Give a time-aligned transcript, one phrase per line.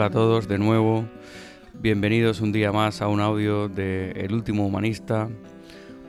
[0.00, 1.04] Hola a todos de nuevo,
[1.74, 5.28] bienvenidos un día más a un audio de El último humanista.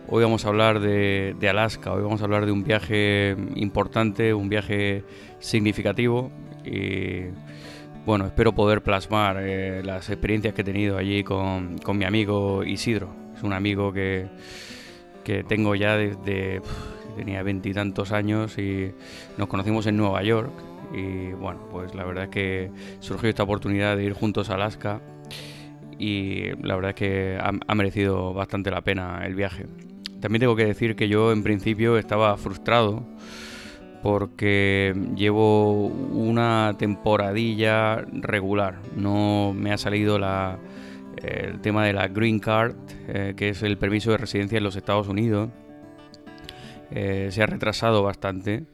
[0.07, 4.47] Hoy vamos a hablar de, Alaska, hoy vamos a hablar de un viaje importante, un
[4.47, 5.03] viaje
[5.39, 6.31] significativo
[6.63, 7.33] y
[8.05, 13.13] bueno, espero poder plasmar eh, las experiencias que he tenido allí con, mi amigo Isidro.
[13.35, 14.29] Es un amigo que,
[15.25, 16.61] que tengo ya desde...
[17.17, 18.93] tenía veintitantos años y
[19.37, 23.97] nos conocimos en Nueva York y bueno, pues la verdad es que surgió esta oportunidad
[23.97, 25.01] de ir juntos a Alaska
[25.97, 29.67] y la verdad es que ha, merecido bastante la pena el viaje.
[30.19, 33.05] También tengo que decir que yo en principio estaba frustrado
[34.01, 38.79] porque llevo una temporadilla regular.
[38.95, 40.57] No me ha salido la,
[41.17, 42.75] el tema de la Green Card,
[43.07, 45.49] eh, que es el permiso de residencia en los Estados Unidos.
[46.89, 48.65] Eh, se ha retrasado bastante.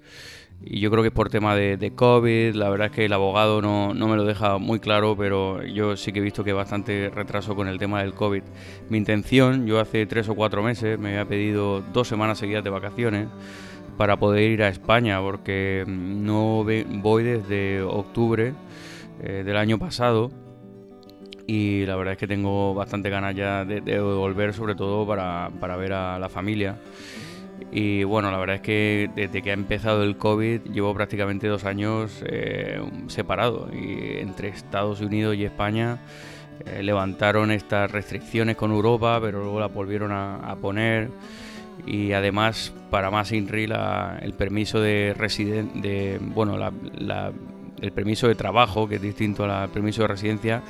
[0.64, 3.62] Y yo creo que es por tema de, COVID, la verdad es que el abogado
[3.62, 7.12] no, no, me lo deja muy claro, pero yo sí que he visto que bastante
[7.14, 8.44] retraso con el tema del COVID.
[8.90, 12.70] Mi intención, yo hace tres o cuatro meses me había pedido dos semanas seguidas de
[12.70, 13.28] vacaciones
[13.98, 18.54] para poder ir a España, porque no voy desde octubre
[19.22, 20.32] eh, del año pasado
[21.48, 25.50] y la verdad es que tengo bastante ganas ya de, de volver, sobre todo para,
[25.60, 26.78] para ver a la familia.
[27.72, 31.66] Y bueno, la verdad es que desde que ha empezado el COVID llevo prácticamente dos
[31.66, 33.70] años eh, separado.
[33.74, 36.00] Y entre Estados Unidos y España
[36.66, 41.10] eh, levantaron estas restricciones con Europa, pero luego las volvieron a, poner.
[41.86, 43.70] Y además para más INRI
[44.22, 46.58] el permiso de residen de bueno
[47.80, 50.64] el permiso de trabajo que es distinto al permiso de residencia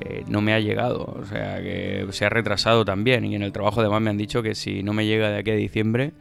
[0.00, 3.52] eh, no me ha llegado, o sea que se ha retrasado también y en el
[3.52, 6.12] trabajo además me han dicho que si no me llega de aquí a diciembre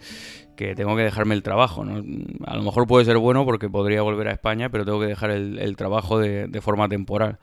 [0.57, 1.83] que tengo que dejarme el trabajo.
[1.83, 5.29] A lo mejor puede ser bueno porque podría volver a España, pero tengo que dejar
[5.29, 7.37] el, trabajo de, forma temporal.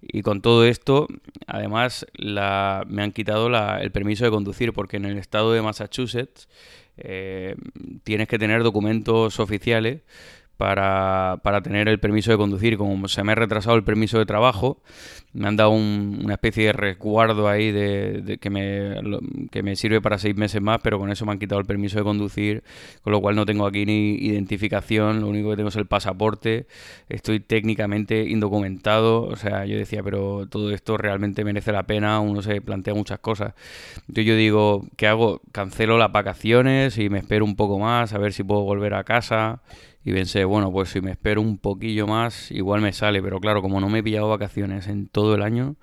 [0.00, 1.08] Y con todo esto,
[1.46, 6.48] además, la, me han quitado el permiso de conducir porque en el estado de Massachusetts
[6.96, 7.56] eh,
[8.04, 10.02] tienes que tener documentos oficiales
[10.56, 12.76] para, para, tener el permiso de conducir.
[12.76, 14.80] Como se me ha retrasado el permiso de trabajo,
[15.32, 18.94] me han dado una especie de resguardo ahí de, que, me,
[19.50, 21.98] que me sirve para seis meses más, pero con eso me han quitado el permiso
[21.98, 22.62] de conducir,
[23.02, 26.66] con lo cual no tengo aquí ni identificación, lo único que tengo es el pasaporte,
[27.08, 32.42] estoy técnicamente indocumentado, o sea, yo decía, pero todo esto realmente merece la pena, uno
[32.42, 33.54] se plantea muchas cosas.
[34.00, 35.40] Entonces yo digo, ¿qué hago?
[35.52, 39.04] Cancelo las vacaciones y me espero un poco más, a ver si puedo volver a
[39.04, 39.62] casa
[40.04, 43.62] y pensé, bueno, pues si me espero un poquillo más, igual me sale, pero claro,
[43.62, 45.76] como no me he pillado vacaciones en todo el año,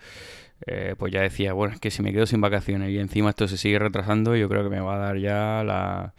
[0.68, 3.47] eh, pues ya decía, bueno, es que si me quedo sin vacaciones y encima esto
[3.47, 6.13] se sigue retrasando, yo creo que me va a dar ya la,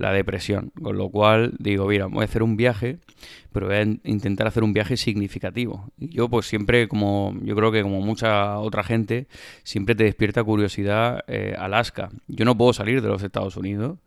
[0.00, 0.72] la depresión.
[0.82, 2.98] Con lo cual digo, mira, voy a hacer un viaje,
[3.52, 5.90] pero voy a intentar hacer un viaje significativo.
[5.98, 9.26] Y yo pues siempre, como yo creo que como mucha otra gente,
[9.62, 12.10] siempre te despierta curiosidad eh, Alaska.
[12.28, 13.98] Yo no puedo salir de los Estados Unidos,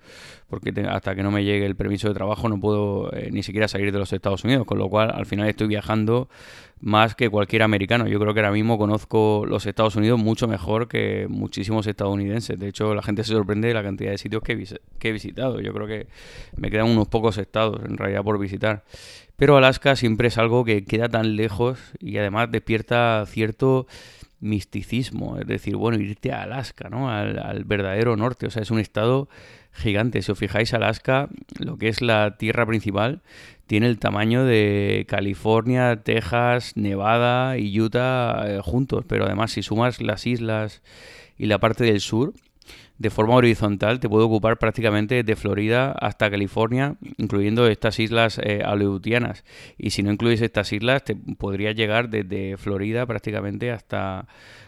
[0.48, 3.68] porque hasta que no me llegue el permiso de trabajo no puedo eh, ni siquiera
[3.68, 6.28] salir de los Estados Unidos, con lo cual al final estoy viajando
[6.84, 8.08] más que cualquier americano.
[8.08, 12.60] Yo creo que ahora mismo conozco los Estados Unidos mucho mejor que muchísimos estadounidenses.
[12.60, 15.62] De hecho, la gente se sorprende de la cantidad de sitios que he, visitado.
[15.62, 16.08] Yo creo que
[16.56, 18.84] me quedan unos pocos estados en realidad por visitar.
[19.36, 23.88] Pero Alaska siempre es algo que queda tan lejos y además despierta cierto
[24.44, 25.38] misticismo.
[25.40, 27.10] Es decir, bueno, irte a Alaska, ¿no?
[27.10, 28.46] Al, verdadero norte.
[28.46, 29.30] O sea, es un estado
[29.72, 30.22] gigante.
[30.22, 33.22] Si os fijáis, Alaska, lo que es la tierra principal,
[33.66, 39.06] tiene el tamaño de California, Texas, Nevada y Utah eh, juntos.
[39.08, 40.84] Pero además, si sumas las islas
[41.38, 42.34] y la parte del sur,
[42.98, 48.62] de forma horizontal te puede ocupar prácticamente de Florida hasta California, incluyendo estas islas eh,
[48.64, 49.44] aleutianas.
[49.78, 54.28] Y si no incluyes estas islas, te podría llegar desde Florida prácticamente hasta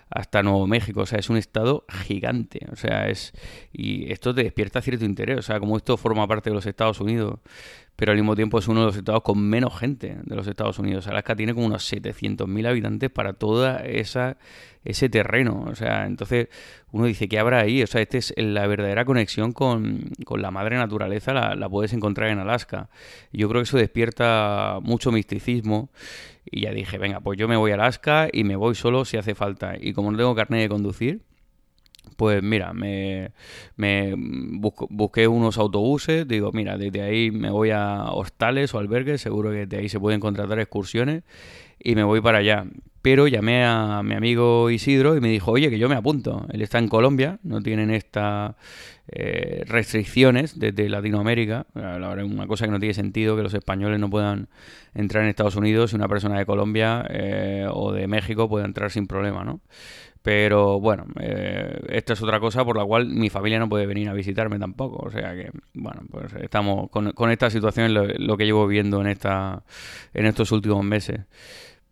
[0.10, 1.02] hasta Nuevo México.
[1.02, 2.68] O sea, es un estado gigante.
[2.72, 3.34] O sea, es.
[3.72, 5.40] Y esto te despierta cierto interés.
[5.40, 7.40] O sea, como esto forma parte de los Estados Unidos,
[7.96, 10.80] pero al mismo tiempo es uno de los estados con menos gente de los Estados
[10.80, 11.08] Unidos.
[11.08, 15.66] Alaska tiene como unos 700.000 habitantes para toda ese terreno.
[15.70, 16.50] O sea, entonces
[16.92, 17.82] uno dice, ¿qué habrá ahí?
[17.84, 22.30] O sea, esta es la verdadera conexión con, la madre naturaleza, la, la, puedes encontrar
[22.30, 22.90] en Alaska.
[23.32, 25.90] Yo creo que eso despierta mucho misticismo.
[26.46, 29.18] Y ya dije, venga, pues yo me voy a Alaska y me voy solo si
[29.18, 29.76] hace falta.
[29.80, 31.22] Y como no tengo carnet de conducir,
[32.18, 33.32] pues mira, me,
[33.76, 39.52] me busqué unos autobuses, digo, mira, desde ahí me voy a hostales o albergues, seguro
[39.52, 41.24] que de ahí se pueden contratar excursiones
[41.80, 42.66] y me voy para allá.
[43.02, 46.48] Pero llamé a mi amigo Isidro y me dijo, oye, que yo me apunto.
[46.52, 48.56] Él está en Colombia, no tienen estas
[49.08, 51.68] eh, restricciones desde Latinoamérica.
[51.76, 54.48] La verdad es una cosa que no tiene sentido que los españoles no puedan
[54.96, 58.90] entrar en Estados Unidos y una persona de Colombia eh, o de México pueda entrar
[58.90, 59.62] sin problema, ¿no?
[60.26, 64.10] Pero bueno, eh, esta es otra cosa por la cual mi familia no puede venir
[64.10, 65.06] a visitarme tampoco.
[65.06, 69.00] O sea que, bueno, pues estamos con, con esta situación, lo, lo que llevo viendo
[69.02, 69.62] en, esta,
[70.16, 71.20] en estos últimos meses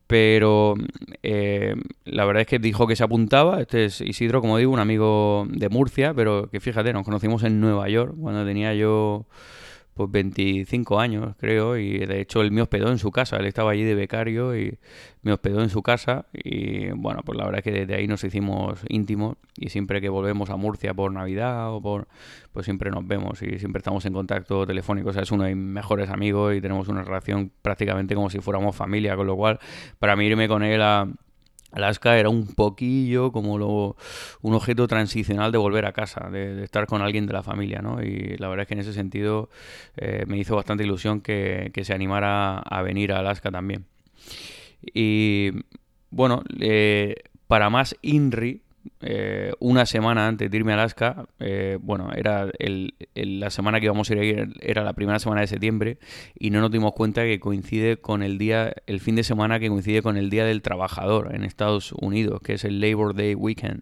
[0.08, 0.76] pero
[1.24, 1.76] eh,
[2.06, 3.62] la verdad es que dijo que se apuntaba.
[3.62, 7.60] Este es Isidro, como digo, un amigo de Murcia, pero que fíjate, nos conocimos en
[7.60, 9.26] Nueva York cuando tenía yo
[9.94, 13.72] pues 25 años, creo, y de hecho él me hospedó en su casa, él estaba
[13.72, 14.78] allí de becario y
[15.22, 18.24] me hospedó en su casa y bueno, pues la verdad es que desde ahí nos
[18.24, 22.08] hicimos íntimos y siempre que volvemos a Murcia por Navidad o por,
[22.52, 25.56] pues siempre nos vemos y siempre estamos en contacto telefónico, o sea, es uno de
[25.56, 29.60] mis mejores amigos y tenemos una relación prácticamente como si fuéramos familia, con lo cual
[30.00, 31.08] para mí irme con él a
[31.74, 33.96] Alaska era un poquillo como lo,
[34.42, 38.02] un objeto transicional de volver a casa, de, estar con alguien de la familia, ¿no?
[38.02, 39.50] Y la verdad es que en ese sentido
[39.98, 43.86] eh, me hizo bastante ilusión que, se animara a venir a Alaska también.
[44.94, 45.52] Y
[46.12, 47.16] bueno, eh,
[47.48, 48.62] para más INRI,
[49.06, 53.86] eh, una semana antes de irme a Alaska, eh, bueno, era el, la semana que
[53.86, 55.98] íbamos a ir, era la primera semana de septiembre
[56.38, 59.70] y no nos dimos cuenta que coincide con el día, el fin de semana que
[59.70, 63.82] coincide con el Día del Trabajador en Estados Unidos, que es el Labor Day Weekend,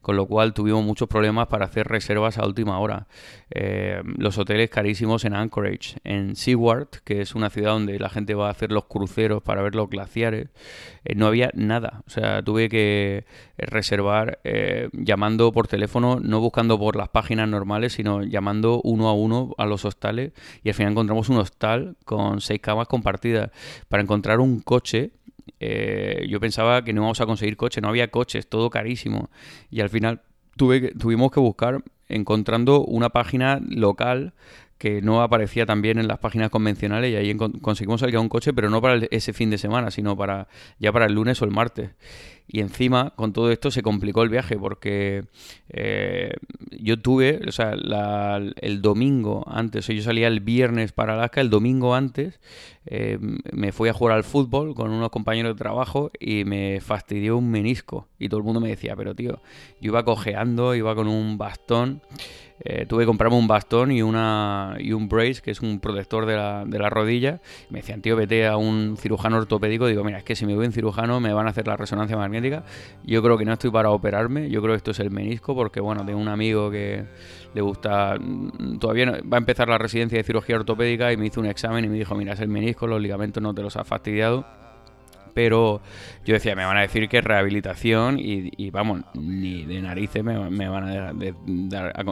[0.00, 3.06] con lo cual tuvimos muchos problemas para hacer reservas a última hora.
[3.50, 8.34] Eh, los hoteles carísimos en Anchorage, en Seward, que es una ciudad donde la gente
[8.34, 10.48] va a hacer los cruceros para ver los glaciares,
[11.14, 13.24] no había nada, o sea, tuve que
[13.58, 19.12] reservar eh, llamando por teléfono, no buscando por las páginas normales, sino llamando uno a
[19.12, 20.32] uno a los hostales
[20.62, 23.50] y al final encontramos un hostal con seis camas compartidas.
[23.88, 25.10] Para encontrar un coche,
[25.58, 29.30] eh, yo pensaba que no íbamos a conseguir coche, no había coches, todo carísimo.
[29.70, 30.22] Y al final
[30.56, 34.34] tuve tuvimos que buscar encontrando una página local
[34.82, 38.68] que no aparecía también en las páginas convencionales y ahí conseguimos alquilar un coche, pero
[38.68, 40.48] no para ese fin de semana, sino para
[40.80, 41.90] ya para el lunes o el martes.
[42.48, 45.26] Y encima, con todo esto, se complicó el viaje porque
[45.68, 46.34] eh,
[46.72, 47.74] yo tuve, o sea,
[48.56, 52.40] el domingo antes, o yo salía el viernes para Alaska, el domingo antes
[52.84, 53.18] eh,
[53.52, 57.50] me fui a jugar al fútbol con unos compañeros de trabajo y me fastidió un
[57.50, 58.08] menisco.
[58.18, 59.40] Y todo el mundo me decía, pero tío,
[59.80, 62.02] yo iba cojeando, iba con un bastón.
[62.64, 66.26] Eh, tuve que comprarme un bastón y, una, y un brace, que es un protector
[66.26, 67.40] de la, de la rodilla.
[67.70, 69.86] me decían, tío, vete a un cirujano ortopédico.
[69.86, 72.16] Digo, mira, es que si me voy en cirujano me van a hacer la resonancia
[72.16, 72.62] magnética.
[73.04, 74.48] Yo creo que no estoy para operarme.
[74.48, 77.04] Yo creo que esto es el menisco, porque, bueno, tengo un amigo que
[77.52, 78.16] le gusta.
[78.20, 81.84] Mm, todavía va a empezar la residencia de cirugía ortopédica y me hizo un examen
[81.84, 84.61] y me dijo, mira, es el menisco, los ligamentos no te los ha fastidiado
[85.34, 85.80] pero
[86.24, 90.88] yo decía, me van a decir que rehabilitación y, vamos, ni de narices me, van
[90.88, 91.12] a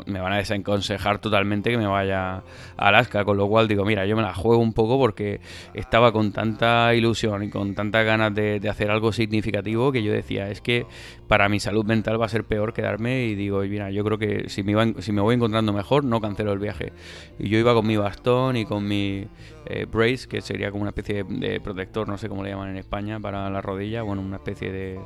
[0.06, 2.42] me van a desaconsejar totalmente que me vaya a
[2.76, 5.40] Alaska, con lo cual digo, mira, yo me la juego un poco porque
[5.74, 10.48] estaba con tanta ilusión y con tantas ganas de, hacer algo significativo que yo decía,
[10.48, 10.86] es que
[11.26, 14.48] para mi salud mental va a ser peor quedarme y digo, mira, yo creo que
[14.48, 16.92] si me, si me voy encontrando mejor, no cancelo el viaje.
[17.38, 19.26] Y yo iba con mi bastón y con mi
[19.66, 22.76] eh, brace, que sería como una especie de protector, no sé cómo le llaman en
[22.76, 25.00] España, para la rodilla, bueno, una especie de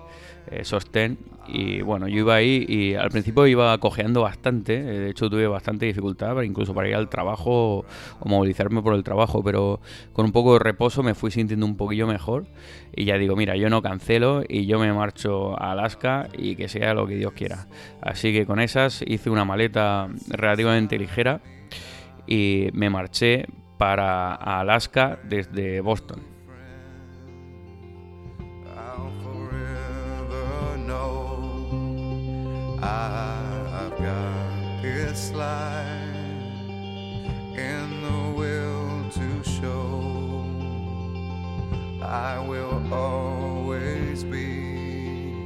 [0.50, 1.18] eh, sostén.
[1.46, 5.46] Y bueno, yo iba ahí y al principio iba cojeando bastante, eh, de hecho tuve
[5.46, 7.84] bastante dificultad, incluso para ir al trabajo
[8.20, 9.80] o movilizarme por el trabajo, pero
[10.12, 12.46] con un poco de reposo me fui sintiendo un poquillo mejor
[12.94, 16.68] y ya digo, mira, yo no cancelo y yo me marcho a Alaska y que
[16.68, 17.66] sea lo que Dios quiera.
[18.02, 21.40] Así que con esas hice una maleta relativamente ligera
[22.26, 23.46] y me marché
[23.78, 26.34] para Alaska desde Boston.
[32.85, 35.87] I've got this life
[37.57, 40.45] and the will to show.
[42.03, 45.45] I will always be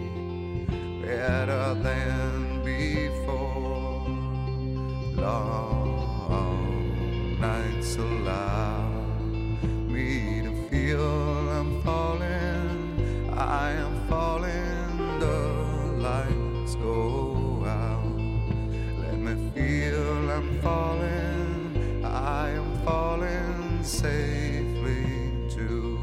[1.01, 4.09] better than before.
[5.15, 6.19] Long
[7.41, 8.91] nights allow
[9.87, 13.31] me to feel I'm falling.
[13.33, 15.21] I am falling.
[15.21, 15.39] The
[16.03, 17.28] lights go.
[20.39, 25.05] am falling, I am falling safely
[25.51, 25.99] to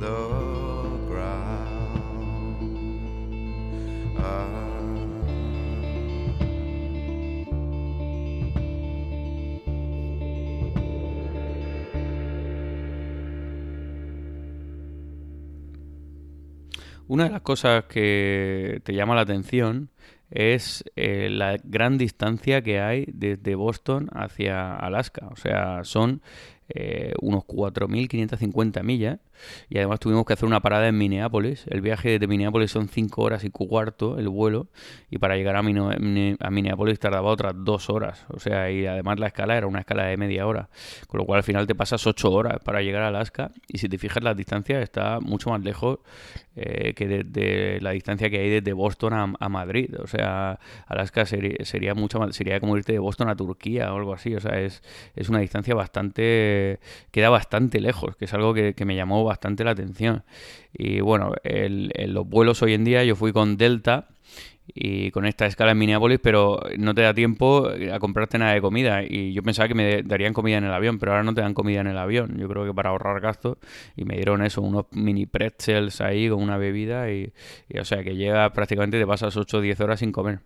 [0.00, 0.48] the
[17.10, 19.90] Una de las cosas que te llama la atención
[20.30, 25.28] es eh, la gran distancia que hay desde Boston hacia Alaska.
[25.30, 26.22] O sea, son
[26.68, 29.18] eh, unos 4.550 millas
[29.68, 31.64] y además tuvimos que hacer una parada en Minneapolis.
[31.68, 34.68] El viaje de Minneapolis son 5 horas y cuarto el vuelo
[35.10, 38.26] y para llegar a, a Minneapolis tardaba otras 2 horas.
[38.28, 40.68] O sea, y además la escala era una escala de media hora.
[41.06, 43.88] Con lo cual al final te pasas 8 horas para llegar a Alaska y si
[43.88, 45.98] te fijas la distancia está mucho más lejos
[46.60, 49.94] eh, que de, la distancia que hay desde Boston a, Madrid.
[50.02, 53.96] O sea, Alaska sería, sería mucho más, sería como irte de Boston a Turquía o
[53.96, 54.34] algo así.
[54.34, 54.82] O sea, es,
[55.14, 56.80] es una distancia bastante,
[57.12, 60.24] queda bastante lejos, que es algo que, que me llamó bastante la atención.
[60.72, 64.08] Y bueno, en los vuelos hoy en día yo fui con Delta
[64.74, 68.60] y con esta escala en Minneapolis, pero no te da tiempo a comprarte nada de
[68.60, 69.02] comida.
[69.02, 71.54] Y yo pensaba que me darían comida en el avión, pero ahora no te dan
[71.54, 72.36] comida en el avión.
[72.38, 73.58] Yo creo que para ahorrar gastos.
[73.96, 77.10] Y me dieron eso, unos mini pretzels ahí con una bebida.
[77.10, 77.32] Y,
[77.78, 80.40] o sea que llega prácticamente, te pasas 8 o 10 horas sin comer.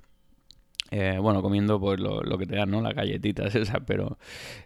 [0.90, 2.82] Eh, bueno, comiendo pues lo, que te dan, ¿no?
[2.82, 4.18] Las galletitas esas, pero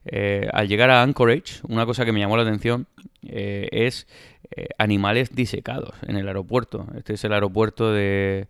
[0.05, 2.89] eh, al llegar a Anchorage, una cosa que me llamó la atención
[3.31, 4.07] eh, es
[4.79, 6.87] animales disecados en el aeropuerto.
[6.97, 8.47] Este es el aeropuerto de,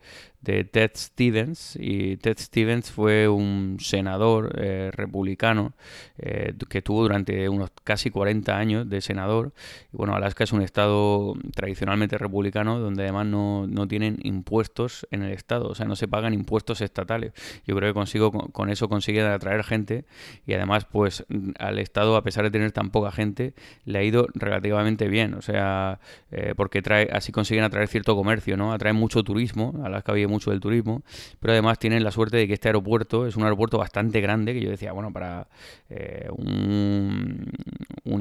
[0.47, 5.73] de Ted Stevens y Ted Stevens fue un senador eh, republicano
[6.19, 9.53] eh, que estuvo durante unos casi 40 años de senador
[9.93, 15.25] y bueno Alaska es un estado tradicionalmente republicano donde además no, no, tienen impuestos en
[15.25, 17.33] el estado o sea no se pagan impuestos estatales
[17.67, 20.05] yo creo que consigo con eso consiguen atraer gente
[20.47, 21.27] y además pues
[21.59, 23.55] al estado a pesar de tener tan poca gente
[23.85, 24.66] le ha ido relativamente
[25.09, 25.99] bien o sea
[26.31, 30.51] eh, porque trae así consiguen atraer cierto comercio no atraen mucho turismo Alaska vive mucho
[30.51, 31.03] del turismo,
[31.41, 34.61] pero además tienen la suerte de que este aeropuerto es un aeropuerto bastante grande, que
[34.61, 35.49] yo decía, bueno, para
[35.89, 37.53] eh, un,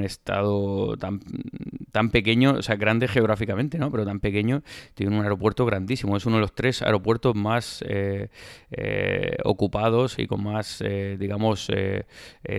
[0.04, 3.90] estado tan, pequeño, o sea, grande geográficamente, ¿no?
[3.90, 4.62] Pero tan pequeño,
[4.94, 6.16] tiene un aeropuerto grandísimo.
[6.16, 8.30] Es uno de los tres aeropuertos más eh,
[9.44, 10.84] ocupados y con más,
[11.18, 11.72] digamos,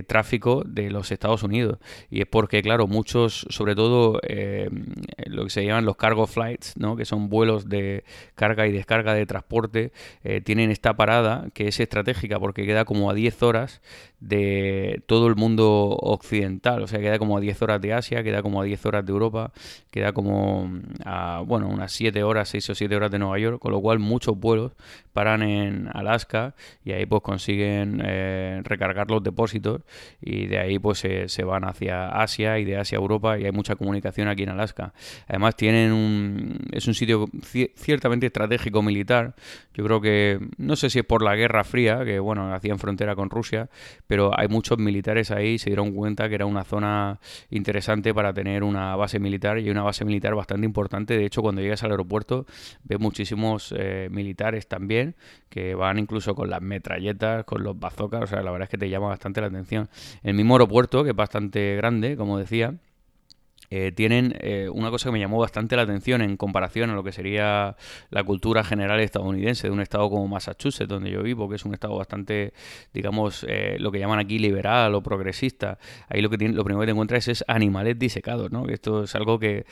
[0.09, 1.79] tráfico de los Estados Unidos.
[2.11, 4.21] Y es porque, claro, muchos, sobre todo
[5.27, 6.97] lo que se llaman los cargo flights, ¿no?
[6.97, 8.03] Que son vuelos de
[8.35, 9.93] carga y descarga de transporte transporte
[10.25, 13.83] eh, tienen esta parada que es estratégica porque queda como a 10 horas
[14.21, 18.43] de todo el mundo occidental, o sea, queda como a 10 horas de Asia, queda
[18.43, 19.53] como a 10 horas de Europa,
[19.91, 20.71] queda como
[21.05, 23.99] a, bueno, unas 7 horas, 6 o 7 horas de Nueva York, con lo cual
[23.99, 24.73] muchos vuelos
[25.13, 26.55] paran en Alaska
[26.85, 29.83] y ahí pues consiguen eh, recargar los depósitos
[30.21, 33.53] y de ahí pues se, van hacia Asia y de Asia a Europa y hay
[33.53, 34.93] mucha comunicación aquí en Alaska.
[35.29, 37.27] Además tienen un, es un sitio
[37.77, 39.35] ciertamente estratégico militar,
[39.75, 43.15] yo creo que, no sé si es por la Guerra Fría, que bueno, hacían frontera
[43.15, 43.69] con Rusia,
[44.07, 47.19] pero hay muchos militares ahí se dieron cuenta que era una zona
[47.51, 51.17] interesante para tener una base militar y una base militar bastante importante.
[51.17, 52.47] De hecho, cuando llegas al aeropuerto
[52.85, 55.15] ves muchísimos eh, militares también
[55.49, 58.79] que van incluso con las metralletas, con los bazocas, o sea, la verdad es que
[58.79, 59.89] te llama bastante la atención.
[60.23, 62.75] El mismo aeropuerto, que es bastante grande, como decía,
[63.71, 67.03] eh, tienen eh, una cosa que me llamó bastante la atención en comparación a lo
[67.03, 67.77] que sería
[68.11, 71.75] la cultura general estadounidense de un estado como Massachusetts, donde yo vivo, que es un
[71.75, 72.53] estado bastante,
[72.93, 75.79] digamos, eh, lo que llaman aquí liberal o progresista.
[76.09, 78.69] Ahí lo que tiene, lo primero que te encuentras es animales disecados, ¿no?
[78.69, 79.67] Esto es algo que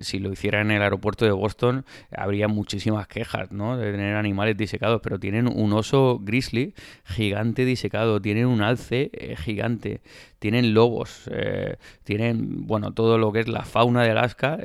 [0.00, 1.84] si lo hiciera en el aeropuerto de Boston
[2.16, 3.76] habría muchísimas quejas, ¿no?
[3.76, 6.74] De tener animales disecados, pero tienen un oso grizzly
[7.04, 10.00] gigante disecado, tienen un alce gigante,
[10.44, 11.30] tienen lobos,
[12.02, 14.58] tienen, bueno, todo lo que es la fauna de Alaska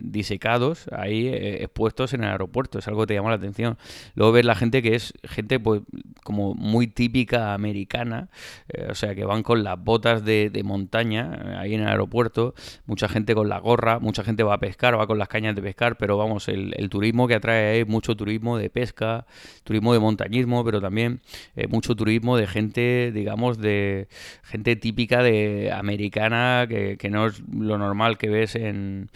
[0.00, 2.78] disecados ahí eh, expuestos en el aeropuerto.
[2.78, 3.76] Es algo que te llama la atención.
[4.14, 5.82] Luego ves la gente que es gente pues
[6.24, 8.28] como muy típica americana,
[8.68, 12.54] eh, o sea, que van con las botas de, montaña eh, ahí en el aeropuerto,
[12.86, 15.62] mucha gente con la gorra, mucha gente va a pescar, va con las cañas de
[15.62, 19.26] pescar, pero vamos, el, turismo que atrae es mucho turismo de pesca,
[19.64, 21.20] turismo de montañismo, pero también
[21.68, 24.08] mucho turismo de gente, digamos, de
[24.44, 29.10] gente típica de americana que, no es lo normal que ves en,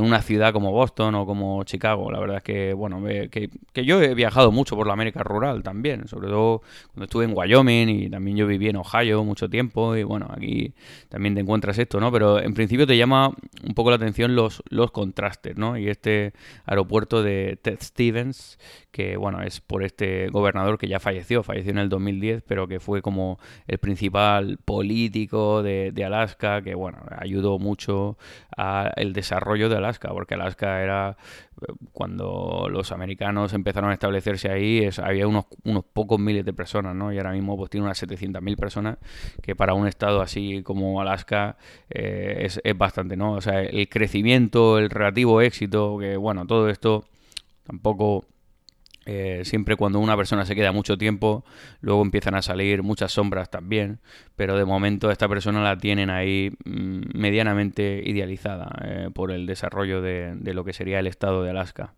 [0.00, 2.10] una ciudad como Boston o como Chicago.
[2.10, 3.50] La verdad es que, bueno, que,
[3.84, 7.88] yo he viajado mucho por la América rural también, sobre todo cuando estuve en Wyoming
[7.88, 10.74] y también yo viví en Ohio mucho tiempo y bueno, aquí
[11.08, 12.12] también te encuentras esto, ¿no?
[12.12, 13.28] Pero en principio te llama
[13.64, 15.76] un poco la atención los, los contrastes, ¿no?
[15.76, 16.32] Y este
[16.64, 18.58] aeropuerto de Ted Stevens,
[18.90, 22.80] que bueno, es por este gobernador que ya falleció, falleció en el 2010, pero que
[22.80, 24.85] fue como el principal político
[25.62, 28.16] de, de Alaska, que bueno, ayudó mucho
[28.56, 31.16] al desarrollo de Alaska, porque Alaska era
[31.92, 37.12] cuando los americanos empezaron a establecerse ahí, había unos, unos pocos miles de personas, ¿no?
[37.12, 38.98] Y ahora mismo pues tiene unas 700.000 personas,
[39.42, 41.56] que para un estado así como Alaska
[41.88, 43.32] eh, es, es, bastante, ¿no?
[43.32, 47.04] O sea, el crecimiento, el relativo éxito, que bueno, todo esto
[47.64, 48.24] tampoco
[49.06, 51.44] eh, siempre cuando una persona se queda mucho tiempo,
[51.80, 54.00] luego empiezan a salir muchas sombras también,
[54.34, 60.02] pero de momento esta persona la tienen ahí mm, medianamente idealizada eh, por el desarrollo
[60.02, 61.94] de, de, lo que sería el estado de Alaska.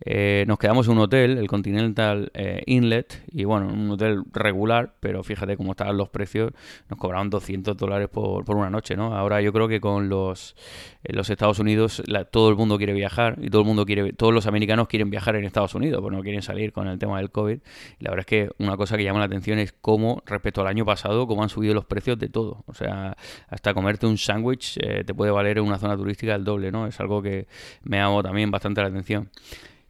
[0.00, 4.94] Eh, nos quedamos en un hotel, el Continental eh, Inlet, y bueno, un hotel regular,
[5.00, 6.52] pero fíjate cómo estaban los precios,
[6.90, 9.14] nos cobraron 200 dólares por, por una noche, ¿no?
[9.14, 10.56] Ahora yo creo que con los,
[11.04, 14.34] eh, los Estados Unidos todo el mundo quiere viajar y todo el mundo quiere, todos
[14.34, 17.30] los americanos quieren viajar en Estados Unidos, pues no quieren salir con el tema del
[17.30, 17.58] COVID.
[17.98, 20.66] Y la verdad es que una cosa que llama la atención es cómo, respecto al
[20.66, 22.64] año pasado, cómo han subido los precios de todo.
[22.66, 23.16] O sea,
[23.48, 26.86] hasta comerte un sándwich te puede valer en una zona turística el doble, ¿no?
[26.86, 27.46] Es algo que
[27.82, 29.30] me llama también bastante la atención.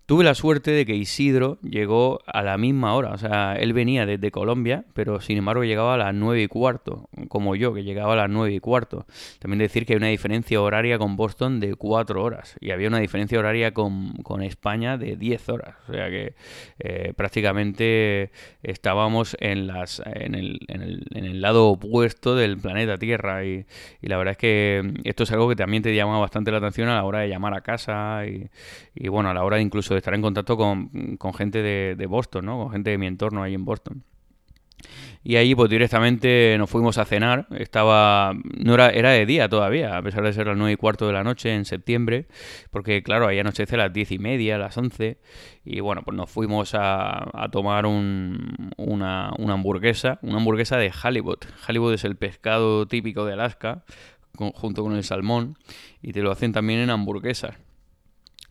[0.06, 4.04] Tuve la suerte de que Isidro llegó a la misma hora, o sea, él venía
[4.04, 8.12] desde Colombia, pero sin embargo llegaba a las nueve y cuarto, como yo, que llegaba
[8.12, 9.06] a las nueve y cuarto.
[9.38, 12.98] También decir que hay una diferencia horaria con Boston de cuatro horas y había una
[12.98, 14.12] diferencia horaria con,
[14.42, 16.34] España de diez horas, o sea que
[16.80, 18.30] eh, prácticamente
[18.62, 23.64] estábamos en, las, en, el, en, el, en el lado opuesto del planeta Tierra y,
[24.02, 26.88] y, la verdad es que esto es algo que también te llama bastante la atención
[26.88, 28.50] a la hora de llamar a casa y,
[28.94, 30.90] y bueno, a la hora de incluso estar en contacto con,
[31.34, 32.58] gente de, Boston, ¿no?
[32.58, 34.04] Con gente de mi entorno ahí en Boston.
[35.22, 37.46] Y ahí pues directamente nos fuimos a cenar.
[37.50, 38.34] Estaba.
[38.58, 41.14] No era, era de día todavía, a pesar de ser las nueve y cuarto de
[41.14, 42.26] la noche en septiembre.
[42.70, 45.18] Porque claro, ahí anochece a las diez y media, a las once.
[45.64, 50.18] Y bueno, pues nos fuimos a, tomar un, una, hamburguesa.
[50.20, 51.46] Una hamburguesa de halibut.
[51.66, 53.84] Halibut es el pescado típico de Alaska,
[54.36, 55.56] junto con el salmón.
[56.02, 57.56] Y te lo hacen también en hamburguesas.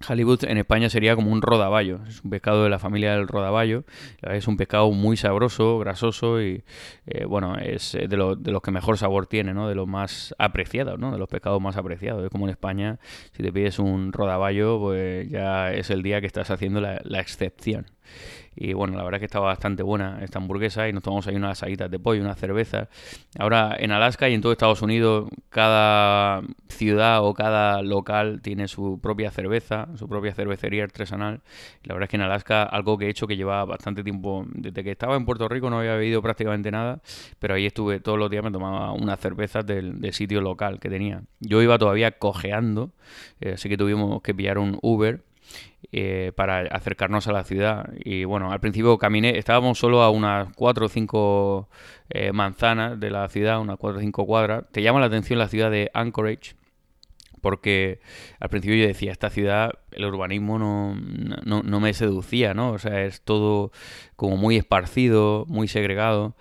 [0.08, 3.86] Hollywood en España sería como un rodaballo, es un pescado de la familia del rodaballo,
[4.22, 6.64] es un pescado muy sabroso, grasoso y
[7.06, 9.68] eh, bueno, es eh, de, de, los que mejor sabor tiene, ¿no?
[9.68, 11.12] de los más apreciados, ¿no?
[11.12, 12.24] de los pescados más apreciados.
[12.24, 13.00] Es como en España,
[13.32, 17.86] si te pides un rodaballo, pues ya es el día que estás haciendo la excepción.
[18.56, 21.36] Y bueno, la verdad es que estaba bastante buena esta hamburguesa y nos tomamos ahí
[21.36, 22.88] unas salitas de pollo, una cerveza.
[23.40, 29.00] Ahora en Alaska y en todo Estados Unidos, cada ciudad o cada local tiene su
[29.02, 31.42] propia cerveza, su propia cervecería artesanal.
[31.84, 34.84] la verdad es que en Alaska, algo que he hecho que lleva bastante tiempo, desde
[34.84, 37.02] que estaba en Puerto Rico no había bebido prácticamente nada,
[37.40, 41.24] pero ahí estuve todos los días, me tomaba unas cervezas del, sitio local que tenía.
[41.40, 42.92] Yo iba todavía cojeando,
[43.42, 45.24] eh, así que tuvimos que pillar un Uber
[45.92, 47.90] eh, para acercarnos a la ciudad.
[48.04, 51.70] Y bueno, al principio caminé, estábamos solo a unas 4 o 5
[52.10, 54.64] eh, manzanas de la ciudad, unas 4 o 5 cuadras.
[54.72, 56.56] Te llama la atención la ciudad de Anchorage,
[57.42, 58.00] porque
[58.40, 60.96] al principio yo decía, esta ciudad, el urbanismo no,
[61.46, 62.72] no, no, me seducía, ¿no?
[62.72, 63.72] O sea, es todo
[64.16, 66.36] como muy esparcido, muy segregado,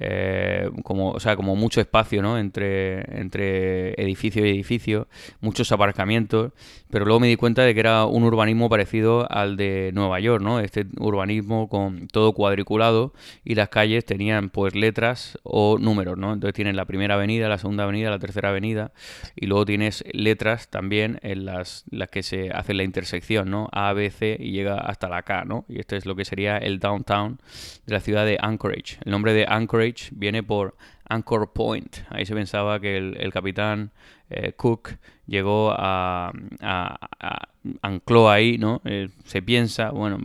[0.00, 2.38] eh, como, o sea, como mucho espacio ¿no?
[2.38, 5.08] entre, entre edificio y edificio,
[5.40, 6.52] muchos aparcamientos,
[6.90, 10.42] pero luego me di cuenta de que era un urbanismo parecido al de Nueva York,
[10.42, 10.60] ¿no?
[10.60, 16.34] este urbanismo con todo cuadriculado y las calles tenían pues letras o números, ¿no?
[16.34, 18.92] entonces tienes la primera avenida, la segunda avenida, la tercera avenida
[19.36, 23.68] y luego tienes letras también en las, las que se hace la intersección, ¿no?
[23.70, 25.64] A, B, C y llega hasta la K, ¿no?
[25.68, 27.38] y este es lo que sería el downtown
[27.86, 28.98] de la ciudad de Anchorage.
[29.04, 30.76] El nombre de Anchorage viene por
[31.08, 31.98] Anchor Point.
[32.10, 33.90] Ahí se pensaba que el, capitán
[34.30, 34.90] eh, Cook
[35.26, 36.32] llegó a,
[37.82, 38.80] ancló ahí, ¿no?
[38.84, 40.18] Eh, se piensa, bueno,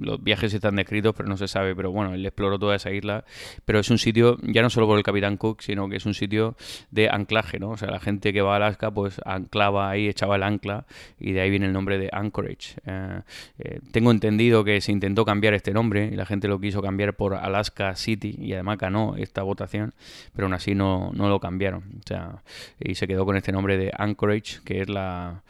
[0.00, 3.24] los viajes están descritos, pero no se sabe, pero bueno, él exploró toda esa isla,
[3.64, 6.14] pero es un sitio, ya no solo por el Capitán Cook, sino que es un
[6.14, 6.56] sitio
[6.90, 7.70] de anclaje, ¿no?
[7.70, 10.86] O sea, la gente que va a Alaska, pues anclaba ahí, echaba el ancla,
[11.18, 12.76] y de ahí viene el nombre de Anchorage.
[12.86, 17.14] Eh, tengo entendido que se intentó cambiar este nombre, y la gente lo quiso cambiar
[17.14, 19.92] por Alaska City, y además ganó esta votación,
[20.34, 22.42] pero aún así no, no lo cambiaron, o sea,
[22.78, 25.42] y se quedó con este nombre de Anchorage, que es la,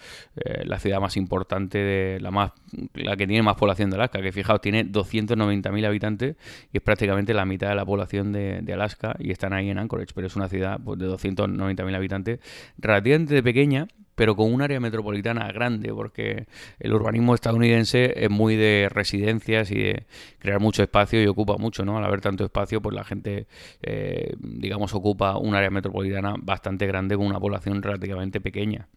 [0.65, 2.53] la ciudad más importante de la más
[2.95, 6.37] la que tiene más población de Alaska, que fijaos, tiene 290.000 habitantes
[6.73, 10.13] y es prácticamente la mitad de la población de, Alaska y están ahí en Anchorage,
[10.15, 12.41] pero es una ciudad pues, de 290.000 habitantes
[12.79, 13.87] relativamente pequeña,
[14.17, 16.47] pero con un área metropolitana grande, porque
[16.81, 20.07] el urbanismo estadounidense es muy de residencias y de
[20.39, 21.99] crear mucho espacio y ocupa mucho, ¿no?
[21.99, 23.47] Al haber tanto espacio, pues la gente,
[23.83, 28.89] eh, digamos, ocupa un área metropolitana bastante grande con una población relativamente pequeña.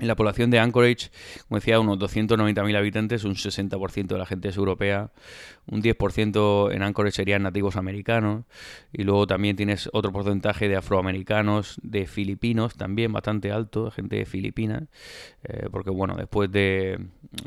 [0.00, 1.10] En la población de Anchorage,
[1.48, 5.10] como decía, unos 290.000 habitantes, un 60% de la gente es europea,
[5.66, 8.44] un 10% en Anchorage serían nativos americanos,
[8.92, 14.24] y luego también tienes otro porcentaje de afroamericanos, de filipinos, también bastante alto, gente de
[14.24, 14.84] Filipinas,
[15.42, 17.00] eh, porque bueno, después de,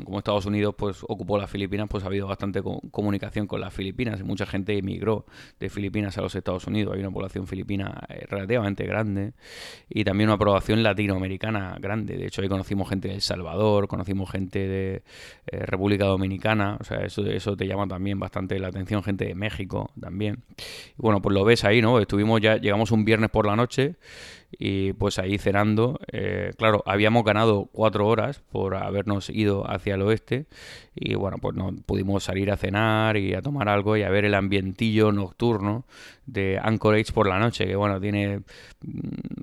[0.04, 4.22] como Estados Unidos pues ocupó las Filipinas, pues ha habido bastante comunicación con las Filipinas,
[4.22, 5.24] mucha gente emigró
[5.58, 9.32] de Filipinas a los Estados Unidos, hay una población filipina eh, relativamente grande,
[9.88, 14.30] y también una población latinoamericana grande, de hecho ahí conocimos gente de El Salvador, conocimos
[14.30, 15.02] gente de
[15.46, 19.34] eh, República Dominicana, o sea, eso, eso te llama también bastante la atención, gente de
[19.34, 20.44] México también.
[20.98, 21.98] Y bueno, pues lo ves ahí, ¿no?
[21.98, 23.96] Estuvimos ya, llegamos un viernes por la noche
[24.58, 30.02] y pues ahí cenando, eh, claro, habíamos ganado cuatro horas por habernos ido hacia el
[30.02, 30.46] oeste
[30.94, 34.24] y bueno, pues no pudimos salir a cenar y a tomar algo y a ver
[34.26, 35.86] el ambientillo nocturno
[36.26, 38.42] de Anchorage por la noche, que bueno, tiene, mm,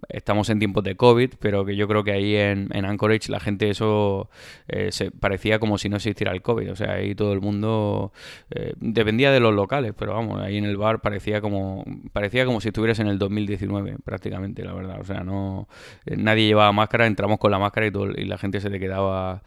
[0.10, 3.39] estamos en tiempos de COVID, pero que yo creo que ahí en, en Anchorage la
[3.39, 4.30] gente eso
[4.67, 8.13] eh, se parecía como si no existiera el COVID, o sea, ahí todo el mundo
[8.52, 12.62] eh, dependía de los locales, pero vamos, ahí en el bar parecía como, parecía como
[12.62, 15.68] si estuvieras en el 2019 prácticamente, la verdad, o sea, no,
[16.06, 18.80] eh, nadie llevaba máscara, entramos con la máscara y, todo, y la gente se te
[18.80, 19.42] quedaba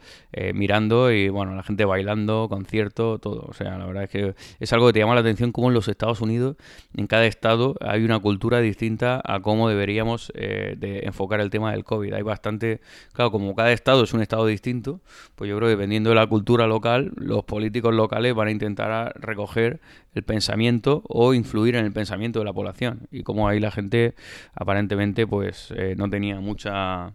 [0.55, 4.73] mirando y bueno, la gente bailando, concierto, todo, o sea, la verdad es que es
[4.73, 6.57] algo que te llama la atención como en los Estados Unidos,
[6.97, 11.71] en cada estado hay una cultura distinta a cómo deberíamos eh, de enfocar el tema
[11.71, 12.13] del COVID.
[12.13, 12.81] Hay bastante,
[13.13, 15.01] claro, como cada estado es un estado distinto,
[15.35, 19.13] pues yo creo que dependiendo de la cultura local, los políticos locales van a intentar
[19.19, 19.81] recoger
[20.13, 23.07] el pensamiento o influir en el pensamiento de la población.
[23.11, 24.15] Y como ahí la gente
[24.53, 25.42] aparentemente pues
[25.75, 27.13] eh, no tenía mucha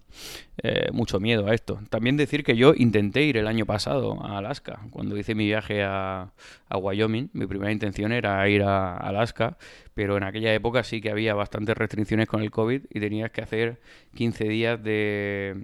[0.60, 1.78] eh, mucho miedo a esto.
[1.88, 4.80] También decir que yo intenté ir el año pasado a Alaska.
[4.90, 6.32] Cuando hice mi viaje a,
[6.68, 9.56] Wyoming, mi primera intención era ir a Alaska,
[9.94, 13.40] pero en aquella época sí que había bastantes restricciones con el COVID y tenías que
[13.40, 13.80] hacer
[14.14, 15.56] 15 días de,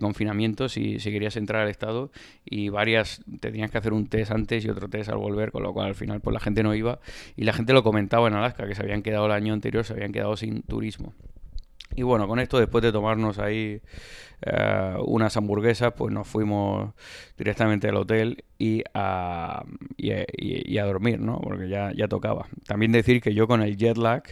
[0.00, 2.10] confinamiento si, si, querías entrar al estado
[2.44, 5.74] y varias, tenías que hacer un test antes y otro test al volver, con lo
[5.74, 6.98] cual al final pues la gente no iba
[7.36, 9.92] y la gente lo comentaba en Alaska, que se habían quedado el año anterior, se
[9.92, 11.12] habían quedado sin turismo.
[11.94, 13.80] Y bueno, con esto, después de tomarnos ahí
[14.42, 16.94] eh, unas hamburguesas, pues nos fuimos
[17.36, 19.64] directamente al hotel y a,
[19.96, 21.40] y, a dormir, ¿no?
[21.40, 22.46] Porque ya, ya tocaba.
[22.66, 24.22] También decir que yo con el jet lag,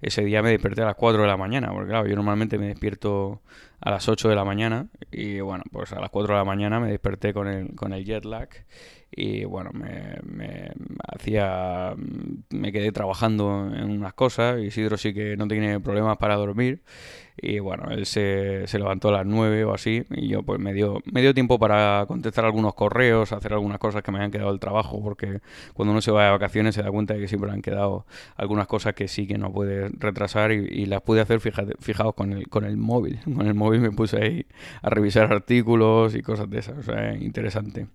[0.00, 2.68] ese día me desperté a las 4 de la mañana, porque claro, yo normalmente me
[2.68, 3.42] despierto
[3.80, 6.78] a las 8 de la mañana y bueno, pues a las 4 de la mañana
[6.80, 8.48] me desperté con el, con el jet lag
[9.10, 10.72] y bueno, me, me,
[11.06, 11.94] hacía,
[12.50, 16.82] me quedé trabajando en unas cosas, Isidro sí que no tiene problemas para dormir
[17.36, 20.72] y bueno, él se, se levantó a las 9 o así y yo pues me
[20.74, 24.50] dio, me dio tiempo para contestar algunos correos, hacer algunas cosas que me habían quedado
[24.50, 25.40] del trabajo porque
[25.72, 28.66] cuando uno se va de vacaciones se da cuenta de que siempre han quedado algunas
[28.66, 32.64] cosas que sí que no puede retrasar y, las pude hacer fijados con el, con
[32.64, 34.46] el móvil, con el móvil me puse ahí
[34.82, 37.86] a revisar artículos y cosas de esas, o sea, interesante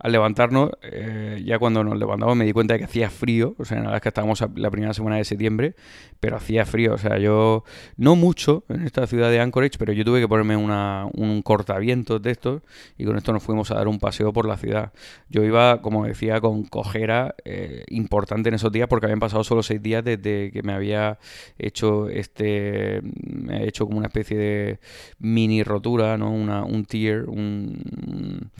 [0.00, 3.64] al levantarnos, eh, ya cuando nos levantamos me di cuenta de que hacía frío, o
[3.66, 5.74] sea, la que estábamos la primera semana de septiembre,
[6.20, 7.64] pero hacía frío, o sea, yo,
[7.96, 12.22] no mucho en esta ciudad de Anchorage, pero yo tuve que ponerme una, un cortavientos
[12.22, 12.62] de estos
[12.96, 14.92] y con esto nos fuimos a dar un paseo por la ciudad.
[15.28, 19.62] Yo iba, como decía, con cojera eh, importante en esos días porque habían pasado solo
[19.62, 21.18] seis días desde que me había
[21.58, 24.80] hecho este, me he hecho como una especie de
[25.18, 26.30] mini rotura, ¿no?
[26.30, 28.50] Una, un tear, un,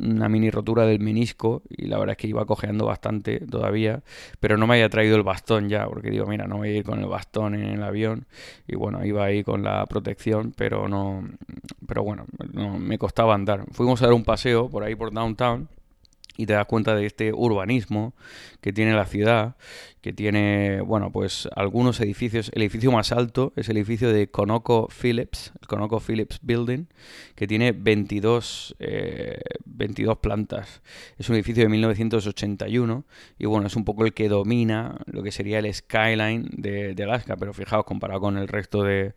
[0.00, 4.02] una mini rotura del menisco y la verdad es que iba cojeando bastante todavía,
[4.40, 6.84] pero no me había traído el bastón ya, porque digo, mira, no voy a ir
[6.84, 8.26] con el bastón en el avión
[8.66, 11.24] y bueno, iba ahí con la protección, pero no,
[11.86, 13.64] pero bueno, no, me costaba andar.
[13.72, 15.68] Fuimos a dar un paseo por ahí por downtown
[16.36, 18.14] y te das cuenta de este urbanismo
[18.60, 19.56] que tiene la ciudad
[20.00, 22.50] que tiene, bueno, pues algunos edificios.
[22.54, 26.86] El edificio más alto es el edificio de Conoco Phillips, el Conoco Phillips Building,
[27.34, 28.76] que tiene 22,
[29.66, 30.80] 22 eh, plantas.
[31.18, 33.04] Es un edificio de 1981
[33.38, 37.36] y bueno, es un poco el que domina lo que sería el skyline de, Alaska,
[37.36, 39.14] pero fijaos, comparado con el resto de,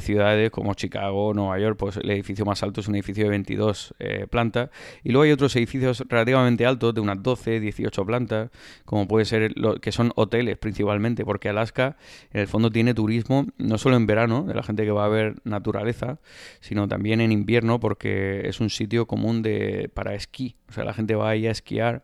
[0.00, 3.94] ciudades como Chicago, Nueva York, pues el edificio más alto es un edificio de 22
[3.98, 4.70] eh, plantas.
[5.02, 8.50] Y luego hay otros edificios relativamente altos, de unas 12, 18 plantas,
[8.88, 11.98] como puede ser, lo, que son hoteles principalmente, porque Alaska
[12.32, 15.08] en el fondo tiene turismo no solo en verano, de la gente que va a
[15.08, 16.20] ver naturaleza,
[16.60, 20.56] sino también en invierno, porque es un sitio común de, para esquí.
[20.70, 22.02] O sea, la gente va ahí a esquiar,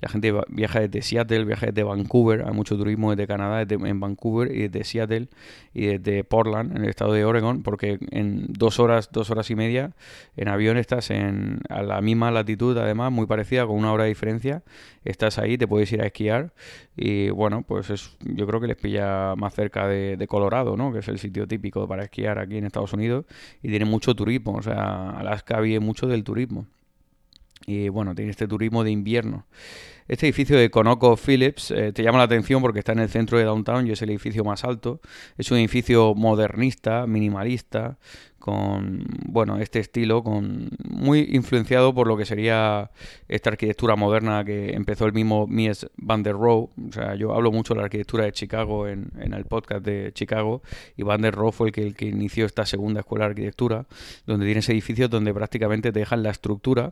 [0.00, 4.00] la gente viaja desde Seattle, viaja desde Vancouver, hay mucho turismo desde Canadá, desde, en
[4.00, 5.28] Vancouver y desde Seattle
[5.72, 9.54] y desde Portland, en el estado de Oregon, porque en dos horas, dos horas y
[9.54, 9.92] media
[10.36, 14.08] en avión estás en, a la misma latitud, además, muy parecida, con una hora de
[14.08, 14.64] diferencia,
[15.04, 16.23] estás ahí, te puedes ir a esquiar
[16.96, 20.92] y bueno, pues es, yo creo que les pilla más cerca de, Colorado, ¿no?
[20.92, 23.26] Que es el sitio típico para esquiar aquí en Estados Unidos
[23.62, 26.66] y tiene mucho turismo, o sea, Alaska vive mucho del turismo.
[27.66, 29.46] Y bueno, tiene este turismo de invierno.
[30.06, 33.38] Este edificio de Conoco Phillips eh, te llama la atención porque está en el centro
[33.38, 35.00] de downtown y es el edificio más alto.
[35.38, 37.96] Es un edificio modernista, minimalista,
[38.44, 42.90] con bueno este estilo con muy influenciado por lo que sería
[43.26, 46.68] esta arquitectura moderna que empezó el mismo Mies van der Rohe.
[46.88, 50.60] O sea yo hablo mucho de la arquitectura de Chicago en, el podcast de Chicago
[50.94, 53.86] y van der Rohe fue el que, el que inició esta segunda escuela de arquitectura
[54.26, 56.90] donde tienes edificios donde prácticamente te dejan la estructura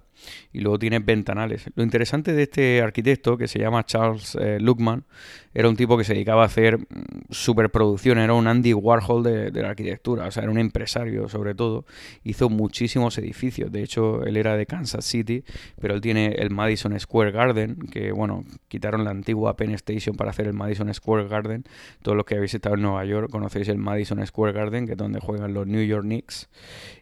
[0.54, 1.66] y luego tienes ventanales.
[1.74, 5.04] Lo interesante de este arquitecto que se llama Charles eh, Luckman
[5.52, 6.84] era un tipo que se dedicaba a hacer mm,
[7.28, 11.41] superproducción era un Andy Warhol de, de la arquitectura o sea era un empresario sobre
[11.54, 11.84] todo,
[12.24, 13.70] hizo muchísimos edificios.
[13.70, 15.44] De hecho, él era de Kansas City,
[15.80, 20.30] pero él tiene el Madison Square Garden, que bueno, quitaron la antigua Penn Station para
[20.30, 21.64] hacer el Madison Square Garden.
[22.02, 24.98] Todos los que habéis estado en Nueva York conocéis el Madison Square Garden, que es
[24.98, 26.48] donde juegan los New York Knicks.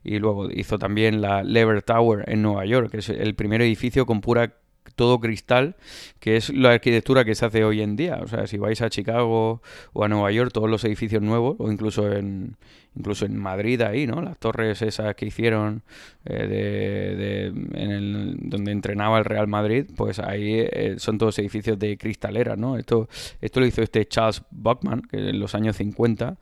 [0.03, 4.07] Y luego hizo también la Lever Tower en Nueva York, que es el primer edificio
[4.07, 4.55] con pura
[4.97, 5.77] todo cristal,
[6.19, 8.19] que es la arquitectura que se hace hoy en día.
[8.23, 11.71] O sea, si vais a Chicago o a Nueva York, todos los edificios nuevos, o
[11.71, 12.57] incluso en,
[12.97, 14.21] incluso en Madrid ahí, ¿no?
[14.21, 15.83] Las torres esas que hicieron
[16.25, 21.79] eh, de, en el, donde entrenaba el Real Madrid, pues ahí eh, son todos edificios
[21.79, 22.77] de cristaleras, ¿no?
[22.77, 23.09] Esto,
[23.41, 26.37] esto lo hizo este Charles Buckman, que en los años 50,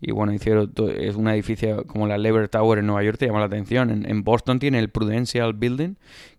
[0.00, 3.40] y bueno, hicieron es un edificio como la Lever Tower en Nueva York, te llama
[3.40, 3.90] la atención.
[3.90, 5.94] En, en Boston tiene el Prudential Building,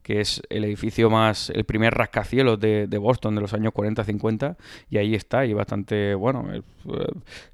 [0.06, 4.56] que es el edificio más, el primer rascacielos de, Boston de los años 40-50,
[4.88, 6.62] y ahí está, y bastante, bueno, eh,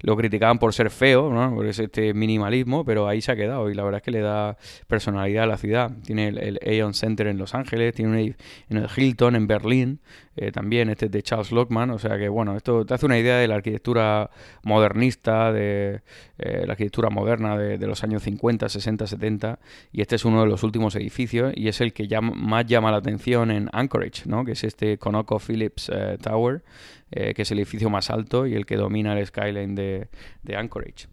[0.00, 1.54] lo criticaban por ser feo, ¿no?
[1.54, 4.20] Por ese este minimalismo, pero ahí se ha quedado, y la verdad es que le
[4.20, 5.90] da personalidad a la ciudad.
[6.04, 8.36] Tiene el, el Aeon Center en Los Ángeles, tiene un,
[8.68, 10.00] en el Hilton en Berlín,
[10.34, 13.18] eh, también este es de Charles Lockman, o sea que bueno, esto te hace una
[13.18, 14.30] idea de la arquitectura
[14.62, 16.00] modernista, de
[16.38, 19.58] eh, la arquitectura moderna de, los años 50, 60, 70,
[19.92, 22.98] y este es uno de los últimos edificios y es el que más llama la
[22.98, 24.44] atención en Anchorage, ¿no?
[24.44, 26.62] que es este Conoco Phillips eh, Tower,
[27.10, 30.08] que es el edificio más alto y el que domina el skyline de
[30.56, 31.11] Anchorage.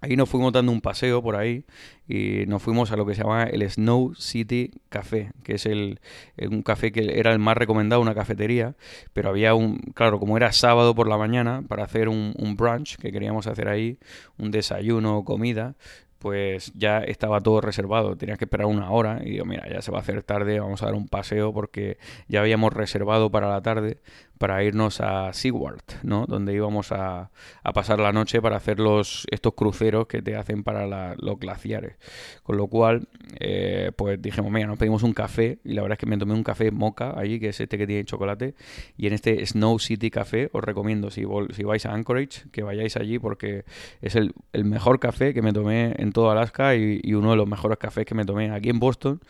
[0.00, 1.64] Ahí nos fuimos dando un paseo por ahí
[2.06, 6.00] y nos fuimos a lo que se llama el Snow City Café, que es el,
[6.50, 8.76] un café que era el más recomendado, una cafetería,
[9.12, 12.96] pero había un, claro, como era sábado por la mañana, para hacer un, un brunch
[12.96, 13.98] que queríamos hacer ahí,
[14.38, 15.74] un desayuno comida,
[16.18, 19.90] pues ya estaba todo reservado, tenías que esperar una hora y digo, mira, ya se
[19.90, 23.62] va a hacer tarde, vamos a dar un paseo porque ya habíamos reservado para la
[23.62, 23.98] tarde
[24.38, 26.24] para irnos a Seward, ¿no?
[26.26, 27.30] Donde íbamos a,
[27.74, 31.96] pasar la noche para hacer los, estos cruceros que te hacen para los glaciares.
[32.42, 35.98] Con lo cual, eh, pues dijimos, mira, nos pedimos un café y la verdad es
[35.98, 38.54] que me tomé un café moca allí, que es este que tiene chocolate.
[38.96, 41.24] Y en este Snow City Café os recomiendo, si,
[41.54, 43.64] si vais a Anchorage, que vayáis allí porque
[44.00, 47.48] es el, mejor café que me tomé en todo Alaska y, y uno de los
[47.48, 49.20] mejores cafés que me tomé aquí en Boston.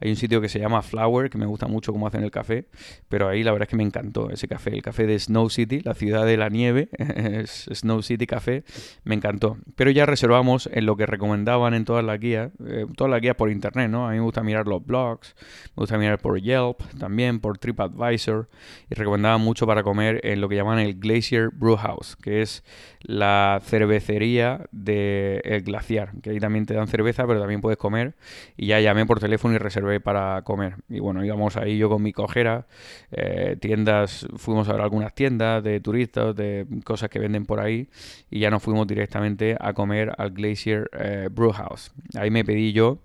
[0.00, 2.66] Hay un sitio que se llama Flower, que me gusta mucho cómo hacen el café,
[3.08, 5.80] pero ahí la verdad es que me encantó ese café, el café de Snow City,
[5.80, 8.64] la ciudad de la nieve, es Snow City Café,
[9.04, 9.58] me encantó.
[9.76, 13.36] Pero ya reservamos en lo que recomendaban en todas las guías, eh, todas las guías
[13.36, 14.06] por internet, ¿no?
[14.06, 15.34] A mí me gusta mirar los blogs,
[15.76, 18.48] me gusta mirar por Yelp, también por TripAdvisor,
[18.90, 22.64] y recomendaban mucho para comer en lo que llaman el Glacier Brew House, que es
[23.00, 28.14] la cervecería del el glaciar, que ahí también te dan cerveza, pero también puedes comer,
[28.56, 30.76] y ya llamé por teléfono y reservé para comer.
[30.88, 32.66] Y bueno, íbamos ahí yo con mi cojera,
[33.10, 37.88] eh, tiendas, fuimos a ver algunas tiendas de turistas, de cosas que venden por ahí
[38.30, 41.92] y ya nos fuimos directamente a comer al Glacier eh, Brew House.
[42.14, 42.98] Ahí me pedí yo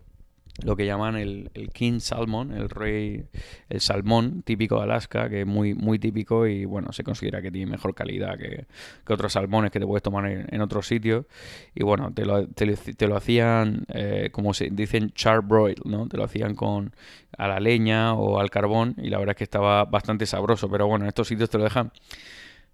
[0.62, 3.26] lo que llaman el, King Salmon, el rey,
[3.70, 7.52] el salmón típico de Alaska, que es muy, muy típico y bueno, se considera que
[7.52, 8.66] tiene mejor calidad que,
[9.12, 11.26] otros salmones que te puedes tomar en, otros sitios.
[11.74, 16.08] Y bueno, te lo, te, lo hacían, eh, como se dicen, charbroil, ¿no?
[16.08, 16.94] Te lo hacían con
[17.36, 20.86] a la leña o al carbón y la verdad es que estaba bastante sabroso, pero
[20.88, 21.92] bueno, en estos sitios te lo dejan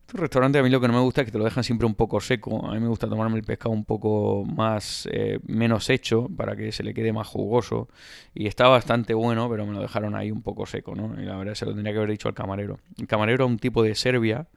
[0.10, 1.86] estos restaurantes a mí lo que no me gusta es que te lo dejan siempre
[1.86, 2.66] un poco seco.
[2.66, 6.72] A mí me gusta tomarme el pescado un poco más, eh, menos hecho para que
[6.72, 7.90] se le quede más jugoso.
[8.34, 11.22] Y está bastante bueno, pero me lo dejaron ahí un poco seco, ¿no?
[11.22, 12.80] Y la verdad se lo tendría que haber dicho al camarero.
[12.98, 14.48] El camarero es un tipo de Serbia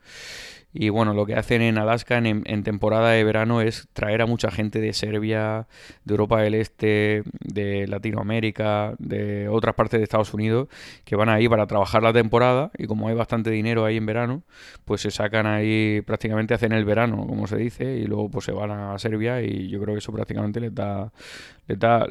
[0.75, 4.51] y bueno, lo que hacen en Alaska en, temporada de verano es traer a mucha
[4.51, 5.67] gente de Serbia,
[6.05, 10.69] de Europa del Este, de Latinoamérica, de otras partes de Estados Unidos,
[11.05, 14.45] que van ahí para trabajar la temporada y como hay bastante dinero ahí en verano,
[14.87, 18.53] pues se sacan ahí, prácticamente hacen el verano, como se dice, y luego pues se
[18.53, 21.13] van a Serbia y yo creo que eso prácticamente les da,
[21.67, 22.07] les da,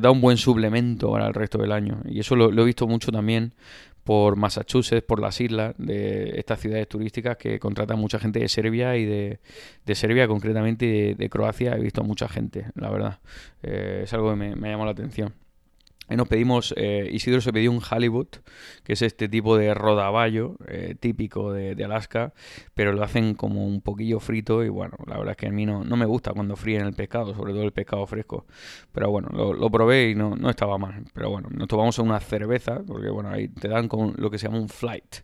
[0.00, 2.00] da, un buen suplemento para el resto del año.
[2.04, 3.52] Y eso lo he visto mucho también
[4.04, 8.96] por Massachusetts, por las islas de estas ciudades turísticas que contratan mucha gente de Serbia
[8.96, 9.40] y de,
[9.84, 11.74] de Serbia concretamente y de, Croacia.
[11.76, 13.20] He visto mucha gente, la verdad.
[13.62, 15.34] Eh, es algo que me, me llamado la atención.
[16.12, 18.26] Ahí nos pedimos, eh, Isidro se pidió un Hollywood,
[18.84, 22.34] que es este tipo de rodaballo eh, típico de, Alaska,
[22.74, 25.64] pero lo hacen como un poquillo frito y bueno, la verdad es que a mí
[25.64, 28.44] no, me gusta cuando fríen el pescado, sobre todo el pescado fresco.
[28.92, 31.02] Pero bueno, lo, probé y no, no, estaba mal.
[31.14, 34.48] Pero bueno, nos tomamos una cerveza, porque bueno, ahí te dan con lo que se
[34.48, 35.16] llama un flight,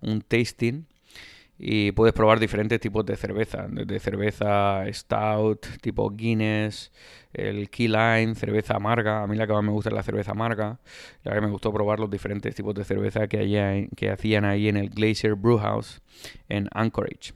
[0.00, 0.86] un tasting
[1.58, 6.90] y puedes probar diferentes tipos de cerveza, desde cerveza stout, tipo Guinness,
[7.32, 9.22] el Key Lime, cerveza amarga.
[9.22, 10.80] A mí la que más me gusta es la cerveza amarga.
[11.22, 14.76] La que me gustó probar los diferentes tipos de cerveza que, que hacían ahí en
[14.76, 16.02] el Glacier Brewhouse
[16.48, 17.32] en Anchorage.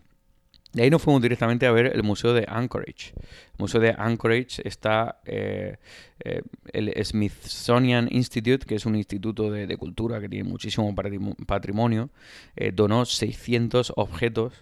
[0.72, 3.14] De ahí nos fuimos directamente a ver el Museo de Anchorage.
[3.58, 5.76] Museo de Anchorage está eh,
[6.20, 6.42] eh,
[6.72, 10.94] el Smithsonian Institute, que es un instituto de, cultura que tiene muchísimo
[11.46, 12.10] patrimonio,
[12.56, 14.52] eh, donó 600 objetos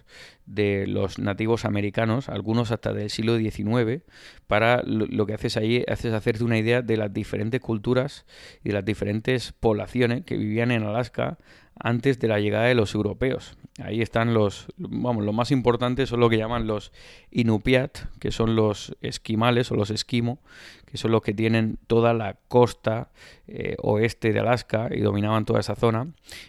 [0.45, 4.03] de los nativos americanos, algunos hasta del siglo XIX,
[4.47, 8.25] para lo, que haces ahí es hacerte una idea de las diferentes culturas
[8.63, 11.37] y de las diferentes poblaciones que vivían en Alaska
[11.79, 13.57] antes de la llegada de los europeos.
[13.83, 16.93] Ahí están los, vamos, lo más importantes son lo que llaman los
[17.31, 20.39] Inupiat, que son los esquimales o los esquimo,
[20.85, 23.09] que son los que tienen toda la costa
[23.47, 26.07] eh, oeste de Alaska y dominaban toda esa zona.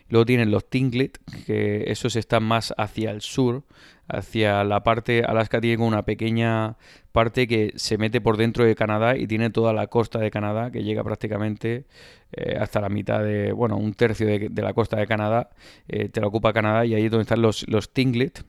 [0.09, 3.65] Luego tienen los Tinglet, que esos están más hacia el sur,
[4.09, 6.77] hacia la parte, Alaska tiene una pequeña
[7.13, 10.71] parte que se mete por dentro de Canadá y tiene toda la costa de Canadá
[10.71, 11.87] que llega prácticamente
[12.33, 15.51] eh, hasta la mitad de, bueno, un tercio de, la costa de Canadá,
[15.89, 18.45] eh, te la ocupa Canadá y ahí es donde están los, los Tinglet,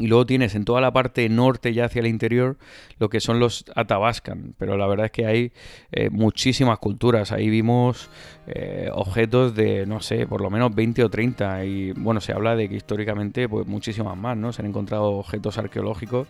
[0.00, 2.56] y luego tienes en toda la parte norte ya hacia el interior
[2.98, 4.54] lo que son los Atabascan.
[4.58, 5.52] Pero la verdad es que hay
[5.92, 7.32] eh, muchísimas culturas.
[7.32, 8.08] Ahí vimos
[8.46, 11.64] eh, objetos de, no sé, por lo menos 20 o 30.
[11.64, 14.52] Y bueno, se habla de que históricamente pues muchísimas más, ¿no?
[14.52, 16.28] Se han encontrado objetos arqueológicos.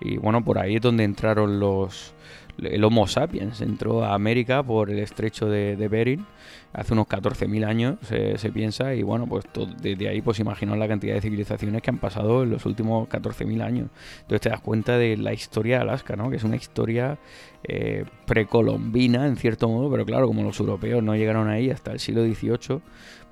[0.00, 2.14] Y bueno, por ahí es donde entraron los...
[2.58, 6.24] El Homo sapiens entró a América por el estrecho de, Bering
[6.72, 9.44] hace unos 14.000 años, se, piensa, y bueno, pues
[9.80, 13.62] desde ahí pues imaginaos la cantidad de civilizaciones que han pasado en los últimos 14.000
[13.62, 13.88] años.
[14.22, 16.30] Entonces te das cuenta de la historia de Alaska, ¿no?
[16.30, 17.18] Que es una historia
[17.64, 22.00] eh, precolombina, en cierto modo, pero claro, como los europeos no llegaron ahí hasta el
[22.00, 22.80] siglo XVIII,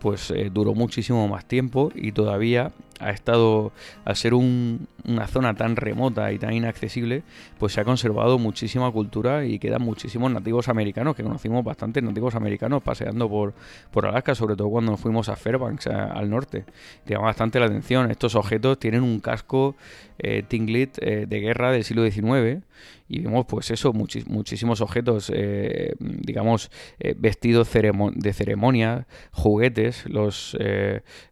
[0.01, 3.73] pues eh, duró muchísimo más tiempo y todavía ha estado,
[4.05, 7.23] al ser una zona tan remota y tan inaccesible,
[7.59, 12.35] pues se ha conservado muchísima cultura y quedan muchísimos nativos americanos, que conocimos bastantes nativos
[12.35, 13.55] americanos paseando por,
[13.91, 16.65] por Alaska, sobre todo cuando fuimos a Fairbanks, al norte.
[17.05, 18.11] Te llama bastante la atención.
[18.11, 19.77] Estos objetos tienen un casco
[20.19, 22.63] eh, Tinglit eh, de guerra del siglo XIX
[23.09, 30.57] y vemos pues eso, muchísimos objetos, eh, digamos, eh, vestidos de ceremonia, juguetes, los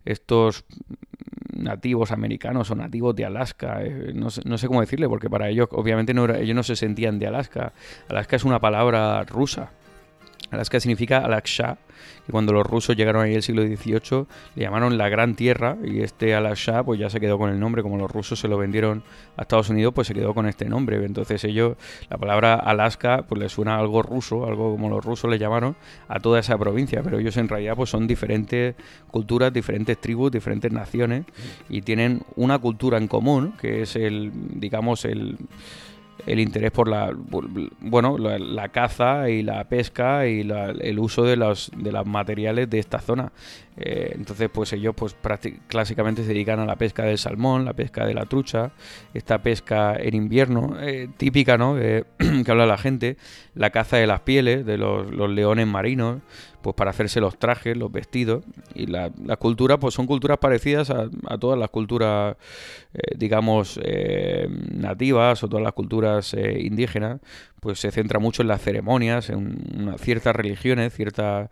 [0.05, 0.65] estos
[1.53, 3.81] nativos americanos o nativos de Alaska,
[4.15, 7.19] no sé, no, sé, cómo decirle, porque para ellos obviamente no ellos no se sentían
[7.19, 7.73] de Alaska.
[8.09, 9.71] Alaska es una palabra rusa.
[10.51, 11.79] Alaska significa Alaksha,
[12.29, 16.01] y cuando los rusos llegaron ahí el siglo XVIII le llamaron la Gran Tierra y
[16.01, 19.03] este Alaksha pues ya se quedó con el nombre, como los rusos se lo vendieron
[19.37, 21.77] a Estados Unidos pues se quedó con este nombre, entonces ellos,
[22.09, 25.77] la palabra Alaska pues le suena algo ruso, algo como los rusos le llamaron
[26.09, 28.75] a toda esa provincia, pero ellos en realidad pues son diferentes
[29.11, 31.25] culturas, diferentes tribus, diferentes naciones
[31.69, 34.31] y tienen una cultura en común que es el,
[34.61, 35.37] digamos, el
[36.27, 37.15] el interés por la
[37.81, 42.79] bueno la, caza y la pesca y el uso de los, de los materiales de
[42.79, 43.33] esta zona.
[43.77, 45.17] Eh, entonces pues ellos pues
[45.69, 48.73] clásicamente se dedican a la pesca del salmón la pesca de la trucha
[49.15, 53.19] esta pesca en invierno eh, típica no que habla la gente
[53.55, 56.23] la caza de las pieles de los leones marinos
[56.63, 58.45] pues para hacerse los trajes, los vestidos.
[58.75, 62.37] Y las la culturas, pues son culturas parecidas a, todas las culturas,
[62.95, 67.21] eh, digamos, eh, nativas o todas las culturas eh, indígenas,
[67.61, 71.49] pues se centra mucho en las ceremonias, en ciertas religiones, ciertos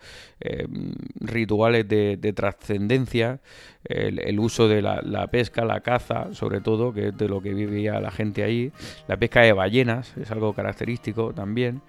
[1.21, 3.41] rituales de, trascendencia,
[3.85, 7.55] el, uso de la, la, pesca, la caza, sobre todo, que es de lo que
[7.55, 8.73] vivía la gente ahí,
[9.09, 11.83] la pesca de ballenas es algo característico también,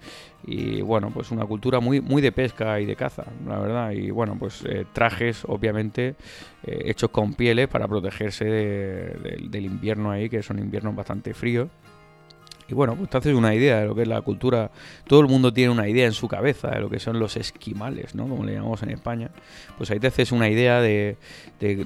[0.44, 3.90] y bueno, pues una cultura muy, muy de pesca y de caza, la verdad.
[3.90, 6.14] Y bueno, pues eh, trajes, obviamente,
[6.64, 11.68] eh, hechos con pieles para protegerse del invierno ahí, que son inviernos bastante fríos.
[12.68, 14.70] Y bueno, pues te haces una idea de lo que es la cultura.
[15.06, 18.14] Todo el mundo tiene una idea en su cabeza de lo que son los esquimales,
[18.14, 18.28] ¿no?
[18.28, 19.30] Como le llamamos en España.
[19.78, 21.16] Pues ahí te haces una idea de,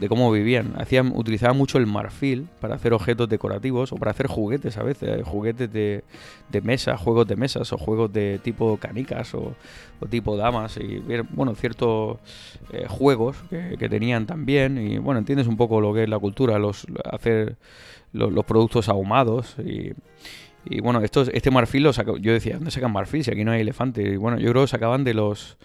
[0.09, 0.75] cómo vivían.
[0.77, 5.23] Hacían, utilizaban mucho el marfil para hacer objetos decorativos o para hacer juguetes a veces.
[5.25, 6.03] Juguetes de,
[6.63, 9.55] mesa, juegos de mesas o juegos de tipo canicas o,
[10.11, 10.79] tipo damas.
[10.79, 12.19] Y bueno, ciertos
[12.73, 14.79] eh, juegos que, tenían también.
[14.79, 17.55] Y bueno, entiendes un poco lo que es la cultura, los hacer
[18.13, 19.93] los, los productos ahumados y
[20.65, 23.53] y bueno, estos, este marfil lo saca, yo decía, ¿dónde sacan marfil si aquí no
[23.53, 24.03] hay elefante?
[24.03, 25.57] Y bueno, yo creo que sacaban de los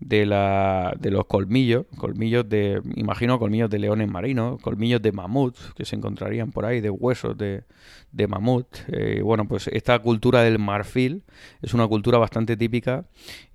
[0.00, 5.56] de, la, de los colmillos, colmillos de, imagino, colmillos de leones marinos, colmillos de mamut
[5.74, 7.64] que se encontrarían por ahí, de huesos de,
[8.12, 8.66] de mamut.
[8.88, 11.22] Eh, bueno, pues esta cultura del marfil
[11.62, 13.04] es una cultura bastante típica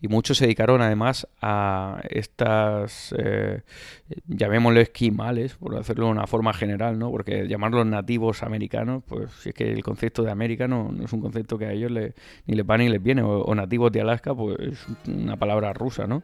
[0.02, 3.62] y muchos se dedicaron además a estas, eh,
[4.28, 7.12] llamémoslo esquimales, por hacerlo de una forma general, ¿no?
[7.12, 11.22] Porque llamarlos nativos americanos, pues si es que el concepto de América no, es un
[11.22, 14.58] concepto que a ellos ni les va ni les viene, o, nativos de Alaska, pues
[14.60, 16.24] es una palabra rusa, ¿no?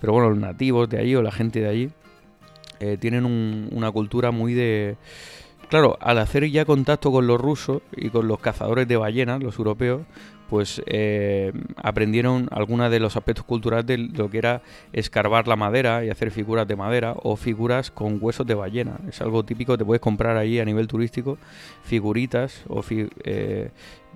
[0.00, 1.90] Pero bueno, los nativos de allí o la gente de allí
[2.80, 3.24] eh, tienen
[3.72, 4.96] una cultura muy de
[5.72, 9.56] claro, al hacer ya contacto con los rusos y con los cazadores de ballenas, los
[9.56, 10.02] europeos,
[10.50, 14.60] pues eh, aprendieron algunos de los aspectos culturales de lo que era
[14.92, 18.98] escarbar la madera y hacer figuras de madera o figuras con huesos de ballena.
[19.08, 21.38] Es algo típico, te puedes comprar ahí a nivel turístico
[21.84, 22.82] figuritas o
[23.24, 23.70] eh,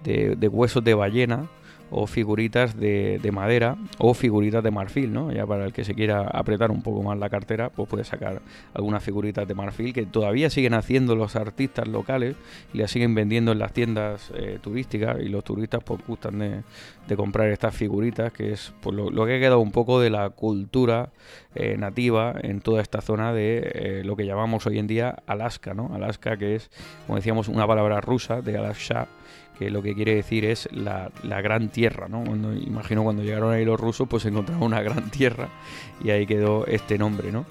[0.05, 1.49] de huesos de ballena
[1.91, 5.33] o figuritas de, madera o figuritas de marfil, ¿no?
[5.33, 8.43] Ya para el que se quiera apretar un poco más la cartera, pues puede sacar
[8.75, 12.37] algunas figuritas de marfil que todavía siguen haciendo los artistas locales
[12.73, 16.63] y las siguen vendiendo en las tiendas eh, turísticas y los turistas pues gustan de,
[17.17, 21.11] comprar estas figuritas, que es pues, lo, que ha quedado un poco de la cultura
[21.55, 25.73] eh, nativa en toda esta zona de eh, lo que llamamos hoy en día Alaska,
[25.73, 25.93] ¿no?
[25.95, 26.71] Alaska que es,
[27.07, 29.07] como decíamos, una palabra rusa de Alaska
[29.59, 32.25] que lo que quiere decir es la, gran tierra, ¿no?
[32.25, 35.49] Cuando, imagino cuando llegaron ahí los rusos, pues encontraron una gran tierra
[36.03, 37.47] y ahí quedó este nombre, ¿no?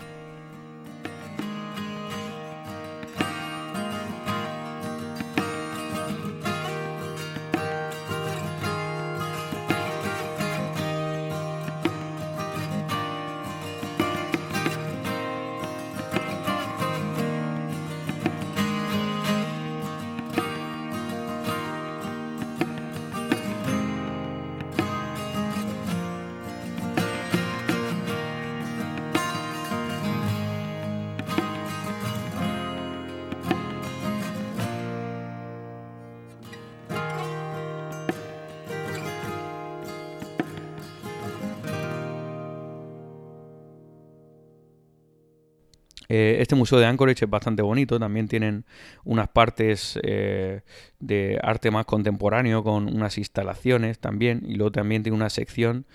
[46.66, 48.66] Museo de Anchorage es bastante bonito, también tienen
[49.04, 50.62] unas partes eh,
[51.00, 55.86] de arte más contemporáneo con unas instalaciones también y luego también tiene una sección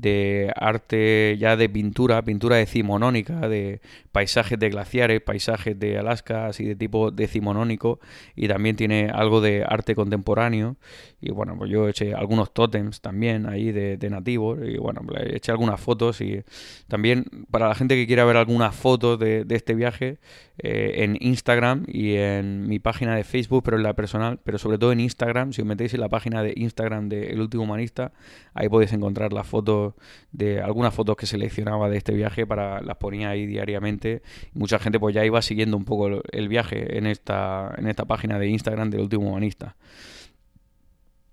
[0.00, 3.80] de arte ya de pintura, pintura decimonónica, de
[4.12, 7.98] paisajes de glaciares, paisajes de Alaska, así de tipo decimonónico
[8.36, 10.76] y también tiene algo de arte contemporáneo.
[11.20, 15.50] Y bueno, pues yo eché algunos tótems también ahí de, nativos y bueno, pues eché
[15.50, 16.42] algunas fotos y
[16.86, 20.17] también para la gente que quiera ver algunas fotos de, este viaje
[20.58, 24.78] eh, en Instagram y en mi página de Facebook, pero en la personal, pero sobre
[24.78, 25.52] todo en Instagram.
[25.52, 28.12] Si os metéis en la página de Instagram de El Último Humanista,
[28.54, 29.94] ahí podéis encontrar las fotos
[30.32, 34.22] de algunas fotos que seleccionaba de este viaje para las ponía ahí diariamente.
[34.52, 38.38] mucha gente pues ya iba siguiendo un poco el viaje en esta, en esta página
[38.38, 39.76] de Instagram del Último Humanista.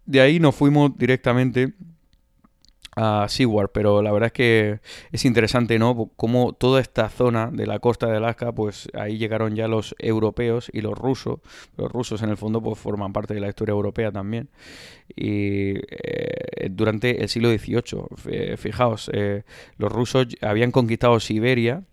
[0.06, 1.74] De ahí nos fuimos directamente
[2.96, 4.80] a Seward, pero la verdad es que
[5.12, 6.12] es interesante, ¿no?
[6.16, 10.70] Como toda esta zona de la costa de Alaska, pues ahí llegaron ya los europeos
[10.72, 11.40] y los rusos.
[11.78, 14.50] Los rusos en el fondo pues forman parte de la historia europea también.
[15.16, 19.44] Y eh, durante el siglo XVIII, fijaos, eh,
[19.78, 21.84] los rusos habían conquistado Siberia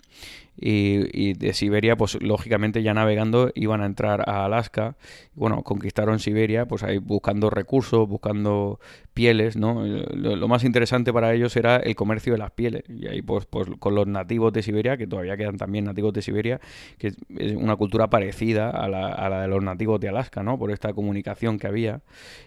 [0.57, 4.97] y, de Siberia, pues lógicamente ya navegando iban a entrar a Alaska.
[5.35, 8.79] Bueno, conquistaron Siberia, pues ahí buscando recursos, buscando
[9.15, 9.85] pieles, ¿no?
[9.85, 12.85] Lo, más interesante para ellos era el comercio de las pieles.
[12.89, 16.23] Y ahí pues, pues con los nativos de Siberia, que todavía quedan también nativos de
[16.23, 16.61] Siberia,
[16.99, 17.17] que es
[17.57, 20.59] una cultura parecida a la, a la de los nativos de Alaska, ¿no?
[20.59, 22.03] Por esta comunicación que había.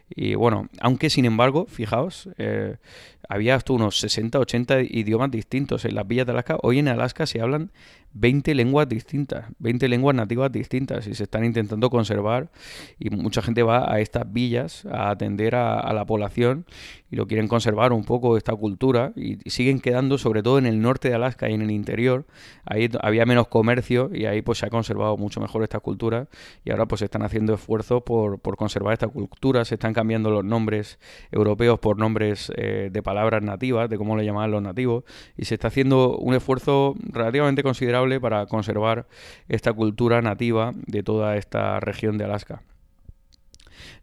[0.09, 2.77] Y bueno, aunque sin embargo, fijaos, eh,
[3.29, 6.57] había hasta unos 60, 80 idiomas distintos en las villas de Alaska.
[6.61, 7.71] Hoy en Alaska se hablan
[8.15, 12.49] 20 lenguas distintas, 20 lenguas nativas distintas y se están intentando conservar.
[12.97, 16.65] Y mucha gente va a estas villas a atender a, la población
[17.15, 21.09] lo quieren conservar un poco esta cultura y, siguen quedando sobre todo en el norte
[21.09, 22.25] de Alaska y en el interior,
[22.65, 26.27] ahí había menos comercio y ahí pues se ha conservado mucho mejor esta cultura
[26.65, 30.99] y ahora pues están haciendo esfuerzos por, conservar esta cultura, se están cambiando los nombres
[31.31, 35.03] europeos por nombres eh, de palabras nativas, de cómo le llamaban los nativos
[35.37, 39.07] y se está haciendo un esfuerzo relativamente considerable para conservar
[39.47, 42.61] esta cultura nativa de toda esta región de Alaska.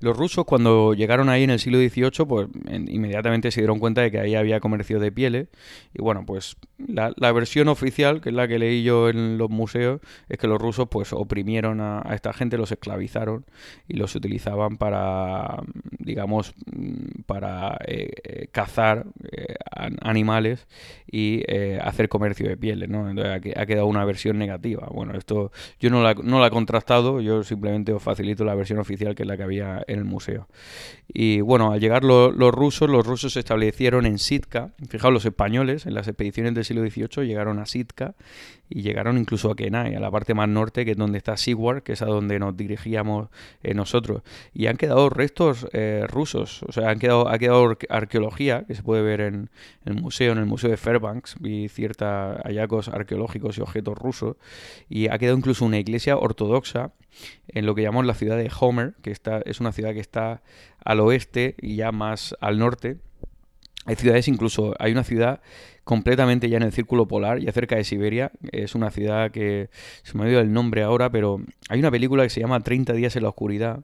[0.01, 2.49] Los rusos cuando llegaron ahí en el siglo XVIII, pues
[2.89, 5.49] inmediatamente se dieron cuenta de que ahí había comercio de pieles.
[5.95, 6.57] Y bueno, pues
[6.87, 10.61] la, versión oficial, que es la que leí yo en los museos, es que los
[10.61, 13.45] rusos pues oprimieron a, esta gente, los esclavizaron
[13.89, 15.63] y los utilizaban para,
[15.99, 16.55] digamos,
[17.27, 19.55] para eh, eh, cazar eh,
[20.01, 20.67] animales
[21.13, 21.45] y
[21.83, 23.09] hacer comercio de pieles, ¿no?
[23.09, 24.89] Entonces ha, quedado una versión negativa.
[24.91, 29.23] Bueno, esto yo no la, he contrastado, yo simplemente os facilito la versión oficial que
[29.23, 30.49] es la que había en el museo.
[31.13, 34.73] Y bueno, al llegar los rusos, los rusos se establecieron en Sitka.
[34.89, 38.15] Fijaos, los españoles en las expediciones del siglo XVIII llegaron a Sitka
[38.69, 41.83] y llegaron incluso a Kenai, a la parte más norte, que es donde está Seward,
[41.83, 43.29] que es a donde nos dirigíamos
[43.63, 44.23] eh, nosotros.
[44.55, 48.83] Y han quedado restos eh, rusos, o sea, han quedado, ha quedado arqueología, que se
[48.83, 49.51] puede ver en,
[49.85, 54.37] el museo, en el museo de Fairbanks, vi ciertos hallazgos arqueológicos y objetos rusos,
[54.89, 56.93] y ha quedado incluso una iglesia ortodoxa
[57.49, 60.43] en lo que llamamos la ciudad de Homer, que está, es una ciudad que está
[60.85, 62.99] al oeste y ya más al norte.
[63.85, 65.41] Hay ciudades, incluso hay una ciudad
[65.83, 68.31] completamente ya en el círculo polar, ya cerca de Siberia.
[68.53, 69.71] Es una ciudad que
[70.05, 72.93] se me ha olvidado el nombre ahora, pero hay una película que se llama 30
[72.93, 73.81] días en la oscuridad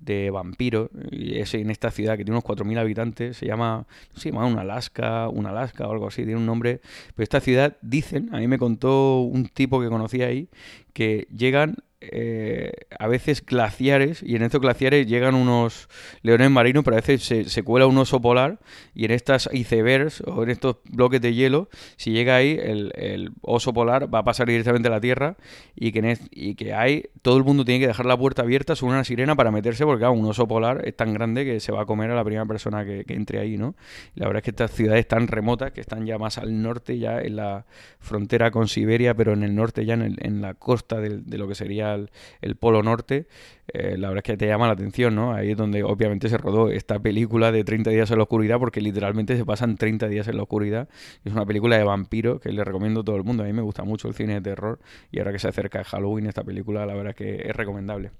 [0.00, 4.30] de vampiros y es en esta ciudad que tiene unos 4.000 habitantes se llama se
[4.30, 6.80] llama un Alaska un Alaska o algo así tiene un nombre
[7.14, 10.48] pero esta ciudad dicen a mí me contó un tipo que conocía ahí
[10.92, 15.86] que llegan eh, a veces glaciares y en estos glaciares llegan unos
[16.22, 18.58] leones marinos, pero a veces se, cuela un oso polar
[18.94, 23.74] y en estas icebergs o en estos bloques de hielo, si llega ahí, el, oso
[23.74, 25.36] polar va a pasar directamente a la Tierra
[25.76, 28.94] y que, y que hay, todo el mundo tiene que dejar la puerta abierta, sobre
[28.94, 31.86] una sirena para meterse porque un oso polar es tan grande que se va a
[31.86, 33.74] comer a la primera persona que, entre ahí, ¿no?
[34.14, 37.20] la verdad es que estas ciudades tan remotas, que están ya más al norte, ya
[37.20, 37.66] en la
[37.98, 41.54] frontera con Siberia, pero en el norte, ya en, en la costa de lo que
[41.54, 43.26] sería el, Polo Norte,
[43.68, 45.32] eh, la verdad es que te llama la atención, ¿no?
[45.32, 48.80] Ahí es donde obviamente se rodó esta película de 30 días en la oscuridad, porque
[48.80, 50.88] literalmente se pasan 30 días en la oscuridad.
[51.24, 53.42] Es una película de vampiro que le recomiendo a todo el mundo.
[53.42, 54.80] A mí me gusta mucho el cine de terror
[55.12, 58.10] y ahora que se acerca Halloween, esta película la verdad es que es recomendable.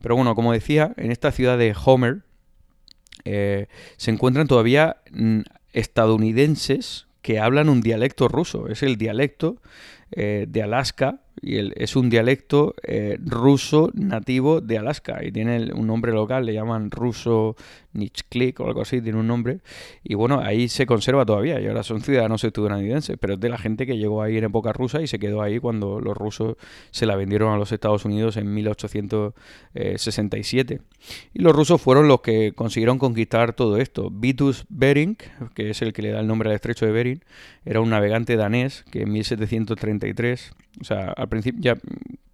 [0.00, 2.22] Pero bueno, como decía, en esta ciudad de Homer
[3.24, 3.66] eh,
[3.96, 5.40] se encuentran todavía mm,
[5.72, 8.68] estadounidenses que hablan un dialecto ruso.
[8.68, 9.60] Es el dialecto
[10.12, 15.86] eh, de Alaska y es un dialecto eh, ruso nativo de Alaska y tiene un
[15.86, 17.56] nombre local, le llaman ruso
[17.92, 19.60] Nichklik o algo así, tiene un nombre
[20.04, 23.58] y bueno, ahí se conserva todavía y ahora son ciudadanos estadounidenses, pero es de la
[23.58, 26.56] gente que llegó ahí en época rusa y se quedó ahí cuando los rusos
[26.90, 30.80] se la vendieron a los Estados Unidos en 1867.
[31.34, 34.10] Y los rusos fueron los que consiguieron conquistar todo esto.
[34.10, 35.16] Vitus Bering,
[35.54, 37.24] que es el que le da el nombre al estrecho de Bering,
[37.64, 41.78] era un navegante danés que en 1733 o sea, al principio ya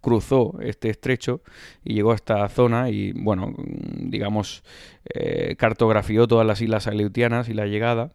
[0.01, 1.41] cruzó este estrecho
[1.83, 4.63] y llegó a esta zona y, bueno, digamos,
[5.13, 8.11] eh, cartografió todas las islas aleutianas y la llegada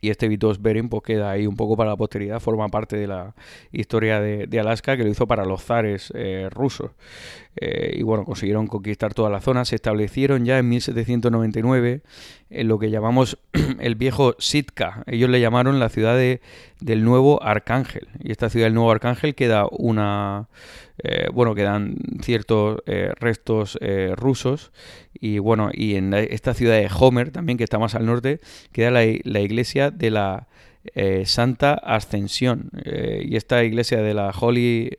[0.00, 3.06] y este Vitos Bering pues queda ahí un poco para la posteridad, forma parte de
[3.06, 3.34] la
[3.72, 6.92] historia de, Alaska que lo hizo para los zares eh, rusos.
[7.56, 12.02] Eh, y bueno, consiguieron conquistar toda la zona, se establecieron ya en 1799
[12.50, 13.38] en lo que llamamos
[13.80, 15.02] el viejo Sitka.
[15.06, 16.40] Ellos le llamaron la ciudad de,
[16.80, 18.08] del Nuevo Arcángel.
[18.22, 20.48] Y esta ciudad del Nuevo Arcángel queda una...
[21.02, 22.82] Eh, bueno, quedan ciertos
[23.18, 23.78] restos
[24.14, 24.72] rusos
[25.12, 28.40] y bueno, y en esta ciudad de Homer, también que está más al norte,
[28.72, 30.46] queda la, la iglesia de la
[30.94, 32.70] eh, Santa Ascensión.
[32.84, 34.96] Eh, y esta iglesia de la Holy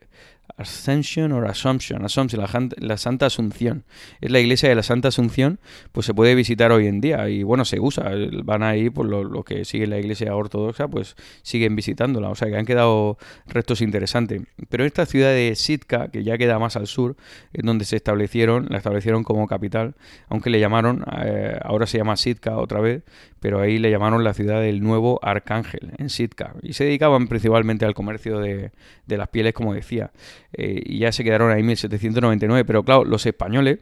[0.58, 2.43] Ascension o Assumption, Assumption
[2.78, 3.86] la, Santa Asunción.
[4.22, 5.60] Es la iglesia de la Santa Asunción,
[5.91, 8.12] pues se puede visitar hoy en día y bueno, se usa.
[8.43, 12.30] Van ahí, por pues, lo, que sigue la iglesia ortodoxa, pues siguen visitándola.
[12.30, 14.41] O sea que han quedado restos interesantes.
[14.70, 17.16] Pero esta ciudad de Sitka, que ya queda más al sur,
[17.53, 19.95] es donde se establecieron, la establecieron como capital,
[20.28, 23.03] aunque le llamaron, eh, ahora se llama Sitka otra vez,
[23.40, 26.56] pero ahí le llamaron la ciudad del nuevo Arcángel, en Sitka.
[26.62, 28.72] Y se dedicaban principalmente al comercio de,
[29.06, 30.12] de las pieles, como decía.
[30.54, 32.66] Eh, y ya se quedaron ahí en 1799.
[32.66, 33.80] Pero claro, los españoles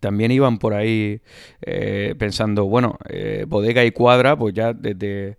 [0.00, 1.20] también iban por ahí
[1.62, 5.38] eh, pensando, bueno, eh, bodega y cuadra, pues ya desde,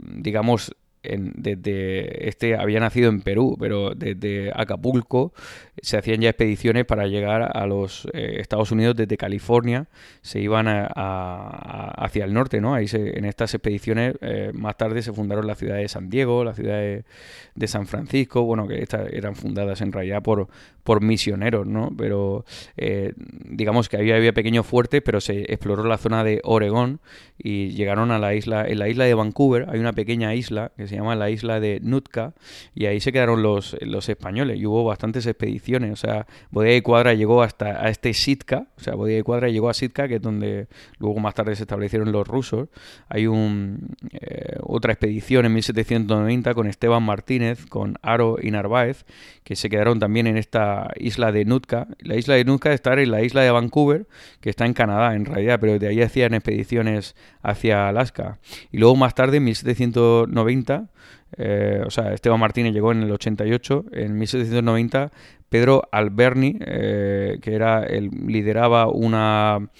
[0.00, 0.74] digamos,
[1.16, 5.32] desde este había nacido en Perú, pero desde Acapulco
[5.80, 9.86] se hacían ya expediciones para llegar a los eh, Estados Unidos desde California,
[10.22, 12.74] se iban hacia el norte, ¿no?
[12.74, 16.54] Ahí en estas expediciones eh, más tarde se fundaron la ciudad de San Diego, la
[16.54, 20.48] ciudad de, San Francisco, bueno, que estas eran fundadas en realidad por,
[20.88, 21.92] por misioneros, ¿no?
[21.98, 22.46] Pero
[22.78, 23.12] eh,
[23.44, 27.00] digamos que había, había pequeños fuertes, pero se exploró la zona de Oregón
[27.36, 30.88] y llegaron a la isla, en la isla de Vancouver hay una pequeña isla que
[30.88, 32.32] se llama la isla de Nutka
[32.74, 36.80] y ahí se quedaron los, los españoles y hubo bastantes expediciones o sea, Bodega y
[36.80, 40.14] Cuadra llegó hasta a este Sitka, o sea, Bodega y Cuadra llegó a Sitka, que
[40.14, 40.68] es donde
[40.98, 42.70] luego más tarde se establecieron los rusos.
[43.10, 49.04] Hay un, eh, otra expedición en 1790 con Esteban Martínez, con Aro y Narváez,
[49.44, 51.88] que se quedaron también en esta isla de Nutka.
[52.00, 54.06] La isla de Nutka está en la isla de Vancouver,
[54.40, 58.38] que está en Canadá en realidad, pero de ahí hacían expediciones hacia Alaska.
[58.70, 60.88] Y luego más tarde, en 1790,
[61.36, 65.12] eh, o sea, Esteban Martínez llegó en el 88, en 1790
[65.48, 69.70] Pedro Alberni, eh, que era el, lideraba una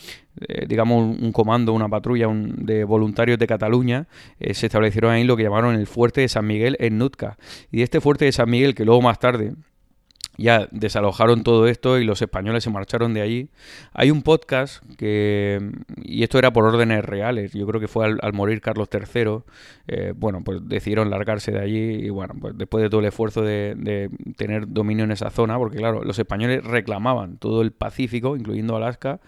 [0.41, 4.07] eh, digamos un, comando, una patrulla de voluntarios de Cataluña,
[4.39, 7.37] se establecieron ahí lo que llamaron el fuerte de San Miguel en Nutka.
[7.73, 9.55] Y este fuerte de San Miguel, que luego más tarde
[10.39, 13.51] ya desalojaron todo esto y los españoles se marcharon de allí.
[13.93, 15.59] Hay un podcast que,
[15.97, 19.41] y esto era por órdenes reales, yo creo que fue al, morir Carlos III,
[19.89, 23.43] eh, bueno, pues decidieron largarse de allí y bueno, pues después de todo el esfuerzo
[23.43, 28.36] de, de, tener dominio en esa zona, porque claro, los españoles reclamaban todo el Pacífico,
[28.36, 29.20] incluyendo Alaska,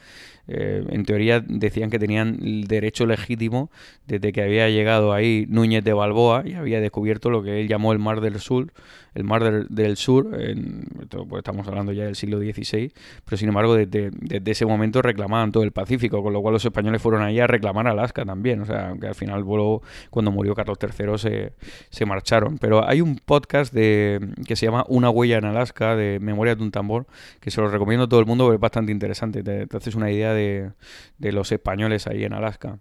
[0.52, 3.70] eh, en teoría decían que tenían el derecho legítimo
[4.08, 7.92] desde que había llegado ahí Núñez de Balboa y había descubierto lo que él llamó
[7.92, 8.72] el Mar del Sur,
[9.14, 10.84] el Mar del, Sur, en,
[11.28, 12.92] pues estamos hablando ya del siglo XVI,
[13.24, 14.11] pero sin embargo desde,
[14.50, 17.86] ese momento reclamaban todo el Pacífico, con lo cual los españoles fueron ahí a reclamar
[17.88, 19.44] Alaska también, o sea, aunque al final
[20.11, 21.52] cuando murió Carlos III se,
[21.90, 22.58] se marcharon.
[22.58, 26.62] Pero hay un podcast de, que se llama Una huella en Alaska, de Memoria de
[26.62, 27.06] un tambor,
[27.40, 30.11] que se lo recomiendo a todo el mundo porque es bastante interesante, te haces una
[30.11, 30.70] idea de,
[31.18, 32.78] de los españoles ahí en Alaska.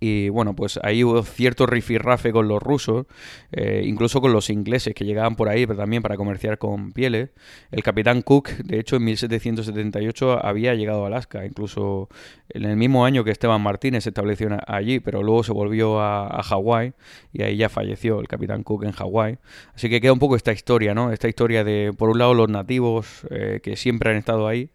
[0.00, 3.06] Y bueno, pues ahí hubo cierto rifirrafe con los rusos,
[3.52, 7.30] eh, incluso con los ingleses que llegaban por ahí, pero también para comerciar con pieles.
[7.70, 12.08] El capitán Cook, de hecho, en 1778 había llegado a Alaska, incluso
[12.48, 16.40] en el mismo año que Esteban Martínez se estableció allí, pero luego se volvió a,
[16.42, 16.94] Hawái
[17.32, 19.38] y ahí ya falleció el capitán Cook en Hawái.
[19.74, 21.12] Así que queda un poco esta historia, ¿no?
[21.12, 24.70] Esta historia de, por un lado, los nativos eh, que siempre han estado ahí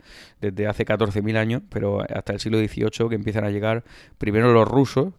[0.52, 3.84] desde hace 14.000 años, pero hasta el siglo XVIII que empiezan a llegar
[4.18, 5.14] primero los rusos,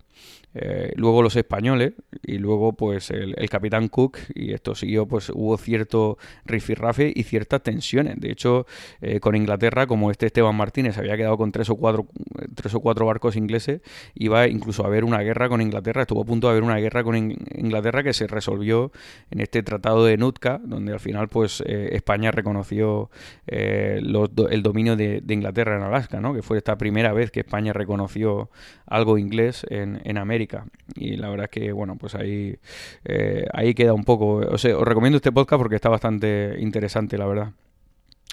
[0.59, 1.93] eh, luego los españoles
[2.23, 7.63] y luego pues el, capitán Cook y esto siguió pues hubo cierto rifirrafe y ciertas
[7.63, 8.67] tensiones de hecho
[9.03, 12.07] eh, con Inglaterra como este Esteban Martínez había quedado con tres o cuatro
[12.55, 13.83] tres o cuatro barcos ingleses
[14.15, 17.05] iba incluso a haber una guerra con Inglaterra estuvo a punto de haber una guerra
[17.05, 18.93] con Inglaterra que se resolvió
[19.31, 23.11] en este tratado de Nootka donde al final pues eh, España reconoció
[23.47, 26.33] el dominio de, Inglaterra en Alaska ¿no?
[26.33, 28.49] que fue esta primera vez que España reconoció
[28.87, 30.46] algo inglés en, en América
[30.95, 32.57] y la verdad es que, bueno, pues ahí,
[33.05, 34.37] eh, ahí queda un poco.
[34.37, 37.53] O os recomiendo este podcast porque está bastante interesante, la verdad.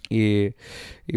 [0.09, 0.53] Y,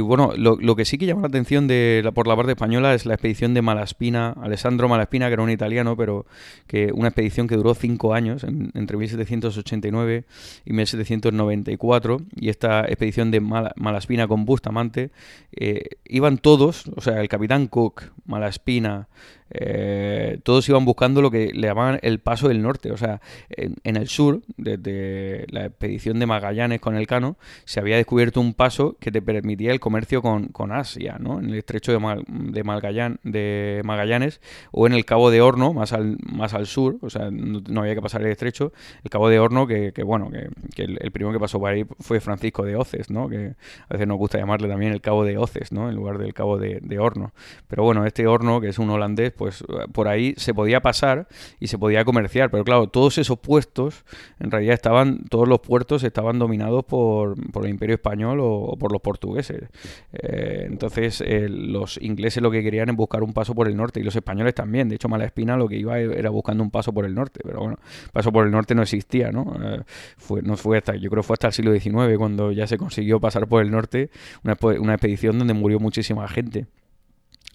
[0.01, 3.15] bueno, lo, que sí que llama la atención de por la parte española es la
[3.15, 6.25] expedición de Malaspina, Alessandro Malaspina, que era un italiano, pero
[6.67, 10.25] que una expedición que duró cinco años, entre 1789
[10.65, 15.11] y 1794, y esta expedición de Malaspina con Bustamante,
[15.53, 19.09] eh, iban todos, o sea, el capitán Cook, Malaspina,
[19.51, 22.91] eh, todos iban buscando lo que le llamaban el paso del norte.
[22.93, 27.97] O sea, en, el sur, desde la expedición de Magallanes con el Cano, se había
[27.97, 31.39] descubierto un paso que te permitía el comercio con, Asia, ¿no?
[31.39, 32.25] En el estrecho de,
[33.23, 34.41] de, Magallanes
[34.73, 37.95] o en el Cabo de Horno, más al, más al sur, o sea, no, había
[37.95, 38.73] que pasar el estrecho.
[39.05, 42.65] El Cabo de Horno, que, bueno, que, el, primero que pasó por ahí fue Francisco
[42.65, 43.29] de Oces, ¿no?
[43.29, 43.55] Que
[43.89, 45.89] a veces nos gusta llamarle también el Cabo de Oces, ¿no?
[45.89, 47.33] En lugar del Cabo de, de Horno.
[47.69, 51.29] Pero bueno, este Horno, que es un holandés, pues por ahí se podía pasar
[51.61, 52.51] y se podía comerciar.
[52.51, 54.05] Pero claro, todos esos puestos,
[54.41, 59.01] en realidad estaban, todos los puertos estaban dominados por, el Imperio Español o, por los
[59.01, 59.69] portugueses.
[60.13, 64.01] Eh, entonces, eh, los ingleses lo que querían es buscar un paso por el norte
[64.01, 64.89] y los españoles también.
[64.89, 67.41] De hecho, Malaspina lo que iba era buscando un paso por el norte.
[67.43, 67.79] Pero bueno,
[68.13, 69.55] paso por el norte no existía, ¿no?
[69.63, 69.83] Eh,
[70.17, 73.21] fue, no fue hasta, yo creo fue hasta el siglo XIX cuando ya se consiguió
[73.21, 74.11] pasar por el norte,
[74.45, 76.67] una, una expedición donde murió muchísima gente.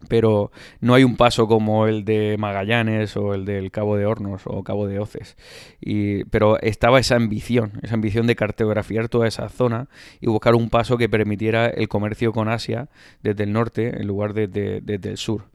[0.07, 4.43] Pero no hay un paso como el de Magallanes o el del Cabo de Hornos
[4.45, 5.37] o Cabo de Oces.
[5.79, 9.87] Y, pero estaba esa ambición, esa ambición de cartografiar toda esa zona
[10.19, 12.89] y buscar un paso que permitiera el comercio con Asia
[13.23, 15.45] desde el norte en lugar de, desde el sur.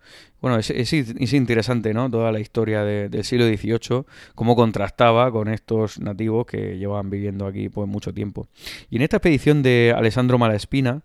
[0.40, 2.10] Bueno, es, es, interesante, ¿no?
[2.10, 7.68] Toda la historia del siglo XVIII, cómo contrastaba con estos nativos que llevaban viviendo aquí
[7.68, 8.46] pues mucho tiempo.
[8.90, 11.02] Y en esta expedición de Alessandro Malaspina,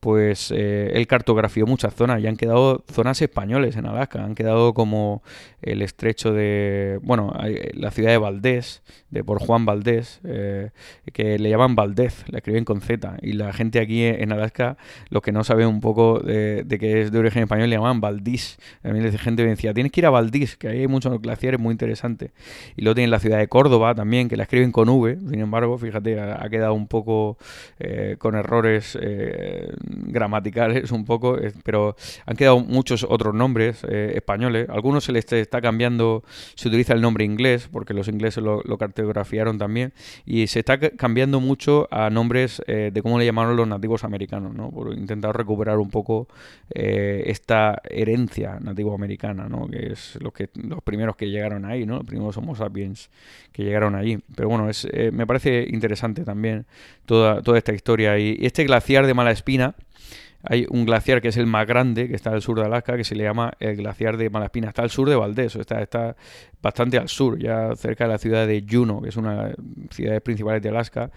[0.00, 4.72] pues eh, él cartografió muchas zonas y han quedado zonas españoles en Alaska, han quedado
[4.72, 5.22] como
[5.60, 7.34] el estrecho de, bueno,
[7.74, 10.70] la ciudad de Valdés, de por Juan Valdés, eh,
[11.12, 14.78] que le llaman Valdez, la escriben con Z, y la gente aquí en Alaska,
[15.10, 18.58] los que no saben un poco de, que es de origen español, le llaman Valdís.
[18.82, 21.72] Mí la gente me decía, tienes que ir a Valdís, que hay muchos glaciares muy
[21.72, 22.30] interesantes.
[22.76, 25.76] Y luego tienen la ciudad de Córdoba también, que la escriben con V, sin embargo,
[25.76, 27.36] fíjate, ha, quedado un poco
[27.78, 28.96] eh, con errores
[29.90, 34.68] gramaticales un poco, pero han quedado muchos otros nombres eh, españoles.
[34.68, 36.24] Algunos se les está cambiando,
[36.54, 39.92] se utiliza el nombre inglés, porque los ingleses lo, cartografiaron también,
[40.24, 44.54] y se está cambiando mucho a nombres eh, de cómo le llamaron los nativos americanos,
[44.54, 44.70] ¿no?
[44.70, 44.96] por
[45.32, 46.28] recuperar un poco
[46.74, 49.68] eh, esta herencia nativo americana, ¿no?
[49.68, 51.96] que es los, que, los primeros que llegaron ahí, ¿no?
[51.96, 53.10] los primeros Homo sapiens
[53.52, 54.18] que llegaron allí.
[54.34, 56.66] Pero bueno, es, me parece interesante también
[57.06, 58.18] toda, toda esta historia.
[58.18, 59.74] Y este glaciar de Malaspina,
[60.42, 63.04] hay un glaciar que es el más grande, que está al sur de Alaska, que
[63.04, 64.68] se le llama el glaciar de Malaspina.
[64.68, 66.16] Está al sur de Valdés, está, está
[66.62, 69.56] bastante al sur, ya cerca de la ciudad de Juneau, que es una de las
[69.90, 71.10] ciudades principales de Alaska.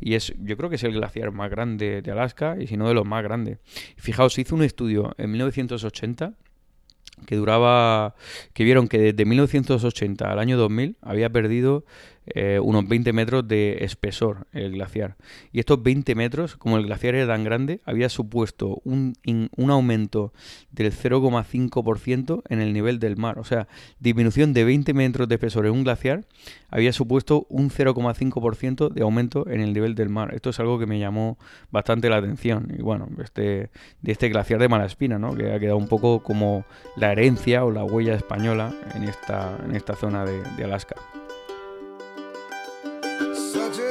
[0.00, 2.88] Y es, yo creo que es el glaciar más grande de Alaska, y si no
[2.88, 3.58] de los más grandes.
[3.96, 6.34] Fijaos, se hizo un estudio en 1980
[7.26, 8.14] que duraba,
[8.54, 11.84] que vieron que desde 1980 al año 2000 había perdido
[12.34, 15.16] eh, unos 20 metros de espesor el glaciar.
[15.52, 20.32] Y estos 20 metros, como el glaciar era tan grande, había supuesto un, un aumento
[20.70, 23.38] del 0,5% en el nivel del mar.
[23.38, 23.68] O sea,
[23.98, 26.24] disminución de 20 metros de espesor en un glaciar
[26.70, 30.34] había supuesto un 0,5% de aumento en el nivel del mar.
[30.34, 31.38] Esto es algo que me llamó
[31.70, 32.72] bastante la atención.
[32.76, 33.70] Y bueno, este,
[34.02, 35.34] de este glaciar de Malaspina, ¿no?
[35.34, 36.64] que ha quedado un poco como
[36.96, 40.96] la herencia o la huella española en esta, en esta zona de Alaska.
[43.52, 43.89] Such a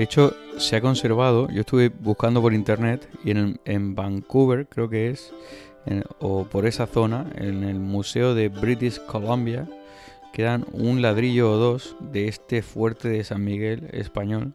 [0.00, 5.10] De hecho, se ha conservado, yo estuve buscando por internet y en, Vancouver, creo que
[5.10, 5.30] es,
[6.20, 9.68] o por esa zona, en el Museo de British Columbia,
[10.32, 14.54] quedan un ladrillo o dos de este fuerte de San Miguel español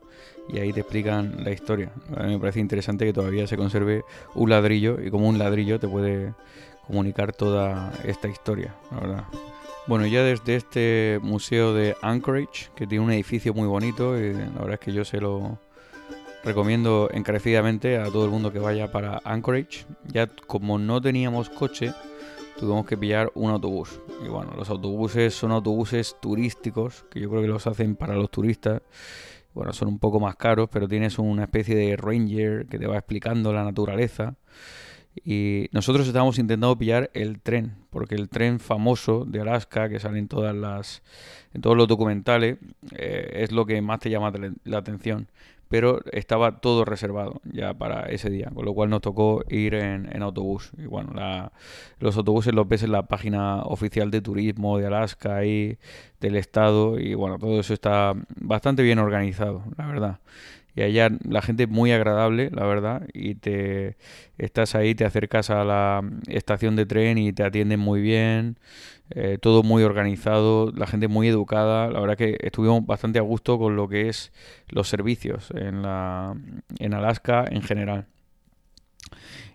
[0.49, 1.91] y ahí te explican la historia.
[2.17, 5.79] A mí me parece interesante que todavía se conserve un ladrillo y como un ladrillo
[5.79, 6.33] te puede
[6.87, 9.23] comunicar toda esta historia, la verdad.
[9.87, 14.49] Bueno, ya desde este museo de Anchorage, que tiene un edificio muy bonito, y la
[14.49, 15.59] verdad es que yo se lo
[16.43, 19.85] recomiendo encarecidamente a todo el mundo que vaya para Anchorage.
[20.05, 21.93] Ya como no teníamos coche,
[22.59, 23.99] tuvimos que pillar un autobús.
[24.25, 28.31] Y bueno, los autobuses son autobuses turísticos, que yo creo que los hacen para los
[28.31, 28.81] turistas.
[29.53, 32.97] Bueno, son un poco más caros, pero tienes una especie de ranger que te va
[32.97, 34.35] explicando la naturaleza
[35.23, 40.19] Y nosotros estábamos intentando pillar el tren, porque el tren famoso de Alaska, que sale
[40.19, 41.03] en todas las,
[41.53, 42.57] en todos los documentales,
[42.95, 44.33] eh, es lo que más te llama
[44.65, 45.27] la atención
[45.67, 50.21] pero estaba todo reservado ya para ese día, con lo cual nos tocó ir en,
[50.21, 50.71] autobús.
[50.77, 51.13] Y bueno,
[51.99, 55.77] los autobuses los ves en la página oficial de turismo de Alaska y
[56.19, 60.19] del estado, y bueno, todo eso está bastante bien organizado, la verdad.
[60.75, 63.95] Y allá la gente muy agradable, la verdad, y te
[64.37, 68.57] estás ahí, te acercas a la estación de tren y te atienden muy bien.
[69.11, 71.89] Eh, todo muy organizado, la gente muy educada.
[71.89, 74.33] La verdad que estuvimos bastante a gusto con lo que es
[74.67, 76.35] los servicios en, la,
[76.79, 78.07] en Alaska en general.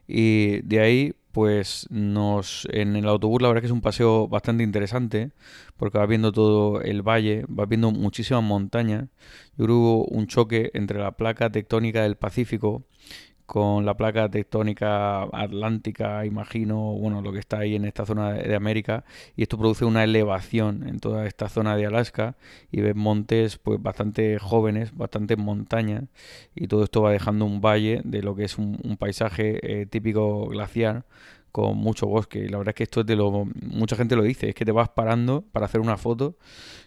[0.07, 4.63] Y de ahí, pues nos en el autobús la verdad que es un paseo bastante
[4.65, 5.33] interesante
[5.77, 9.09] porque vas viendo todo el valle, vas viendo muchísimas montañas.
[9.59, 12.85] Y hubo un choque entre la placa tectónica del Pacífico
[13.51, 18.55] con la placa tectónica atlántica, imagino, bueno, lo que está ahí en esta zona de
[18.55, 19.03] América,
[19.35, 22.37] y esto produce una elevación en toda esta zona de Alaska,
[22.71, 26.05] y ves montes pues bastante jóvenes, bastante montañas,
[26.55, 30.47] y todo esto va dejando un valle de lo que es un, paisaje eh, típico
[30.47, 31.05] glaciar,
[31.53, 32.41] con mucho bosque.
[32.41, 33.47] Y la verdad es que esto es de lo.
[33.63, 36.37] Mucha gente lo dice, es que te vas parando para hacer una foto.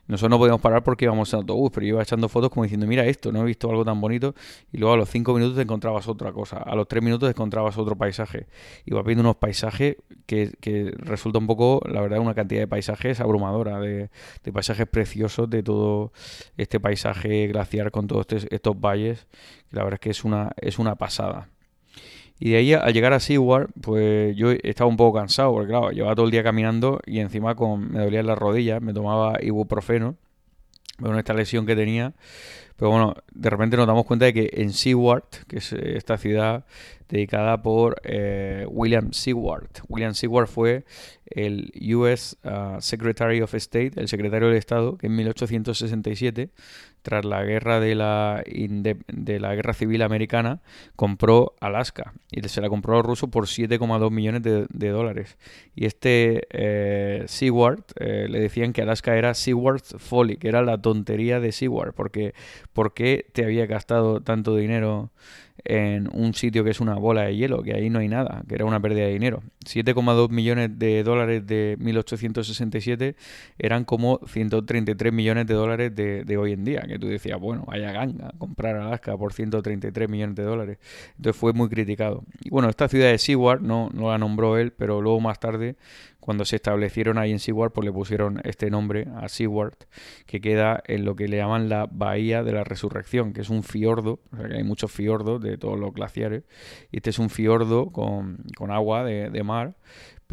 [0.08, 3.06] Nosotros no podíamos parar porque íbamos en autobús, pero iba echando fotos como diciendo, mira
[3.06, 4.36] esto, no he visto algo tan bonito.
[4.72, 6.58] Y luego a los cinco minutos te encontrabas otra cosa.
[6.58, 8.48] A los tres minutos encontrabas otro paisaje.
[8.86, 12.68] Y vas viendo unos paisajes que, que resulta un poco, la verdad, una cantidad de
[12.68, 14.10] paisajes abrumadora, de,
[14.44, 16.12] de paisajes preciosos, de todo
[16.58, 19.28] este paisaje glaciar con todos estos valles.
[19.72, 21.53] la verdad es que es una, es una pasada.
[22.40, 25.92] Y de ahí al llegar a Seward, pues yo estaba un poco cansado, porque claro,
[25.92, 30.16] llevaba todo el día caminando y encima con, me dolían las rodillas, me tomaba ibuprofeno,
[31.00, 32.14] con esta lesión que tenía.
[32.76, 36.18] Pero bueno, de repente nos damos cuenta de que en Seward, que es eh, esta
[36.18, 36.66] ciudad
[37.08, 40.84] dedicada por eh, William Seward, William Seward fue
[41.28, 46.50] el US uh, Secretary of State, el secretario del Estado, que en 1867
[47.04, 50.62] tras la guerra de la, de la guerra civil americana,
[50.96, 55.38] compró Alaska y se la compró a los rusos por 7,2 millones de, dólares.
[55.76, 60.82] Y este eh, Seward eh, le decían que Alaska era Seward's Folly, que era la
[60.82, 62.34] tontería de Seward, porque
[62.72, 65.12] ¿por qué te había gastado tanto dinero
[65.66, 68.56] en un sitio que es una bola de hielo, que ahí no hay nada, que
[68.56, 69.44] era una pérdida de dinero.
[69.66, 73.16] 7,2 millones de dólares de 1867
[73.58, 77.92] eran como 133 millones de dólares de, hoy en día, que tú decías, bueno, vaya
[77.92, 80.78] ganga, comprar Alaska por 133 millones de dólares.
[81.18, 82.24] Entonces fue muy criticado.
[82.42, 85.76] Y bueno, esta ciudad de Seward no, no la nombró él, pero luego más tarde
[86.24, 89.74] cuando se establecieron ahí en Seward, pues le pusieron este nombre a Seward,
[90.26, 93.62] que queda en lo que le llaman la Bahía de la Resurrección, que es un
[93.62, 96.44] fiordo, o sea que hay muchos fiordos de todos los glaciares,
[96.92, 99.76] y este es un fiordo con, agua de, de mar,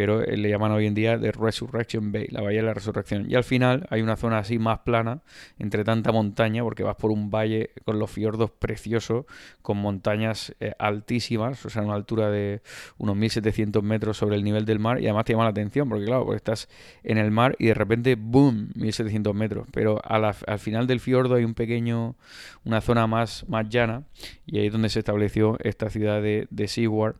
[0.01, 3.30] pero eh, le llaman hoy en día de Resurrection Bay, la Bahía de la Resurrección.
[3.30, 5.20] Y al final hay una zona así más plana,
[5.59, 9.26] entre tanta montaña, porque vas por un valle con los fiordos preciosos,
[9.61, 12.62] con montañas eh, altísimas, o sea, una altura de
[12.96, 16.07] unos 1700 metros sobre el nivel del mar, y además te llama la atención, porque
[16.07, 16.70] claro, porque estás
[17.05, 19.68] en el mar y de repente, ¡boom!, 1700 metros.
[19.70, 22.16] Pero al final del fiordo hay un pequeño,
[22.64, 24.05] una zona más, más llana,
[24.46, 27.16] y ahí es donde se estableció esta ciudad de, de Seward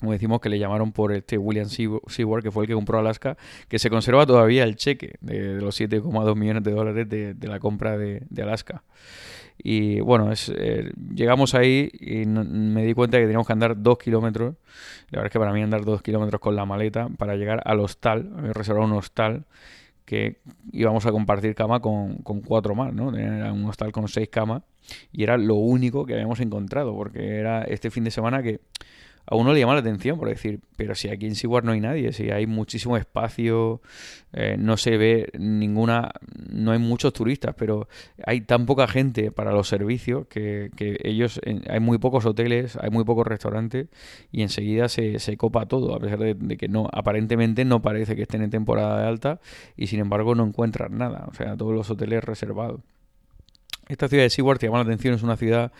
[0.00, 3.36] como decimos, que le llamaron por este William Seward, que fue el que compró Alaska,
[3.68, 7.96] que se conserva todavía el cheque de, los 7,2 millones de dólares de, la compra
[7.96, 8.82] de, Alaska.
[9.62, 13.98] Y bueno, es, eh, llegamos ahí y me di cuenta que teníamos que andar dos
[13.98, 14.54] kilómetros.
[15.10, 17.80] La verdad es que para mí andar dos kilómetros con la maleta para llegar al
[17.80, 19.44] hostal, me reservado un hostal
[20.06, 20.40] que
[20.72, 23.14] íbamos a compartir cama con, con cuatro más, ¿no?
[23.16, 24.62] Era un hostal con seis camas
[25.12, 28.60] y era lo único que habíamos encontrado, porque era este fin de semana que
[29.30, 31.80] a uno le llama la atención por decir, pero si aquí en Seward no hay
[31.80, 33.80] nadie, si hay muchísimo espacio,
[34.32, 36.10] eh, no se ve ninguna,
[36.50, 37.88] no hay muchos turistas, pero
[38.26, 40.70] hay tan poca gente para los servicios que,
[41.04, 43.86] ellos, hay muy pocos hoteles, hay muy pocos restaurantes
[44.32, 48.16] y enseguida se, se copa todo, a pesar de, de, que no, aparentemente no parece
[48.16, 49.40] que estén en temporada de alta
[49.76, 52.80] y sin embargo no encuentran nada, o sea, todos los hoteles reservados.
[53.90, 55.72] Esta ciudad de Seward, te llama la atención, es una ciudad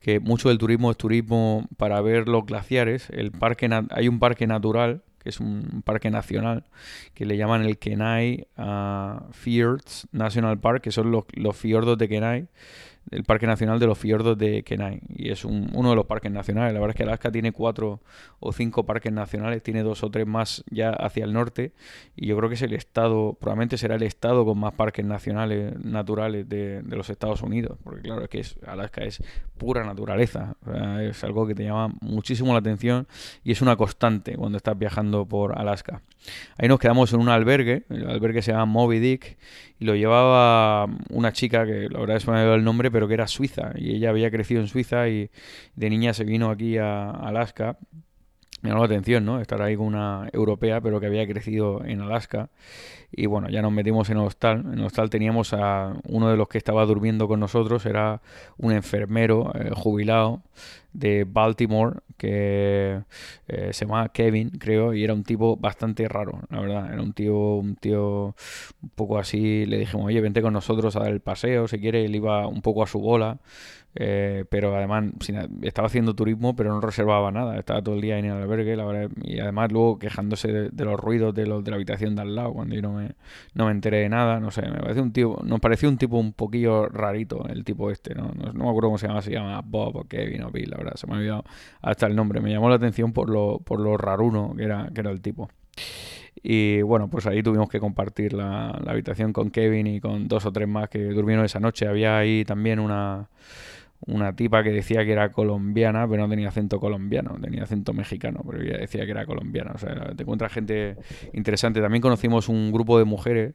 [0.00, 3.10] que mucho del turismo es turismo para ver los glaciares.
[3.10, 6.64] El parque hay un parque natural, que es un parque nacional,
[7.12, 12.08] que le llaman el Kenai uh, Fjords National Park, que son los, los fiordos de
[12.08, 12.48] Kenai
[13.10, 15.00] el Parque Nacional de los Fiordos de Kenai.
[15.08, 16.74] Y es uno de los parques nacionales.
[16.74, 18.00] La verdad es que Alaska tiene cuatro
[18.40, 21.72] o cinco parques nacionales, tiene dos o tres más ya hacia el norte.
[22.16, 25.78] Y yo creo que es el estado, probablemente será el estado con más parques nacionales
[25.82, 27.78] naturales de, los Estados Unidos.
[27.82, 29.22] Porque claro, es que Alaska es
[29.56, 30.56] pura naturaleza.
[31.00, 33.06] es algo que te llama muchísimo la atención
[33.44, 36.02] y es una constante cuando estás viajando por Alaska.
[36.58, 39.38] Ahí nos quedamos en un albergue, el albergue se llama Moby Dick
[39.78, 43.14] y lo llevaba una chica que la verdad es que me ha el nombre, que
[43.14, 45.30] era suiza y ella había crecido en Suiza y
[45.76, 47.76] de niña se vino aquí a Alaska.
[48.62, 49.40] Me llamó la atención, ¿no?
[49.40, 52.50] Estar ahí con una europea, pero que había crecido en Alaska.
[53.12, 54.64] Y bueno, ya nos metimos en el hostal.
[54.72, 58.20] En el hostal teníamos a uno de los que estaba durmiendo con nosotros, era
[58.56, 60.42] un enfermero eh, jubilado
[60.92, 63.02] de Baltimore que
[63.46, 66.92] eh, se llamaba Kevin, creo, y era un tipo bastante raro, la verdad.
[66.92, 68.34] Era un tío, un tío
[68.82, 69.64] un poco así.
[69.66, 72.04] Le dijimos, oye, vente con nosotros a dar el paseo, si quiere.
[72.04, 73.38] Él iba un poco a su bola.
[74.00, 75.06] Eh, pero además
[75.62, 77.58] estaba haciendo turismo, pero no reservaba nada.
[77.58, 81.00] Estaba todo el día en el albergue, la verdad, y además luego quejándose de, los
[81.00, 83.16] ruidos de los de la habitación de al lado, cuando yo no me,
[83.54, 84.40] no me enteré de nada.
[84.40, 87.90] No sé, me parece un tío, nos pareció un tipo un poquillo rarito, el tipo
[87.90, 88.30] este, ¿no?
[88.34, 91.14] No, me acuerdo cómo se llama, se llama Bob o Kevin o Bill, se me
[91.14, 91.44] ha olvidado
[91.82, 92.40] hasta el nombre.
[92.40, 95.48] Me llamó la atención por lo, por lo raruno que era, que era el tipo.
[96.42, 100.46] Y bueno, pues ahí tuvimos que compartir la, la habitación con Kevin y con dos
[100.46, 101.88] o tres más que durmieron esa noche.
[101.88, 103.28] Había ahí también una
[104.06, 108.42] una tipa que decía que era colombiana, pero no tenía acento colombiano, tenía acento mexicano,
[108.48, 109.72] pero ella decía que era colombiana.
[109.74, 110.96] O sea, te encuentras gente
[111.32, 111.80] interesante.
[111.80, 113.54] También conocimos un grupo de mujeres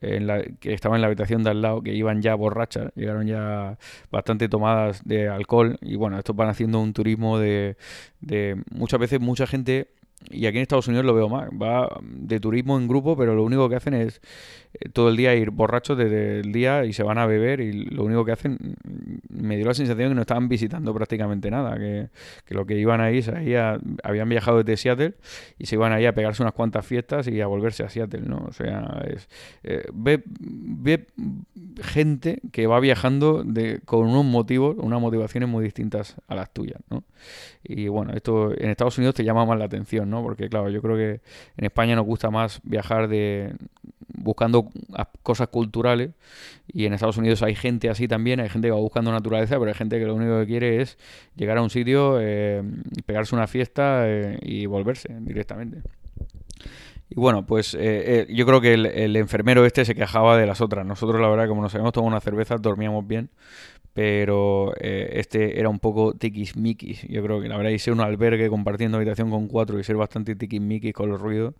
[0.00, 3.26] en la, que estaban en la habitación de al lado, que iban ya borrachas, llegaron
[3.26, 3.78] ya
[4.10, 5.78] bastante tomadas de alcohol.
[5.82, 7.76] Y bueno, estos van haciendo un turismo de,
[8.20, 9.88] de muchas veces mucha gente
[10.30, 11.48] y aquí en Estados Unidos lo veo más.
[11.50, 14.20] Va de turismo en grupo, pero lo único que hacen es
[14.74, 17.72] eh, todo el día ir borrachos desde el día y se van a beber y
[17.72, 21.76] lo único que hacen, mm, me dio la sensación que no estaban visitando prácticamente nada,
[21.76, 22.08] que,
[22.48, 23.32] lo que iban ahí, se
[24.02, 25.14] habían viajado desde Seattle
[25.58, 28.44] y se iban ahí a pegarse unas cuantas fiestas y a volverse a Seattle, ¿no?
[28.48, 29.28] O sea, es,
[29.62, 31.06] eh, ve, ve,
[31.82, 36.80] gente que va viajando de, con unos motivos, unas motivaciones muy distintas a las tuyas,
[36.90, 37.04] ¿no?
[37.64, 40.22] Y bueno, esto en Estados Unidos te llama más la atención, ¿no?
[40.22, 41.20] Porque claro, yo creo que
[41.56, 43.54] en España nos gusta más viajar de
[44.14, 44.68] buscando
[45.22, 46.10] cosas culturales
[46.68, 49.70] y en Estados Unidos hay gente así también, hay gente que va buscando naturaleza, pero
[49.70, 50.98] hay gente que lo único que quiere es
[51.34, 52.62] llegar a un sitio, eh,
[53.06, 55.82] pegarse una fiesta eh, y volverse directamente.
[57.08, 60.62] Y bueno, pues eh, yo creo que el, el, enfermero este se quejaba de las
[60.62, 60.86] otras.
[60.86, 63.28] Nosotros, la verdad, como nos habíamos tomado una cerveza, dormíamos bien
[63.92, 67.02] pero eh, este era un poco tiquismiquis.
[67.08, 70.34] Yo creo que la verdad, ser un albergue compartiendo habitación con cuatro y ser bastante
[70.34, 71.54] tiquismiquis con los ruidos,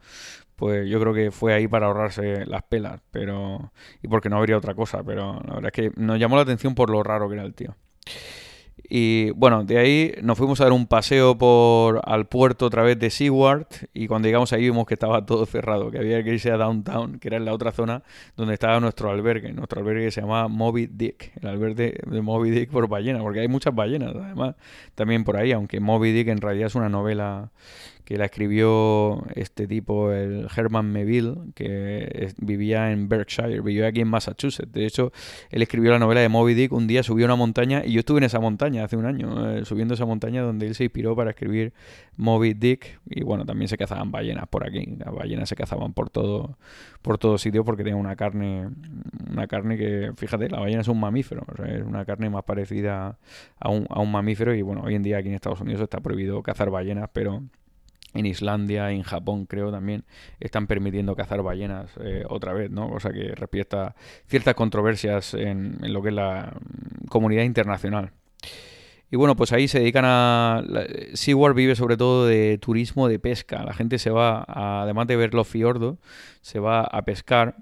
[0.56, 3.72] pues yo creo que fue ahí para ahorrarse las pelas, pero
[4.02, 6.74] y porque no habría otra cosa, pero la verdad es que nos llamó la atención
[6.74, 7.74] por lo raro que era el tío.
[8.94, 12.98] Y bueno, de ahí nos fuimos a dar un paseo por al puerto a través
[12.98, 16.50] de Seward y cuando llegamos ahí vimos que estaba todo cerrado, que había que irse
[16.50, 18.02] a Downtown, que era en la otra zona
[18.36, 19.52] donde estaba nuestro albergue.
[19.52, 23.48] Nuestro albergue se llamaba Moby Dick, el albergue de Moby Dick por ballena, porque hay
[23.48, 24.56] muchas ballenas además
[24.94, 27.50] también por ahí, aunque Moby Dick en realidad es una novela
[28.04, 34.08] que la escribió este tipo, el Herman Melville, que vivía en Berkshire, vivía aquí en
[34.08, 34.72] Massachusetts.
[34.72, 35.12] De hecho,
[35.50, 38.18] él escribió la novela de Moby Dick, un día subió una montaña, y yo estuve
[38.18, 41.30] en esa montaña hace un año, eh, subiendo esa montaña donde él se inspiró para
[41.30, 41.72] escribir
[42.16, 46.10] Moby Dick, y bueno, también se cazaban ballenas por aquí, las ballenas se cazaban por
[46.10, 46.58] todo,
[47.02, 48.68] por todo sitio porque tenían una carne,
[49.30, 53.18] una carne que, fíjate, la ballena es un mamífero, es una carne más parecida
[53.60, 56.00] a un, a un mamífero, y bueno, hoy en día aquí en Estados Unidos está
[56.00, 57.42] prohibido cazar ballenas, pero
[58.14, 60.04] en Islandia, en Japón creo también,
[60.40, 62.90] están permitiendo cazar ballenas eh, otra vez, ¿no?
[62.90, 63.94] Cosa que respecta
[64.26, 68.12] ciertas controversias en, lo que es la mm, comunidad internacional.
[69.10, 70.62] Y bueno, pues ahí se dedican a...
[71.12, 73.62] SeaWorld vive sobre todo de turismo de pesca.
[73.62, 75.98] La gente se va, además de ver los fiordos,
[76.40, 77.56] se va a pescar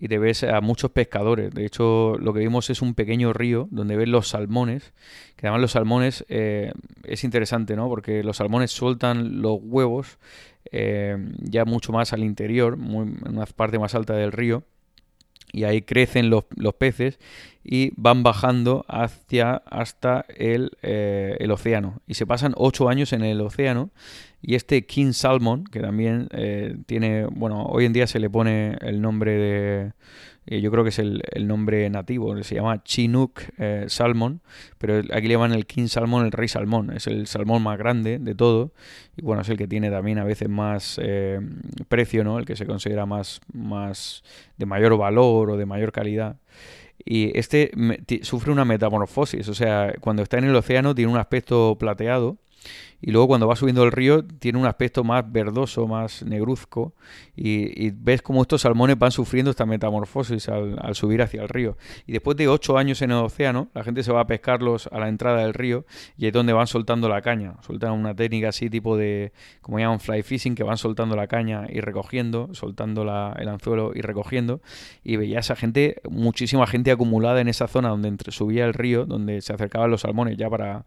[0.00, 1.52] y te ves a muchos pescadores.
[1.52, 4.92] De hecho, lo que vimos es un pequeño río donde ves los salmones,
[5.36, 6.72] que además los salmones eh,
[7.02, 7.88] es interesante, ¿no?
[7.88, 10.18] Porque los salmones sueltan los huevos
[10.70, 14.62] eh, ya mucho más al interior, en una parte más alta del río,
[15.52, 16.44] y ahí crecen los,
[16.78, 17.18] peces
[17.64, 22.02] y van bajando hacia hasta el, eh, el, océano.
[22.06, 23.90] Y se pasan ocho años en el océano
[24.40, 28.76] y este King Salmon, que también eh, tiene, bueno, hoy en día se le pone
[28.82, 29.92] el nombre de,
[30.46, 34.40] eh, yo creo que es el, nombre nativo, se llama Chinook eh, Salmon,
[34.78, 38.20] pero aquí le llaman el King Salmon, el rey salmón, es el salmón más grande
[38.20, 38.72] de todo
[39.16, 41.00] y bueno, es el que tiene también a veces más
[41.88, 42.38] precio, ¿no?
[42.38, 44.22] El que se considera más, más
[44.56, 46.36] de mayor valor o de mayor calidad.
[47.04, 47.72] Y este
[48.22, 52.38] sufre una metamorfosis, o sea, cuando está en el océano tiene un aspecto plateado
[53.00, 56.94] y luego cuando va subiendo el río tiene un aspecto más verdoso, más negruzco
[57.36, 61.76] y, ves cómo estos salmones van sufriendo esta metamorfosis al, subir hacia el río.
[62.06, 64.98] Y después de ocho años en el océano, la gente se va a pescarlos a
[64.98, 65.84] la entrada del río
[66.16, 67.54] y es donde van soltando la caña.
[67.62, 71.66] Sueltan una técnica así tipo de, como llaman fly fishing, que van soltando la caña
[71.68, 74.60] y recogiendo, soltando el anzuelo y recogiendo.
[75.04, 79.40] Y veía esa gente, muchísima gente acumulada en esa zona donde subía el río, donde
[79.40, 80.84] se acercaban los salmones ya para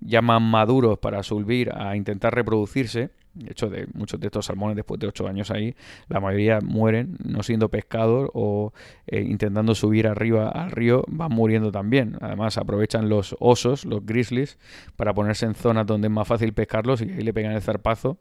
[0.00, 3.10] ya más maduros para subir a intentar reproducirse.
[3.34, 5.76] De hecho, de muchos de estos salmones después de ocho años ahí,
[6.08, 8.72] la mayoría mueren no siendo pescados o
[9.06, 12.16] eh, intentando subir arriba al río, van muriendo también.
[12.20, 14.58] Además, aprovechan los osos, los grizzlies,
[14.96, 18.18] para ponerse en zonas donde es más fácil pescarlos y ahí le pegan el zarpazo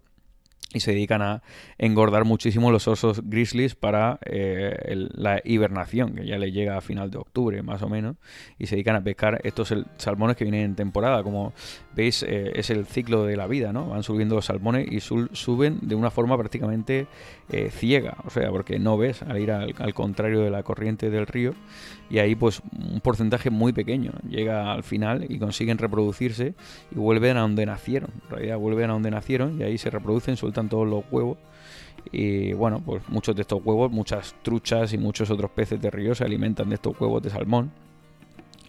[0.73, 1.43] y se dedican a
[1.77, 7.09] engordar muchísimo los osos grizzlies para eh, la hibernación, que ya le llega a final
[7.09, 8.17] de octubre más o menos,
[8.59, 11.23] y se dedican a pescar estos salmones que vienen en temporada.
[11.23, 11.53] Como
[11.95, 13.87] veis, eh, es el ciclo de la vida, ¿no?
[13.87, 17.07] Van subiendo los salmones y suben de una forma prácticamente
[17.49, 21.09] eh, ciega, o sea, porque no ves al ir al, al, contrario de la corriente
[21.09, 21.53] del río,
[22.09, 24.11] y ahí pues un porcentaje muy pequeño.
[24.29, 26.55] Llega al final y consiguen reproducirse
[26.91, 30.35] y vuelven a donde nacieron, en realidad vuelven a donde nacieron y ahí se reproducen,
[30.35, 31.37] sueltan todos los huevos.
[32.11, 36.15] Y bueno, pues muchos de estos huevos, muchas truchas y muchos otros peces de río
[36.15, 37.71] se alimentan de estos huevos de salmón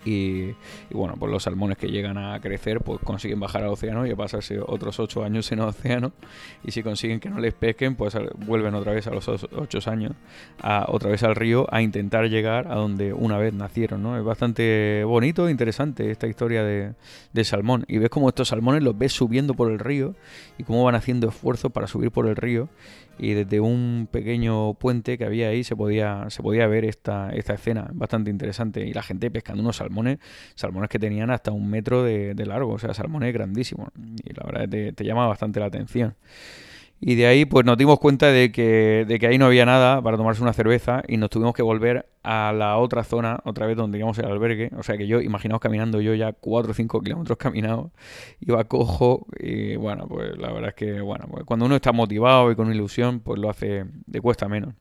[0.05, 0.55] y,
[0.91, 4.59] bueno, pues los salmones que llegan a crecer, pues consiguen bajar al océano y pasarse
[4.61, 6.13] otros ocho años en el océano.
[6.65, 10.13] Y si consiguen que no les pesquen, pues vuelven otra vez a los ocho años,
[10.61, 14.19] a, otra vez al río, a intentar llegar a donde una vez nacieron, ¿no?
[14.19, 16.95] Es bastante bonito e interesante esta historia de,
[17.33, 17.85] de salmón.
[17.89, 20.15] Y ves como estos salmones los ves subiendo por el río
[20.59, 22.69] y cómo van haciendo esfuerzo para subir por el río
[23.19, 27.55] y desde un pequeño puente que había ahí se podía, se podía ver esta, esta
[27.55, 30.19] escena bastante interesante y la gente pescando unos salmones,
[30.55, 33.89] salmones que tenían hasta un metro de, largo, o sea, salmones grandísimos
[34.25, 36.14] y la verdad te, te llama bastante la atención.
[37.01, 40.03] Y de ahí pues nos dimos cuenta de que, de que ahí no había nada
[40.03, 43.77] para tomarse una cerveza y nos tuvimos que volver a la otra zona, otra vez
[43.77, 44.71] donde íbamos el albergue.
[44.77, 47.93] O sea que yo, imaginaos caminando yo ya 4 o 5 kilómetros caminados,
[48.41, 52.51] iba cojo y bueno, pues la verdad es que bueno, pues cuando uno está motivado
[52.51, 54.75] y con ilusión, pues lo hace de cuesta menos.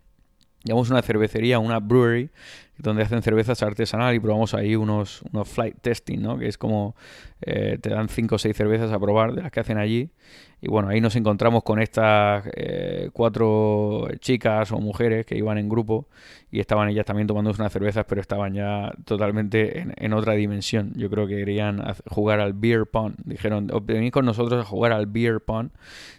[0.63, 2.29] Llevamos una cervecería, una brewery,
[2.77, 6.37] donde hacen cervezas artesanal y probamos ahí unos, unos flight testing, ¿no?
[6.37, 6.95] Que es como
[7.41, 10.11] eh, te dan 5 o 6 cervezas a probar de las que hacen allí
[10.59, 15.69] y bueno, ahí nos encontramos con estas eh, cuatro chicas o mujeres que iban en
[15.69, 16.07] grupo
[16.49, 20.93] y estaban ellas también tomando unas cervezas, pero estaban ya totalmente en, otra dimensión.
[20.95, 23.13] Yo creo que querían jugar al beer pong.
[23.23, 25.69] Dijeron, venid con nosotros a jugar al beer pong.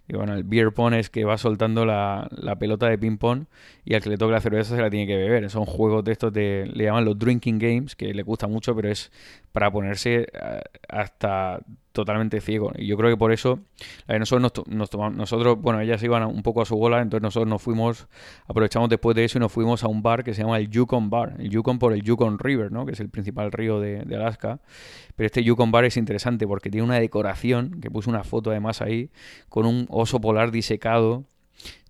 [0.06, 2.28] Y bueno, el beer pong es que va soltando la,
[2.60, 3.46] pelota de ping pong
[3.84, 5.50] y al que le toque la cerveza se la tiene que beber.
[5.50, 8.90] Son juegos de estos de, le llaman los drinking games, que le gusta mucho, pero
[8.90, 9.10] es
[9.52, 11.60] para ponerse eh, hasta
[11.92, 12.72] totalmente ciego.
[12.76, 13.58] Y yo creo que por eso
[14.06, 17.60] nosotros nos, tomamos, nosotros, bueno, ellas iban un poco a su bola, entonces nosotros nos
[17.60, 18.06] fuimos,
[18.46, 21.10] aprovechamos después de eso y nos fuimos a un bar que se llama el Yukon
[21.10, 21.34] Bar.
[21.38, 22.86] El Yukon por el Yukon River, ¿no?
[22.86, 24.60] Que es el principal río de, de Alaska.
[25.16, 28.80] Pero este Yukon Bar es interesante porque tiene una decoración, que puse una foto además
[28.80, 29.10] ahí,
[29.48, 31.24] con un oso polar disecado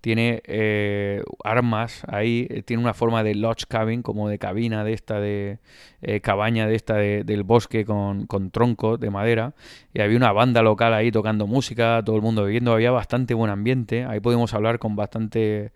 [0.01, 4.93] tiene eh, armas ahí, eh, tiene una forma de lodge cabin, como de cabina de
[4.93, 5.59] esta, de
[6.01, 9.53] eh, cabaña de esta del bosque con, con troncos de madera.
[9.93, 13.51] Y había una banda local ahí tocando música, todo el mundo viviendo, había bastante buen
[13.51, 14.05] ambiente.
[14.05, 15.71] Ahí pudimos hablar con bastante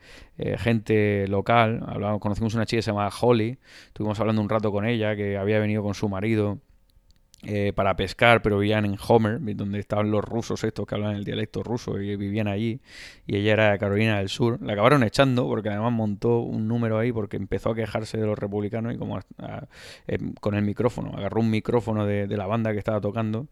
[0.57, 1.83] gente local.
[1.87, 5.59] Hablamos, conocimos una chica que se Holly, estuvimos hablando un rato con ella, que había
[5.59, 6.59] venido con su marido
[7.45, 11.25] eh, para pescar, pero vivían en Homer, donde estaban los rusos estos que hablan el
[11.25, 12.79] dialecto ruso y vivían allí,
[13.27, 14.59] y ella era de Carolina del Sur.
[14.61, 18.39] La acabaron echando porque además montó un número ahí porque empezó a quejarse de los
[18.39, 23.01] republicanos y como eh, con el micrófono, agarró un micrófono de, la banda que estaba
[23.01, 23.47] tocando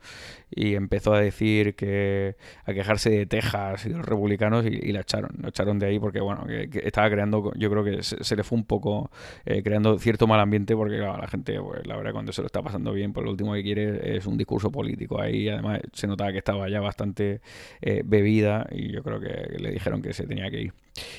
[0.50, 5.02] y empezó a decir que a quejarse de Texas y de los republicanos y, la
[5.02, 8.44] echaron, la echaron de ahí porque bueno, que, estaba creando, yo creo que se, le
[8.44, 9.12] fue un poco
[9.46, 12.62] eh, creando cierto mal ambiente porque la gente, pues la verdad cuando se lo está
[12.62, 15.22] pasando bien, pues lo último que quiere es un discurso político.
[15.22, 17.42] Ahí además se notaba que estaba ya bastante
[17.82, 20.74] eh, bebida y yo creo que le dijeron que se tenía que ir.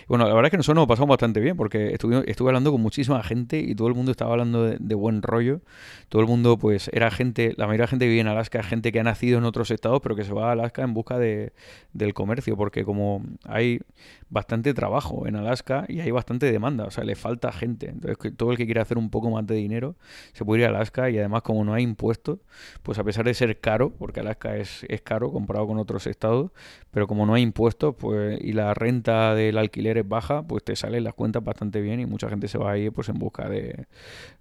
[0.06, 2.80] Bueno, la verdad es que nosotros nos pasamos bastante bien porque estuve, estuve hablando con
[2.80, 5.60] muchísima gente y todo el mundo estaba hablando de, buen rollo.
[6.08, 8.92] Todo el mundo, pues, era gente, la mayoría de gente que vive en Alaska, gente
[8.92, 11.52] que ha nacido en otros estados, pero que se va a Alaska en busca de,
[11.92, 13.80] del comercio, porque como hay
[14.28, 17.88] bastante trabajo en Alaska y hay bastante demanda, o sea, le falta gente.
[17.88, 19.96] Entonces, todo el que quiere hacer un poco más de dinero
[20.32, 22.38] se puede ir a Alaska y además, como no hay impuestos,
[22.82, 26.50] pues a pesar de ser caro, porque Alaska es, es caro comparado con otros estados,
[26.90, 30.64] pero como no hay impuestos, pues, y la renta de la alquiler es baja, pues
[30.64, 33.48] te salen las cuentas bastante bien y mucha gente se va ahí pues en busca
[33.48, 33.86] de,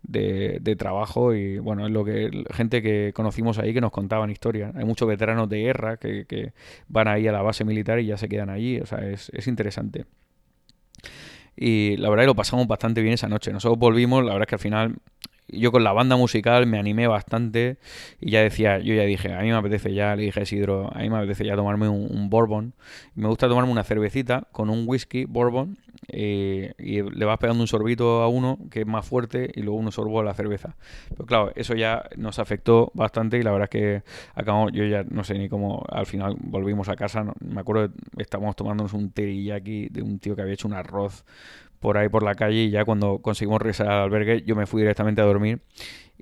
[0.03, 4.76] de, trabajo y bueno, es lo que gente que conocimos ahí que nos contaban historias.
[4.76, 6.53] Hay muchos veteranos de guerra que, que
[6.88, 9.48] van ahí a la base militar y ya se quedan allí, o sea, es, es
[9.48, 10.06] interesante.
[11.56, 13.52] Y la verdad que lo pasamos bastante bien esa noche.
[13.52, 14.95] Nosotros volvimos, la verdad es que al final
[15.52, 17.78] yo con la banda musical me animé bastante
[18.19, 20.90] y ya decía, yo ya dije, a mí me apetece ya, le dije a Isidro,
[20.94, 22.73] a mí me apetece ya tomarme un, bourbon.
[23.15, 27.68] me gusta tomarme una cervecita con un whisky bourbon eh, y le vas pegando un
[27.68, 30.76] sorbito a uno que es más fuerte y luego un sorbo a la cerveza.
[31.10, 34.03] Pero claro, eso ya nos afectó bastante y la verdad es que
[34.36, 38.56] acabamos, yo ya no sé ni cómo, al final volvimos a casa, me acuerdo, estábamos
[38.56, 41.26] tomándonos un teriyaki de un tío que había hecho un arroz
[41.81, 44.81] por ahí por la calle y ya cuando conseguimos regresar al albergue yo me fui
[44.81, 45.59] directamente a dormir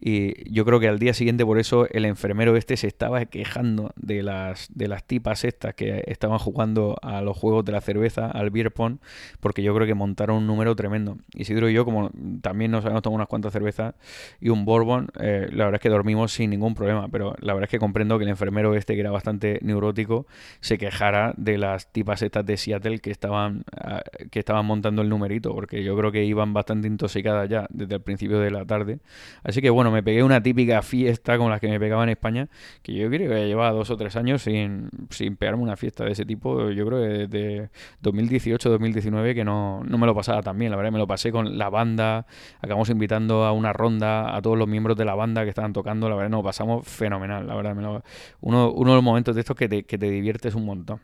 [0.02, 3.92] y yo creo que al día siguiente por eso el enfermero este se estaba quejando
[3.98, 8.28] de las, de las tipas estas que estaban jugando a los juegos de la cerveza,
[8.32, 9.00] al beer pong,
[9.40, 11.18] porque yo creo que montaron un número tremendo.
[11.34, 12.12] Isidro y yo, como
[12.42, 13.96] también nos habíamos tomado unas cuantas cervezas
[14.40, 17.66] y un bourbon, eh, la verdad es que dormimos sin ningún problema, pero la verdad
[17.68, 20.28] es que comprendo que el enfermero este, que era bastante neurótico,
[20.62, 24.02] se quejara de las tipas estas de Seattle que estaban, ah,
[24.32, 28.02] que estaban montando el numerito, porque yo creo que iban bastante intoxicadas ya desde el
[28.02, 29.00] principio de la tarde.
[29.44, 32.49] Así que bueno, me pegué una típica fiesta como las que me pegaba en España,
[32.82, 36.11] que yo creo que llevaba dos o tres años sin, sin pegarme una fiesta de
[36.11, 36.70] ese tipo.
[36.72, 37.70] Yo creo que desde
[38.03, 41.57] 2018-2019 que no, no me lo pasaba tan bien, la verdad, me lo pasé con
[41.57, 42.26] la banda,
[42.61, 46.10] acabamos invitando a una ronda a todos los miembros de la banda que estaban tocando,
[46.10, 48.03] la verdad, nos pasamos fenomenal, la verdad,
[48.41, 50.99] uno, uno de los momentos de estos que te, que te diviertes un montón.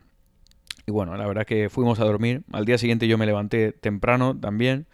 [0.88, 2.44] Y bueno, la verdad que fuimos a dormir.
[2.52, 4.86] Al día siguiente yo me levanté temprano también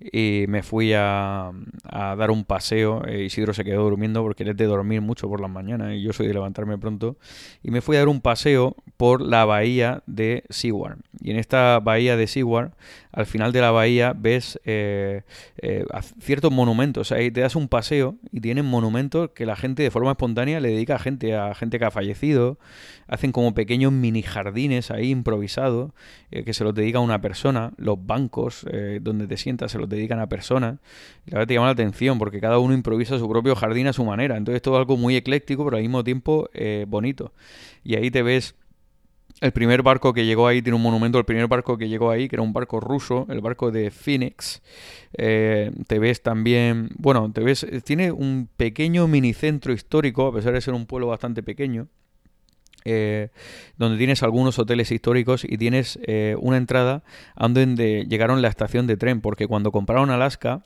[0.00, 1.52] y me fui a,
[1.84, 3.04] dar un paseo.
[3.06, 6.02] Eh, Isidro se quedó durmiendo porque él es de dormir mucho por las mañanas y
[6.02, 7.16] yo soy de levantarme pronto.
[7.62, 10.98] Y me fui a dar un paseo por la bahía de Seward.
[11.20, 12.72] Y en esta bahía de Seward,
[13.12, 15.22] al final de la bahía, ves eh,
[15.58, 15.84] eh,
[16.20, 17.12] ciertos monumentos.
[17.12, 20.68] Ahí te das un paseo y tienen monumentos que la gente de forma espontánea le
[20.68, 22.58] dedica a gente, a gente que ha fallecido.
[23.08, 25.90] Hacen como pequeños mini jardines ahí improvisados
[26.30, 27.72] que se los dedica a una persona.
[27.76, 28.64] Los bancos
[29.00, 30.78] donde te sientas se los dedican a personas.
[31.26, 33.92] Y la verdad te llama la atención porque cada uno improvisa su propio jardín a
[33.92, 34.36] su manera.
[34.36, 37.32] Entonces todo algo muy ecléctico, pero al mismo tiempo eh, bonito.
[37.82, 38.54] Y ahí te ves
[39.40, 42.28] el primer barco que llegó ahí tiene un monumento, el primer barco que llegó ahí,
[42.28, 44.62] que era un barco ruso, el barco de Phoenix.
[45.16, 50.60] Eh, te ves también, bueno, te ves, tiene un pequeño minicentro histórico, a pesar de
[50.60, 51.88] ser un pueblo bastante pequeño.
[52.84, 53.28] Eh,
[53.76, 57.02] donde tienes algunos hoteles históricos y tienes eh, una entrada
[57.34, 60.64] a donde llegaron la estación de tren, porque cuando compraron Alaska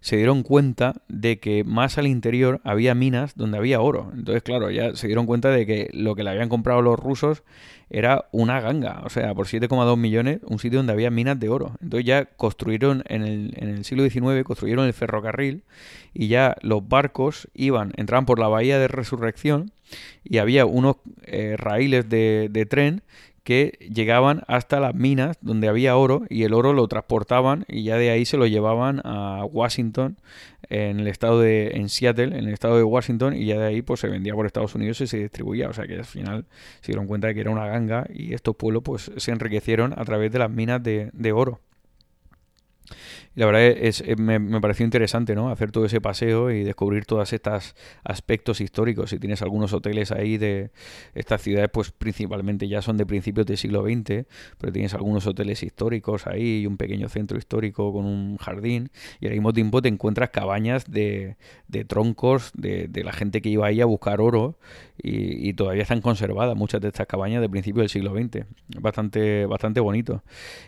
[0.00, 4.10] se dieron cuenta de que más al interior había minas donde había oro.
[4.14, 7.42] Entonces, claro, ya se dieron cuenta de que lo que le habían comprado los rusos
[7.90, 11.76] era una ganga, o sea, por 7,2 millones, un sitio donde había minas de oro.
[11.80, 15.62] Entonces ya construyeron en el, en el siglo XIX, construyeron el ferrocarril
[16.12, 19.72] y ya los barcos iban, entraban por la bahía de Resurrección
[20.24, 23.02] y había unos eh, raíles de, de tren
[23.44, 27.96] que llegaban hasta las minas donde había oro y el oro lo transportaban y ya
[27.98, 30.16] de ahí se lo llevaban a Washington
[30.70, 33.82] en el estado de en Seattle en el estado de Washington y ya de ahí
[33.82, 35.68] pues se vendía por Estados Unidos y se distribuía.
[35.68, 36.46] O sea que al final
[36.80, 40.04] se dieron cuenta de que era una ganga y estos pueblos pues se enriquecieron a
[40.06, 41.60] través de las minas de, de oro
[43.34, 45.50] la verdad es, eh, me, me, pareció interesante, ¿no?
[45.50, 47.74] Hacer todo ese paseo y descubrir todos estos
[48.04, 49.10] aspectos históricos.
[49.10, 50.70] Si tienes algunos hoteles ahí de
[51.14, 54.26] estas ciudades, pues principalmente ya son de principios del siglo XX,
[54.58, 58.90] pero tienes algunos hoteles históricos ahí y un pequeño centro histórico con un jardín.
[59.20, 61.36] Y al mismo tiempo te encuentras cabañas de,
[61.68, 64.58] de troncos de, de, la gente que iba ahí a buscar oro
[65.02, 68.46] y, y, todavía están conservadas muchas de estas cabañas de principios del siglo XX.
[68.80, 70.22] Bastante, bastante bonito.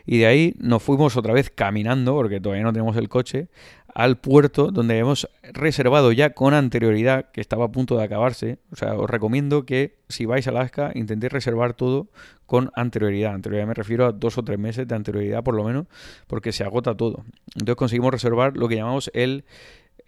[0.05, 3.49] Y de ahí nos fuimos otra vez caminando, porque todavía no tenemos el coche,
[3.97, 8.59] al puerto donde hemos reservado ya con anterioridad, que estaba a punto de acabarse.
[8.71, 12.09] O sea, os recomiendo que si vais a Alaska intentéis reservar todo
[12.45, 13.33] con anterioridad.
[13.33, 15.87] Anterioridad me refiero a dos o tres meses de anterioridad por lo menos,
[16.27, 17.25] porque se agota todo.
[17.55, 19.45] Entonces conseguimos reservar lo que llamamos el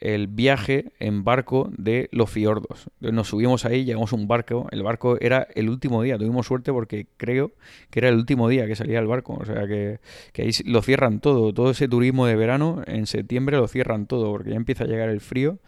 [0.01, 2.91] el viaje en barco de los fiordos.
[3.01, 6.73] Nos subimos ahí, llegamos a un barco, el barco era el último día, tuvimos suerte
[6.73, 7.53] porque creo
[7.91, 10.01] que era el último día que salía el barco, o sea que,
[10.37, 14.51] ahí lo cierran todo, todo ese turismo de verano en septiembre lo cierran todo porque
[14.51, 15.59] ya empieza a llegar el frío,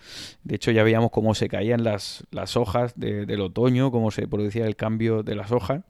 [0.44, 4.66] de hecho ya veíamos cómo se caían las, las hojas del otoño, cómo se producía
[4.66, 5.82] el cambio de las hojas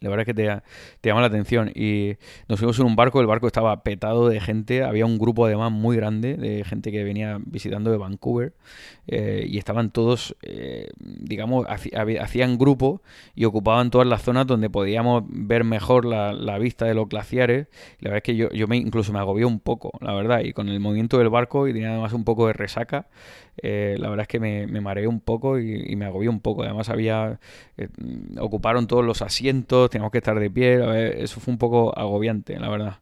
[0.00, 0.62] la verdad es que te,
[1.00, 1.70] te, llama la atención.
[1.74, 2.16] Y
[2.48, 5.72] nos fuimos en un barco, el barco estaba petado de gente, había un grupo además
[5.72, 8.54] muy grande de gente que venía visitando de Vancouver
[9.06, 13.02] eh, y estaban todos, eh, digamos, hacían grupo
[13.34, 17.66] y ocupaban todas las zonas donde podíamos ver mejor la, la vista de los glaciares.
[18.00, 20.52] La verdad es que yo, yo me, incluso me agobié un poco, la verdad, y
[20.52, 23.08] con el movimiento del barco y tenía además un poco de resaca,
[23.62, 26.62] eh, la verdad es que me, me mareé un poco y, me agobié un poco.
[26.62, 27.40] Además había,
[28.38, 32.68] ocuparon todos los asientos teníamos que estar de pie, eso fue un poco agobiante, la
[32.68, 32.98] verdad.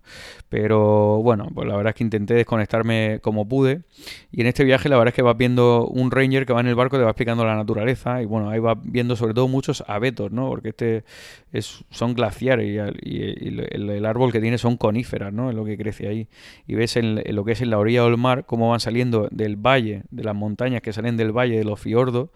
[0.48, 3.82] Pero bueno, pues la verdad es que intenté desconectarme como pude.
[4.30, 6.68] Y en este viaje la verdad es que vas viendo un ranger que va en
[6.68, 8.22] el barco, te va explicando la naturaleza.
[8.22, 10.48] Y bueno, ahí vas viendo sobre todo muchos abetos, ¿no?
[10.48, 11.04] Porque este
[11.52, 12.66] es, son glaciares
[13.02, 15.50] y, el, árbol que tiene son coníferas, ¿no?
[15.50, 16.28] Es lo que crece ahí.
[16.66, 19.56] Y ves en, lo que es en la orilla del mar cómo van saliendo del
[19.56, 20.45] valle, de las montañas
[20.82, 22.30] que salen del valle de los fiordos,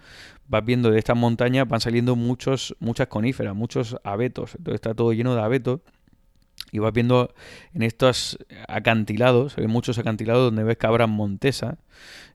[0.48, 4.54] vas viendo de estas montañas van saliendo muchos, muchas coníferas, muchos abetos.
[4.56, 5.80] Entonces está todo lleno de abetos.
[6.72, 7.34] Y vas viendo
[7.74, 8.38] en estos
[8.68, 11.76] acantilados, hay muchos acantilados donde ves cabras montesas.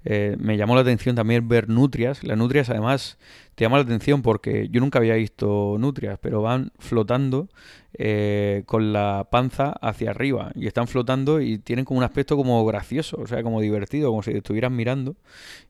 [0.03, 2.23] Eh, me llamó la atención también ver nutrias.
[2.23, 3.17] Las nutrias además
[3.55, 7.47] te llama la atención porque yo nunca había visto nutrias, pero van flotando
[7.93, 12.65] eh, con la panza hacia arriba y están flotando y tienen como un aspecto como
[12.65, 15.15] gracioso, o sea, como divertido, como si estuvieran mirando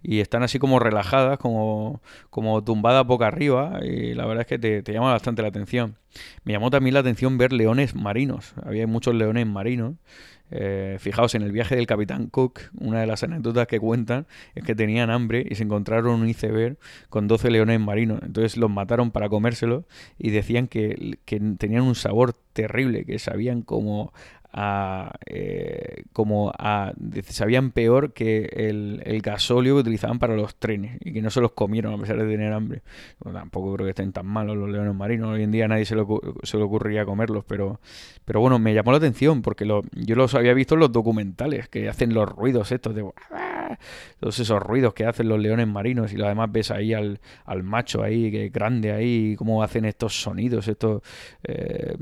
[0.02, 2.02] y están así como relajadas, como,
[2.32, 5.98] como tumbadas boca arriba y la verdad es que te, te llama bastante la atención.
[6.44, 9.94] Me llamó también la atención ver leones marinos, había muchos leones marinos
[10.52, 14.64] eh, fijaos, en el viaje del Capitán Cook, una de las anécdotas que cuentan es
[14.64, 16.78] que tenían hambre y se encontraron un iceberg
[17.10, 18.20] con 12 leones marinos.
[18.22, 19.86] Entonces los mataron para comérselos
[20.18, 24.14] y decían que, que tenían un sabor terrible, que sabían como
[24.58, 26.94] a, eh, como a,
[27.28, 31.42] sabían peor que el, el, gasóleo que utilizaban para los trenes y que no se
[31.42, 32.82] los comieron a pesar de tener hambre.
[33.34, 35.34] tampoco creo que estén tan malos los leones marinos.
[35.34, 36.06] Hoy en día a nadie se le,
[36.44, 37.82] se le ocurriría comerlos, pero,
[38.24, 41.68] pero bueno, me llamó la atención porque lo, yo los había visto en los documentales
[41.68, 43.04] que hacen los ruidos estos de
[44.20, 48.04] todos esos ruidos que hacen los leones marinos y además ves ahí al, al macho
[48.04, 51.02] ahí que grande ahí cómo hacen estos sonidos estos
[51.44, 51.96] eh,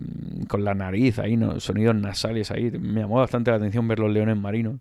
[0.48, 1.60] con la nariz ahí ¿no?
[1.60, 2.72] sonidos nasales ahí.
[2.72, 4.80] Me llamó bastante la atención ver los leones marinos.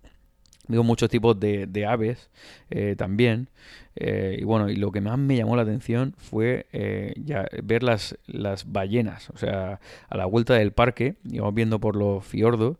[0.68, 2.30] Veo muchos tipos de, aves
[2.70, 3.48] eh, también.
[3.96, 7.82] Eh, y bueno, y lo que más me llamó la atención fue eh, ya ver
[7.82, 9.28] las, las ballenas.
[9.30, 12.76] O sea, a la vuelta del parque, íbamos viendo por los fiordos.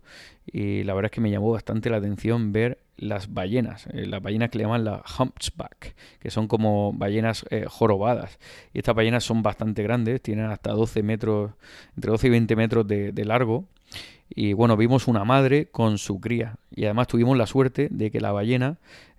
[0.47, 4.51] Y la verdad es que me llamó bastante la atención ver las ballenas, las ballenas
[4.51, 8.39] que le llaman la humpback, que son como ballenas jorobadas.
[8.73, 11.53] Y estas ballenas son bastante grandes, tienen hasta 12 metros,
[11.97, 13.67] entre 12 y 20 metros de largo.
[14.35, 16.57] Y bueno, vimos una madre con su cría.
[16.75, 18.79] Y además tuvimos la suerte de que la ballena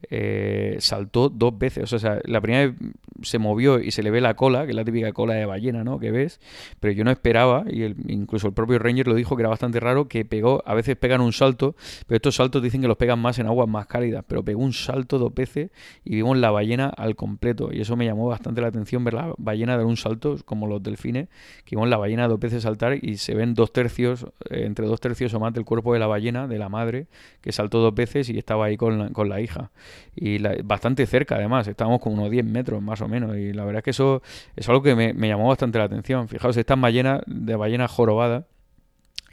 [0.10, 1.92] eh, saltó dos veces.
[1.94, 2.76] O sea, la primera vez
[3.22, 5.84] se movió y se le ve la cola, que es la típica cola de ballena,
[5.84, 6.00] ¿no?
[6.00, 6.40] Que ves.
[6.80, 10.08] Pero yo no esperaba, y incluso el propio Ranger lo dijo que era bastante raro,
[10.08, 11.76] que pegó, a veces pegan un salto,
[12.08, 14.26] pero estos saltos dicen que los pegan más en aguas más cálidas.
[14.28, 15.72] Pero pegó un salto dos veces
[16.04, 17.70] y vimos la ballena al completo.
[17.72, 20.82] Y eso me llamó bastante la atención ver la ballena dar un salto, como los
[20.82, 21.30] delfines,
[21.66, 25.00] que vimos la ballena dos veces saltar y se ven dos tercios, eh, entre dos
[25.04, 27.08] tercios más del cuerpo de la ballena, de la madre,
[27.42, 29.70] que saltó dos veces y estaba ahí con la, con la hija
[30.16, 33.80] y bastante cerca además, estábamos como unos 10 metros más o menos y la verdad
[33.80, 34.22] es que eso
[34.56, 36.28] es algo que me, me llamó bastante la atención.
[36.28, 38.48] Fijaos, estas ballenas de ballena jorobada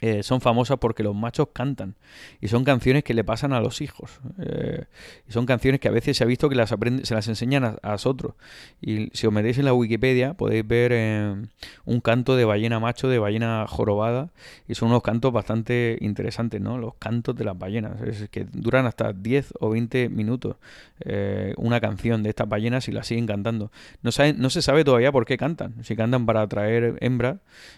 [0.03, 1.93] eh, son famosas porque los machos cantan
[2.41, 4.85] y son canciones que le pasan a los hijos eh,
[5.29, 6.69] y son canciones que a veces se ha visto que las
[7.03, 8.33] se las enseñan a, a otros.
[8.81, 11.35] Y si os metéis en la Wikipedia podéis ver eh,
[11.85, 14.31] un canto de ballena macho de ballena jorobada
[14.67, 18.87] y son unos cantos bastante interesantes no los cantos de las ballenas es que duran
[18.87, 20.55] hasta 10 o 20 minutos
[21.57, 23.71] una canción de estas ballenas y las siguen cantando.
[24.03, 25.83] No, no se sabe todavía por qué cantan.
[25.83, 27.37] Si cantan para atraer hembras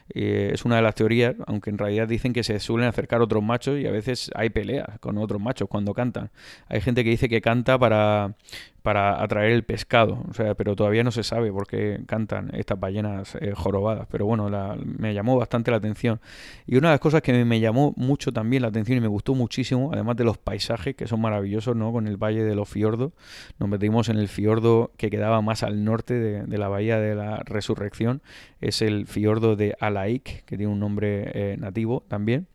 [0.09, 3.79] es una de las teorías aunque en realidad dicen que se suelen acercar otros machos
[3.79, 6.31] y a veces hay peleas con otros machos cuando cantan.
[6.67, 8.35] Hay gente que dice que canta para,
[8.83, 12.77] para atraer el pescado, o sea, pero todavía no se sabe por qué cantan estas
[12.77, 14.49] ballenas eh, jorobadas, pero bueno,
[14.83, 16.19] me llamó bastante la atención.
[16.67, 19.35] Y una de las cosas que me, llamó mucho también la atención y me gustó
[19.35, 21.93] muchísimo, además de los paisajes que son maravillosos, ¿no?
[21.93, 23.13] Con el Valle de los Fiordos,
[23.57, 27.37] nos metimos en el fiordo que quedaba más al norte de, la Bahía de la
[27.45, 28.21] Resurrección,
[28.59, 32.47] es el fiordo de Alaik, que tiene un nombre eh, nativo también.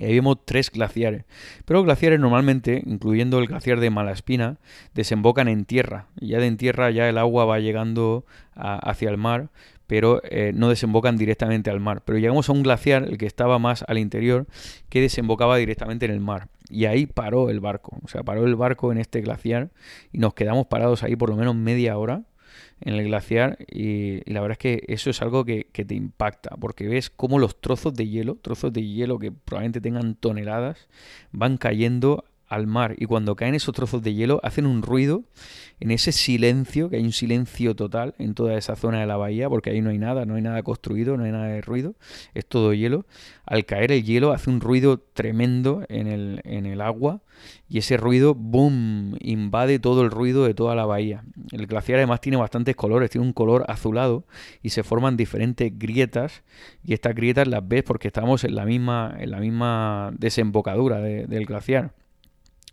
[0.00, 1.24] Ahí vimos tres glaciares.
[1.64, 4.58] Pero los glaciares normalmente, incluyendo el glaciar de Malaspina,
[4.94, 6.06] desembocan en tierra.
[6.20, 8.24] Y ya de en tierra ya el agua va llegando
[8.54, 9.50] hacia el mar,
[9.86, 12.02] pero eh, no desembocan directamente al mar.
[12.04, 14.46] Pero llegamos a un glaciar, el que estaba más al interior,
[14.88, 16.48] que desembocaba directamente en el mar.
[16.68, 17.98] Y ahí paró el barco.
[18.04, 19.70] O sea, paró el barco en este glaciar
[20.12, 22.22] y nos quedamos parados ahí por lo menos media hora
[22.80, 26.56] en el glaciar y, la verdad es que eso es algo que, que, te impacta,
[26.56, 30.88] porque ves cómo los trozos de hielo, trozos de hielo que probablemente tengan toneladas,
[31.32, 35.22] van cayendo al mar y cuando caen esos trozos de hielo hacen un ruido
[35.78, 39.48] en ese silencio, que hay un silencio total en toda esa zona de la bahía,
[39.48, 41.94] porque ahí no hay nada, no hay nada construido, no hay nada de ruido,
[42.34, 43.06] es todo hielo.
[43.46, 47.22] Al caer el hielo hace un ruido tremendo en el, en el agua
[47.68, 51.24] y ese ruido, boom, invade todo el ruido de toda la bahía.
[51.52, 54.26] El glaciar además tiene bastantes colores, tiene un color azulado
[54.62, 56.42] y se forman diferentes grietas
[56.84, 61.46] y estas grietas las ves porque estamos en la misma, en la misma desembocadura del
[61.46, 61.94] glaciar.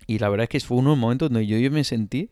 [0.08, 2.30] Y la verdad es que fue uno de los momentos donde yo, yo me sentí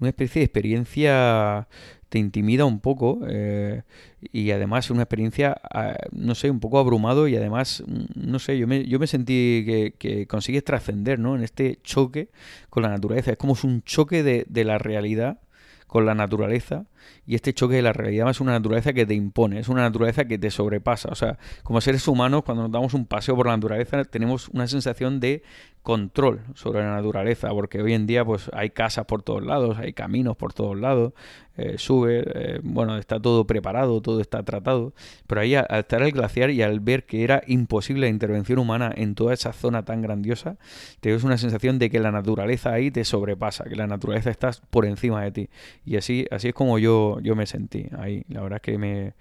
[0.00, 1.68] una especie de experiencia,
[2.08, 3.82] te intimida un poco eh,
[4.20, 8.58] y además una experiencia, ah, no sé, un poco abrumado y además, mm, no sé,
[8.58, 11.36] yo me, yo me sentí que, que consigues trascender, ¿no?
[11.36, 12.28] En este choque
[12.68, 13.30] con la naturaleza.
[13.30, 15.40] Es como un choque de, de la realidad
[15.86, 16.86] con la naturaleza
[17.26, 20.24] y este choque de la realidad es una naturaleza que te impone, es una naturaleza
[20.24, 21.08] que te sobrepasa.
[21.10, 24.66] O sea, como seres humanos, cuando nos damos un paseo por la naturaleza, tenemos una
[24.66, 25.42] sensación de
[25.82, 29.92] control sobre la naturaleza, porque hoy en día pues hay casas por todos lados, hay
[29.92, 31.12] caminos por todos lados,
[31.56, 34.94] eh, sube, eh, bueno, está todo preparado, todo está tratado,
[35.26, 38.92] pero ahí al estar el glaciar y al ver que era imposible la intervención humana
[38.94, 40.56] en toda esa zona tan grandiosa,
[41.00, 44.52] te ves una sensación de que la naturaleza ahí te sobrepasa, que la naturaleza está
[44.70, 45.50] por encima de ti.
[45.84, 46.91] Y así, así es como yo
[47.22, 48.24] yo, me sentí ahí.
[48.28, 49.14] La verdad es que me,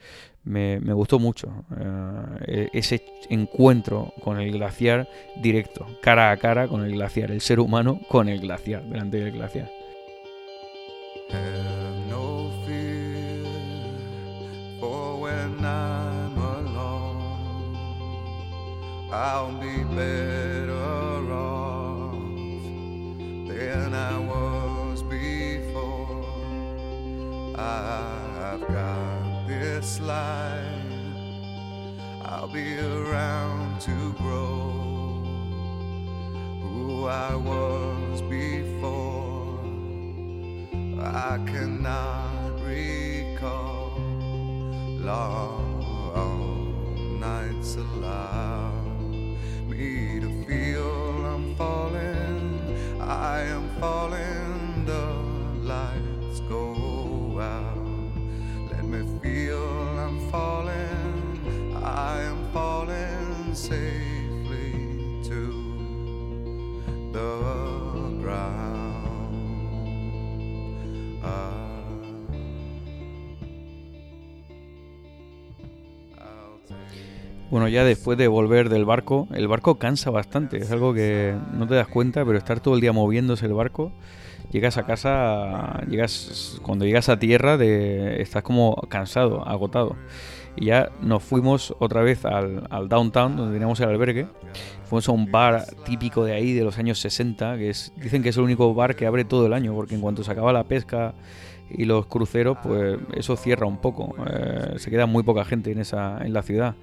[0.44, 1.66] me, gustó mucho
[2.48, 5.08] eh, e, ese encuentro con el glaciar
[5.42, 9.32] directo, cara a cara con el glaciar, el ser humano con el glaciar, delante del
[9.32, 9.70] glaciar.
[27.62, 30.66] I've got this life.
[32.24, 34.72] I'll be around to grow
[36.62, 39.60] who I was before.
[41.00, 44.00] I cannot recall
[45.00, 45.82] long
[47.20, 48.72] nights allow
[49.68, 53.00] me to feel I'm falling.
[53.00, 54.41] I am falling.
[77.52, 81.68] Bueno, ya después de volver del barco, el barco cansa bastante, es algo que no
[81.68, 83.92] te das cuenta, pero estar todo el día moviéndose el barco,
[84.54, 89.98] llegas a casa, llegas cuando llegas a tierra, de, estás como cansado, agotado.
[90.56, 94.28] Y ya nos fuimos otra vez al, downtown, donde teníamos el albergue.
[94.86, 98.30] Fuimos a un bar típico de ahí, de los años 60, que es, dicen que
[98.30, 100.66] es el único bar que abre todo el año, porque en cuanto se acaba la
[100.66, 101.14] pesca
[101.74, 104.14] y los cruceros, pues eso cierra un poco.
[104.30, 106.76] Eh, se queda muy poca gente en esa en la ciudad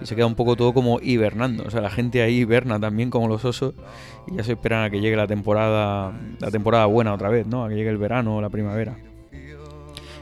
[0.00, 1.64] y se queda un poco todo como hibernando.
[1.64, 3.74] O sea, la gente ahí hiberna también como los osos
[4.26, 7.64] y ya se esperan a que llegue la temporada la temporada buena otra vez, ¿no?
[7.64, 8.96] A que llegue el verano o la primavera.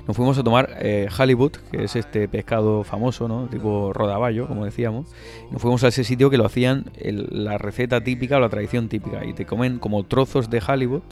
[0.07, 3.47] Nos fuimos a tomar eh, halibut, que es este pescado famoso, ¿no?
[3.47, 5.07] Tipo rodaballo, como decíamos.
[5.51, 9.25] Nos fuimos a ese sitio que lo hacían la receta típica o la tradición típica.
[9.25, 11.05] Y te comen como trozos de halibut.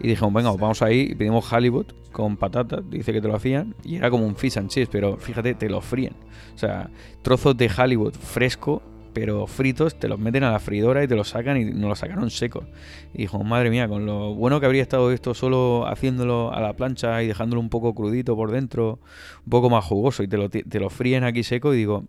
[0.00, 2.80] Y dijimos, venga, vamos ahí y pedimos halibut con patatas.
[2.90, 3.74] Dice que te lo hacían.
[3.84, 6.14] Y era como un fish and chips, pero fíjate, te lo fríen.
[6.54, 6.90] O sea,
[7.22, 8.82] trozos de halibut fresco
[9.16, 11.98] pero fritos te los meten a la freidora y te los sacan y nos los
[12.00, 12.66] sacaron secos.
[13.14, 16.74] Y dijo, madre mía, con lo bueno que habría estado esto solo haciéndolo a la
[16.74, 19.00] plancha y dejándolo un poco crudito por dentro,
[19.42, 22.04] un poco más jugoso y te lo, te lo fríen aquí seco y digo,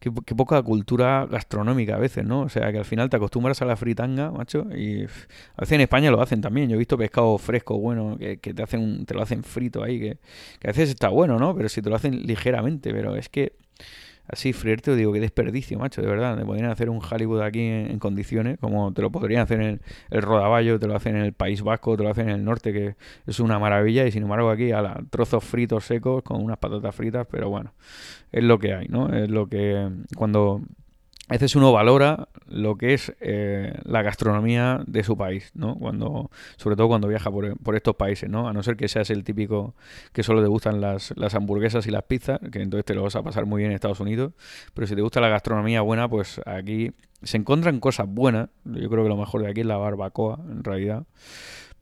[0.00, 2.42] Qué, poca cultura gastronómica a veces, ¿no?
[2.42, 5.80] O sea, que al final te acostumbras a la fritanga, macho, y a veces en
[5.80, 6.68] España lo hacen también.
[6.68, 10.18] Yo he visto pescado fresco, bueno, que, te hacen te lo hacen frito ahí, que,
[10.60, 11.56] que a veces está bueno, ¿no?
[11.56, 13.54] Pero si te lo hacen ligeramente, pero es que
[14.28, 16.36] así frierte, digo, qué desperdicio, macho, de verdad.
[16.36, 19.80] Me podrían hacer un Hollywood aquí en, condiciones, como te lo podrían hacer en
[20.10, 22.72] el, Rodaballo, te lo hacen en el País Vasco, te lo hacen en el norte,
[22.72, 22.96] que
[23.26, 26.94] es una maravilla, y sin embargo aquí a la, trozos fritos secos con unas patatas
[26.94, 27.72] fritas, pero bueno,
[28.30, 29.12] es lo que hay, ¿no?
[29.12, 30.62] Es lo que cuando
[31.28, 35.74] a veces uno valora lo que es eh, la gastronomía de su país, ¿no?
[35.76, 38.48] Cuando, sobre todo cuando viaja por, estos países, ¿no?
[38.48, 39.74] A no ser que seas el típico
[40.12, 43.14] que solo te gustan las, las, hamburguesas y las pizzas, que entonces te lo vas
[43.14, 44.32] a pasar muy bien en Estados Unidos.
[44.72, 46.92] Pero si te gusta la gastronomía buena, pues aquí
[47.22, 48.48] se encuentran cosas buenas.
[48.64, 51.04] Yo creo que lo mejor de aquí es la barbacoa, en realidad.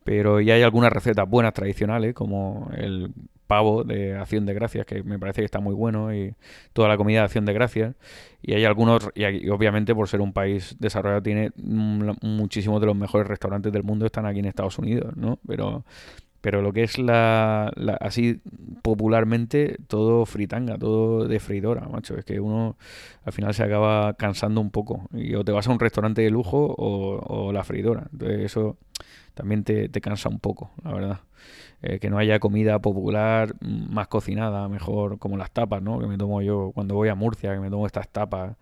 [0.02, 3.12] Pero ya hay algunas recetas buenas tradicionales, como el
[3.46, 6.34] pavo de acción de gracias, que me parece que está muy bueno, y
[6.72, 7.94] toda la comida de acción de gracias.
[8.42, 13.26] Y hay algunos, y, obviamente por ser un país desarrollado, tiene muchísimos de los mejores
[13.26, 15.38] restaurantes del mundo están aquí en Estados Unidos, ¿no?
[15.46, 15.84] Pero
[16.46, 18.40] pero lo que es la, así
[18.82, 22.16] popularmente, todo fritanga, todo de freidora, macho.
[22.16, 22.76] Es que uno
[23.24, 25.08] al final se acaba cansando un poco.
[25.12, 28.06] Y o te vas a un restaurante de lujo o, la freidora.
[28.12, 28.76] Entonces eso
[29.34, 31.20] también te, cansa un poco, la verdad.
[31.82, 35.98] Eh, que no haya comida popular más cocinada, mejor como las tapas, ¿no?
[35.98, 38.54] Que me tomo yo cuando voy a Murcia, que me tomo estas tapas.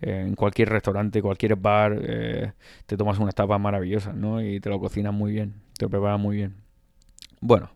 [0.00, 2.52] Eh, en cualquier restaurante, cualquier bar, eh,
[2.86, 4.40] te tomas unas tapas maravillosas, ¿no?
[4.42, 6.65] Y te lo cocinan muy bien, te lo preparan muy bien.
[7.40, 7.70] Bueno,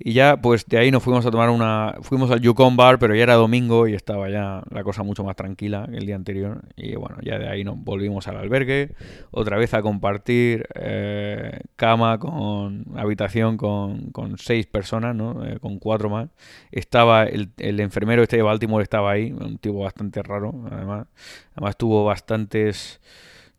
[0.00, 1.96] y ya pues de ahí nos fuimos a tomar una...
[2.02, 5.34] Fuimos al Yukon Bar, pero ya era domingo y estaba ya la cosa mucho más
[5.34, 6.62] tranquila que el día anterior.
[6.76, 8.94] Y bueno, ya de ahí nos volvimos al albergue,
[9.32, 15.44] otra vez a compartir eh, cama con habitación con, con seis personas, ¿no?
[15.44, 16.28] Eh, con cuatro más.
[16.70, 21.08] Estaba el, el enfermero este de Baltimore, estaba ahí, un tipo bastante raro, además.
[21.54, 23.00] Además tuvo bastantes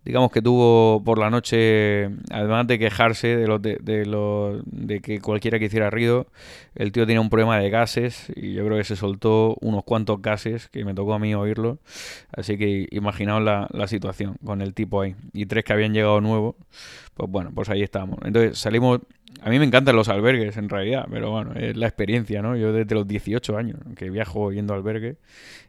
[0.05, 4.05] digamos que tuvo por la noche, además de quejarse de, lo, de, de,
[4.65, 6.27] de que cualquiera que hiciera ruido,
[6.75, 10.21] el tío tenía un problema de gases y yo creo que se soltó unos cuantos
[10.21, 11.79] gases que me tocó a mí oírlo.
[12.31, 15.15] Así que imaginaos la, la situación con el tipo ahí.
[15.33, 16.55] Y tres que habían llegado nuevos,
[17.19, 18.17] pues bueno, pues ahí estamos.
[18.23, 19.01] Entonces salimos
[19.41, 22.57] a mí me encantan los albergues, en realidad, pero bueno, es la experiencia, ¿no?
[22.57, 25.17] Yo desde los 18 años que viajo yendo a albergue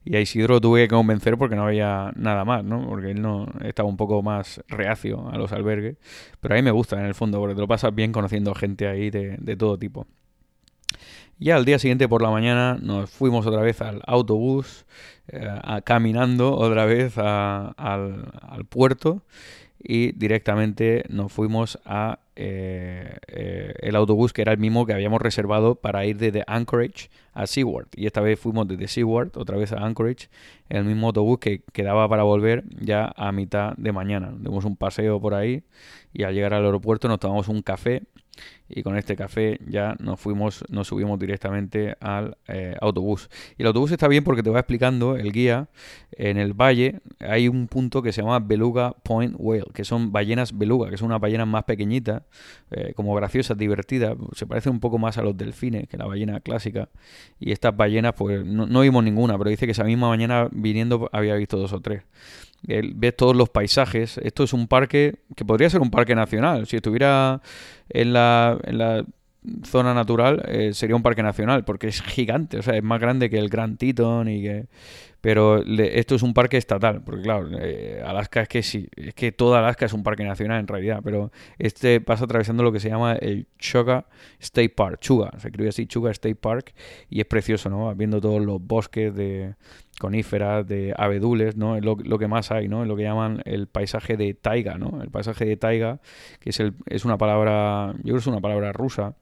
[0.05, 2.89] y a Isidro tuve que convencer porque no había nada más, ¿no?
[2.89, 5.97] Porque él no estaba un poco más reacio a los albergues,
[6.40, 8.89] pero a mí me gusta en el fondo porque te lo pasas bien conociendo gente
[8.89, 10.06] ahí de, todo tipo.
[11.39, 14.85] Y al día siguiente por la mañana nos fuimos otra vez al autobús,
[15.28, 15.40] eh,
[15.85, 19.22] caminando otra vez al puerto
[19.82, 25.20] y directamente nos fuimos a eh, eh, el autobús que era el mismo que habíamos
[25.20, 27.89] reservado para ir desde Anchorage a Seward.
[27.97, 30.28] Y esta vez fuimos desde Seward otra vez a Anchorage,
[30.69, 34.35] el mismo autobús que quedaba para volver ya a mitad de mañana.
[34.39, 35.65] Dimos un paseo por ahí
[36.12, 38.02] y al llegar al aeropuerto nos tomamos un café
[38.69, 43.28] y con este café ya nos fuimos, nos subimos directamente al eh, autobús.
[43.59, 45.69] Y el autobús está bien porque te va explicando el guía.
[46.12, 50.57] En el valle hay un punto que se llama Beluga Point Whale, que son ballenas
[50.57, 52.23] beluga, que son unas ballenas más pequeñitas,
[52.70, 54.16] eh, como graciosas, divertidas.
[54.35, 56.89] Se parecen un poco más a los delfines que la ballena clásica.
[57.40, 61.09] Y estas ballenas, pues no, no vimos ninguna, pero dice que esa misma mañana viniendo
[61.12, 62.02] había visto dos o tres
[62.62, 64.19] ves todos los paisajes.
[64.19, 66.66] Esto es un parque que podría ser un parque nacional.
[66.66, 67.41] Si estuviera
[67.89, 69.05] en la, en la
[69.65, 73.31] zona natural, eh, sería un parque nacional, porque es gigante, o sea, es más grande
[73.31, 74.66] que el Grand Teton y que...
[75.21, 79.33] Pero esto es un parque estatal, porque claro, eh, Alaska es que sí, es que
[79.33, 82.89] toda Alaska es un parque nacional en realidad, pero este pasa atravesando lo que se
[82.89, 84.07] llama el Chuga
[84.39, 86.73] State Park, Chuga, se escribe así, Chuga State Park,
[87.11, 87.95] y es precioso, ¿no?
[87.95, 89.55] Viendo todos los bosques de,
[90.01, 91.77] coníferas, de abedules, ¿no?
[91.77, 92.87] Es lo, que más hay, ¿no?
[92.87, 95.03] Lo que llaman el paisaje de taiga, ¿no?
[95.03, 96.01] El paisaje de taiga,
[96.41, 99.15] que es, el, es una palabra, yo creo que es una palabra rusa,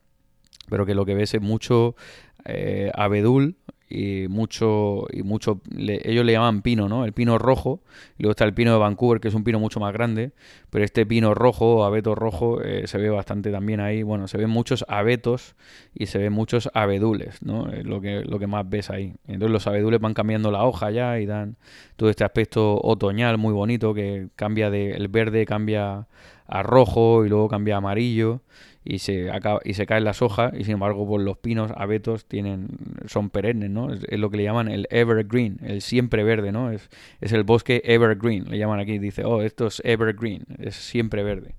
[0.70, 1.96] pero que lo que ves es mucho
[2.44, 3.56] eh, abedul
[3.88, 7.80] y mucho y mucho ellos le llaman pino no el pino rojo.
[8.18, 10.32] Luego está el pino de Vancouver que es un pino mucho más grande.
[10.70, 14.02] Pero este pino rojo abeto rojo eh, se ve bastante también ahí.
[14.02, 15.54] Bueno se ven muchos abetos
[15.94, 19.14] y se ven muchos abedules no es lo que lo que más ves ahí.
[19.26, 21.56] Entonces los abedules van cambiando la hoja ya y dan
[21.96, 26.06] todo este aspecto otoñal muy bonito que cambia de el verde cambia
[26.48, 28.40] a rojo y luego cambia a amarillo
[28.84, 32.24] y se, acaba, y se caen las hojas y sin embargo pues, los pinos abetos
[32.24, 32.68] tienen,
[33.06, 33.92] son perennes, ¿no?
[33.92, 36.70] Es, lo que le llaman el evergreen, el siempre verde, ¿no?
[36.70, 36.88] Es,
[37.20, 41.54] es el bosque evergreen, le llaman aquí, dice, oh, esto es evergreen, es siempre verde.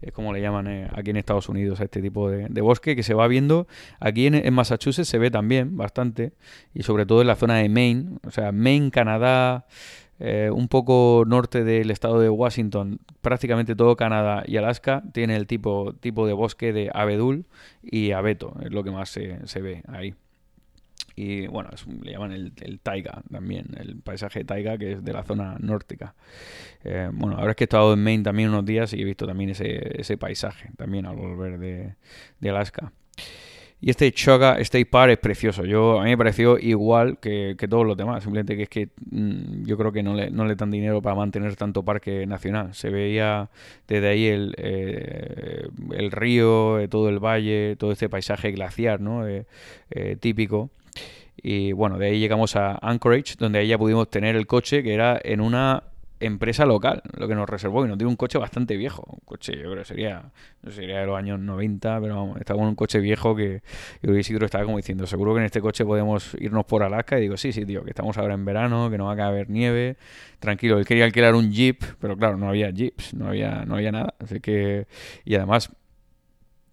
[0.00, 3.02] Es como le llaman eh, aquí en Estados Unidos a este tipo de, bosque que
[3.02, 3.66] se va viendo.
[3.98, 6.32] Aquí en, en, Massachusetts se ve también bastante
[6.72, 9.66] y sobre todo en la zona de Maine, o sea, Maine, Canadá,
[10.22, 15.46] eh, un poco norte del estado de Washington, prácticamente todo Canadá y Alaska tiene el
[15.46, 17.46] tipo, tipo de bosque de abedul
[17.82, 20.14] y abeto, es lo que más se, ve ahí.
[21.16, 21.70] Y bueno,
[22.02, 26.14] le llaman el, taiga también, el paisaje taiga que es de la zona nórtica.
[26.84, 29.26] Eh, bueno, ahora es que he estado en Maine también unos días y he visto
[29.26, 31.94] también ese, ese paisaje, también al volver de,
[32.40, 32.92] de Alaska.
[33.82, 35.64] Y este Chaga State Park es precioso.
[35.64, 38.22] Yo, a mí me pareció igual que, todos los demás.
[38.22, 41.16] Simplemente que es que mm, yo creo que no le, no le dan dinero para
[41.16, 42.74] mantener tanto parque nacional.
[42.74, 43.48] Se veía
[43.88, 49.26] desde ahí el, eh, el río, eh, todo el valle, todo este paisaje glaciar ¿no?
[49.26, 49.46] Eh,
[50.20, 50.70] típico.
[51.42, 54.92] Y bueno, de ahí llegamos a Anchorage, donde ahí ya pudimos tener el coche que
[54.92, 55.84] era en una
[56.20, 59.04] empresa local lo que nos reservó y nos dio un coche bastante viejo.
[59.08, 60.30] Un coche, yo creo que sería,
[60.62, 63.62] no sería de los años 90, pero vamos, estaba en un coche viejo que
[64.02, 67.18] yo Isidro estaba como diciendo, seguro que en este coche podemos irnos por Alaska.
[67.18, 69.50] Y digo, sí, sí, tío, que estamos ahora en verano, que no va a caber
[69.50, 69.96] nieve.
[70.38, 73.92] Tranquilo, él quería alquilar un jeep, pero claro, no había jeeps, no había, no había
[73.92, 74.14] nada.
[74.18, 74.86] Así que,
[75.24, 75.70] y además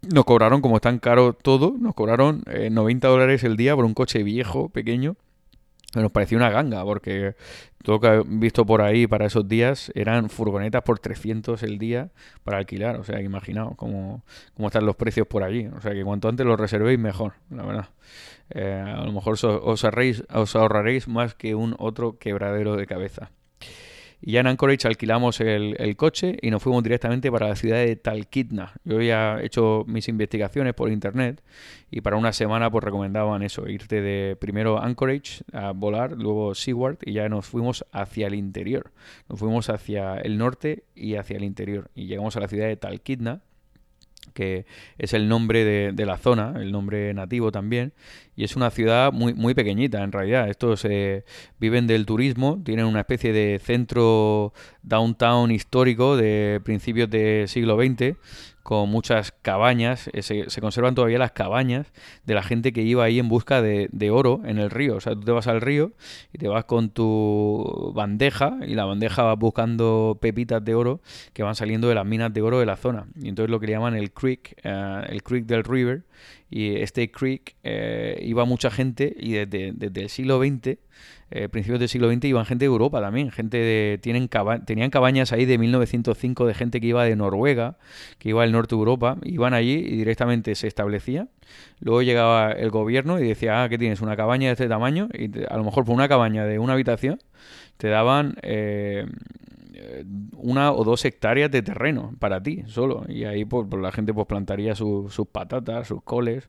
[0.02, 3.84] nos cobraron, como es tan caro todo, nos cobraron 90 eh, dólares el día por
[3.84, 5.16] un coche viejo, pequeño.
[5.94, 7.34] Nos pareció una ganga, porque
[7.82, 11.78] todo lo que he visto por ahí para esos días eran furgonetas por 300 el
[11.78, 12.10] día
[12.44, 13.00] para alquilar.
[13.00, 14.22] O sea, imaginaos cómo,
[14.54, 15.66] cómo están los precios por allí.
[15.68, 17.88] O sea, que cuanto antes los reservéis, mejor, la verdad.
[18.50, 23.30] Eh, a lo mejor os, os ahorraréis más que un otro quebradero de cabeza.
[24.20, 27.94] Y ya en Anchorage alquilamos el, coche y nos fuimos directamente para la ciudad de
[27.96, 28.72] Talkeetna.
[28.84, 31.42] Yo había hecho mis investigaciones por internet
[31.90, 36.98] y para una semana pues recomendaban eso, irte de primero Anchorage a volar, luego Seward
[37.02, 38.92] y ya nos fuimos hacia el interior.
[39.28, 42.76] Nos fuimos hacia el norte y hacia el interior y llegamos a la ciudad de
[42.76, 43.40] Talkeetna
[44.32, 44.66] que
[44.98, 47.92] es el nombre de, la zona, el nombre nativo también,
[48.36, 50.48] y es una ciudad muy, muy pequeñita en realidad.
[50.48, 51.24] Estos eh,
[51.58, 54.52] viven del turismo, tienen una especie de centro
[54.82, 58.16] downtown histórico de principios del siglo XX,
[58.68, 61.90] con muchas cabañas, eh, se, conservan todavía las cabañas
[62.26, 64.96] de la gente que iba ahí en busca de, oro en el río.
[64.96, 65.92] O sea, tú te vas al río
[66.34, 71.00] y te vas con tu bandeja y la bandeja va buscando pepitas de oro
[71.32, 73.06] que van saliendo de las minas de oro de la zona.
[73.18, 76.02] Y entonces lo que le llaman el creek, eh, el creek del river.
[76.50, 80.78] Y este creek eh, iba mucha gente y desde, desde el siglo XX
[81.30, 84.30] eh, principios del siglo XX iban gente de Europa también, gente de, tienen
[84.64, 87.76] tenían cabañas ahí de 1905 de gente que iba de Noruega,
[88.18, 91.28] que iba del norte de Europa, iban allí y directamente se establecía.
[91.80, 94.00] Luego llegaba el gobierno y decía, ah, ¿qué tienes?
[94.00, 97.18] Una cabaña de este tamaño y a lo mejor por una cabaña de una habitación
[97.76, 99.06] te daban eh,
[100.36, 103.04] una o dos hectáreas de terreno para ti solo.
[103.08, 106.48] Y ahí pues, pues la gente pues plantaría sus patatas, sus coles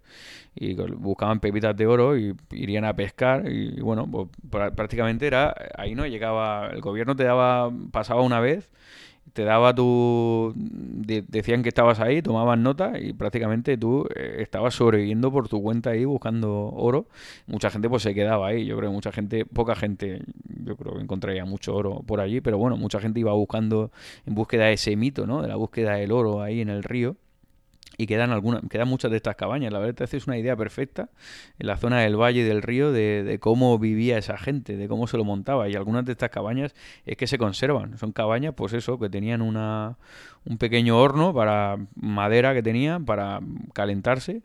[0.56, 5.96] y buscaban pepitas de oro y irían a pescar y, bueno, pues prácticamente era ahí
[5.96, 8.70] no llegaba el gobierno te daba pasaba una vez
[9.34, 10.54] te daba tu...
[10.56, 15.92] decían que estabas ahí, tomaban nota y prácticamente tú eh, estabas sobreviviendo por tu cuenta
[15.92, 17.08] ahí buscando oro.
[17.48, 20.22] Mucha gente pues se quedaba ahí, yo creo que mucha gente, poca gente,
[20.64, 23.92] yo creo que encontraría mucho oro por allí, pero bueno, mucha gente iba buscando
[24.26, 25.42] en búsqueda de ese mito, ¿no?
[25.42, 27.16] De la búsqueda del oro ahí en el río
[28.00, 29.74] y quedan algunas, quedan muchas de estas cabañas.
[29.74, 31.10] La verdad te haces una idea perfecta
[31.60, 35.06] en la zona del valle y del río de, cómo vivía esa gente, de cómo
[35.06, 35.68] se lo montaba.
[35.68, 36.74] Y algunas de estas cabañas
[37.06, 37.98] es que se conservan.
[37.98, 39.98] Son cabañas, pues eso, que tenían una,
[40.46, 43.42] un pequeño horno para madera que tenían para
[43.74, 44.44] calentarse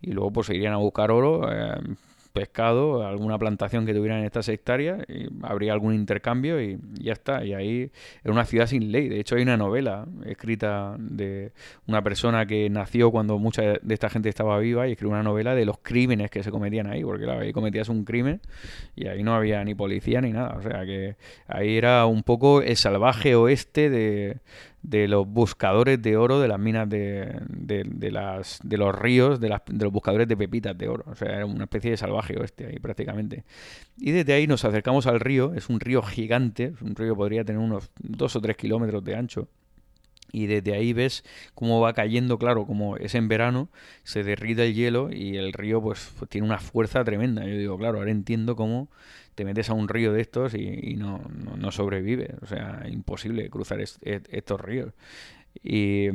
[0.00, 1.52] y luego pues se irían a buscar oro.
[1.52, 1.76] Eh,
[2.34, 7.44] pescado, alguna plantación que tuvieran en estas hectáreas, y habría algún intercambio y ya está.
[7.44, 7.92] Y ahí
[8.24, 9.08] era una ciudad sin ley.
[9.08, 11.52] De hecho, hay una novela escrita de
[11.86, 15.54] una persona que nació cuando mucha de esta gente estaba viva y escribió una novela
[15.54, 18.40] de los crímenes que se cometían ahí, porque claro, ahí cometías un crimen
[18.96, 20.56] y ahí no había ni policía ni nada.
[20.58, 21.14] O sea que
[21.46, 24.38] ahí era un poco el salvaje oeste de,
[24.84, 29.48] de los buscadores de oro de las minas de, de, las, de los ríos, de,
[29.48, 31.04] las, de los buscadores de pepitas de oro.
[31.06, 33.44] O sea, era una especie de salvaje oeste ahí prácticamente.
[33.96, 37.60] Y desde ahí nos acercamos al río, es un río gigante, un río podría tener
[37.60, 39.48] unos dos o tres kilómetros de ancho
[40.34, 41.24] y desde ahí ves
[41.54, 43.68] cómo va cayendo, claro, como es en verano,
[44.02, 47.46] se derrite el hielo y el río pues, tiene una fuerza tremenda.
[47.46, 48.88] Yo digo, claro, ahora entiendo cómo
[49.34, 52.30] te metes a un río de estos y, no, no, no sobrevives.
[52.42, 54.92] O sea, imposible cruzar estos ríos.
[55.62, 56.08] Y,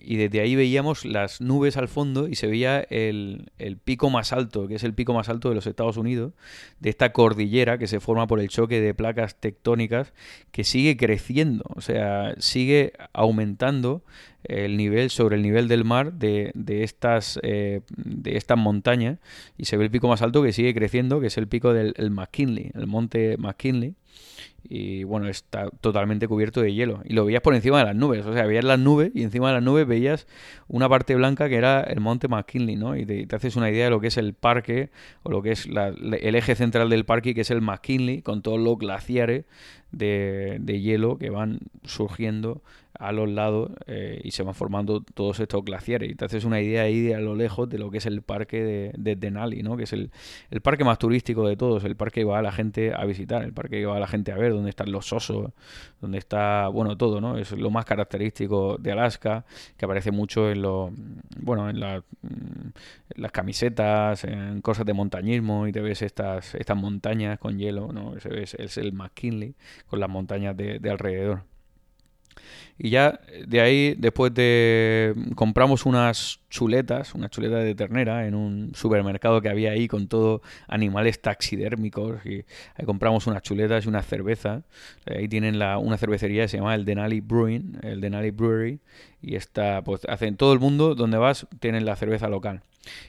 [0.00, 4.32] y desde ahí veíamos las nubes al fondo y se veía el, el, pico más
[4.32, 6.32] alto, que es el pico más alto de los Estados Unidos,
[6.80, 10.12] de esta cordillera que se forma por el choque de placas tectónicas
[10.52, 14.02] que sigue creciendo, o sea, sigue aumentando
[14.44, 19.18] el nivel sobre el nivel del mar de, de estas, eh, de estas montañas
[19.58, 22.10] y se ve el pico más alto que sigue creciendo, que es el pico del
[22.10, 23.94] McKinley, el monte McKinley
[24.68, 27.02] y bueno, está totalmente cubierto de hielo.
[27.04, 29.48] Y lo veías por encima de las nubes, o sea, veías las nubes y encima
[29.48, 30.26] de las nubes veías
[30.68, 32.96] una parte blanca que era el monte McKinley, ¿no?
[32.96, 34.90] Y te, haces una idea de lo que es el parque
[35.22, 38.60] o lo que es el eje central del parque, que es el McKinley, con todos
[38.60, 39.44] los glaciares
[39.92, 42.62] de, de hielo que van surgiendo
[42.98, 46.10] a los lados eh, y se van formando todos estos glaciares.
[46.10, 48.22] Y te haces una idea ahí de a lo lejos de lo que es el
[48.22, 49.76] parque de, de Denali, ¿no?
[49.76, 50.10] que es el,
[50.62, 53.52] parque más turístico de todos, el parque que va a la gente a visitar, el
[53.52, 55.52] parque que va a la gente a ver, donde están los osos,
[56.00, 57.36] donde está, bueno, todo, ¿no?
[57.36, 59.44] Es lo más característico de Alaska,
[59.76, 60.90] que aparece mucho en los,
[61.38, 67.58] bueno, en, las camisetas, en cosas de montañismo, y te ves estas, estas montañas con
[67.58, 68.16] hielo, ¿no?
[68.16, 69.54] Es, es el McKinley,
[69.86, 71.55] con las montañas de, de alrededor.
[72.78, 75.14] Y ya de ahí, después de...
[75.34, 80.42] compramos unas chuletas, unas chuletas de ternera en un supermercado que había ahí con todo
[80.68, 82.24] animales taxidérmicos.
[82.26, 82.44] Y
[82.74, 84.62] ahí compramos unas chuletas y una cerveza.
[85.06, 88.80] Ahí tienen la, una cervecería que se llama el Denali Brewing, el Denali Brewery.
[89.22, 92.62] Y está, pues hacen todo el mundo, donde vas, tienen la cerveza local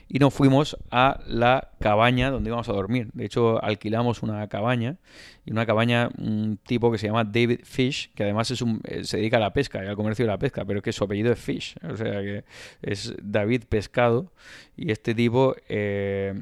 [0.08, 3.10] y nos fuimos a la cabaña donde íbamos a dormir.
[3.12, 4.96] De hecho, alquilamos una cabaña
[5.44, 9.04] y una cabaña, un tipo que se llama David Fish, que además es un, eh,
[9.04, 11.32] se dedica a la pesca y al comercio de la pesca, pero que su apellido
[11.32, 12.44] es Fish, o sea que
[12.82, 14.32] es David Pescado.
[14.76, 16.34] Y este tipo eh,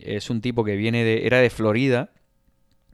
[0.00, 2.10] es un tipo que viene de, era de Florida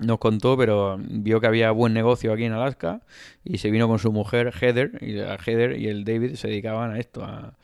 [0.01, 3.02] nos contó, pero vio que había buen negocio aquí en Alaska
[3.44, 6.98] y se vino con su mujer Heather y Heather y el David se dedicaban a
[6.98, 7.55] esto, a,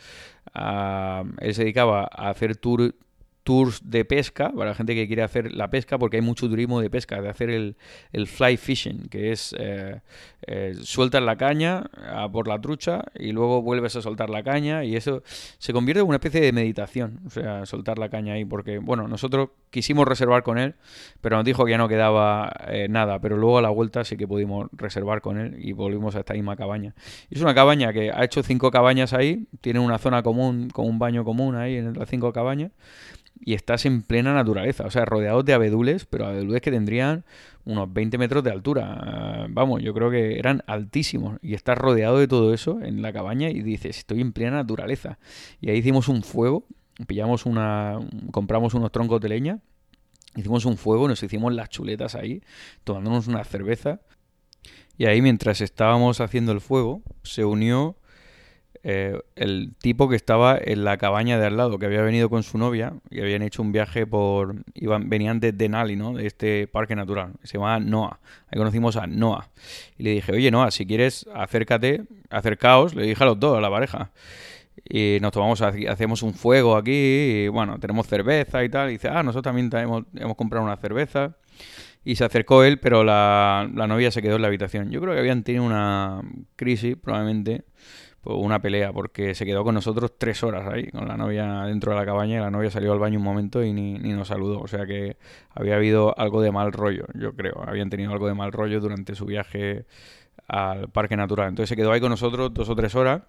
[1.41, 2.95] él se dedicaba a hacer tour,
[3.47, 6.81] tours de pesca para la gente que quiere hacer la pesca, porque hay mucho turismo
[6.81, 7.77] de pesca, de hacer el,
[8.13, 10.01] el fly fishing, que es eh,
[10.49, 11.85] eh, sueltas la caña
[12.33, 15.23] por la trucha y luego vuelves a soltar la caña y eso
[15.59, 19.07] se convierte en una especie de meditación, o sea, soltar la caña ahí, porque, bueno,
[19.07, 20.75] nosotros quisimos reservar con él,
[21.21, 24.17] pero nos dijo que ya no quedaba eh, nada, pero luego a la vuelta sí
[24.17, 26.97] que pudimos reservar con él y volvimos a esta misma cabaña.
[27.31, 30.99] Es una cabaña que ha hecho cinco cabañas ahí, tiene una zona común, con un
[30.99, 32.73] baño común ahí en las cinco cabañas
[33.41, 37.25] y estás en plena naturaleza, o sea, rodeado de abedules, pero abedules que tendrían
[37.65, 39.47] unos 20 metros de altura.
[39.51, 41.39] Vamos, yo creo que eran altísimos.
[41.43, 45.19] Y estás rodeado de todo eso en la cabaña y dices, estoy en plena naturaleza.
[45.61, 46.65] Y ahí hicimos un fuego,
[47.07, 47.99] pillamos una,
[48.31, 49.59] compramos unos troncos de leña,
[50.37, 52.43] hicimos un fuego, nos hicimos las chuletas ahí,
[52.85, 54.01] tomándonos una cerveza.
[54.97, 57.97] Y ahí mientras estábamos haciendo el fuego, se unió
[58.89, 62.45] eh, el tipo que estaba en la cabaña de al lado, que había venido con
[62.45, 64.55] su novia y habían hecho un viaje por.
[64.75, 66.13] Iban, venían de Denali, ¿no?
[66.13, 67.33] De este parque natural.
[67.43, 68.21] Se llamaba Noah.
[68.47, 69.49] Ahí conocimos a Noah.
[69.99, 72.95] Y le dije, oye, Noah, si quieres, acércate, acercaos.
[72.95, 74.13] Le dije a los dos, a la pareja.
[74.89, 78.91] Y nos tomamos, hacemos un fuego aquí, y bueno, tenemos cerveza y tal.
[78.91, 81.37] Y dice, ah, nosotros también hemos, hemos comprado una cerveza.
[82.05, 84.93] Y se acercó él, pero la, la novia se quedó en la habitación.
[84.93, 86.23] Yo creo que habían tenido una
[86.55, 87.65] crisis, probablemente
[88.27, 91.93] pues, una pelea, porque se quedó con nosotros tres horas ahí, con la novia dentro
[91.93, 94.27] de la cabaña, y la novia salió al baño un momento y ni, ni nos
[94.27, 94.61] saludó.
[94.61, 95.17] O sea que
[95.55, 97.63] había habido algo de mal rollo, yo creo.
[97.65, 99.87] Habían tenido algo de mal rollo durante su viaje
[100.49, 101.51] al parque natural.
[101.51, 103.23] Entonces se quedó ahí con nosotros dos o tres horas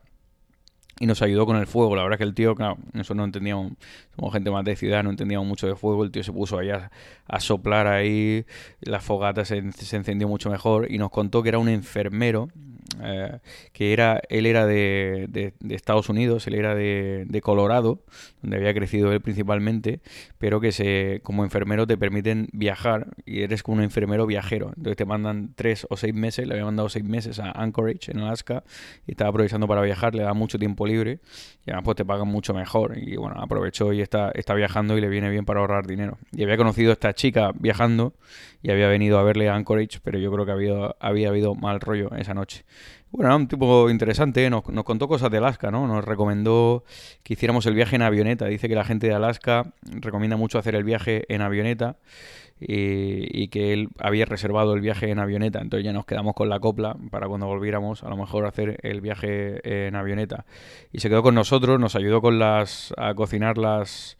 [1.00, 1.96] y nos ayudó con el fuego.
[1.96, 3.74] La verdad es que el tío, claro, nosotros no entendíamos,
[4.16, 6.06] somos gente más de ciudad, no entendíamos mucho de fuego.
[6.06, 6.90] El tío se puso ahí a,
[7.40, 8.48] soplar ahí,
[8.82, 12.50] la fogata se, se, encendió mucho mejor y nos contó que era un enfermero
[13.04, 13.40] eh,
[13.74, 18.04] que era, él era de, de, Estados Unidos, él era de, de, Colorado,
[18.42, 20.02] donde había crecido él principalmente,
[20.38, 24.72] pero que se, como enfermero te permiten viajar y eres como un enfermero viajero.
[24.76, 28.20] Entonces te mandan tres o seis meses, le había mandado seis meses a Anchorage, en
[28.20, 28.64] Alaska,
[29.06, 31.20] y estaba aprovechando para viajar, le da mucho tiempo libre
[31.66, 32.98] y además pues te pagan mucho mejor.
[32.98, 36.18] Y bueno, aprovechó y está, está viajando y le viene bien para ahorrar dinero.
[36.32, 38.14] Y había conocido a esta chica viajando
[38.62, 41.80] y había venido a verle a Anchorage, pero yo creo que había, había habido mal
[41.80, 42.64] rollo esa noche.
[43.12, 45.88] Bueno, un tipo interesante, nos, nos, contó cosas de Alaska, ¿no?
[45.88, 46.84] Nos recomendó
[47.24, 48.46] que hiciéramos el viaje en avioneta.
[48.46, 51.96] Dice que la gente de Alaska recomienda mucho hacer el viaje en avioneta
[52.60, 55.62] y, y, que él había reservado el viaje en avioneta.
[55.62, 59.00] Entonces ya nos quedamos con la copla para cuando volviéramos a lo mejor hacer el
[59.00, 60.46] viaje en avioneta.
[60.92, 64.18] Y se quedó con nosotros, nos ayudó con las a cocinar las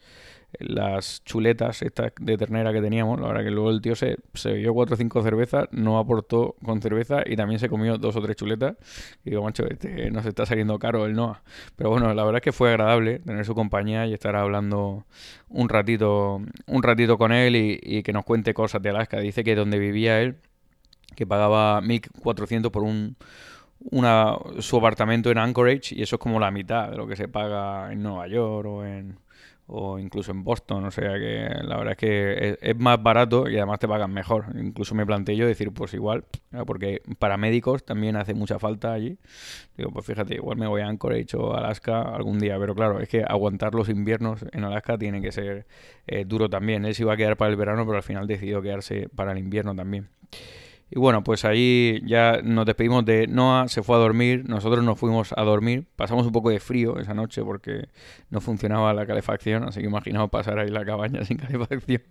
[0.58, 3.20] las chuletas estas de ternera que teníamos.
[3.20, 6.56] La verdad que luego el tío se, se bebió cuatro o cinco cervezas, no aportó
[6.64, 8.76] con cerveza y también se comió dos o tres chuletas.
[9.24, 11.42] Y digo, macho, este nos está saliendo caro el Noah.
[11.76, 15.04] Pero bueno, la verdad es que fue agradable tener su compañía y estar hablando
[15.48, 19.20] un ratito, un ratito con él y, y que nos cuente cosas de Alaska.
[19.20, 20.36] Dice que donde vivía él,
[21.14, 23.16] que pagaba 1.400 por un
[23.80, 27.28] una, su apartamento en Anchorage y eso es como la mitad de lo que se
[27.28, 29.18] paga en Nueva York o en,
[29.70, 33.56] o incluso en Boston, o sea que la verdad es que es, más barato y
[33.56, 34.46] además te pagan mejor.
[34.58, 36.24] Incluso me planteé yo decir, pues igual,
[36.66, 39.18] porque para médicos también hace mucha falta allí.
[39.76, 43.10] Digo, pues fíjate, igual me voy a Anchorage o Alaska algún día, pero claro, es
[43.10, 45.66] que aguantar los inviernos en Alaska tiene que ser
[46.06, 46.86] eh, duro también.
[46.86, 49.38] Él se iba a quedar para el verano, pero al final decidió quedarse para el
[49.38, 50.08] invierno también.
[50.90, 54.98] Y bueno, pues ahí ya nos despedimos de Noah, se fue a dormir, nosotros nos
[54.98, 57.88] fuimos a dormir, pasamos un poco de frío esa noche porque
[58.30, 62.02] no funcionaba la calefacción, así que imaginamos pasar ahí la cabaña sin calefacción.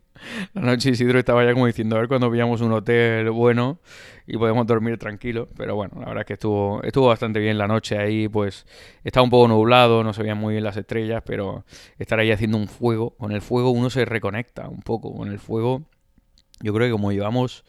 [0.54, 3.80] La noche Isidro estaba ya como diciendo, a ver cuando veíamos un hotel bueno
[4.28, 7.68] y podemos dormir tranquilo, pero bueno, la verdad es que estuvo, estuvo bastante bien la
[7.68, 8.68] noche ahí, pues
[9.04, 11.66] estaba un poco nublado, no se veían muy bien las estrellas, pero
[11.98, 15.40] estar ahí haciendo un fuego, con el fuego uno se reconecta un poco, con el
[15.40, 15.84] fuego
[16.62, 17.64] yo creo que como llevamos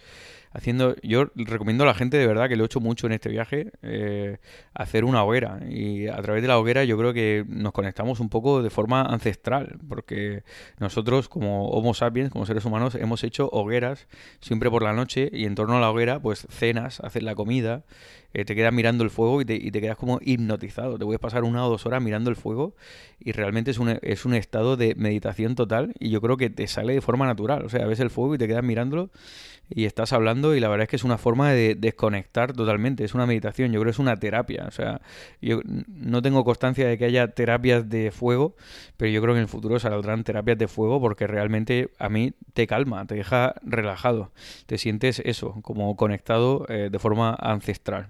[0.52, 0.96] haciendo.
[1.02, 3.72] Yo recomiendo a la gente de verdad que lo he hecho mucho en este viaje,
[3.82, 4.38] eh,
[4.74, 5.60] hacer una hoguera.
[5.68, 9.02] Y a través de la hoguera yo creo que nos conectamos un poco de forma
[9.02, 10.44] ancestral, porque
[10.78, 14.08] nosotros como Homo sapiens, como seres humanos, hemos hecho hogueras
[14.40, 17.84] siempre por la noche y en torno a la hoguera, pues cenas, haces la comida,
[18.34, 20.98] eh, te quedas mirando el fuego y te, y te, quedas como hipnotizado.
[20.98, 22.74] Te puedes pasar una o dos horas mirando el fuego
[23.18, 26.66] y realmente es un, es un estado de meditación total y yo creo que te
[26.66, 27.64] sale de forma natural.
[27.64, 29.10] O sea, ves el fuego y te quedas mirándolo
[29.70, 33.14] y estás hablando y la verdad es que es una forma de desconectar totalmente, es
[33.14, 35.00] una meditación, yo creo que es una terapia, o sea,
[35.40, 38.56] yo no tengo constancia de que haya terapias de fuego,
[38.96, 42.32] pero yo creo que en el futuro saldrán terapias de fuego porque realmente a mí
[42.54, 44.32] te calma, te deja relajado,
[44.66, 48.08] te sientes eso, como conectado eh, de forma ancestral.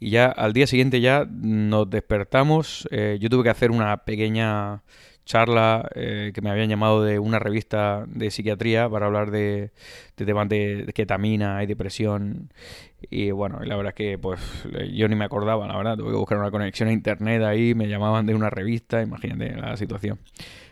[0.00, 4.82] Y ya al día siguiente ya nos despertamos, eh, yo tuve que hacer una pequeña
[5.24, 9.72] charla eh, que me habían llamado de una revista de psiquiatría para hablar de,
[10.14, 12.52] temas de, ketamina y depresión.
[13.10, 14.40] Y bueno, la verdad es que pues
[14.92, 15.96] yo ni me acordaba, la verdad.
[15.96, 19.76] Tuve que buscar una conexión a internet ahí, me llamaban de una revista, imagínate la
[19.76, 20.18] situación.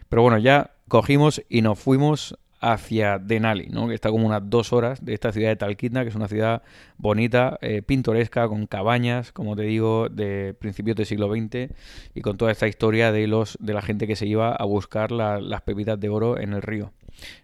[0.08, 3.88] Pero bueno, ya cogimos y nos fuimos hacia Denali, ¿no?
[3.88, 6.62] que está como unas dos horas de esta ciudad de Talquitna, que es una ciudad
[6.96, 11.74] bonita, eh, pintoresca, con cabañas, como te digo, de principios del siglo XX
[12.14, 15.10] y con toda esta historia de, los, de la gente que se iba a buscar
[15.10, 16.92] las pepitas de oro en el río.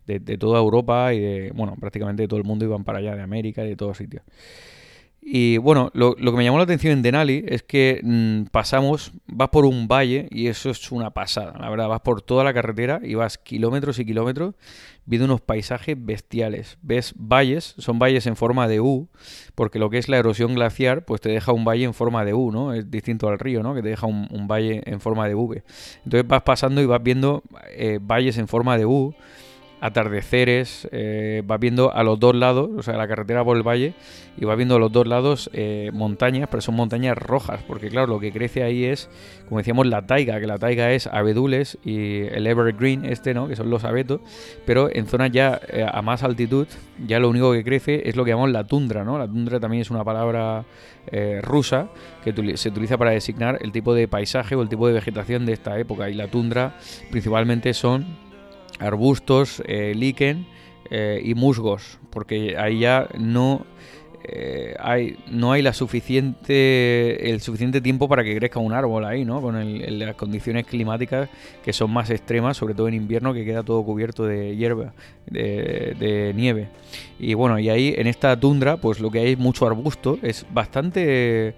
[0.07, 3.23] De, toda Europa y de, bueno, prácticamente de todo el mundo iban para allá, de
[3.23, 4.23] América y de todos sitios.
[5.21, 9.51] Y bueno, lo, que me llamó la atención en Denali es que mm, pasamos, vas
[9.51, 13.01] por un valle y eso es una pasada, la verdad, vas por toda la carretera
[13.03, 14.55] y vas kilómetros y kilómetros
[15.05, 16.79] viendo unos paisajes bestiales.
[16.83, 19.09] Ves valles, son valles en forma de U,
[19.55, 22.35] porque lo que es la erosión glaciar, pues te deja un valle en forma de
[22.35, 22.73] U, ¿no?
[22.73, 23.75] Es distinto al río, ¿no?
[23.75, 25.63] Que te deja un, valle en forma de V.
[26.05, 29.15] Entonces vas pasando y vas viendo eh, valles en forma de U
[29.81, 33.95] atardeceres, eh, va viendo a los dos lados, o sea, la carretera por el valle,
[34.37, 38.09] y va viendo a los dos lados eh, montañas, pero son montañas rojas, porque claro,
[38.09, 39.09] lo que crece ahí es,
[39.49, 43.49] como decíamos, la taiga, que la taiga es abedules y el evergreen este, ¿no?
[43.49, 44.21] Que son los abetos,
[44.67, 46.67] pero en zonas ya eh, a más altitud,
[47.07, 49.19] ya lo único que crece es lo que llamamos la tundra, ¿no?
[49.19, 50.65] La tundra también es una palabra
[51.41, 51.89] rusa
[52.23, 55.55] que se utiliza para designar el tipo de paisaje o el tipo de vegetación de
[55.55, 56.75] esta época, y la tundra
[57.11, 58.28] principalmente son
[58.79, 60.47] arbustos, eh, líquen
[60.91, 63.67] eh, y musgos, porque ahí ya no
[64.25, 69.25] eh, hay no hay la suficiente el suficiente tiempo para que crezca un árbol ahí,
[69.25, 69.41] ¿no?
[69.41, 71.29] Con las condiciones climáticas
[71.65, 74.93] que son más extremas, sobre todo en invierno que queda todo cubierto de hierba,
[75.27, 76.69] de, de nieve.
[77.19, 80.45] Y bueno, y ahí en esta tundra, pues lo que hay es mucho arbusto, es
[80.53, 81.55] bastante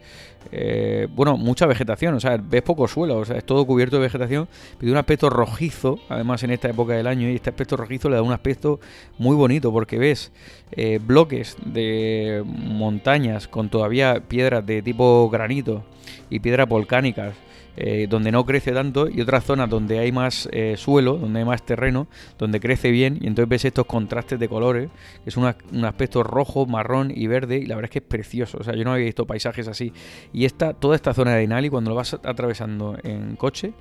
[0.52, 4.02] eh, bueno, mucha vegetación, o sea, ves poco suelo, o sea, es todo cubierto de
[4.02, 4.48] vegetación,
[4.78, 8.16] pero un aspecto rojizo, además en esta época del año, y este aspecto rojizo le
[8.16, 8.80] da un aspecto
[9.18, 10.32] muy bonito, porque ves
[10.72, 15.84] eh, bloques de montañas con todavía piedras de tipo granito
[16.30, 17.34] y piedras volcánicas,
[17.82, 21.46] eh, donde no crece tanto, y otras zonas donde hay más eh, suelo, donde hay
[21.46, 24.90] más terreno, donde crece bien, y entonces ves estos contrastes de colores,
[25.24, 25.46] que es un
[25.86, 28.58] aspecto rojo, marrón y verde, y la verdad es que es precioso.
[28.58, 29.94] O sea, yo no había visto paisajes así.
[30.30, 33.72] Y esta, toda esta zona de Inali, cuando lo vas atravesando en coche,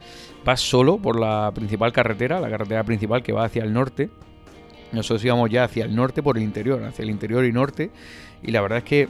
[0.45, 4.09] vas solo por la principal carretera, la carretera principal que va hacia el norte.
[4.93, 7.91] Nosotros íbamos ya hacia el norte por el interior, hacia el interior y norte,
[8.41, 9.09] y la verdad es que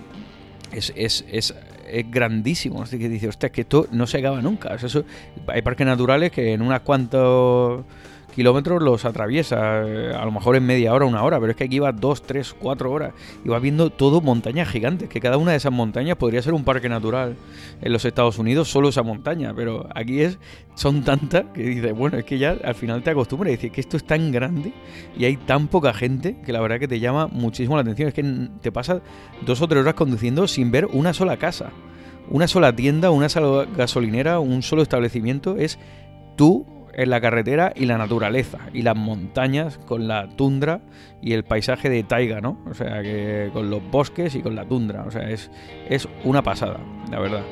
[0.71, 1.53] es
[1.91, 2.81] es grandísimo.
[2.83, 4.75] Así que dice, hostia, que esto no se acaba nunca.
[4.75, 5.05] eso,
[5.47, 7.83] hay parques naturales que en unas cuantos
[8.39, 11.65] kilómetros los atraviesa, eh, a lo mejor en media hora, una hora, pero es que
[11.65, 13.13] aquí va dos, tres, cuatro horas
[13.43, 16.63] y va viendo todo montañas gigantes, que cada una de esas montañas podría ser un
[16.63, 17.35] parque natural
[17.81, 20.39] en los Estados Unidos, solo esa montaña, pero aquí es
[20.73, 23.81] son tantas que dices, bueno, es que ya al final te acostumbras y dices que
[23.81, 24.71] esto es tan grande
[25.17, 28.13] y hay tan poca gente que la verdad que te llama muchísimo la atención, es
[28.13, 28.23] que
[28.61, 29.01] te pasas
[29.45, 31.71] dos o tres horas conduciendo sin ver una sola casa.
[32.29, 35.77] Una sola tienda, una sola gasolinera, un solo establecimiento, es
[36.37, 40.81] tú en la carretera y la naturaleza y las montañas con la tundra
[41.21, 42.59] y el paisaje de taiga, ¿no?
[42.69, 45.49] O sea, que con los bosques y con la tundra, o sea, es,
[45.89, 46.77] es una pasada,
[47.09, 47.43] la verdad.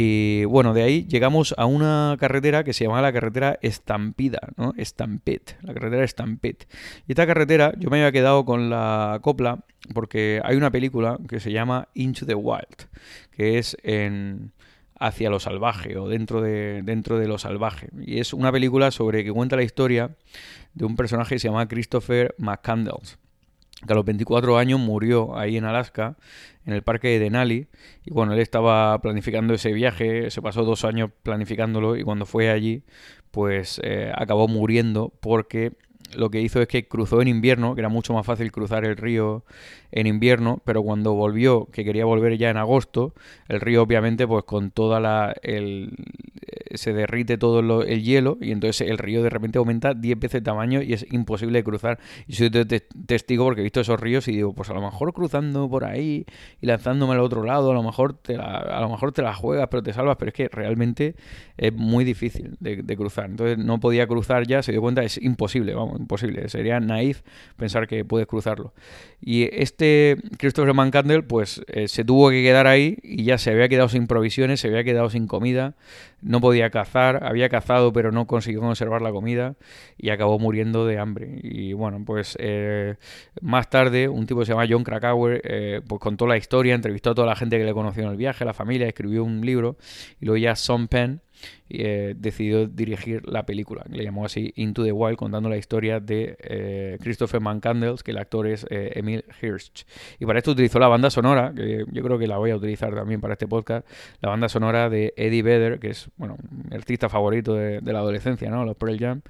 [0.00, 4.72] Y bueno, de ahí llegamos a una carretera que se llama la carretera Estampida, ¿no?
[4.78, 6.68] Stampede, la carretera Stampede.
[7.08, 11.40] Y esta carretera yo me había quedado con la copla porque hay una película que
[11.40, 12.86] se llama Into the Wild,
[13.32, 14.52] que es en
[15.00, 17.88] hacia lo salvaje o dentro de, dentro de lo salvaje.
[17.98, 20.12] Y es una película sobre que cuenta la historia
[20.74, 23.18] de un personaje que se llama Christopher McCandles
[23.86, 26.16] que a los 24 años murió ahí en Alaska,
[26.66, 27.68] en el parque de Denali.
[28.04, 32.50] Y bueno, él estaba planificando ese viaje, se pasó dos años planificándolo y cuando fue
[32.50, 32.82] allí,
[33.30, 35.72] pues eh, acabó muriendo porque
[36.14, 38.96] lo que hizo es que cruzó en invierno, que era mucho más fácil cruzar el
[38.96, 39.44] río
[39.90, 43.14] en invierno, pero cuando volvió, que quería volver ya en agosto,
[43.48, 45.34] el río obviamente pues con toda la...
[45.42, 45.94] El,
[46.74, 50.44] se derrite todo el hielo y entonces el río de repente aumenta 10 veces de
[50.44, 51.98] tamaño y es imposible cruzar.
[52.26, 55.68] Y soy testigo porque he visto esos ríos y digo, pues a lo mejor cruzando
[55.68, 56.26] por ahí
[56.60, 59.34] y lanzándome al otro lado, a lo mejor te la, a lo mejor te la
[59.34, 61.14] juegas, pero te salvas, pero es que realmente
[61.56, 63.26] es muy difícil de, de cruzar.
[63.26, 66.48] Entonces no podía cruzar ya, se dio cuenta, es imposible, vamos, imposible.
[66.48, 67.22] Sería naif
[67.56, 68.72] pensar que puedes cruzarlo.
[69.20, 73.68] Y este Christopher Mancandle, pues eh, se tuvo que quedar ahí y ya se había
[73.68, 75.74] quedado sin provisiones, se había quedado sin comida,
[76.20, 79.54] no podía cazar, había cazado pero no consiguió conservar la comida
[79.96, 81.38] y acabó muriendo de hambre.
[81.42, 82.96] Y bueno, pues eh,
[83.40, 87.10] más tarde un tipo que se llama John Krakauer eh, pues contó la historia, entrevistó
[87.10, 89.76] a toda la gente que le conoció en el viaje, la familia, escribió un libro
[90.20, 91.20] y luego ya Son Penn
[91.70, 96.36] eh, decidió dirigir la película, le llamó así Into the Wild, contando la historia de
[96.40, 99.84] eh, Christopher Mancandles, que el actor es eh, Emil Hirsch.
[100.18, 102.94] Y para esto utilizó la banda sonora, que yo creo que la voy a utilizar
[102.94, 103.86] también para este podcast,
[104.20, 108.50] la banda sonora de Eddie Vedder, que es bueno, mi artista favorito de, la adolescencia,
[108.50, 108.64] ¿no?
[108.64, 109.20] los Pearl Jam.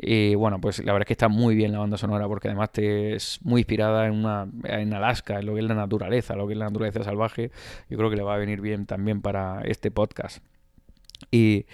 [0.00, 2.70] Y bueno, pues la verdad es que está muy bien la banda sonora, porque además
[2.70, 6.46] te es muy inspirada en, una, en Alaska, en lo que es la naturaleza, lo
[6.46, 7.50] que es la naturaleza salvaje.
[7.90, 10.40] Yo creo que le va a venir bien también para este podcast.
[11.30, 11.66] Y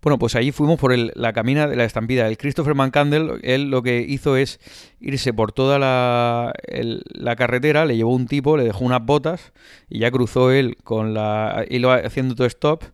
[0.00, 2.26] bueno, pues allí fuimos por la camina de la estampida.
[2.28, 4.58] El Christopher Mancandle, él lo que hizo es
[5.00, 9.52] irse por toda la, la, carretera, le llevó un tipo, le dejó unas botas
[9.88, 11.64] y ya cruzó él con la.
[11.68, 12.84] iba haciendo todo stop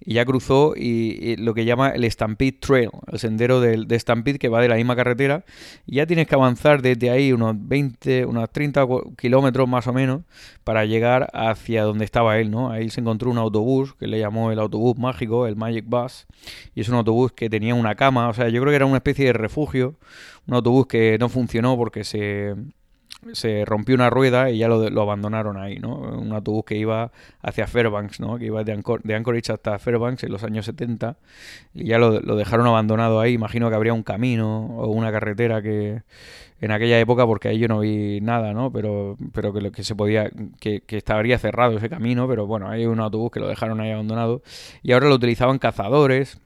[0.00, 4.38] y ya cruzó y, lo que llama el Stampede Trail, el sendero de, de, Stampede
[4.38, 5.44] que va de la misma carretera.
[5.86, 10.22] Ya tienes que avanzar desde ahí unos 20, unos 30 kilómetros más o menos
[10.64, 12.70] para llegar hacia donde estaba él, ¿no?
[12.70, 16.26] Ahí se encontró un autobús que le llamó el autobús mágico, el Magic Bus,
[16.74, 18.98] y es un autobús que tenía una cama, o sea, yo creo que era una
[18.98, 19.94] especie de refugio,
[20.46, 22.54] un autobús que no funcionó porque se
[23.32, 25.96] se rompió una rueda y ya lo, abandonaron ahí, ¿no?
[25.96, 28.38] Un autobús que iba hacia Fairbanks, ¿no?
[28.38, 31.16] Que iba de, de Anchorage hasta Fairbanks en los años 70
[31.74, 33.32] y ya lo, lo, dejaron abandonado ahí.
[33.34, 36.02] Imagino que habría un camino o una carretera que
[36.60, 38.72] en aquella época, porque ahí yo no vi nada, ¿no?
[38.72, 40.30] Pero, pero que, lo, que se podía,
[40.60, 43.92] que, que estaría cerrado ese camino, pero bueno, hay un autobús que lo dejaron ahí
[43.92, 44.42] abandonado
[44.82, 46.40] y ahora lo utilizaban cazadores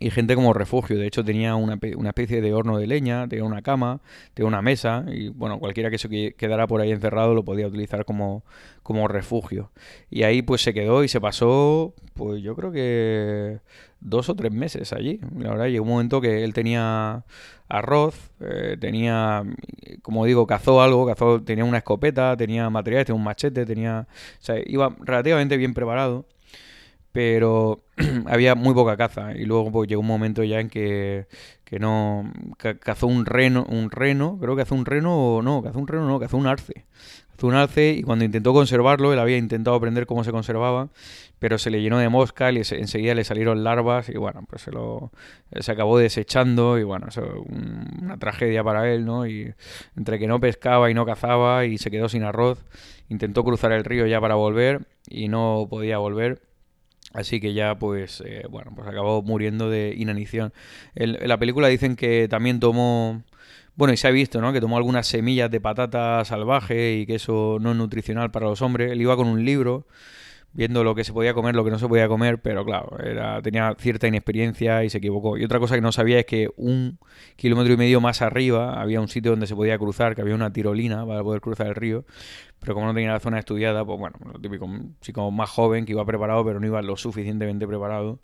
[0.00, 0.98] y gente como refugio.
[0.98, 4.00] De hecho, tenía una, una, especie de horno de leña, tenía una cama,
[4.34, 8.04] tenía una mesa, y bueno, cualquiera que se quedara por ahí encerrado lo podía utilizar
[8.04, 8.44] como,
[8.82, 9.70] como refugio.
[10.10, 13.60] Y ahí pues se quedó y se pasó, pues yo creo que
[14.00, 15.20] dos o tres meses allí.
[15.38, 17.24] La verdad, llegó un momento que él tenía
[17.68, 19.44] arroz, eh, tenía,
[20.02, 24.42] como digo, cazó algo, cazó, tenía una escopeta, tenía materiales, tenía un machete, tenía, o
[24.44, 26.26] sea, iba relativamente bien preparado
[27.14, 27.84] pero
[28.26, 31.28] había muy poca caza y luego pues, llegó un momento ya en que,
[31.64, 32.28] que no
[32.80, 36.08] cazó un reno, un reno, creo que cazó un reno o no, cazó un reno
[36.08, 36.86] no, cazó un arce.
[37.30, 40.88] Cazó un arce y cuando intentó conservarlo, él había intentado aprender cómo se conservaba,
[41.38, 44.72] pero se le llenó de mosca y enseguida le salieron larvas y bueno, pues se
[44.72, 45.12] lo
[45.60, 49.24] se acabó desechando y bueno, eso una tragedia para él, ¿no?
[49.24, 49.54] Y
[49.96, 52.64] entre que no pescaba y no cazaba y se quedó sin arroz,
[53.08, 56.40] intentó cruzar el río ya para volver y no podía volver
[57.14, 60.52] Así que ya, pues, eh, bueno, pues acabó muriendo de inanición.
[60.96, 63.22] En, la película dicen que también tomó,
[63.76, 64.52] bueno, y se ha visto, ¿no?
[64.52, 68.62] Que tomó algunas semillas de patata salvaje y que eso no es nutricional para los
[68.62, 68.90] hombres.
[68.90, 69.86] Él iba con un libro
[70.54, 73.42] viendo lo que se podía comer, lo que no se podía comer, pero claro, era,
[73.42, 75.36] tenía cierta inexperiencia y se equivocó.
[75.36, 76.98] Y otra cosa que no sabía es que un
[77.36, 80.52] kilómetro y medio más arriba había un sitio donde se podía cruzar, que había una
[80.52, 82.04] tirolina para poder cruzar el río,
[82.64, 85.92] pero como no tenía la zona estudiada, pues bueno, lo típico, un más joven que
[85.92, 88.20] iba preparado, pero no iba lo suficientemente preparado.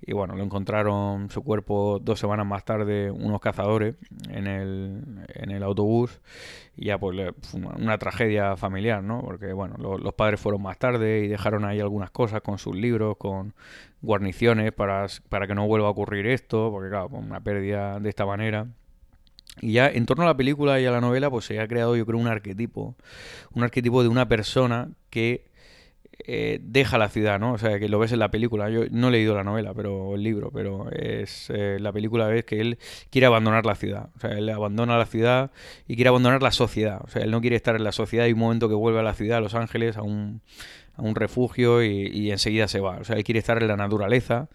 [0.00, 3.96] Y bueno, lo encontraron su cuerpo dos semanas más tarde unos cazadores
[4.28, 6.20] en el, en el autobús.
[6.76, 7.18] Y ya pues
[7.52, 9.22] una, tragedia familiar, ¿no?
[9.22, 13.16] Porque bueno, los padres fueron más tarde y dejaron ahí algunas cosas con sus libros,
[13.16, 13.54] con
[14.02, 18.08] guarniciones para, para que no vuelva a ocurrir esto, porque claro, pues, una pérdida de
[18.08, 18.68] esta manera.
[19.60, 21.96] Y ya en torno a la película y a la novela, pues se ha creado,
[21.96, 22.96] yo creo, un arquetipo.
[23.52, 25.50] Un arquetipo de una persona que
[26.26, 27.52] eh, deja la ciudad, ¿no?
[27.52, 28.70] O sea, que lo ves en la película.
[28.70, 32.44] Yo no he leído la novela, pero el libro, pero es eh, la película ves
[32.44, 32.78] que él
[33.10, 34.10] quiere abandonar la ciudad.
[34.16, 35.50] O sea, él abandona la ciudad
[35.86, 37.00] y quiere abandonar la sociedad.
[37.04, 39.02] O sea, él no quiere estar en la sociedad y un momento que vuelve a
[39.02, 40.42] la ciudad, a Los Ángeles, a un
[40.96, 42.98] un refugio y, enseguida se va.
[42.98, 44.48] O sea, él quiere estar en la naturaleza,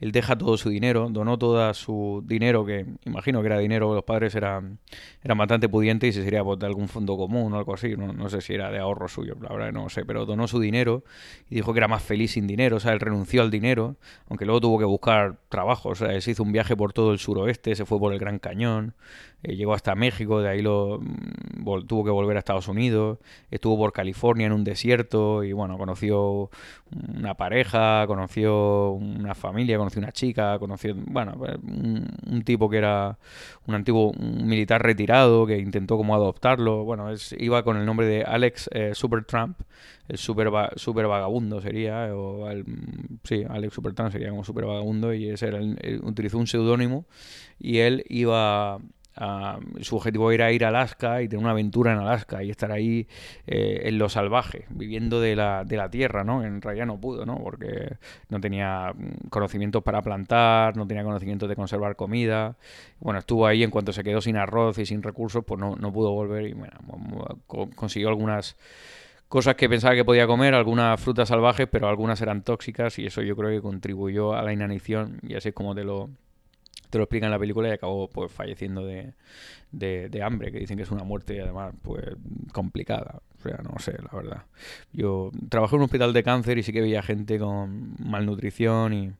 [0.00, 4.04] él deja todo su dinero, donó todo su dinero, que imagino que era dinero, los
[4.04, 4.78] padres eran,
[5.22, 8.28] eran bastante pudientes y se sería pues, de algún fondo común o algo así, no,
[8.28, 11.04] sé si era de ahorro suyo, la verdad no sé, pero donó su dinero
[11.48, 13.96] y dijo que era más feliz sin dinero, o sea, él renunció al dinero,
[14.28, 17.12] aunque luego tuvo que buscar trabajo, o sea, él se hizo un viaje por todo
[17.12, 18.94] el suroeste, se fue por el Gran Cañón,
[19.42, 23.18] eh, llegó hasta México, de ahí lo mm, tuvo que volver a Estados Unidos,
[23.50, 26.50] estuvo por California en un desierto y bueno, conoció
[27.14, 33.18] una pareja, conoció una familia, conoció una chica, conoció, bueno, pues, un, tipo que era
[33.66, 38.24] un antiguo militar retirado que intentó como adoptarlo, bueno, es, iba con el nombre de
[38.24, 39.60] Alex eh, Supertramp,
[40.08, 42.48] el super, super vagabundo sería, o
[43.24, 45.60] sí, Alex Supertramp sería como super vagabundo y ese era
[46.02, 47.06] utilizó un seudónimo
[47.58, 48.78] y él iba
[49.80, 53.06] su objetivo era ir a Alaska y tener una aventura en Alaska y estar ahí
[53.46, 56.42] eh, en lo salvaje, viviendo de la, de la tierra, ¿no?
[56.44, 57.38] En realidad no pudo, ¿no?
[57.42, 57.96] Porque
[58.30, 62.56] no tenía mm, conocimientos para plantar, no tenía conocimientos de conservar comida.
[63.00, 65.92] Bueno, estuvo ahí en cuanto se quedó sin arroz y sin recursos, pues no, no
[65.92, 66.78] pudo volver y bueno,
[67.76, 68.56] consiguió algunas
[69.28, 73.22] cosas que pensaba que podía comer, algunas frutas salvajes, pero algunas eran tóxicas y eso
[73.22, 76.10] yo creo que contribuyó a la inanición y así es como te lo,
[76.92, 79.14] te lo explica en la película y acabó pues falleciendo de,
[79.70, 82.04] de, hambre, que dicen que es una muerte además pues
[82.52, 83.22] complicada.
[83.38, 84.42] O sea, no sé, la verdad.
[84.92, 89.12] Yo trabajé en un hospital de cáncer y sí que veía gente con malnutrición y,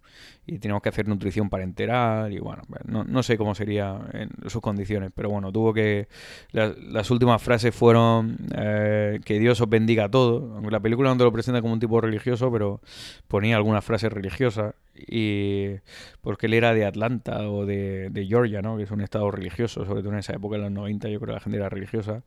[0.47, 4.31] y teníamos que hacer nutrición parenteral y bueno, pues, no, no sé cómo sería en
[4.49, 6.09] sus condiciones, pero bueno, tuvo que...
[6.53, 10.51] las últimas frases fueron eh, que Dios os bendiga a todos.
[10.57, 12.81] Aunque la película no te lo presenta como un tipo religioso, pero
[13.29, 15.77] ponía algunas frases religiosas y
[16.21, 18.77] porque él era de Atlanta o de, de Georgia, ¿no?
[18.77, 21.29] que es un estado religioso, sobre todo en esa época en los 90, yo creo
[21.29, 22.23] que la gente era religiosa,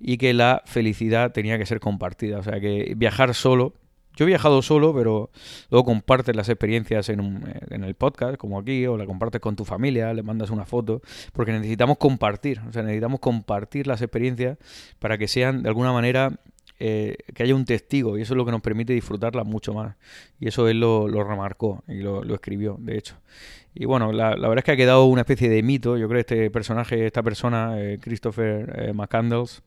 [0.00, 2.38] y que la felicidad tenía que ser compartida.
[2.38, 3.74] O sea, que viajar solo.
[4.18, 5.30] Yo he viajado solo, pero
[5.70, 9.54] luego compartes las experiencias en, un, en el podcast, como aquí, o la compartes con
[9.54, 14.58] tu familia, le mandas una foto, porque necesitamos compartir, o sea, necesitamos compartir las experiencias
[14.98, 16.32] para que sean de alguna manera
[16.80, 19.94] eh, que haya un testigo y eso es lo que nos permite disfrutarla mucho más.
[20.40, 23.14] Y eso él lo, remarcó y lo, escribió, de hecho.
[23.72, 25.96] Y bueno, la, verdad es que ha quedado una especie de mito.
[25.96, 29.62] Yo creo este personaje, esta persona, eh, Christopher eh, McCandles,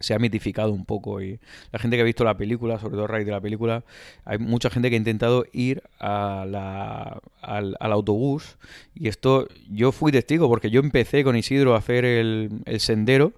[0.00, 1.40] se ha mitificado un poco y
[1.72, 3.84] la gente que ha visto la película, sobre todo a raíz de la película,
[4.24, 8.58] hay mucha gente que ha intentado ir a al, autobús
[8.94, 13.32] y esto yo fui testigo porque yo empecé con Isidro a hacer el, sendero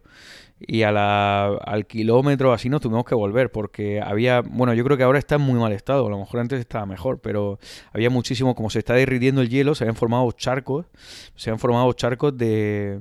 [0.59, 4.97] y a la, al kilómetro así nos tuvimos que volver porque había, bueno, yo creo
[4.97, 7.59] que ahora está en muy mal estado, a lo mejor antes estaba mejor, pero
[7.93, 10.87] había muchísimo, como se está derritiendo el hielo, se habían formado charcos,
[11.35, 13.01] se habían formado charcos de,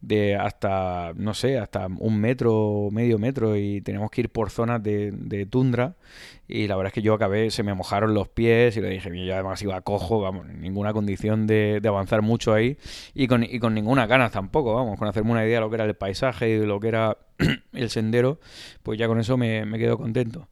[0.00, 4.82] de hasta, no sé, hasta un metro, medio metro y tenemos que ir por zonas
[4.82, 5.94] de, de, tundra
[6.46, 9.10] y la verdad es que yo acabé, se me mojaron los pies y le dije,
[9.24, 12.76] yo además iba cojo, vamos, ninguna condición de, de avanzar mucho ahí
[13.14, 15.76] y con, y con ninguna ganas tampoco, vamos, con hacerme una idea de lo que
[15.76, 17.16] era el paisaje y de lo que era
[17.72, 18.38] el sendero,
[18.82, 20.48] pues ya con eso me, me quedo contento.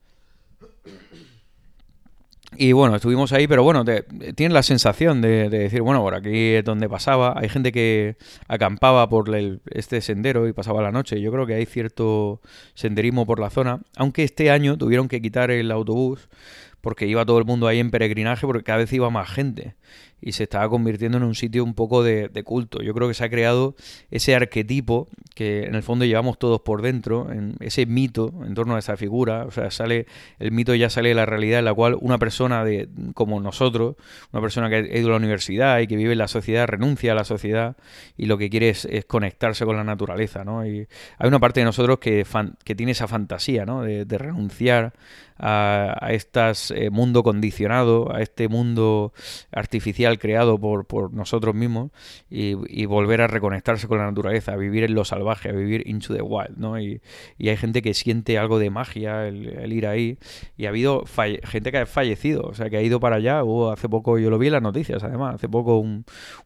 [2.56, 4.02] Y bueno, estuvimos ahí, pero bueno, te,
[4.34, 7.34] tienes la sensación de, decir, bueno, por aquí es donde pasaba.
[7.36, 8.16] Hay gente que
[8.46, 9.30] acampaba por
[9.70, 11.20] este sendero y pasaba la noche.
[11.20, 12.42] Yo creo que hay cierto
[12.74, 13.80] senderismo por la zona.
[13.96, 16.28] Aunque este año tuvieron que quitar el autobús
[16.82, 19.74] porque iba todo el mundo ahí en peregrinaje porque cada vez iba más gente
[20.22, 22.80] y se estaba convirtiendo en un sitio un poco de, culto.
[22.80, 23.74] Yo creo que se ha creado
[24.10, 28.76] ese arquetipo que en el fondo llevamos todos por dentro, en ese mito en torno
[28.76, 29.44] a esa figura.
[29.44, 30.06] O sea, sale
[30.38, 33.96] el mito ya sale de la realidad en la cual una persona de, como nosotros,
[34.32, 37.12] una persona que ha ido a la universidad y que vive en la sociedad, renuncia
[37.12, 37.76] a la sociedad
[38.16, 40.44] y lo que quiere es, conectarse con la naturaleza.
[40.44, 40.64] ¿no?
[40.64, 40.86] Y
[41.18, 42.24] hay una parte de nosotros que,
[42.64, 43.82] que tiene esa fantasía ¿no?
[43.82, 44.92] de, renunciar
[45.38, 49.12] a, este mundo condicionado, a este mundo
[49.50, 51.90] artificial creado por, nosotros mismos
[52.30, 56.14] y, volver a reconectarse con la naturaleza, a vivir en lo salvaje, a vivir into
[56.14, 56.80] the wild, ¿no?
[56.80, 57.00] Y,
[57.40, 60.18] hay gente que siente algo de magia el, ir ahí
[60.56, 61.04] y ha habido
[61.44, 64.30] gente que ha fallecido, o sea, que ha ido para allá, hubo hace poco, yo
[64.30, 65.84] lo vi en las noticias además, hace poco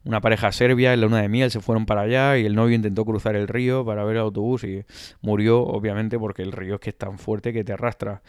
[0.04, 2.76] una pareja serbia en la luna de miel se fueron para allá y el novio
[2.76, 4.84] intentó cruzar el río para ver el autobús y
[5.20, 8.22] murió obviamente porque el río es que es tan fuerte que te arrastra.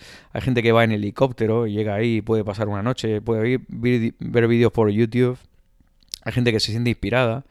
[0.48, 4.48] Gente que va en helicóptero y llega ahí y puede pasar una noche, puede ver
[4.48, 5.38] vídeos por YouTube
[6.28, 7.46] hay gente que se siente inspirada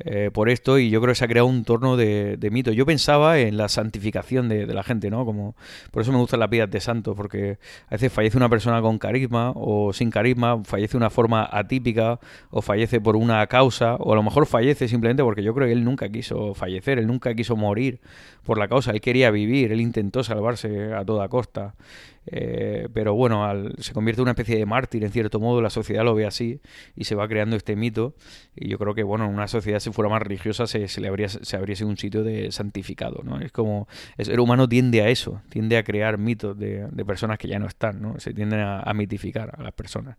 [0.00, 2.72] eh, por esto y yo creo que se ha creado un torno de, mito.
[2.72, 5.24] Yo pensaba en la santificación de, la gente, ¿no?
[5.24, 5.54] Como,
[5.92, 8.98] por eso me gustan las vidas de santos, porque a veces fallece una persona con
[8.98, 12.18] carisma o sin carisma, fallece de una forma atípica
[12.50, 15.72] o fallece por una causa o a lo mejor fallece simplemente porque yo creo que
[15.72, 18.00] él nunca quiso fallecer, él nunca quiso morir
[18.42, 21.76] por la causa, él quería vivir, él intentó salvarse a toda costa.
[22.26, 23.46] Eh, pero bueno,
[23.78, 26.60] se convierte en una especie de mártir, en cierto modo, la sociedad lo ve así
[26.96, 28.14] y se va creando este mito.
[28.54, 31.28] Y yo creo que, bueno, en una sociedad, si fuera más religiosa, se, le habría,
[31.28, 33.40] se habría sido un sitio de santificado, ¿no?
[33.40, 37.46] Es como, el ser humano tiende a eso, tiende a crear mitos de, personas que
[37.46, 38.18] ya no están, ¿no?
[38.18, 40.16] Se tienden a, mitificar a las personas.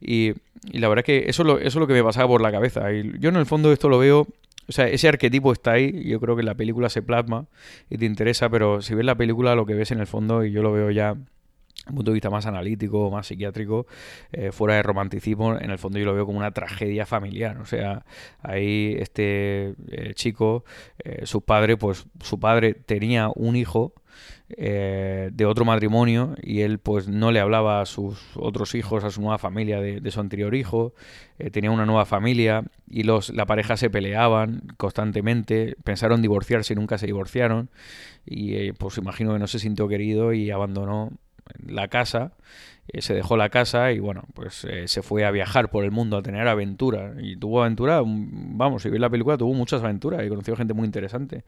[0.00, 0.32] Y,
[0.72, 2.52] la verdad es que eso es, lo, eso es lo que me pasaba por la
[2.52, 2.92] cabeza.
[2.92, 4.28] Y yo en el fondo esto lo veo
[4.68, 7.46] o sea, ese arquetipo está ahí, yo creo que la película se plasma
[7.90, 10.52] y te interesa, pero si ves la película lo que ves en el fondo, y
[10.52, 11.16] yo lo veo ya
[11.88, 13.86] un punto de vista más analítico, más psiquiátrico,
[14.32, 17.58] eh, fuera de romanticismo, en el fondo yo lo veo como una tragedia familiar.
[17.58, 18.04] O sea,
[18.40, 20.64] ahí este eh, chico,
[21.02, 23.94] eh, su padre, pues su padre tenía un hijo
[24.54, 29.22] de otro matrimonio y él pues no le hablaba a sus otros hijos, a su
[29.22, 30.92] nueva familia de, su anterior hijo,
[31.52, 36.98] tenía una nueva familia y los, la pareja se peleaban constantemente, pensaron divorciarse y nunca
[36.98, 37.70] se divorciaron
[38.26, 41.12] y pues imagino que no se sintió querido y abandonó
[41.66, 42.32] la casa,
[42.88, 45.90] eh, se dejó la casa y bueno, pues eh, se fue a viajar por el
[45.90, 47.14] mundo a tener aventuras.
[47.20, 50.74] Y tuvo aventura, mm, vamos, si veis la película, tuvo muchas aventuras y conoció gente
[50.74, 51.44] muy interesante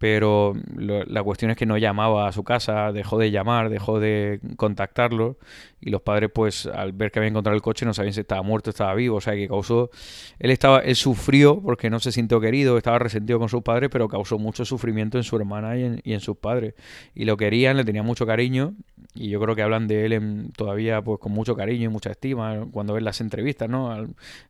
[0.00, 4.40] pero la cuestión es que no llamaba a su casa, dejó de llamar, dejó de
[4.56, 5.36] contactarlo
[5.78, 8.40] y los padres pues al ver que había encontrado el coche no sabían si estaba
[8.40, 9.90] muerto, estaba vivo, o sea que causó,
[10.38, 14.08] él estaba, él sufrió porque no se sintió querido, estaba resentido con sus padres, pero
[14.08, 16.72] causó mucho sufrimiento en su hermana y en, y en sus padres
[17.14, 18.72] y lo querían, le tenían mucho cariño
[19.14, 22.10] y yo creo que hablan de él en, todavía pues con mucho cariño y mucha
[22.10, 23.94] estima cuando ven las entrevistas, ¿no?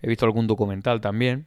[0.00, 1.46] He visto algún documental también.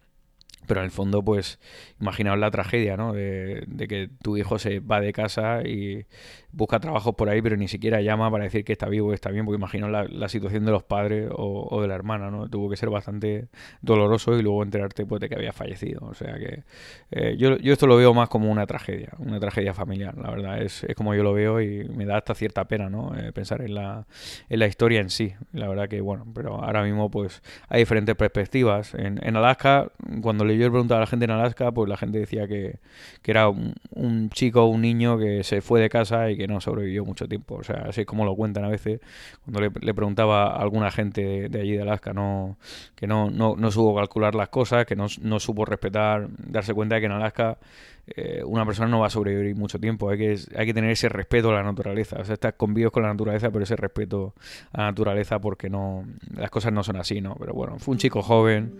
[0.68, 1.60] Pero en el fondo, pues,
[2.00, 3.14] imaginaos la tragedia, ¿no?
[3.14, 6.06] De, de, que tu hijo se va de casa y
[6.54, 9.32] busca trabajos por ahí, pero ni siquiera llama para decir que está vivo o está
[9.32, 12.48] bien, porque imagino la, la situación de los padres o, de la hermana, ¿no?
[12.48, 13.48] Tuvo que ser bastante
[13.82, 16.06] doloroso y luego enterarte pues, de que había fallecido.
[16.06, 16.64] O sea que
[17.12, 20.62] eh, yo, yo, esto lo veo más como una tragedia, una tragedia familiar, la verdad.
[20.62, 23.18] Es, es como yo lo veo y me da hasta cierta pena, ¿no?
[23.18, 24.06] Eh, pensar en la,
[24.48, 25.34] en la historia en sí.
[25.54, 28.94] La verdad que, bueno, pero ahora mismo pues hay diferentes perspectivas.
[28.94, 32.20] En, en Alaska, cuando le yo preguntaba a la gente en Alaska, pues la gente
[32.20, 32.78] decía que,
[33.24, 36.62] que era un, un chico, un niño que se fue de casa y que no
[36.62, 37.56] sobrevivió mucho tiempo.
[37.56, 39.00] O sea, así es como lo cuentan a veces.
[39.44, 42.58] Cuando le, preguntaba a alguna gente de, allí de Alaska, no,
[42.96, 46.96] que no, no, no supo calcular las cosas, que no, no supo respetar, darse cuenta
[46.96, 47.58] de que en Alaska
[48.06, 50.10] eh, una persona no va a sobrevivir mucho tiempo.
[50.10, 52.18] Hay que, hay que tener ese respeto a la naturaleza.
[52.20, 54.34] O sea, estás convivos con la naturaleza, pero ese respeto
[54.74, 56.06] a la naturaleza porque no
[56.36, 57.36] las cosas no son así, ¿no?
[57.40, 58.76] Pero bueno, fue un chico joven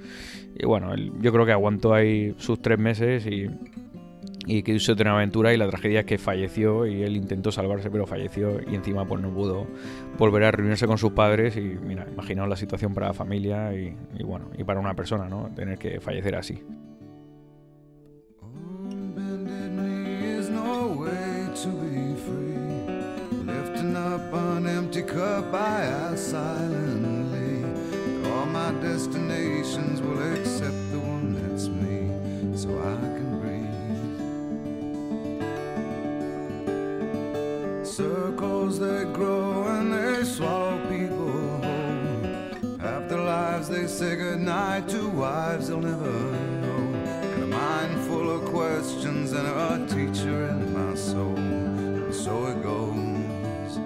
[0.56, 3.50] y bueno, yo creo que aguantó ahí sus tres meses y
[4.46, 7.90] y que hizo una aventura y la tragedia es que falleció y él intentó salvarse
[7.90, 9.68] pero falleció y encima pues no pudo
[10.18, 13.96] volver a reunirse con sus padres y mira, imaginaos la situación para la familia y,
[14.18, 15.50] y bueno, y para una persona, ¿no?
[15.56, 16.62] Tener que fallecer así.
[32.64, 33.23] so I
[37.96, 41.30] Circles they grow and they swallow people
[41.62, 42.82] whole.
[42.82, 46.12] After lives they say goodnight to wives they'll never
[46.64, 46.86] know.
[47.34, 51.38] And a mind full of questions and a teacher in my soul.
[51.38, 53.78] And so it goes.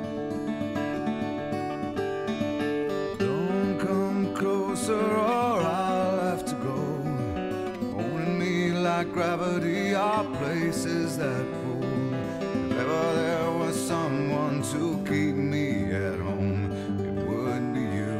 [3.19, 6.79] Don't come closer or I'll have to go.
[7.99, 11.66] Owning me like gravity are places that
[12.88, 16.72] ever there was someone to keep me at home,
[17.07, 18.18] it would be you.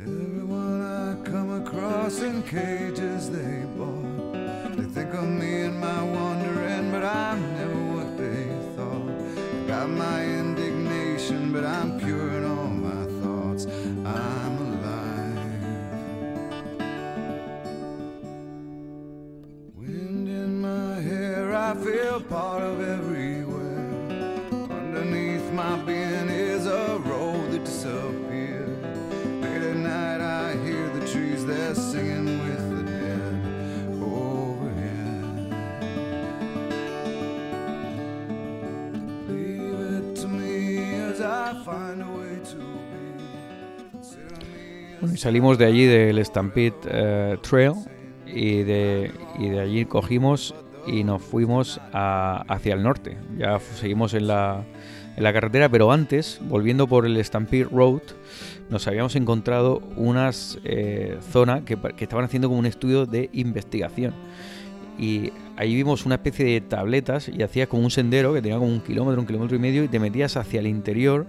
[0.00, 6.90] Everyone I come across in cages they bought, they think of me and my wandering,
[6.90, 8.44] but I'm never what they
[8.76, 9.66] thought.
[9.66, 12.00] Got my indignation, but I'm
[22.20, 23.78] part of everywhere.
[24.70, 25.76] Underneath my
[26.28, 27.52] is a road
[28.30, 28.66] that.
[29.40, 31.46] Late at night, I hear the trees,
[31.92, 34.58] singing with the dead be.
[45.16, 47.72] salimos de allí del Stampede eh, Trail
[48.26, 50.54] y de, y de allí cogimos
[50.88, 53.16] y nos fuimos hacia el norte.
[53.36, 54.64] Ya seguimos en la,
[55.16, 58.02] en la carretera, pero antes, volviendo por el Stampede Road,
[58.70, 64.14] nos habíamos encontrado unas eh, zonas que, que, estaban haciendo como un estudio de investigación.
[64.98, 68.72] Y ahí vimos una especie de tabletas y hacías como un sendero que tenía como
[68.72, 71.26] un kilómetro, un kilómetro y medio y te metías hacia el interior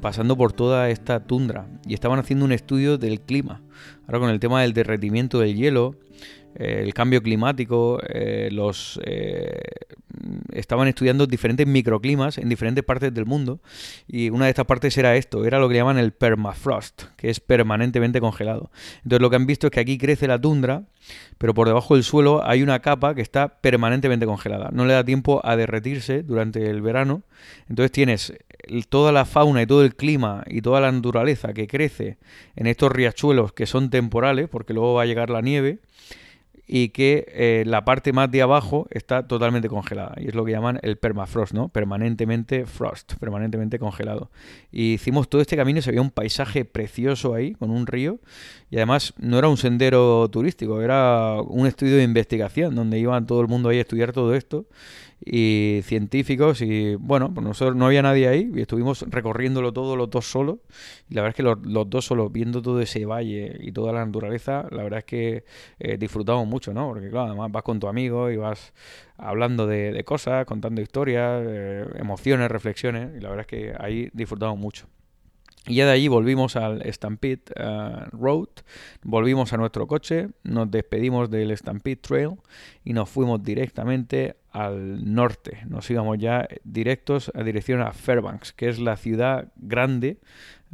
[0.00, 1.66] pasando por toda esta tundra.
[1.86, 3.60] Y estaban haciendo un estudio del clima.
[4.06, 5.96] Ahora con el tema del derretimiento del hielo,
[6.54, 9.60] el cambio climático, eh, los eh,
[10.52, 13.60] estaban estudiando diferentes microclimas en diferentes partes del mundo
[14.08, 17.40] y una de estas partes era esto, era lo que llaman el permafrost, que es
[17.40, 18.70] permanentemente congelado.
[18.96, 20.84] Entonces lo que han visto es que aquí crece la tundra,
[21.38, 24.70] pero por debajo del suelo hay una capa que está permanentemente congelada.
[24.72, 27.22] No le da tiempo a derretirse durante el verano.
[27.68, 28.34] Entonces tienes
[28.88, 32.18] toda la fauna y todo el clima y toda la naturaleza que crece
[32.56, 35.78] en estos riachuelos que son temporales, porque luego va a llegar la nieve
[36.72, 40.14] y que eh, la parte más de abajo está totalmente congelada.
[40.20, 41.68] Y es lo que llaman el permafrost, ¿no?
[41.68, 44.30] Permanentemente frost, permanentemente congelado.
[44.70, 48.20] Y hicimos todo este camino y se veía un paisaje precioso ahí, con un río.
[48.70, 53.40] Y además no era un sendero turístico, era un estudio de investigación, donde iban todo
[53.40, 54.66] el mundo ahí a estudiar todo esto
[55.24, 60.08] y científicos y bueno, pues nosotros no había nadie ahí y estuvimos recorriéndolo todo los
[60.10, 60.58] dos solos
[61.08, 64.04] y la verdad es que los, dos solos viendo todo ese valle y toda la
[64.04, 65.44] naturaleza, la verdad es que
[65.78, 66.88] eh, disfrutamos mucho, ¿no?
[66.88, 68.72] Porque claro, además vas con tu amigo y vas
[69.18, 74.58] hablando de, cosas, contando historias, eh, emociones, reflexiones y la verdad es que ahí disfrutamos
[74.58, 74.86] mucho.
[75.66, 78.48] Y ya de allí volvimos al Stampede eh, Road,
[79.02, 82.30] volvimos a nuestro coche, nos despedimos del Stampede Trail
[82.82, 85.58] y nos fuimos directamente al norte.
[85.68, 90.18] Nos íbamos ya directos a dirección a Fairbanks, que es la ciudad grande,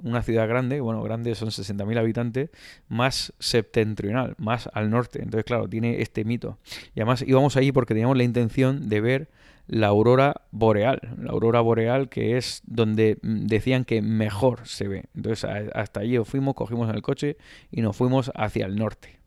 [0.03, 2.51] una ciudad grande, bueno, grande son 60.000 habitantes,
[2.89, 5.21] más septentrional, más al norte.
[5.21, 6.59] Entonces, claro, tiene este mito.
[6.95, 9.29] Y además íbamos ahí porque teníamos la intención de ver
[9.69, 15.05] la aurora boreal, la aurora boreal que es donde mm, decían que mejor se ve.
[15.15, 17.37] Entonces hasta allí fuimos, cogimos el coche
[17.71, 19.19] y nos fuimos hacia el norte.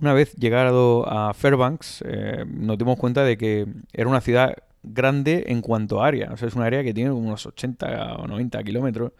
[0.00, 5.44] Una vez llegado a Fairbanks, eh, nos dimos cuenta de que era una ciudad grande
[5.46, 6.32] en cuanto a área.
[6.32, 9.12] O sea, es una área que tiene unos 80 o 90 kilómetros,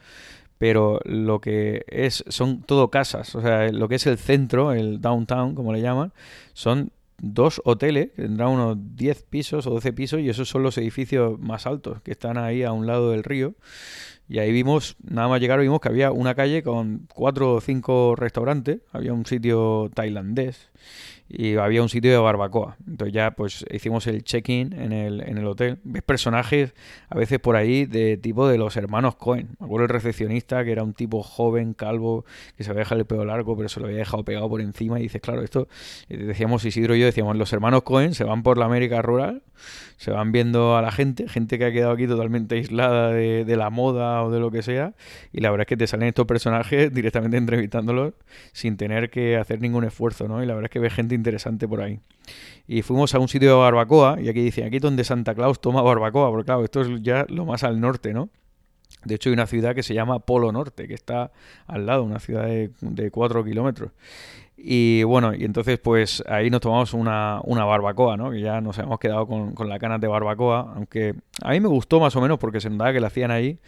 [0.58, 3.34] pero lo que es son todo casas.
[3.34, 6.12] O sea, lo que es el centro, el downtown, como le llaman,
[6.52, 6.90] son
[7.32, 11.38] dos hoteles que tendrán unos 10 pisos o 12 pisos y esos son los edificios
[11.38, 13.54] más altos que están ahí a un lado del río.
[14.28, 18.14] Y ahí vimos, nada más llegar, vimos que había una calle con cuatro o cinco
[18.16, 20.70] restaurantes, había un sitio tailandés
[21.28, 22.76] y había un sitio de barbacoa.
[22.86, 25.78] Entonces ya pues hicimos el check-in en el, en el hotel.
[25.84, 26.74] Ves personajes
[27.08, 29.56] a veces por ahí de tipo de los hermanos Cohen.
[29.58, 32.24] Me acuerdo el recepcionista que era un tipo joven, calvo,
[32.56, 35.00] que se había dejado el pelo largo, pero se lo había dejado pegado por encima.
[35.00, 35.68] Y dices, claro, esto,
[36.08, 39.42] eh, decíamos Isidro y yo, decíamos, los hermanos Cohen se van por la América rural,
[39.96, 43.56] se van viendo a la gente, gente que ha quedado aquí totalmente aislada de, de
[43.56, 44.94] la moda o de lo que sea.
[45.32, 48.12] Y la verdad es que te salen estos personajes directamente entrevistándolos
[48.52, 50.42] sin tener que hacer ningún esfuerzo, ¿no?
[50.42, 52.00] Y la verdad es que ves gente interesante por ahí.
[52.66, 55.82] Y fuimos a un sitio de barbacoa, y aquí dicen, aquí donde Santa Claus toma
[55.82, 58.28] barbacoa, porque claro, esto es ya lo más al norte, ¿no?
[59.04, 61.30] De hecho, hay una ciudad que se llama Polo Norte, que está
[61.66, 63.90] al lado, una ciudad de, de 4 kilómetros.
[64.56, 68.30] Y bueno, y entonces pues ahí nos tomamos una, una barbacoa, ¿no?
[68.30, 71.68] Que ya nos hemos quedado con, con la canas de barbacoa, aunque a mí me
[71.68, 73.58] gustó más o menos porque se notaba que la hacían ahí,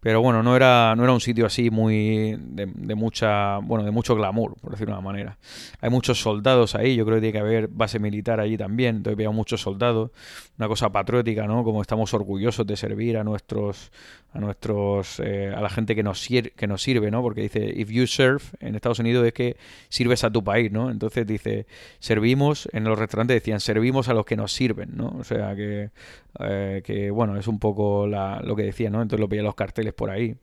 [0.00, 3.90] pero bueno, no era, no era un sitio así muy de, de, mucha, bueno, de
[3.90, 5.38] mucho glamour, por decirlo de una manera.
[5.80, 9.18] Hay muchos soldados ahí, yo creo que tiene que haber base militar allí también, entonces
[9.18, 10.10] veo muchos soldados,
[10.58, 11.64] una cosa patriótica, ¿no?
[11.64, 13.92] Como estamos orgullosos de servir a nuestros,
[14.32, 17.20] a nuestros, eh, a la gente que nos, que nos sirve, ¿no?
[17.20, 19.56] Porque dice, if you serve, en Estados Unidos es que
[19.90, 20.90] sirves a tu país, ¿no?
[20.90, 21.66] Entonces dice,
[21.98, 25.16] servimos, en los restaurantes decían, servimos a los que nos sirven, ¿no?
[25.18, 25.90] O sea que,
[26.38, 29.02] eh, que bueno, es un poco la, lo que decía, ¿no?
[29.02, 30.36] Entonces lo veía los carteles por ahí.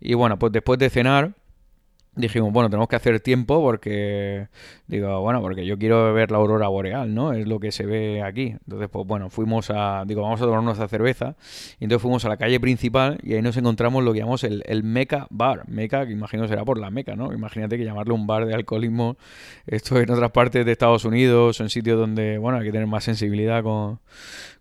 [0.00, 1.34] Y bueno, pues después de cenar,
[2.16, 4.48] dijimos, bueno, tenemos que hacer tiempo porque,
[4.86, 7.32] digo, bueno, porque yo quiero ver la aurora boreal, ¿no?
[7.32, 8.56] Es lo que se ve aquí.
[8.64, 11.36] Entonces, pues bueno, fuimos a, digo, vamos a tomarnos nuestra cerveza.
[11.78, 14.62] Y entonces fuimos a la calle principal y ahí nos encontramos lo que llamamos el,
[14.66, 15.68] el Meca Bar.
[15.68, 17.32] Meca, que imagino será por la Meca, ¿no?
[17.32, 19.16] Imagínate que llamarle un bar de alcoholismo,
[19.66, 22.86] esto en otras partes de Estados Unidos o en sitios donde, bueno, hay que tener
[22.86, 24.00] más sensibilidad con,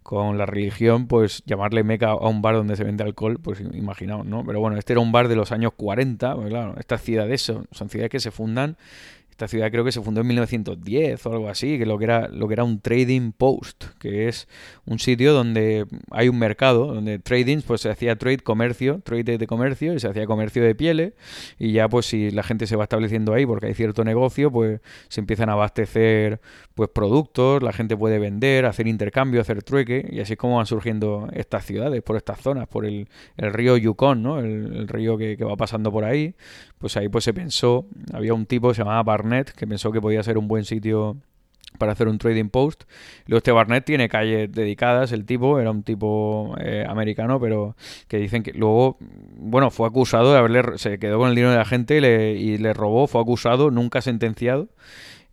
[0.04, 4.26] con la religión, pues llamarle Meca a un bar donde se vende alcohol, pues imaginaos,
[4.26, 4.44] ¿no?
[4.46, 7.68] Pero bueno, este era un bar de los años 40, pues claro, estas ciudades son,
[7.72, 8.78] son ciudades que se fundan
[9.40, 12.28] esta ciudad creo que se fundó en 1910 o algo así, que lo que era
[12.28, 14.50] lo que era un trading post, que es
[14.86, 19.48] un sitio donde hay un mercado, donde trading pues se hacía trade comercio, trade de
[19.48, 21.14] comercio y se hacía comercio de pieles
[21.58, 24.82] y ya pues si la gente se va estableciendo ahí porque hay cierto negocio, pues
[25.08, 26.42] se empiezan a abastecer
[26.76, 30.66] pues productos, la gente puede vender, hacer intercambio, hacer trueque y así es como van
[30.66, 33.08] surgiendo estas ciudades por estas zonas, por el,
[33.38, 34.40] río Yukon, ¿no?
[34.40, 36.36] El, río que, que va pasando por ahí,
[36.80, 40.02] pues ahí pues se pensó, había un tipo que se llamaba Barnett que pensó que
[40.02, 41.18] podía ser un buen sitio
[41.78, 42.84] para hacer un trading post.
[43.28, 47.76] Luego este Barnett tiene calles dedicadas, el tipo era un tipo eh, americano, pero
[48.08, 48.98] que dicen que luego,
[49.36, 52.34] bueno, fue acusado de haberle, se quedó con el dinero de la gente y le,
[52.34, 54.70] y le robó, fue acusado, nunca sentenciado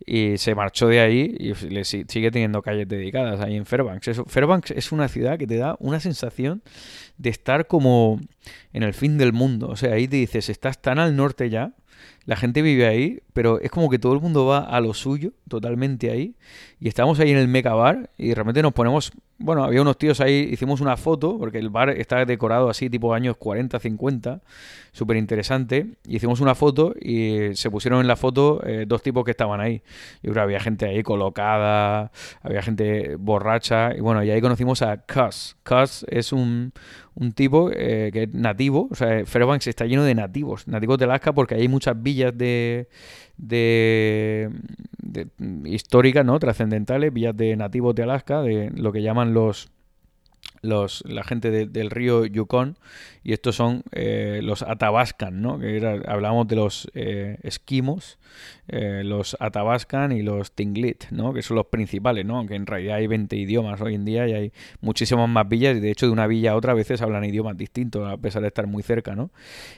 [0.06, 4.06] y se marchó de ahí y le sigue teniendo calles dedicadas ahí en Fairbanks.
[4.06, 6.62] Eso, Fairbanks es una ciudad que te da una sensación
[7.18, 8.20] de estar como
[8.72, 9.68] en el fin del mundo.
[9.68, 11.72] O sea, ahí te dices, estás tan al norte ya,
[12.24, 15.32] la gente vive ahí, pero es como que todo el mundo va a lo suyo,
[15.46, 16.34] totalmente ahí.
[16.80, 19.98] Y estamos ahí en el Meca Bar y de repente nos ponemos bueno, había unos
[19.98, 24.40] tíos ahí, hicimos una foto, porque el bar está decorado así, tipo años 40, 50,
[24.92, 25.88] súper interesante.
[26.08, 29.82] Hicimos una foto y se pusieron en la foto eh, dos tipos que estaban ahí.
[30.22, 32.10] Yo creo que había gente ahí colocada,
[32.42, 33.94] había gente borracha.
[33.94, 35.56] Y bueno, y ahí conocimos a Cuz.
[35.62, 36.72] Cuz es un,
[37.14, 41.04] un tipo eh, que es nativo, o sea, Fairbanks está lleno de nativos, nativos de
[41.04, 42.88] Alaska, porque hay muchas villas de
[43.36, 44.50] de,
[45.64, 46.38] históricas, ¿no?
[46.38, 49.70] Trascendentales, villas de nativos de Alaska, de lo que llaman los
[50.66, 52.76] los, la gente del río Yukon
[53.24, 55.58] y estos son eh, los Atabascan, ¿no?
[55.58, 58.18] Que hablamos de los eh, esquimos,
[58.68, 61.32] eh, los Atabascan y los Tinglit, ¿no?
[61.32, 62.38] Que son los principales, ¿no?
[62.38, 65.80] Aunque en realidad hay 20 idiomas hoy en día y hay muchísimas más villas y
[65.80, 68.48] de hecho de una villa a otra a veces hablan idiomas distintos a pesar de
[68.48, 69.30] estar muy cerca, ¿no?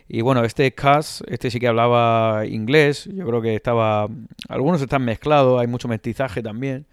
[0.09, 4.09] Y bueno, este Cass, este sí que hablaba inglés, yo creo que estaba...
[4.49, 6.87] Algunos están mezclados, hay mucho mestizaje también.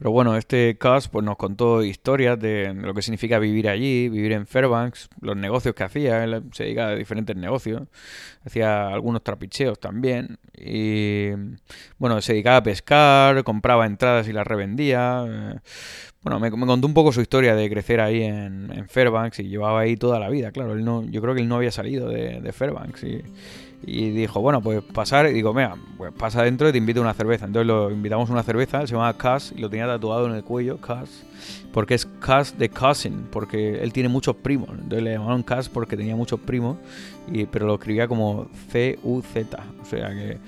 [0.00, 4.32] Pero bueno, este Cus pues, nos contó historias de lo que significa vivir allí, vivir
[4.32, 7.82] en Fairbanks, los negocios que hacía, él se dedica a diferentes negocios,
[8.42, 11.32] hacía algunos trapicheos también, y
[11.98, 15.60] bueno, se dedicaba a pescar, compraba entradas y las revendía.
[16.22, 19.96] Bueno, me, contó un poco su historia de crecer ahí en, Fairbanks y llevaba ahí
[19.96, 22.52] toda la vida, claro, él no, yo creo que él no había salido de, de
[22.54, 23.22] Fairbanks y
[23.82, 27.02] y dijo, bueno, pues pasar, y digo, mira, pues pasa adentro y te invito a
[27.02, 27.46] una cerveza.
[27.46, 30.44] Entonces lo invitamos a una cerveza, se llama Cass y lo tenía tatuado en el
[30.44, 31.24] cuello, Cass,
[31.72, 34.68] porque es Cass de Cousin, porque él tiene muchos primos.
[34.70, 36.76] Entonces le llamaron Cass porque tenía muchos primos,
[37.32, 39.58] y, pero lo escribía como C-U-Z.
[39.80, 40.38] O sea que,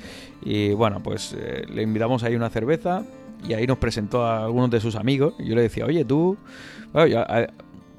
[0.43, 3.03] y bueno, pues eh, le invitamos ahí una cerveza
[3.49, 5.35] y ahí nos presentó a algunos de sus amigos.
[5.39, 6.37] Y yo le decía, oye, tú,
[6.93, 7.25] bueno,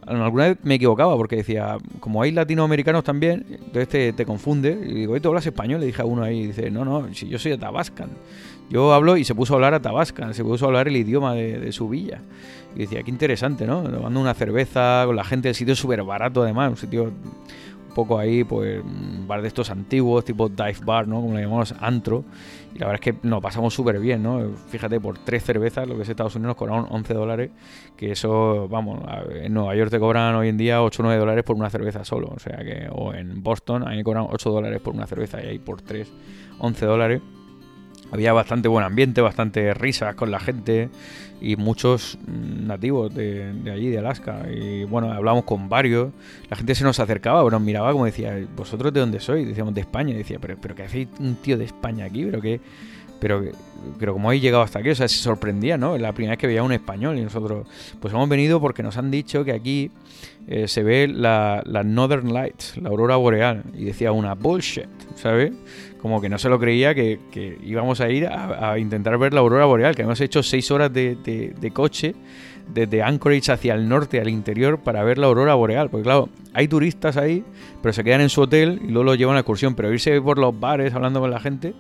[0.05, 4.77] alguna vez me equivocaba porque decía, como hay latinoamericanos también, entonces te, confunde.
[4.85, 5.79] Y digo, ¿tú hablas español?
[5.79, 8.09] Le dije a uno ahí, dice, no, no, si yo soy Tabascan
[8.69, 11.33] Yo hablo y se puso a hablar a Tabascan se puso a hablar el idioma
[11.33, 12.21] de, su villa.
[12.75, 13.83] Y decía, qué interesante, ¿no?
[13.83, 17.11] Tomando una cerveza con la gente del sitio súper barato además, un sitio
[17.93, 21.21] poco ahí, pues, un bar de estos antiguos, tipo dive bar, ¿no?
[21.21, 22.23] Como le llamamos, antro.
[22.73, 24.51] Y la verdad es que nos pasamos súper bien, ¿no?
[24.69, 27.51] Fíjate, por tres cervezas, lo que es Estados Unidos, nos cobraron 11 dólares,
[27.95, 29.01] que eso, vamos,
[29.31, 32.03] en Nueva York te cobran hoy en día 8 o 9 dólares por una cerveza
[32.03, 35.43] solo, o sea que, o en Boston, ahí me cobran 8 dólares por una cerveza
[35.43, 36.11] y ahí por 3,
[36.59, 37.21] 11 dólares
[38.13, 40.89] había bastante buen ambiente, bastante risas con la gente
[41.43, 44.47] y muchos nativos de, allí, de Alaska.
[44.49, 46.11] Y bueno, hablamos con varios.
[46.49, 49.45] La gente se nos acercaba, nos miraba como decía, ¿vosotros de dónde sois?
[49.45, 50.13] Decíamos de España.
[50.13, 52.23] Y decía, ¿pero, pero qué hacéis un tío de España aquí?
[52.23, 52.61] ¿Pero qué?
[53.19, 53.43] Pero,
[53.99, 55.97] pero como habéis llegado hasta aquí, o sea, se sorprendía, ¿no?
[55.97, 57.67] La primera vez que veía un español y nosotros,
[57.99, 59.91] pues hemos venido porque nos han dicho que aquí
[60.47, 63.63] eh, se ve la, la Northern Lights, la aurora boreal.
[63.73, 65.51] Y decía una bullshit, ¿sabes?
[66.03, 67.17] Como que no se lo creía que,
[67.63, 71.15] íbamos a ir a, intentar ver la aurora boreal, que hemos hecho seis horas de,
[71.15, 72.13] de, coche
[72.67, 75.89] desde Anchorage hacia el norte, al interior, para ver la aurora boreal.
[75.89, 77.45] Porque claro, hay turistas ahí,
[77.81, 79.75] pero se quedan en su hotel y luego lo llevan a excursión.
[79.75, 81.73] Pero irse por los bares hablando con la gente,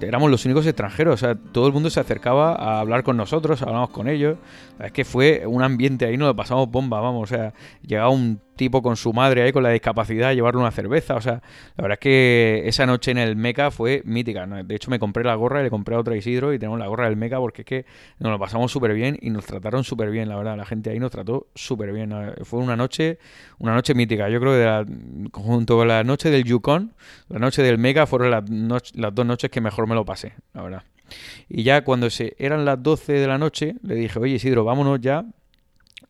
[0.00, 1.14] éramos los únicos extranjeros.
[1.14, 4.38] O sea, todo el mundo se acercaba a hablar con nosotros, hablamos con ellos.
[4.80, 7.30] Es que fue un ambiente ahí, nos pasamos bomba, vamos.
[7.30, 7.52] O sea,
[7.86, 11.16] llegaba un tipo con su madre ahí con la discapacidad a llevarle una cerveza.
[11.16, 11.42] O sea,
[11.76, 14.46] la verdad es que esa noche en el Meca fue mítica.
[14.46, 16.86] De hecho, me compré la gorra y le compré a otra Isidro y tenemos la
[16.86, 17.86] gorra del Meca porque es que
[18.18, 20.56] nos lo pasamos súper bien y nos trataron súper bien, la verdad.
[20.56, 22.14] La gente ahí nos trató súper bien.
[22.44, 23.18] Fue una noche,
[23.58, 24.28] una noche mítica.
[24.28, 24.92] Yo creo que
[25.32, 26.92] junto con la noche del Yukon,
[27.28, 30.82] la noche del Meca fueron las dos noches que mejor me lo pasé, la verdad.
[31.48, 35.00] Y ya cuando se, eran las 12 de la noche, le dije, oye Isidro, vámonos
[35.00, 35.24] ya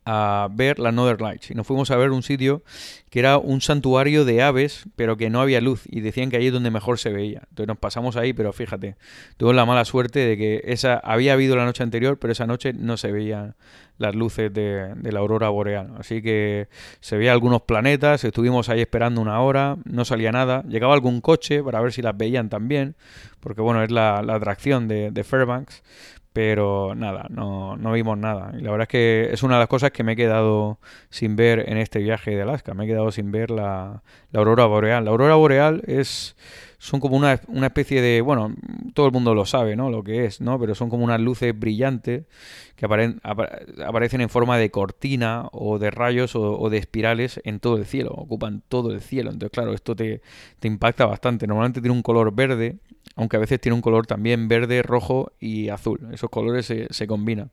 [0.04, 2.62] a ver las Northern Lights y nos fuimos a ver un sitio
[3.08, 6.46] que era un santuario de aves, pero que no había luz y decían que ahí
[6.46, 7.42] es donde mejor se veía.
[7.50, 8.96] Entonces nos pasamos ahí, pero fíjate,
[9.36, 12.72] tuve la mala suerte de que esa había habido la noche anterior, pero esa noche
[12.72, 13.54] no se veían
[13.98, 15.92] las luces de, la aurora boreal.
[15.98, 16.68] Así que
[17.00, 21.62] se veía algunos planetas, estuvimos ahí esperando una hora, no salía nada, llegaba algún coche
[21.62, 22.96] para ver si las veían también,
[23.40, 25.82] porque bueno, es la, atracción de, de Fairbanks,
[26.32, 28.52] pero nada, no, no vimos nada.
[28.58, 30.78] Y la verdad es que es una de las cosas que me he quedado
[31.10, 32.74] sin ver en este viaje de Alaska.
[32.74, 35.04] Me he quedado sin ver la, la aurora boreal.
[35.04, 36.36] La aurora boreal es
[36.82, 38.56] son como una, una, especie de, bueno,
[38.92, 39.88] todo el mundo lo sabe, ¿no?
[39.88, 40.58] Lo que es, ¿no?
[40.58, 42.24] Pero son como unas luces brillantes
[42.74, 47.86] que aparecen en forma de cortina o de rayos o, de espirales en todo el
[47.86, 49.30] cielo, ocupan todo el cielo.
[49.30, 50.22] Entonces, claro, esto te,
[50.58, 51.46] te impacta bastante.
[51.46, 52.78] Normalmente tiene un color verde,
[53.14, 56.08] aunque a veces tiene un color también verde, rojo y azul.
[56.12, 57.52] Esos colores se, se combinan.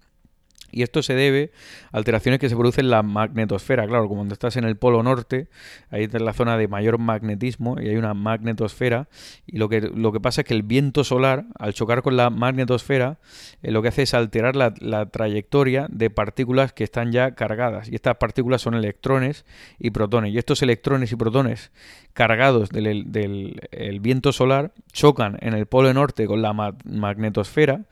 [0.71, 1.51] Y esto se debe
[1.91, 3.87] a alteraciones que se producen en la magnetosfera.
[3.87, 5.47] Claro, como cuando estás en el polo norte,
[5.89, 9.07] ahí es la zona de mayor magnetismo y hay una magnetosfera.
[9.47, 12.29] Y lo que, lo que pasa es que el viento solar, al chocar con la
[12.29, 13.19] magnetosfera,
[13.61, 14.69] eh, lo que hace es alterar la,
[15.09, 17.89] trayectoria de partículas que están ya cargadas.
[17.89, 19.45] Y estas partículas son electrones
[19.79, 20.33] y protones.
[20.33, 21.71] Y estos electrones y protones
[22.13, 27.85] cargados del, del viento solar chocan en el polo norte con la magnetosfera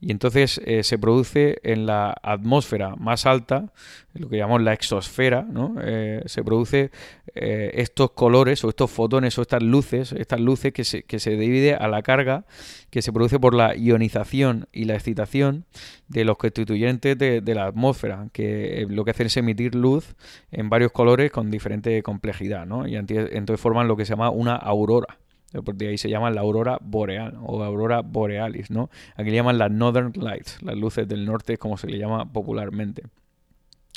[0.00, 3.72] y entonces eh, se produce en la atmósfera más alta,
[4.14, 5.74] lo que llamamos la exosfera, ¿no?
[5.82, 6.90] Eh, se produce
[7.34, 11.30] eh, estos colores o estos fotones o estas luces, estas luces que se, que se
[11.32, 12.44] divide a la carga
[12.90, 15.64] que se produce por la ionización y la excitación
[16.08, 20.14] de los constituyentes de, de la atmósfera, que lo que hacen es emitir luz
[20.52, 22.86] en varios colores con diferente complejidad, ¿no?
[22.86, 25.18] Y entonces forman lo que se llama una aurora.
[25.64, 28.90] Porque ahí se llama la aurora boreal o aurora borealis, ¿no?
[29.16, 33.04] Aquí le llaman las Northern Lights, las luces del norte, como se le llama popularmente.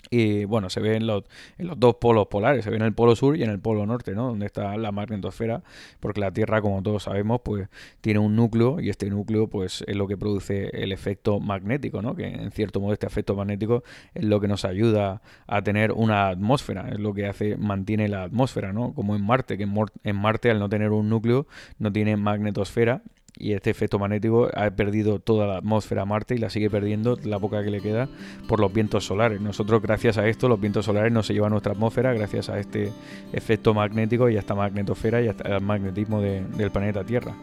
[0.10, 1.24] Y bueno, se ve en los,
[1.58, 4.14] los dos polos polares, se ve en el polo sur y en el polo norte,
[4.14, 4.28] ¿no?
[4.28, 5.64] Donde está la magnetosfera,
[6.00, 7.70] porque la Tierra, como todos sabemos, pues
[8.02, 12.16] tiene un núcleo y este núcleo pues es lo que produce el efecto magnético, ¿no?
[12.16, 13.84] Que en cierto modo este efecto magnético
[14.14, 18.24] es lo que nos ayuda a tener una atmósfera, es lo que hace, mantiene la
[18.24, 18.94] atmósfera, ¿no?
[18.94, 19.68] Como en Marte, que
[20.04, 21.48] en Marte al no tener un núcleo
[21.80, 23.02] no tiene magnetosfera
[23.42, 27.18] y este efecto magnético ha perdido toda la atmósfera a Marte y la sigue perdiendo
[27.24, 28.08] la poca que le queda
[28.48, 29.42] por los vientos solares.
[29.42, 32.60] Nosotros gracias a esto los vientos solares no se llevan a nuestra atmósfera gracias a
[32.60, 32.92] este
[33.34, 37.34] efecto magnético y a esta magnetosfera y al magnetismo del planeta Tierra.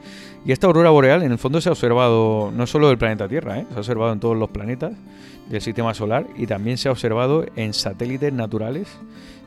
[0.46, 3.58] Y esta aurora boreal en el fondo se ha observado no solo del planeta Tierra,
[3.58, 3.66] ¿eh?
[3.68, 4.92] se ha observado en todos los planetas
[5.48, 8.88] del sistema solar y también se ha observado en satélites naturales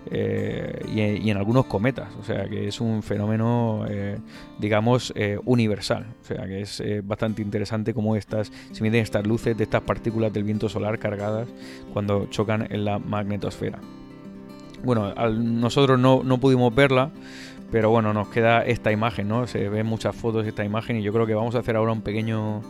[0.09, 2.09] eh, y, en algunos cometas.
[2.19, 4.17] O sea que es un fenómeno, eh,
[4.59, 6.05] digamos, eh, universal.
[6.21, 10.33] O sea que es bastante interesante cómo estas, se miden estas luces de estas partículas
[10.33, 11.47] del viento solar cargadas
[11.93, 13.79] cuando chocan en la magnetosfera.
[14.83, 17.11] Bueno, nosotros no, no pudimos verla,
[17.71, 19.47] pero bueno, nos queda esta imagen, ¿no?
[19.47, 21.93] Se ven muchas fotos de esta imagen y yo creo que vamos a hacer ahora
[21.93, 22.61] un pequeño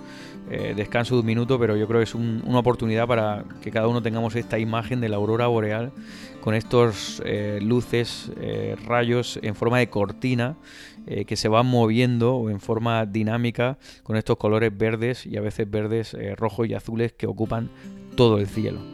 [0.49, 3.87] eh, descanso de un minuto, pero yo creo que es una oportunidad para que cada
[3.87, 5.91] uno tengamos esta imagen de la aurora boreal
[6.41, 10.57] con estos eh, luces, eh, rayos en forma de cortina
[11.25, 16.15] que se van moviendo en forma dinámica con estos colores verdes y a veces verdes,
[16.37, 17.71] rojos y azules que ocupan
[18.15, 18.90] todo el cielo.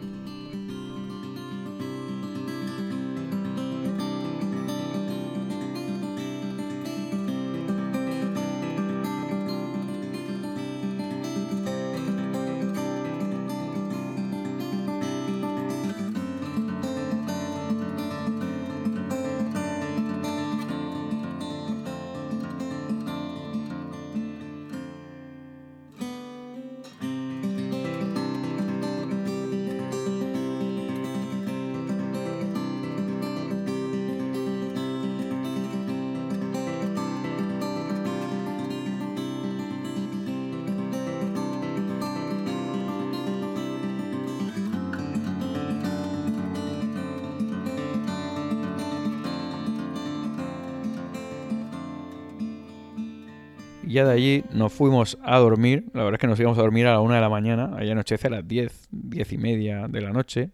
[54.18, 55.86] Allí nos fuimos a dormir.
[55.94, 57.74] La verdad es que nos íbamos a dormir a la una de la mañana.
[57.76, 60.50] Allá anochece a las 10, diez y media de la noche.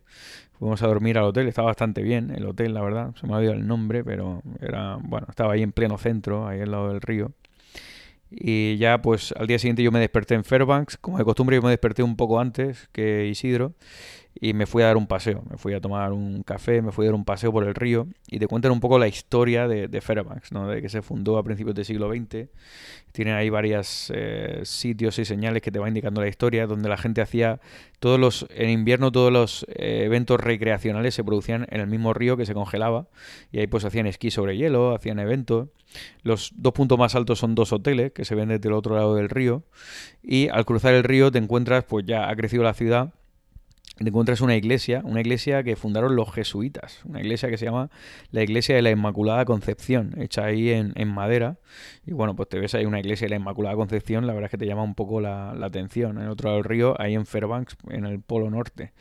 [0.59, 1.49] Fuimos a dormir al hotel.
[1.49, 3.15] Estaba bastante bien el hotel, la verdad.
[3.21, 6.61] Se me ha olvidado el nombre, pero era, bueno, estaba ahí en pleno centro, ahí
[6.61, 7.33] al lado del río.
[8.31, 10.97] Y ya pues al día siguiente yo me desperté en Fairbanks.
[10.97, 13.75] Como de costumbre yo me desperté un poco antes que Isidro.
[14.41, 15.43] Y me fui a dar un paseo.
[15.49, 18.07] Me fui a tomar un café, me fui a dar un paseo por el río
[18.29, 20.69] y te cuentan un poco la historia de, Fairbanks, ¿no?
[20.69, 22.49] de que se fundó a principios del siglo XX.
[23.13, 26.97] Tienen ahí varios eh, sitios y señales que te va indicando la historia, donde la
[26.97, 27.61] gente hacía
[28.01, 32.37] todos los, en invierno todos los eh, eventos recreacionales se producían en el mismo río
[32.37, 33.07] que se congelaba
[33.53, 35.69] y ahí pues hacían esquí sobre hielo, hacían eventos.
[36.23, 39.15] Los dos puntos más altos son dos hoteles que se ven desde el otro lado
[39.15, 39.63] del río
[40.25, 43.15] y al cruzar el río te encuentras, pues ya ha crecido la ciudad
[43.97, 47.91] te encuentras una iglesia, una iglesia que fundaron los jesuitas, una iglesia que se llama
[48.33, 51.59] la Iglesia de la Inmaculada Concepción, hecha ahí en, madera.
[52.05, 54.51] Y bueno, pues te ves ahí una iglesia de la Inmaculada Concepción, la verdad es
[54.51, 56.21] que te llama un poco la, atención.
[56.21, 58.93] En otro lado del río, ahí en Fairbanks, en el Polo Norte.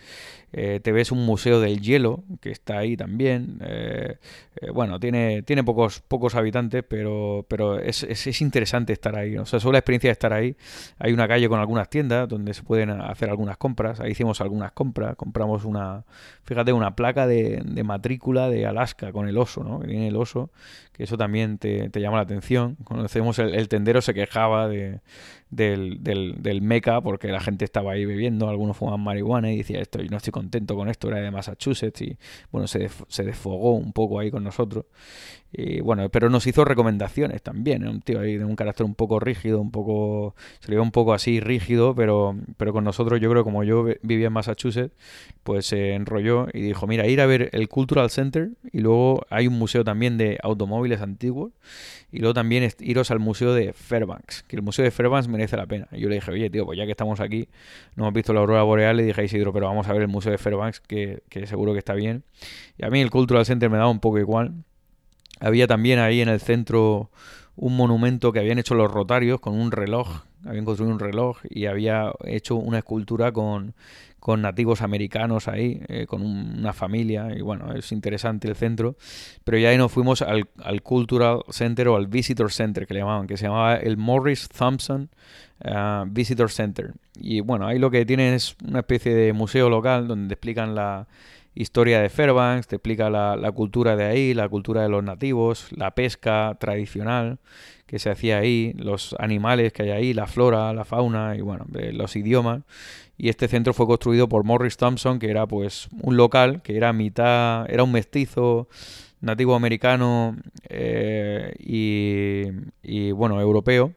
[0.56, 3.57] Eh, te ves un museo del hielo, que está ahí también.
[3.61, 4.18] Eh,
[4.61, 9.36] eh, bueno, tiene, tiene pocos, pocos habitantes, pero, pero es, es, interesante estar ahí.
[9.38, 10.56] O sea, solo la experiencia de estar ahí.
[10.99, 13.99] Hay una calle con algunas tiendas donde se pueden hacer algunas compras.
[13.99, 14.82] Ahí hicimos algunas compras
[15.15, 16.03] compramos una,
[16.43, 19.80] fíjate, una placa de, matrícula de Alaska con el oso, ¿no?
[19.80, 20.49] Que tiene el oso,
[20.93, 22.76] que eso también te, llama la atención.
[22.84, 24.99] Conocemos el, el tendero se quejaba de,
[25.56, 29.80] del, del, del, Meca porque la gente estaba ahí bebiendo, algunos fumaban marihuana y decía
[29.80, 32.18] esto, y no estoy contento con esto, era de Massachusetts y
[32.52, 34.86] bueno, se, se desfogó un poco ahí con nosotros.
[35.56, 39.20] Y bueno, pero nos hizo recomendaciones también, un tío ahí de un carácter un poco
[39.20, 43.44] rígido, un poco, se le un poco así rígido, pero, pero con nosotros yo creo
[43.44, 44.96] como yo vivía en Massachusetts,
[45.44, 49.46] pues se enrolló y dijo, mira, ir a ver el Cultural Center y luego hay
[49.46, 51.52] un museo también de automóviles antiguos
[52.12, 55.65] y luego también iros al museo de Fairbanks, que el museo de Fairbanks merece la
[55.65, 55.88] pena.
[55.91, 57.48] Y yo le dije, oye, tío, pues ya que estamos aquí,
[57.95, 60.07] no hemos visto la aurora boreal, le dije a Isidro, pero vamos a ver el
[60.07, 62.24] museo de Fairbanks, que, que seguro que está bien.
[62.78, 64.53] Y a mí el Cultural Center me daba un poco igual.
[65.40, 67.10] Había también ahí en el centro
[67.56, 71.65] un monumento que habían hecho los rotarios con un reloj, habían construido un reloj y
[71.65, 73.76] había hecho una escultura con,
[74.24, 78.95] con nativos americanos ahí, eh, con una familia, y bueno, es interesante el centro,
[79.44, 83.02] pero ya ahí nos fuimos al, al, Cultural Center o al Visitor Center que le
[83.02, 85.10] llamaban, que se llamaba el Morris Thompson
[85.66, 86.94] uh, Visitor Center.
[87.20, 91.06] Y bueno, ahí lo que tienen es una especie de museo local donde explican la
[91.56, 95.92] historia de Fairbanks, te explica la, cultura de ahí, la cultura de los nativos, la
[95.92, 97.40] pesca tradicional
[97.86, 101.66] que se hacía ahí, los animales que hay ahí, la flora, la fauna y bueno,
[101.70, 102.64] los idiomas.
[103.18, 106.92] Y este centro fue construido por Morris Thompson, que era pues un local, que era
[106.92, 108.68] mitad, era un mestizo
[109.22, 110.36] nativo americano
[110.70, 112.46] eh, y,
[112.82, 113.94] y bueno, europeo.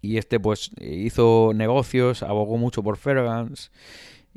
[0.00, 3.70] Y este pues hizo negocios, abogó mucho por Fairbanks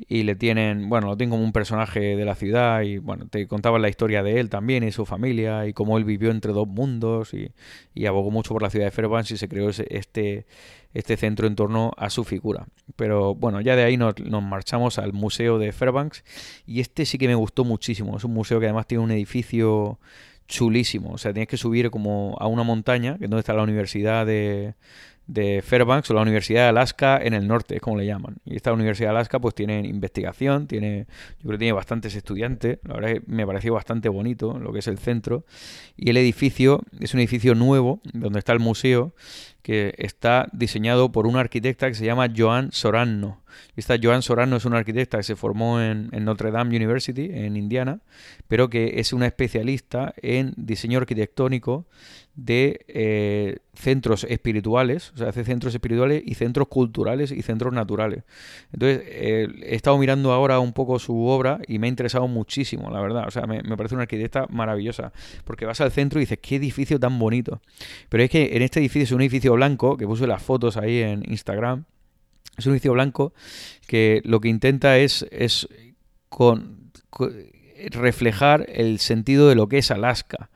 [0.08, 3.48] y le tienen, bueno, lo tienen como un personaje de la ciudad y bueno, te
[3.48, 6.68] contaban la historia de él también y su familia y cómo él vivió entre dos
[6.68, 7.52] mundos y,
[7.94, 10.46] y abogó mucho por la ciudad de Fairbanks y se creó este,
[10.94, 12.68] este centro en torno a su figura.
[12.96, 16.24] Pero bueno, ya de ahí nos, nos, marchamos al museo de Fairbanks
[16.66, 20.00] y este sí que me gustó muchísimo, es un museo que además tiene un edificio
[20.48, 23.64] chulísimo, o sea, tienes que subir como a una montaña, que es donde está la
[23.64, 24.76] universidad de
[25.32, 28.36] de Fairbanks o la Universidad de Alaska en el norte, es como le llaman.
[28.44, 31.08] Y esta Universidad de Alaska pues tiene investigación, tiene,
[31.40, 34.74] yo creo que tiene bastantes estudiantes, la verdad es que me pareció bastante bonito lo
[34.74, 35.46] que es el centro.
[35.96, 39.14] Y el edificio es un edificio nuevo, donde está el museo,
[39.62, 43.42] que está diseñado por una arquitecta que se llama Joan Soranno.
[43.76, 47.56] Esta Joan Soranno es una arquitecta que se formó en, en, Notre Dame University, en
[47.56, 48.00] Indiana,
[48.48, 51.86] pero que es una especialista en diseño arquitectónico
[52.36, 58.24] de eh, centros espirituales, o sea, hace centros espirituales y centros culturales y centros naturales.
[58.72, 62.90] Entonces, eh, he estado mirando ahora un poco su obra y me ha interesado muchísimo,
[62.90, 63.26] la verdad.
[63.28, 65.12] O sea, me, parece una arquitecta maravillosa,
[65.44, 67.62] porque vas al centro y dices, qué edificio tan bonito.
[68.10, 71.00] Pero es que en este edificio es un edificio blanco, que puse las fotos ahí
[71.00, 71.86] en Instagram,
[72.58, 73.34] es un edificio blanco
[73.88, 75.68] que lo que intenta es, es
[76.30, 76.92] con
[77.90, 80.50] reflejar el sentido de lo que es Alaska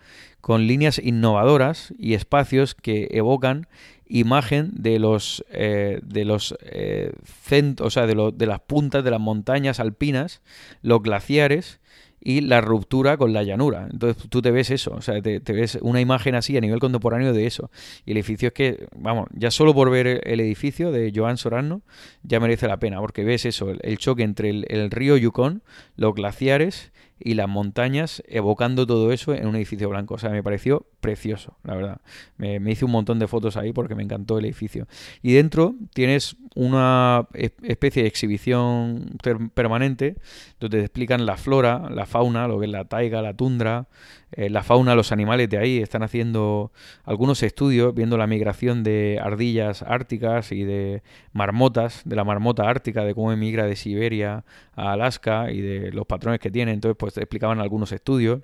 [0.45, 3.65] con líneas innovadoras y espacios que evocan
[4.05, 9.09] imagen de los eh, de los eh, centros, o sea, de, de las puntas de
[9.09, 10.43] las montañas alpinas,
[10.83, 11.79] los glaciares
[12.21, 13.87] y la ruptura con la llanura.
[13.91, 17.33] Entonces tú te ves eso, o sea, te, ves una imagen así a nivel contemporáneo
[17.33, 17.71] de eso.
[18.05, 21.81] Y el edificio es que, vamos, ya solo por ver el edificio de Joan Sorano
[22.21, 25.63] ya merece la pena, porque ves eso, el, choque entre el, el río Yukon,
[25.95, 30.15] los glaciares y las montañas evocando todo eso en un edificio blanco.
[30.15, 32.01] O sea, me pareció precioso, la verdad.
[32.37, 34.87] Me, hice un montón de fotos ahí porque me encantó el edificio.
[35.21, 39.17] Y dentro tienes una especie de exhibición
[39.53, 40.17] permanente
[40.59, 43.87] donde te explican la flora, la fauna, lo que es la taiga, la tundra,
[44.31, 45.79] eh, la fauna, los animales de ahí.
[45.79, 46.71] Están haciendo
[47.03, 53.03] algunos estudios viendo la migración de ardillas árticas y de marmotas, de la marmota ártica,
[53.03, 54.45] de cómo emigra de Siberia
[54.75, 56.71] a Alaska y de los patrones que tiene.
[56.71, 58.41] Entonces, pues explicaban algunos estudios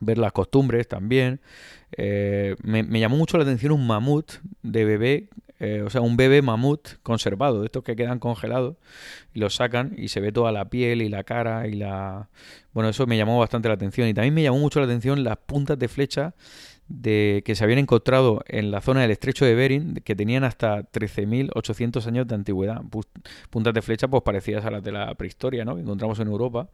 [0.00, 1.40] ver las costumbres también.
[1.96, 5.28] Eh, me, llamó mucho la atención un mamut de bebé,
[5.58, 8.76] eh, o sea, un bebé mamut conservado, de estos que quedan congelados,
[9.32, 12.28] y los sacan y se ve toda la piel y la cara y la...
[12.72, 14.08] Bueno, eso me llamó bastante la atención.
[14.08, 16.34] Y también me llamó mucho la atención las puntas de flecha
[16.88, 20.82] de que se habían encontrado en la zona del estrecho de Bering, que tenían hasta
[20.82, 22.82] 13.800 años de antigüedad.
[23.50, 25.74] Puntas de flecha pues parecidas a las de la prehistoria, ¿no?
[25.74, 26.68] Que encontramos en Europa.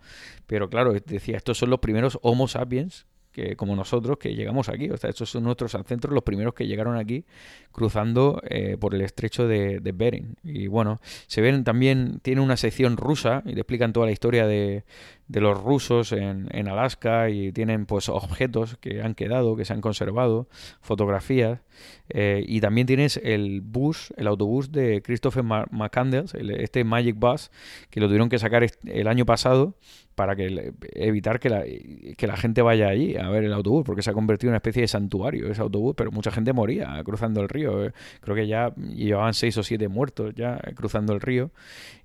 [0.46, 4.90] Pero claro, decía, estos son los primeros Homo sapiens que como nosotros que llegamos aquí.
[4.90, 7.24] O sea, estos son nuestros ancestros, los primeros que llegaron aquí
[7.72, 10.36] cruzando eh, por el estrecho de, de, Bering.
[10.44, 14.46] Y bueno, se ven también, tiene una sección rusa y te explican toda la historia
[14.46, 14.84] de,
[15.28, 19.80] de los rusos en, Alaska y tienen pues objetos que han quedado, que se han
[19.80, 20.48] conservado,
[20.80, 21.60] fotografías.
[22.08, 27.50] Eh, y también tienes el bus, el autobús de Christopher McCandles, este Magic Bus,
[27.90, 29.74] que lo tuvieron que sacar el año pasado
[30.14, 34.02] para que evitar que la, que la gente vaya allí a ver el autobús, porque
[34.02, 37.40] se ha convertido en una especie de santuario ese autobús, pero mucha gente moría cruzando
[37.40, 37.86] el río.
[37.86, 41.50] Eh, creo que ya llevaban seis o siete muertos ya cruzando el río.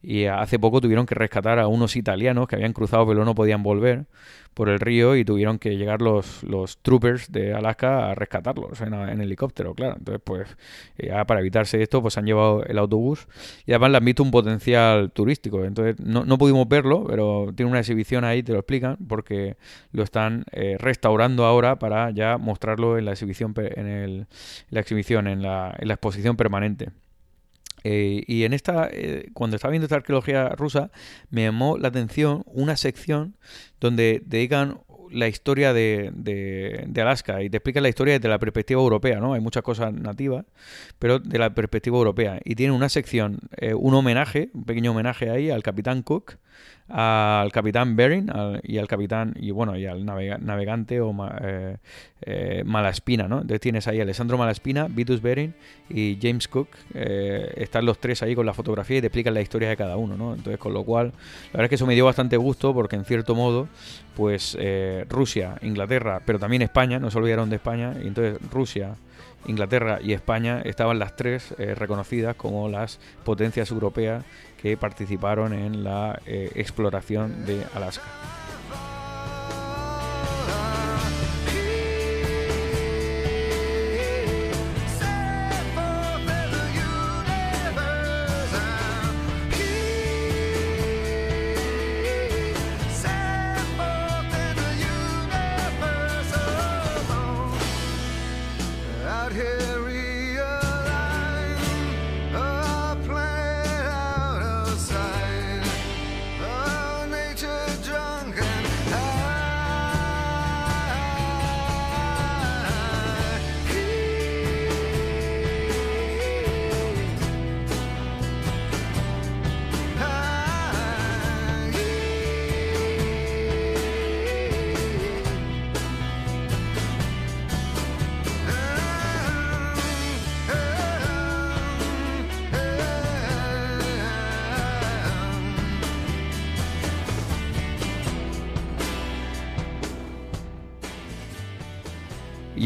[0.01, 3.63] Y hace poco tuvieron que rescatar a unos italianos que habían cruzado pero no podían
[3.63, 4.05] volver
[4.57, 9.21] por el río y tuvieron que llegar los, los troopers de Alaska a rescatarlos en,
[9.21, 9.97] helicóptero, claro.
[9.99, 10.57] Entonces, pues,
[10.97, 13.27] ya para evitarse esto, pues han llevado el autobús
[13.67, 15.63] y además le han visto un potencial turístico.
[15.63, 19.57] Entonces, no, no pudimos verlo, pero tiene una exhibición ahí, te lo explican, porque
[19.91, 24.27] lo están eh, restaurando ahora para ya mostrarlo en la exhibición, en, el,
[24.71, 26.89] la exhibición, en la, en la exposición permanente.
[27.83, 30.91] Eh, y en esta, eh, cuando estaba viendo esta arqueología rusa,
[31.29, 33.35] me llamó la atención una sección
[33.79, 34.79] donde dedican
[35.11, 39.33] la historia de, de, Alaska y te explican la historia desde la perspectiva europea, ¿no?
[39.33, 40.45] Hay muchas cosas nativas,
[40.99, 42.39] pero de la perspectiva europea.
[42.43, 46.37] Y tiene una sección, eh, un homenaje, un pequeño homenaje ahí al capitán Cook,
[46.89, 48.31] al capitán Bering
[48.63, 51.77] y al capitán y bueno y al navegante o eh,
[52.21, 55.53] eh, Malaspina no entonces tienes ahí a Alessandro Malaspina Vitus Bering
[55.89, 59.41] y James Cook eh, están los tres ahí con la fotografía y te explican la
[59.41, 61.93] historia de cada uno no entonces con lo cual la verdad es que eso me
[61.93, 63.67] dio bastante gusto porque en cierto modo
[64.15, 64.57] pues
[65.09, 68.95] Rusia Inglaterra pero también España no se olvidaron de España y entonces Rusia
[69.45, 74.23] Inglaterra y España estaban las tres reconocidas como las potencias europeas
[74.61, 78.03] que participaron en la eh, exploración de Alaska.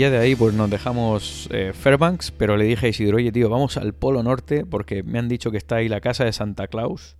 [0.02, 3.50] Ya de ahí pues nos dejamos eh, Fairbanks, pero le dije a Isidro, oye tío,
[3.50, 6.68] vamos al Polo Norte porque me han dicho que está ahí la casa de Santa
[6.68, 7.18] Claus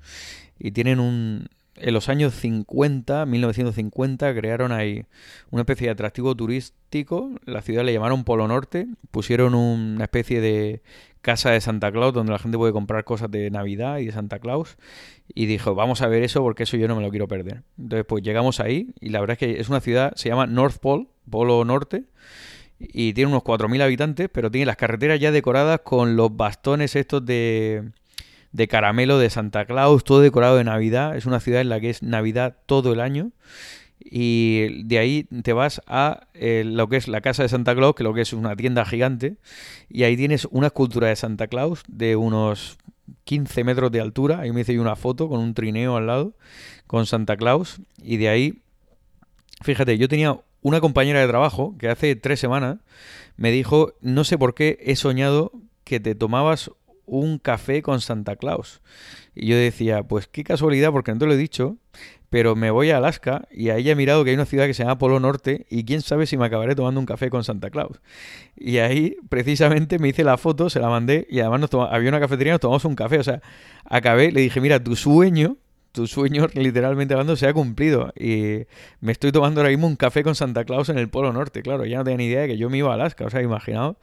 [0.58, 1.48] y tienen un...
[1.76, 5.06] En los años 50, 1950, crearon ahí
[5.52, 7.32] una especie de atractivo turístico.
[7.46, 8.88] La ciudad le llamaron Polo Norte.
[9.10, 10.84] Pusieron una especie de
[11.22, 14.38] casa de Santa Claus donde la gente puede comprar cosas de Navidad y de Santa
[14.38, 14.78] Claus.
[15.34, 17.64] Y dijo, vamos a ver eso porque eso yo no me lo quiero perder.
[17.80, 20.78] Entonces, pues llegamos ahí y la verdad es que es una ciudad, se llama North
[20.78, 22.06] Pole, Polo Norte
[22.94, 27.26] y tiene unos 4.000 habitantes, pero tiene las carreteras ya decoradas con los bastones estos
[27.26, 27.92] de,
[28.52, 31.16] de caramelo de Santa Claus, todo decorado de Navidad.
[31.16, 33.32] Es una ciudad en la que es Navidad todo el año.
[34.04, 37.94] Y de ahí te vas a eh, lo que es la casa de Santa Claus,
[37.96, 39.36] que lo que es una tienda gigante.
[39.90, 42.78] Y ahí tienes una escultura de Santa Claus de unos
[43.26, 44.40] 15 metros de altura.
[44.40, 46.34] Ahí me hice una foto con un trineo al lado
[46.88, 47.80] con Santa Claus.
[48.02, 48.62] Y de ahí
[49.62, 52.78] Fíjate, yo tenía una compañera de trabajo que hace tres semanas
[53.38, 55.52] me dijo, no sé por qué he soñado
[55.84, 56.72] que te tomabas
[57.06, 58.82] un café con Santa Claus.
[59.36, 61.78] Y yo decía, pues qué casualidad, porque no te lo he dicho,
[62.30, 64.84] pero me voy a Alaska y ahí he mirado que hay una ciudad que se
[64.84, 68.00] llama Polo Norte y quién sabe si me acabaré tomando un café con Santa Claus.
[68.56, 72.22] Y ahí precisamente me hice la foto, se la mandé y además nos había una
[72.22, 73.20] cafetería, nos tomamos un café.
[73.20, 73.42] O sea,
[73.84, 75.58] acabé, le dije, mira, tu sueño
[75.92, 78.14] tu sueño, literalmente hablando, se ha cumplido.
[78.18, 78.66] Y
[79.00, 81.62] me estoy tomando ahora mismo un café con Santa Claus en el Polo Norte.
[81.62, 83.26] Claro, ya no tenía ni idea de que yo me iba a Alaska.
[83.26, 83.98] O sea, imaginaos.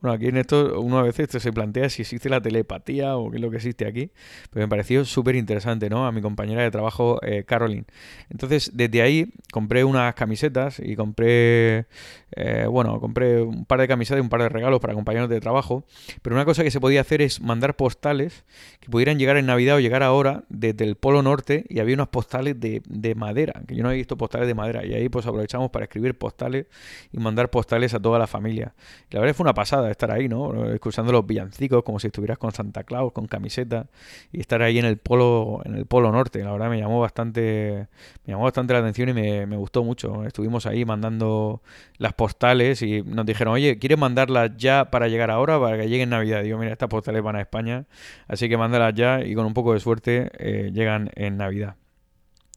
[0.00, 3.36] Bueno, aquí en esto uno a veces se plantea si existe la telepatía o qué
[3.36, 4.10] es lo que existe aquí.
[4.50, 6.06] Pero me pareció súper interesante, ¿no?
[6.06, 7.84] A mi compañera de trabajo, eh, Caroline.
[8.30, 11.86] Entonces, desde ahí compré unas camisetas y compré,
[12.32, 15.40] eh, bueno, compré un par de camisetas y un par de regalos para compañeros de
[15.40, 15.84] trabajo.
[16.22, 18.44] Pero una cosa que se podía hacer es mandar postales
[18.80, 21.33] que pudieran llegar en Navidad o llegar ahora desde el Polo Norte
[21.68, 24.84] y había unos postales de, de, madera, que yo no había visto postales de madera.
[24.84, 26.66] Y ahí pues aprovechamos para escribir postales
[27.12, 28.74] y mandar postales a toda la familia.
[29.10, 30.66] la verdad fue una pasada estar ahí, ¿no?
[30.72, 33.86] Escuchando los villancicos como si estuvieras con Santa Claus, con camiseta
[34.32, 36.42] y estar ahí en el polo, en el polo norte.
[36.42, 37.88] La verdad me llamó bastante,
[38.24, 40.24] me llamó bastante la atención y me, gustó mucho.
[40.24, 41.62] Estuvimos ahí mandando
[41.98, 46.10] las postales y nos dijeron, oye, ¿quieres mandarlas ya para llegar ahora, para que lleguen
[46.10, 46.42] Navidad?
[46.42, 47.86] digo, mira, estas postales van a España,
[48.28, 51.76] así que mándalas ya y con un poco de suerte eh, llegan en Navidad.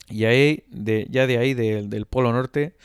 [0.10, 2.76] Y ahí, de, ya de ahí, del Polo Norte,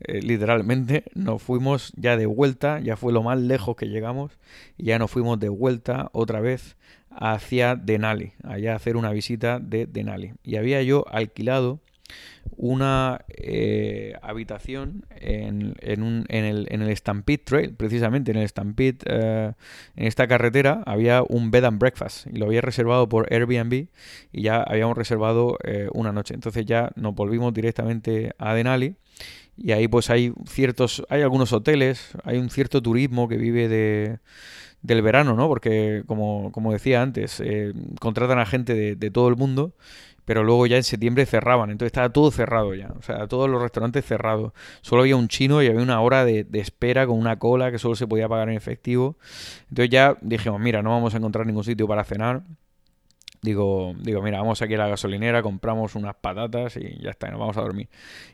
[0.00, 4.32] eh, literalmente nos fuimos ya de vuelta, ya fue lo más lejos que llegamos,
[4.76, 6.76] y ya nos fuimos de vuelta otra vez
[7.10, 10.34] hacia Denali, allá a hacer una visita de Denali.
[10.42, 11.80] Y había yo alquilado
[12.56, 18.48] una eh, habitación en, en, un, en, el, en, el, Stampede Trail, precisamente en el
[18.48, 19.52] Stampede, eh,
[19.96, 23.88] en esta carretera, había un bed and breakfast y lo había reservado por Airbnb
[24.32, 26.34] y ya habíamos reservado eh, una noche.
[26.34, 28.96] Entonces ya nos volvimos directamente a Denali
[29.56, 34.18] y ahí pues hay ciertos, hay algunos hoteles, hay un cierto turismo que vive de
[34.82, 35.48] del verano, ¿no?
[35.48, 37.42] Porque, como, como decía antes,
[37.98, 39.74] contratan a gente de, de, todo el mundo
[40.26, 43.62] pero luego ya en septiembre cerraban, entonces estaba todo cerrado ya, o sea, todos los
[43.62, 44.52] restaurantes cerrados.
[44.82, 47.94] Solo había un chino y había una hora de, espera con una cola que solo
[47.94, 49.16] se podía pagar en efectivo.
[49.70, 52.42] Entonces ya dijimos, mira, no vamos a encontrar ningún sitio para cenar.
[53.42, 57.38] Digo, digo, mira, vamos aquí a la gasolinera, compramos unas patatas y ya está, nos
[57.38, 57.88] vamos a dormir.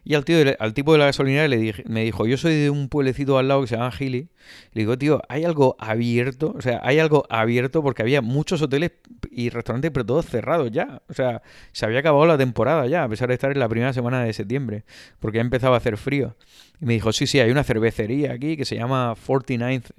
[0.04, 2.70] Y al, tío al tipo de la gasolinera le dije, me dijo, yo soy de
[2.70, 4.28] un pueblecito al lado que se llama Gili.
[4.72, 6.54] Le digo, tío, ¿hay algo abierto?
[6.56, 8.92] O sea, hay algo abierto porque había muchos hoteles
[9.30, 11.02] y restaurantes, pero todos cerrados ya.
[11.08, 13.92] O sea, se había acabado la temporada ya, a pesar de estar en la primera
[13.92, 14.84] semana de septiembre,
[15.20, 16.36] porque ya empezaba a hacer frío.
[16.82, 19.92] Y me dijo, sí, sí, hay una cervecería aquí que se llama 49th,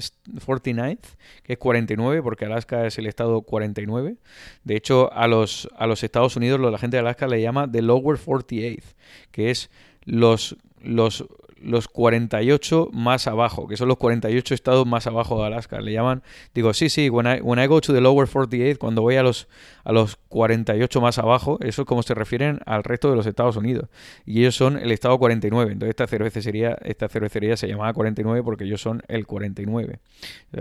[0.45, 0.99] 49th,
[1.41, 4.17] que es 49, porque Alaska es el estado 49.
[4.65, 7.81] De hecho, a los, a los Estados Unidos, la gente de Alaska le llama The
[7.81, 8.83] Lower 48th,
[9.31, 9.69] que es
[10.03, 11.25] los, los
[11.63, 15.81] los 48 más abajo, que son los 48 estados más abajo de Alaska.
[15.81, 19.01] Le llaman, digo, sí, sí, when I, when I go to the lower 48, cuando
[19.01, 19.47] voy a los,
[19.83, 23.55] a los 48 más abajo, eso es como se refieren al resto de los Estados
[23.55, 23.89] Unidos.
[24.25, 25.71] Y ellos son el estado 49.
[25.71, 29.99] Entonces esta cervecería, esta cervecería se llamaba 49 porque ellos son el 49.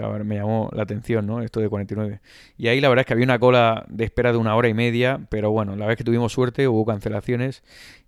[0.01, 1.43] A ver, me llamó la atención, ¿no?
[1.43, 2.21] Esto de 49.
[2.57, 4.75] Y ahí la verdad es que había una cola de espera de una hora y
[4.75, 7.63] media, pero bueno, la vez que tuvimos suerte hubo cancelaciones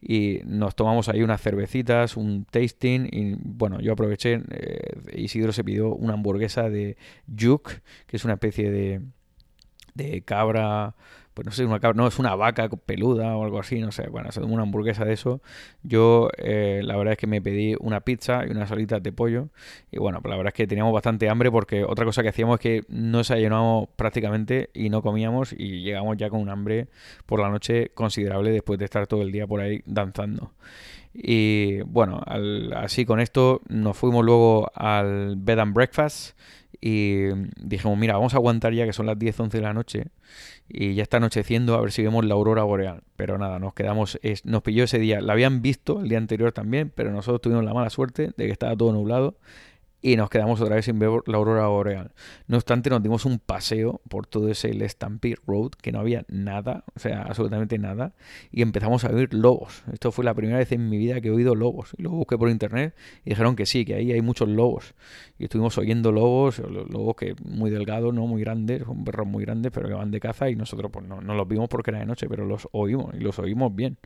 [0.07, 5.65] y nos tomamos ahí unas cervecitas, un tasting y bueno, yo aproveché, eh, Isidro se
[5.65, 7.71] pidió una hamburguesa de yuk,
[8.07, 9.01] que es una especie de,
[9.95, 10.95] de cabra,
[11.35, 14.09] pues no sé, una cabra, no, es una vaca peluda o algo así, no sé,
[14.09, 15.43] bueno, una hamburguesa de eso.
[15.83, 19.49] Yo eh, la verdad es que me pedí una pizza y unas alitas de pollo
[19.91, 22.55] y bueno, pues la verdad es que teníamos bastante hambre porque otra cosa que hacíamos
[22.55, 26.87] es que no desayunábamos prácticamente y no comíamos y llegamos ya con un hambre
[27.27, 30.53] por la noche considerable después de estar todo el día por ahí danzando.
[31.13, 32.23] Y bueno,
[32.77, 36.37] así con esto nos fuimos luego al bed and breakfast
[36.81, 40.07] y dijimos, mira, vamos a aguantar ya que son las 10, 11 de la noche
[40.69, 43.03] y ya está anocheciendo a ver si vemos la aurora boreal.
[43.17, 45.21] Pero nada, nos quedamos, nos pilló ese día.
[45.21, 48.53] La habían visto el día anterior también, pero nosotros tuvimos la mala suerte de que
[48.53, 49.37] estaba todo nublado
[50.05, 52.13] y nos quedamos otra vez sin ver la aurora boreal.
[52.47, 56.85] No obstante, nos dimos un paseo por todo ese Stampede Road, que no había nada,
[56.95, 58.13] o sea, absolutamente nada,
[58.53, 59.83] y empezamos a oír lobos.
[59.91, 61.95] Esto fue la primera vez en mi vida que he oído lobos.
[61.97, 64.95] Y lo busqué por internet y dijeron que sí, que ahí hay muchos lobos.
[65.39, 69.73] Y estuvimos oyendo lobos, lobos que muy delgados, no muy grandes, son perros muy grandes,
[69.73, 72.07] pero que van de caza y nosotros pues no, no los vimos porque era de
[72.07, 73.97] noche, pero los oímos y los oímos bien.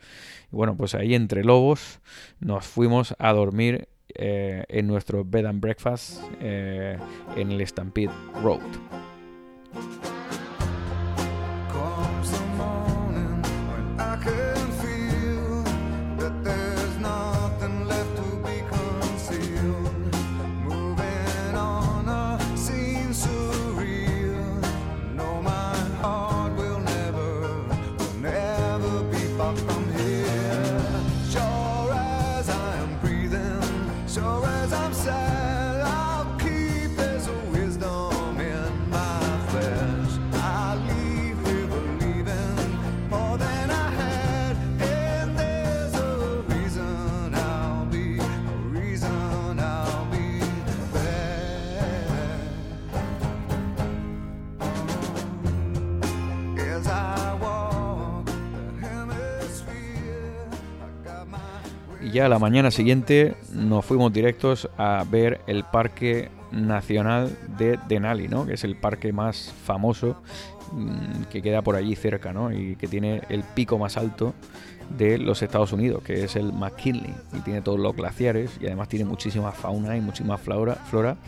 [0.53, 1.99] Y bueno, pues ahí entre lobos
[2.39, 6.99] nos fuimos a dormir eh, en nuestro bed and breakfast eh,
[7.37, 8.13] en el Stampede
[8.43, 9.08] Road.
[62.19, 68.45] Ya la mañana siguiente nos fuimos directos a ver el Parque Nacional de Denali, ¿no?
[68.45, 70.21] que es el parque más famoso
[70.73, 72.51] mm, que queda por allí cerca ¿no?
[72.51, 74.35] y que tiene el pico más alto
[74.99, 78.89] de los Estados Unidos, que es el McKinley, y tiene todos los glaciares y además
[78.89, 81.19] tiene muchísima fauna y muchísima flora, flora.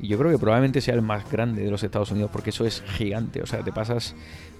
[0.00, 2.64] Y yo creo que probablemente sea el más grande de los Estados Unidos porque eso
[2.64, 4.14] es gigante, o sea, te pasas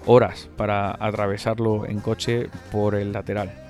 [0.05, 3.68] horas para atravesarlo en coche por el lateral.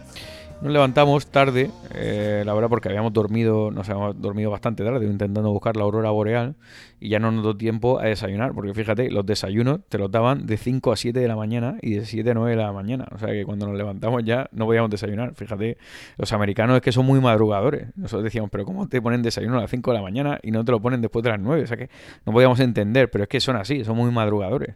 [0.61, 5.53] Nos levantamos tarde, eh, la verdad porque habíamos dormido, nos habíamos dormido bastante tarde intentando
[5.53, 6.57] buscar la aurora boreal
[6.99, 10.47] y ya no nos dio tiempo a desayunar, porque fíjate, los desayunos te los daban
[10.47, 13.07] de 5 a 7 de la mañana y de 7 a 9 de la mañana,
[13.13, 15.79] o sea que cuando nos levantamos ya no podíamos desayunar, fíjate,
[16.17, 19.61] los americanos es que son muy madrugadores, nosotros decíamos, pero ¿cómo te ponen desayuno a
[19.61, 21.63] las 5 de la mañana y no te lo ponen después de las 9?
[21.63, 21.89] O sea que
[22.27, 24.75] no podíamos entender, pero es que son así, son muy madrugadores.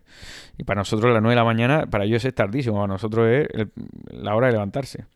[0.59, 3.67] Y para nosotros las 9 de la mañana, para ellos es tardísimo, para nosotros es
[4.13, 5.07] la hora de levantarse.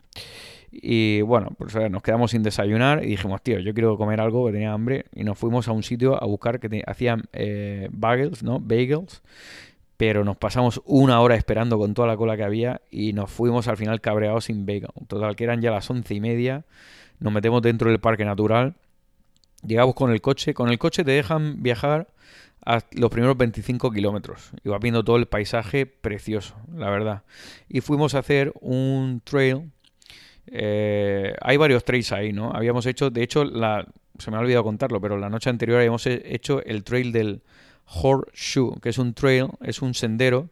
[0.82, 4.52] Y bueno, pues nos quedamos sin desayunar y dijimos, tío, yo quiero comer algo, que
[4.52, 5.06] tenía hambre.
[5.14, 8.60] Y nos fuimos a un sitio a buscar que hacían eh, bagels, ¿no?
[8.60, 9.22] Bagels.
[9.96, 13.66] Pero nos pasamos una hora esperando con toda la cola que había y nos fuimos
[13.68, 14.88] al final cabreados sin bagel.
[15.08, 16.64] Total, que eran ya las once y media.
[17.18, 18.74] Nos metemos dentro del parque natural.
[19.66, 20.52] Llegamos con el coche.
[20.52, 22.08] Con el coche te dejan viajar
[22.66, 24.50] a los primeros 25 kilómetros.
[24.64, 27.22] Vas viendo todo el paisaje precioso, la verdad.
[27.68, 29.70] Y fuimos a hacer un trail
[30.49, 32.50] eh, hay varios trails ahí, ¿no?
[32.52, 33.86] Habíamos hecho, de hecho, la,
[34.18, 37.42] se me ha olvidado contarlo, pero la noche anterior habíamos hecho el trail del
[37.86, 40.50] Horseshoe, que es un trail, es un sendero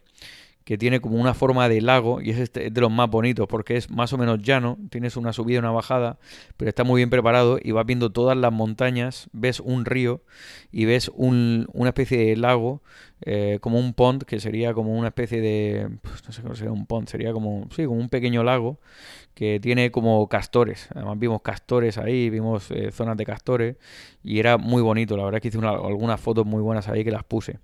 [0.65, 3.77] que tiene como una forma de lago y es, este, de los más bonitos porque
[3.77, 6.17] es más o menos llano, tienes una subida y una bajada,
[6.57, 10.23] pero está muy bien preparado y vas viendo todas las montañas, ves un río
[10.71, 12.81] y ves un, una especie de lago,
[13.21, 16.71] eh, como un pond, que sería como una especie de, pues, no sé cómo sería
[16.71, 18.79] un pond, sería como, sí, como un pequeño lago
[19.35, 23.75] que tiene como castores, además vimos castores ahí, vimos eh, zonas de castores
[24.23, 27.23] y era muy bonito, la verdad que hice algunas fotos muy buenas ahí que las
[27.23, 27.59] puse.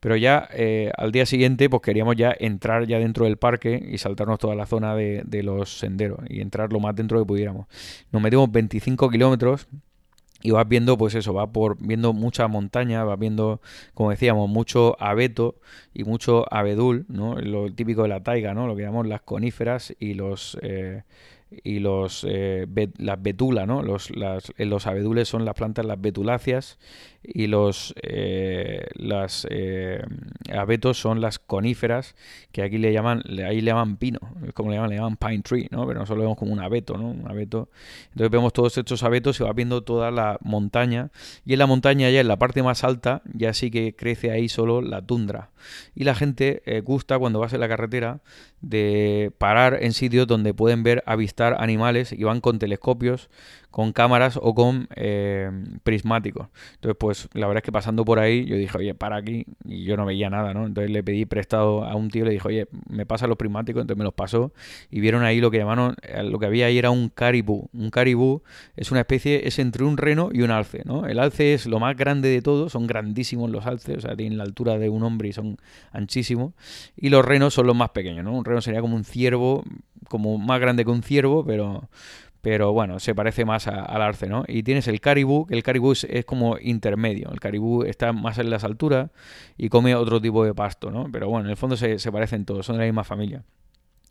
[0.00, 3.98] Pero ya eh, al día siguiente, pues queríamos ya entrar ya dentro del parque y
[3.98, 7.66] saltarnos toda la zona de, los senderos y entrar lo más dentro que pudiéramos.
[8.10, 9.68] Nos metimos 25 kilómetros
[10.42, 13.60] y vas viendo, pues eso, vas por viendo mucha montaña, vas viendo,
[13.92, 15.56] como decíamos, mucho abeto
[15.92, 17.36] y mucho abedul, ¿no?
[17.36, 18.66] Lo típico de la taiga, ¿no?
[18.66, 21.02] Lo que llamamos las coníferas y los eh,
[21.62, 23.82] y los eh, las betulas, ¿no?
[23.82, 26.78] Los, las, los abedules son las plantas, las betuláceas,
[27.22, 30.02] y los eh, las eh,
[30.52, 32.16] abetos son las coníferas
[32.50, 34.20] que aquí le llaman ahí le llaman pino
[34.54, 36.96] como le llaman le llaman pine tree no pero nosotros lo vemos como un abeto
[36.96, 37.68] no un abeto.
[38.10, 41.10] Entonces vemos todos estos abetos y va viendo toda la montaña
[41.44, 44.48] y en la montaña ya en la parte más alta ya sí que crece ahí
[44.48, 45.50] solo la tundra.
[45.94, 48.20] Y la gente eh, gusta cuando vas en la carretera
[48.60, 53.30] de parar en sitios donde pueden ver avistar animales y van con telescopios
[53.70, 55.50] con cámaras o con eh,
[55.82, 56.48] prismáticos.
[56.74, 59.84] Entonces, pues la verdad es que pasando por ahí, yo dije, oye, para aquí, y
[59.84, 60.66] yo no veía nada, ¿no?
[60.66, 63.98] Entonces le pedí prestado a un tío, le dije, oye, me pasa los prismáticos, entonces
[63.98, 64.52] me los pasó,
[64.90, 67.68] y vieron ahí lo que llamaron, eh, lo que había ahí era un caribú.
[67.72, 68.42] Un caribú
[68.76, 71.06] es una especie, es entre un reno y un alce, ¿no?
[71.06, 74.38] El alce es lo más grande de todo, son grandísimos los alces, o sea, tienen
[74.38, 75.58] la altura de un hombre y son
[75.92, 76.54] anchísimos,
[76.96, 78.32] y los renos son los más pequeños, ¿no?
[78.32, 79.62] Un reno sería como un ciervo,
[80.08, 81.88] como más grande que un ciervo, pero
[82.42, 84.44] pero bueno, se parece más al arce, ¿no?
[84.48, 88.50] Y tienes el caribú, que el caribú es, como intermedio, el caribú está más en
[88.50, 89.10] las alturas
[89.56, 91.08] y come otro tipo de pasto, ¿no?
[91.12, 93.44] Pero bueno, en el fondo se, se parecen todos, son de la misma familia.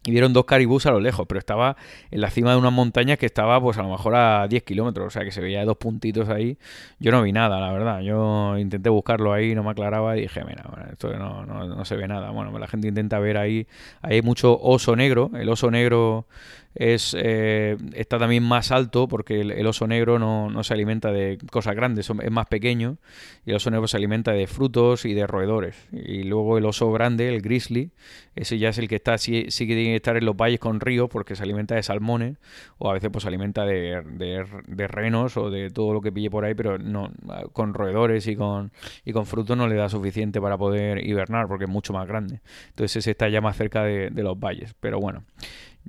[0.05, 1.75] Y vieron dos caribús a lo lejos, pero estaba
[2.09, 5.07] en la cima de unas montañas que estaba pues a lo mejor a 10 kilómetros,
[5.07, 6.57] o sea que se veía dos puntitos ahí.
[6.99, 7.99] Yo no vi nada, la verdad.
[7.99, 11.97] Yo intenté buscarlo ahí, no me aclaraba y dije, mira, esto no, no, no se
[11.97, 12.29] ve nada.
[12.31, 13.67] Bueno, la gente intenta ver ahí,
[14.01, 16.27] hay mucho oso negro, el oso negro
[16.75, 21.75] es, eh, está también más alto porque el, oso negro no, se alimenta de cosas
[21.75, 22.97] grandes, es más pequeño
[23.45, 25.75] y el oso negro se alimenta de frutos y de roedores.
[25.91, 27.91] Y luego el oso grande, el grizzly,
[28.35, 30.59] ese ya es el que está, sí, sí que tiene que estar en los valles
[30.59, 32.37] con ríos porque se alimenta de salmones
[32.77, 36.29] o a veces pues se alimenta de, de, renos o de todo lo que pille
[36.29, 37.11] por ahí, pero no
[37.51, 38.71] con roedores y con,
[39.05, 42.41] y con frutos no le da suficiente para poder hibernar porque es mucho más grande.
[42.69, 44.75] Entonces ese está ya más cerca de, de los valles.
[44.79, 45.23] Pero bueno.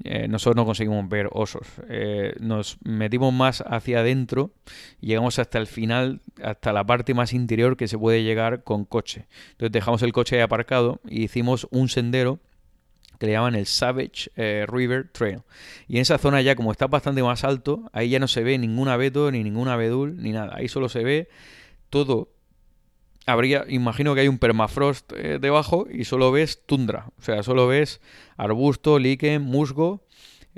[0.05, 1.67] Eh, nosotros no conseguimos ver osos.
[1.89, 4.53] Eh, nos metimos más hacia adentro
[5.01, 8.85] y llegamos hasta el final, hasta la parte más interior que se puede llegar con
[8.85, 9.27] coche.
[9.53, 12.39] Entonces dejamos el coche ahí aparcado y hicimos un sendero
[13.19, 15.43] que le llaman el Savage eh, River Trail.
[15.87, 18.57] Y en esa zona ya, como está bastante más alto, ahí ya no se ve
[18.57, 20.55] ningún abeto, ni ningún abedul, ni nada.
[20.57, 21.29] Ahí solo se ve
[21.91, 22.31] todo
[23.27, 27.67] habría, imagino que hay un permafrost eh, debajo y solo ves tundra, o sea, solo
[27.67, 28.01] ves
[28.37, 30.05] arbusto, líquen, musgo,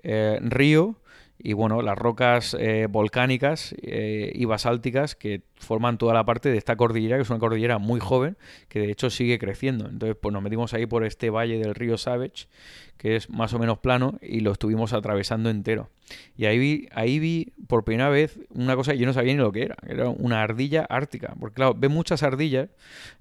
[0.03, 0.97] eh, río
[1.39, 6.77] y bueno, las rocas eh, volcánicas y basálticas que forman toda la parte de esta
[6.77, 8.37] cordillera, que es una cordillera muy joven,
[8.69, 9.89] que de hecho sigue creciendo.
[9.89, 12.49] Entonces, pues nos metimos ahí por este valle del río Savage,
[12.97, 15.91] que es más o menos plano, y lo estuvimos atravesando entero.
[16.37, 19.39] Y ahí vi, ahí vi por primera vez una cosa que yo no sabía ni
[19.39, 21.35] lo que era, era una ardilla ártica.
[21.39, 22.69] Porque claro, ve muchas ardillas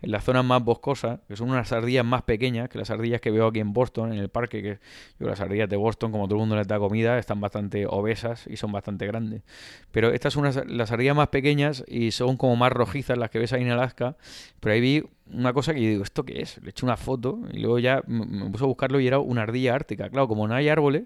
[0.02, 3.32] en las zonas más boscosas, que son unas ardillas más pequeñas que las ardillas que
[3.32, 4.80] veo aquí en Boston, en el parque, que
[5.20, 8.48] yo las ardillas de Boston, como todo el mundo les da comida, están bastante obesas
[8.48, 9.44] y son bastante grandes.
[9.92, 13.53] Pero estas son las ardillas más pequeñas y son como más rojizas las que ves
[13.53, 14.18] ahí en Alaska.
[14.60, 15.03] Pero ahí vi
[15.34, 16.61] una cosa que yo digo, ¿esto qué es?
[16.64, 19.76] Le eché una foto y luego ya me puse a buscarlo y era una ardilla
[19.76, 20.10] ártica.
[20.10, 21.03] Claro, como no hay árboles,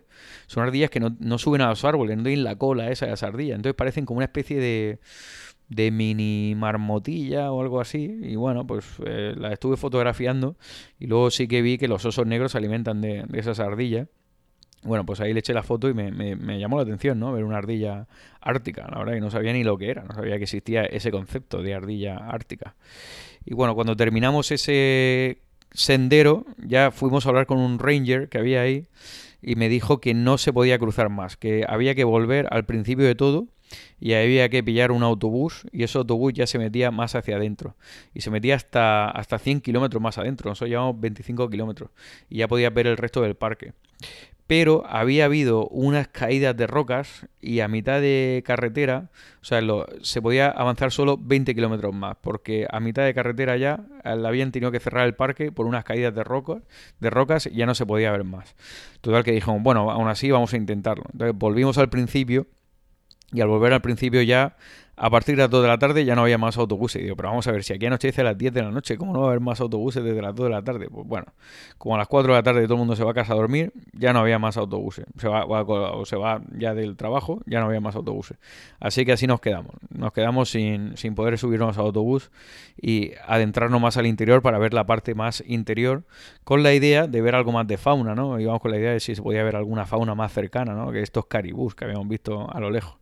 [0.47, 3.23] son ardillas que no, suben a los árboles, no tienen la cola esa de las
[3.23, 3.55] ardillas.
[3.55, 4.99] Entonces parecen como una especie de,
[5.69, 8.19] de mini marmotilla o algo así.
[8.23, 10.55] Y bueno, pues eh, la estuve fotografiando
[10.99, 14.07] y luego sí que vi que los osos negros se alimentan de, de esas ardillas.
[14.83, 17.33] Bueno, pues ahí le eché la foto y me, llamó la atención, ¿no?
[17.33, 18.07] Ver una ardilla
[18.39, 18.87] ártica.
[18.91, 21.63] La verdad que no sabía ni lo que era, no sabía que existía ese concepto
[21.63, 22.75] de ardilla ártica.
[23.45, 25.39] Y bueno, cuando terminamos ese
[25.71, 28.87] sendero, ya fuimos a hablar con un ranger que había ahí
[29.41, 33.05] y me dijo que no se podía cruzar más, que había que volver al principio
[33.05, 33.47] de todo
[33.99, 37.75] y había que pillar un autobús y ese autobús ya se metía más hacia adentro
[38.13, 41.91] y se metía hasta, hasta 100 kilómetros más adentro, nosotros llevamos 25 kilómetros
[42.29, 43.73] y ya podías ver el resto del parque
[44.47, 49.09] pero había habido unas caídas de rocas y a mitad de carretera,
[49.41, 49.61] o sea,
[50.01, 54.51] se podía avanzar solo 20 kilómetros más, porque a mitad de carretera ya la habían
[54.51, 56.61] tenido que cerrar el parque por unas caídas de rocas,
[56.99, 58.55] de rocas y ya no se podía ver más.
[59.01, 61.05] Total que dijimos, bueno, aún así vamos a intentarlo.
[61.11, 62.47] Entonces volvimos al principio
[63.31, 64.55] y al volver al principio ya
[64.97, 67.01] a partir de las 2 de la tarde ya no había más autobuses.
[67.01, 69.13] digo, pero vamos a ver, si aquí anochece a las 10 de la noche, ¿cómo
[69.13, 70.87] no va a haber más autobuses desde las 2 de la tarde?
[70.89, 71.27] Pues bueno,
[71.77, 73.35] como a las 4 de la tarde todo el mundo se va a casa a
[73.35, 75.05] dormir, ya no había más autobuses.
[75.17, 78.37] Se va, o se va ya del trabajo, ya no había más autobuses.
[78.79, 79.73] Así que así nos quedamos.
[79.89, 82.31] Nos quedamos sin, sin poder subirnos al autobús
[82.81, 86.03] y adentrarnos más al interior para ver la parte más interior,
[86.43, 88.39] con la idea de ver algo más de fauna, ¿no?
[88.39, 90.91] Íbamos con la idea de si se podía ver alguna fauna más cercana, ¿no?
[90.91, 92.97] Que estos caribús que habíamos visto a lo lejos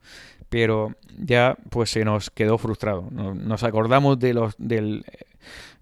[0.54, 3.10] pero ya pues se nos quedó frustrado.
[3.10, 5.04] Nos acordamos de los, del,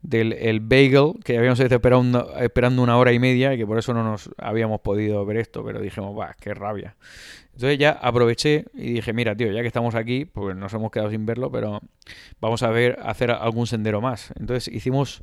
[0.02, 3.78] del el bagel que habíamos estado esperando, esperando una hora y media y que por
[3.78, 6.96] eso no nos habíamos podido ver esto, pero dijimos, va, qué rabia.
[7.54, 11.12] Entonces ya aproveché y dije, mira, tío, ya que estamos aquí, pues nos hemos quedado
[11.12, 11.82] sin verlo, pero
[12.40, 14.32] vamos a ver, hacer algún sendero más.
[14.40, 15.22] Entonces hicimos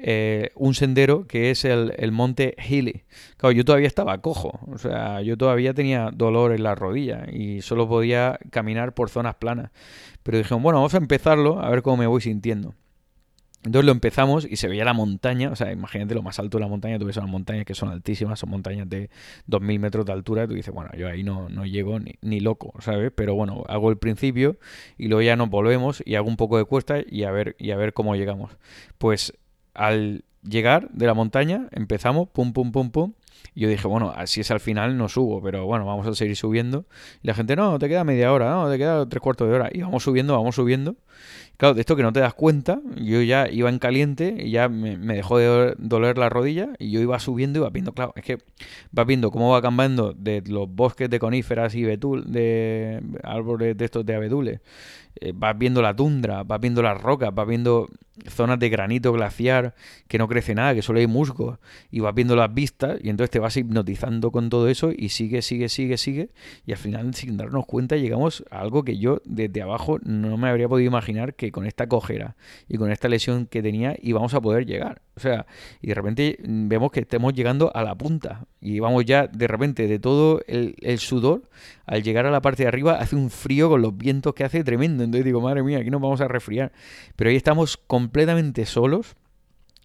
[0.00, 3.02] eh, un sendero que es el, el, monte Healy.
[3.36, 7.62] Claro, yo todavía estaba cojo, o sea, yo todavía tenía dolor en la rodilla y
[7.62, 9.70] solo podía caminar por zonas planas.
[10.22, 12.74] Pero dije, bueno, vamos a empezarlo a ver cómo me voy sintiendo.
[13.64, 16.62] Entonces lo empezamos y se veía la montaña, o sea, imagínate lo más alto de
[16.62, 19.10] la montaña, tú ves unas montañas que son altísimas, son montañas de
[19.48, 22.38] 2.000 metros de altura, y tú dices, bueno, yo ahí no, no llego ni, ni,
[22.38, 23.10] loco, ¿sabes?
[23.14, 24.58] Pero bueno, hago el principio
[24.96, 27.72] y luego ya nos volvemos y hago un poco de cuesta y a ver, y
[27.72, 28.56] a ver cómo llegamos.
[28.96, 29.34] Pues
[29.74, 33.12] al llegar de la montaña, empezamos, pum, pum, pum, pum.
[33.58, 36.86] Yo dije, bueno, así es al final, no subo, pero bueno, vamos a seguir subiendo.
[37.22, 39.68] Y la gente, no, te queda media hora, no, te queda tres cuartos de hora.
[39.72, 40.94] Y vamos subiendo, vamos subiendo.
[41.56, 44.68] Claro, de esto que no te das cuenta, yo ya iba en caliente y ya
[44.68, 48.22] me, dejó de doler la rodilla y yo iba subiendo y iba viendo, claro, es
[48.22, 48.38] que
[48.96, 53.84] va viendo cómo va cambiando de los bosques de coníferas y betul, de árboles de
[53.84, 54.60] estos de abedules,
[55.20, 57.88] eh, vas viendo la tundra, vas viendo las rocas, vas viendo
[58.28, 59.74] zonas de granito glaciar
[60.06, 61.58] que no crece nada, que solo hay musgo,
[61.90, 65.42] y vas viendo las vistas, y entonces te vas hipnotizando con todo eso, y sigue,
[65.42, 66.30] sigue, sigue, sigue,
[66.66, 70.48] y al final, sin darnos cuenta, llegamos a algo que yo desde abajo no me
[70.48, 72.36] habría podido imaginar que con esta cojera
[72.68, 75.02] y con esta lesión que tenía íbamos a poder llegar.
[75.16, 75.46] O sea,
[75.80, 79.86] y de repente vemos que estamos llegando a la punta, y vamos ya de repente
[79.86, 81.48] de todo el, el sudor,
[81.86, 84.62] al llegar a la parte de arriba, hace un frío con los vientos que hace
[84.62, 85.04] tremendo.
[85.04, 86.72] Entonces digo, madre mía, aquí nos vamos a resfriar.
[87.16, 89.16] Pero ahí estamos completamente solos,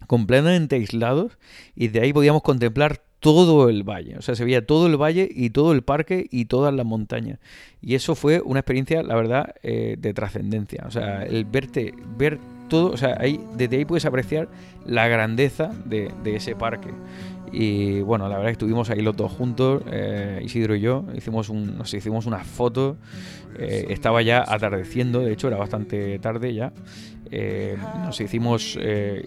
[0.07, 1.37] completamente aislados,
[1.75, 4.17] y de ahí podíamos contemplar todo el valle.
[4.17, 7.39] O sea, se veía todo el valle y todo el parque y todas las montañas.
[7.81, 10.83] Y eso fue una experiencia, la verdad, eh, de trascendencia.
[10.85, 12.37] O sea, el verte, ver
[12.67, 14.49] todo, o sea, ahí, desde ahí puedes apreciar
[14.85, 16.89] la grandeza de, ese parque.
[17.53, 21.47] Y bueno, la verdad que estuvimos ahí los dos juntos, eh, Isidro y yo, hicimos
[21.47, 22.97] un, nos hicimos unas fotos,
[23.57, 26.73] eh, estaba ya atardeciendo, de hecho era bastante tarde ya.
[27.35, 28.77] Eh, nos hicimos,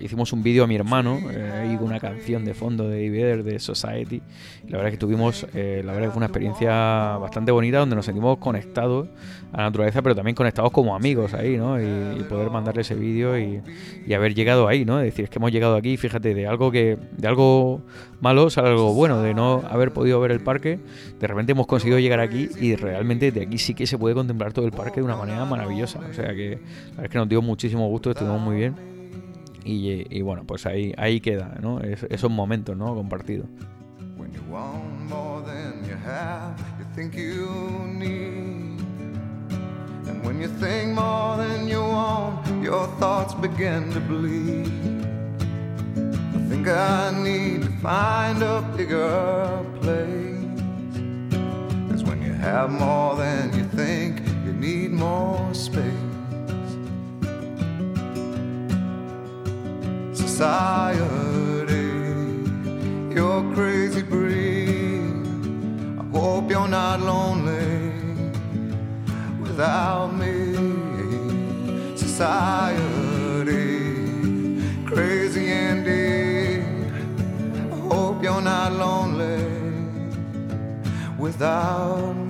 [0.01, 4.23] hicimos un vídeo a mi hermano y una canción de fondo de David de Society.
[4.69, 7.97] la verdad es que tuvimos, la verdad es que fue una experiencia bastante bonita donde
[7.97, 9.09] nos sentimos conectados
[9.53, 11.81] a la naturaleza, pero también conectados como amigos ahí, ¿no?
[11.81, 13.63] Y, poder mandarle ese vídeo y,
[14.07, 14.99] y, haber llegado ahí, ¿no?
[14.99, 17.83] Es decir, es que hemos llegado aquí, fíjate, de algo que, de algo
[18.21, 20.81] malo sale algo bueno, de no haber podido ver el parque,
[21.21, 24.53] de repente hemos conseguido llegar aquí y realmente de aquí sí que se puede contemplar
[24.53, 26.01] todo el parque de una manera maravillosa.
[26.11, 26.59] O sea que
[26.97, 28.75] la es que nos dio muchísimo gusto, estuvimos muy bien.
[29.69, 31.81] Y, bueno, pues ahí, ahí queda, ¿no?
[31.81, 32.95] esos momentos, ¿no?
[32.95, 33.49] Compartidos.
[40.37, 44.67] When you think more than you want, your thoughts begin to bleed.
[46.37, 50.61] I think I need to find a bigger place.
[51.89, 55.85] Cause when you have more than you think, you need more space.
[60.13, 61.81] Society,
[63.15, 65.15] you're crazy breed.
[65.99, 67.96] I hope you're not lonely
[69.57, 70.37] without me.
[71.97, 73.55] Society,
[74.85, 76.63] crazy indeed
[78.23, 79.43] you're not lonely
[81.17, 82.26] without me.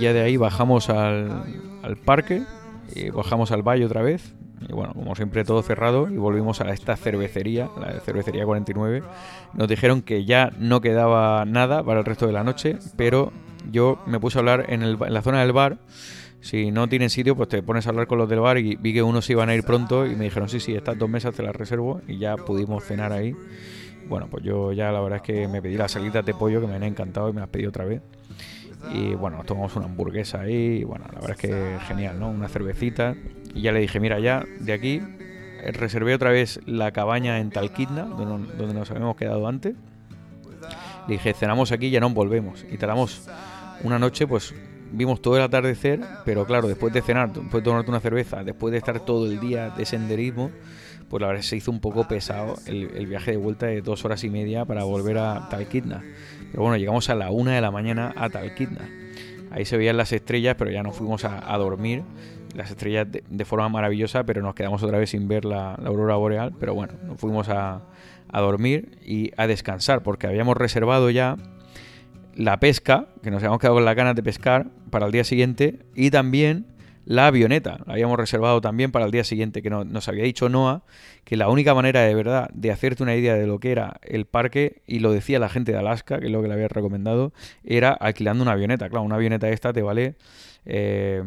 [0.00, 1.44] Ya de ahí bajamos al,
[1.82, 2.42] al parque,
[2.94, 4.34] y bajamos al valle otra vez.
[4.68, 9.02] Y bueno, como siempre todo cerrado y volvimos a esta cervecería, la cervecería 49.
[9.54, 13.32] Nos dijeron que ya no quedaba nada para el resto de la noche, pero
[13.70, 15.78] yo me puse a hablar en, el, en la zona del bar.
[16.42, 18.94] Si no tienen sitio, pues te pones a hablar con los del bar y vi
[18.94, 21.42] que unos iban a ir pronto y me dijeron, sí, sí, estas dos mesas te
[21.42, 23.34] las reservo y ya pudimos cenar ahí.
[24.08, 26.66] Bueno, pues yo ya la verdad es que me pedí las salitas de pollo que
[26.66, 28.02] me han encantado y me las pedí otra vez.
[28.92, 30.80] Y bueno, nos tomamos una hamburguesa ahí.
[30.80, 32.30] Y bueno, la verdad es que genial, ¿no?
[32.30, 33.14] Una cervecita.
[33.54, 35.02] Y ya le dije, mira, ya de aquí
[35.62, 39.74] eh, reservé otra vez la cabaña en Talquidna, donde, donde nos habíamos quedado antes.
[41.06, 42.64] Le dije, cenamos aquí y ya no volvemos.
[42.70, 43.28] Y tardamos
[43.82, 44.54] una noche, pues
[44.92, 48.72] vimos todo el atardecer, pero claro, después de cenar, después de tomarte una cerveza, después
[48.72, 50.50] de estar todo el día de senderismo,
[51.10, 54.04] pues la verdad se hizo un poco pesado el, el viaje de vuelta de dos
[54.04, 56.04] horas y media para volver a Talquidna.
[56.52, 58.88] Pero bueno, llegamos a la una de la mañana a Talquidna.
[59.50, 62.04] Ahí se veían las estrellas, pero ya nos fuimos a, dormir.
[62.54, 66.52] Las estrellas de, forma maravillosa, pero nos quedamos otra vez sin ver la, aurora boreal.
[66.58, 67.82] Pero bueno, nos fuimos a,
[68.28, 71.36] a dormir y a descansar, porque habíamos reservado ya
[72.36, 75.80] la pesca, que nos habíamos quedado con las ganas de pescar para el día siguiente,
[75.96, 76.66] y también
[77.10, 77.80] la avioneta.
[77.86, 80.84] La habíamos reservado también para el día siguiente, que nos había dicho Noah
[81.24, 84.26] que la única manera de verdad de hacerte una idea de lo que era el
[84.26, 87.32] parque, y lo decía la gente de Alaska, que es lo que le había recomendado,
[87.64, 88.88] era alquilando una avioneta.
[88.88, 90.14] Claro, una avioneta esta te vale
[90.66, 91.22] eh,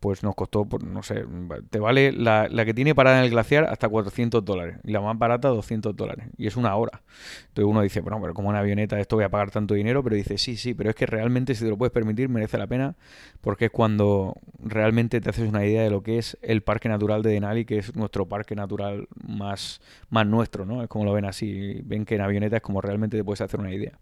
[0.00, 1.24] pues nos costó, no sé,
[1.70, 5.18] te vale la, que tiene parada en el glaciar hasta 400 dólares y la más
[5.18, 7.02] barata 200 dólares y es una hora.
[7.48, 10.16] Entonces uno dice, bueno, pero como una avioneta esto voy a pagar tanto dinero, pero
[10.16, 12.96] dice, sí, sí, pero es que realmente si te lo puedes permitir merece la pena
[13.40, 17.22] porque es cuando realmente te haces una idea de lo que es el parque natural
[17.22, 19.80] de Denali, que es nuestro parque natural más,
[20.10, 20.82] más nuestro, ¿no?
[20.82, 23.60] Es como lo ven así, ven que en avioneta es como realmente te puedes hacer
[23.60, 23.98] una idea.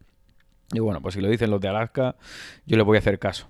[0.72, 2.16] Y bueno, pues si lo dicen los de Alaska,
[2.66, 3.48] yo le voy a hacer caso.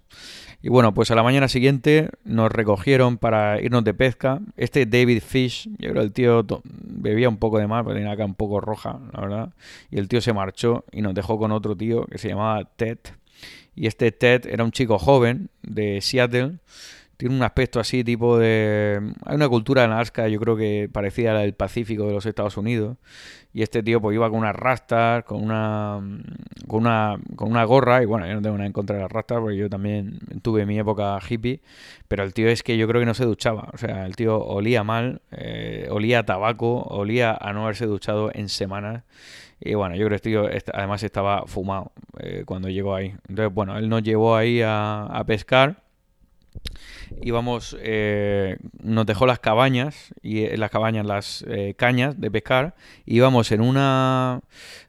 [0.62, 4.40] Y bueno, pues a la mañana siguiente nos recogieron para irnos de pesca.
[4.56, 8.12] Este David Fish, yo creo que el tío bebía un poco de más, pero tenía
[8.12, 9.52] cara un poco roja, la verdad.
[9.90, 12.98] Y el tío se marchó y nos dejó con otro tío que se llamaba Ted.
[13.74, 16.58] Y este Ted era un chico joven de Seattle
[17.16, 19.12] tiene un aspecto así tipo de...
[19.24, 22.26] Hay una cultura en Alaska, yo creo que parecida a la del Pacífico de los
[22.26, 22.96] Estados Unidos.
[23.54, 26.00] Y este tío pues iba con unas rastas, con una,
[26.66, 28.02] con una, con una gorra.
[28.02, 30.64] Y bueno, yo no tengo nada en contra de las rastas porque yo también tuve
[30.64, 31.60] mi época hippie.
[32.08, 33.68] Pero el tío es que yo creo que no se duchaba.
[33.72, 38.30] O sea, el tío olía mal, eh, olía a tabaco, olía a no haberse duchado
[38.32, 39.04] en semanas.
[39.60, 43.14] Y bueno, yo creo que el tío además estaba fumado eh, cuando llegó ahí.
[43.28, 45.81] Entonces, bueno, él nos llevó ahí a, a pescar
[47.22, 52.74] íbamos, eh, nos dejó las cabañas, y en las cabañas las eh, cañas de pescar,
[53.06, 54.40] íbamos en una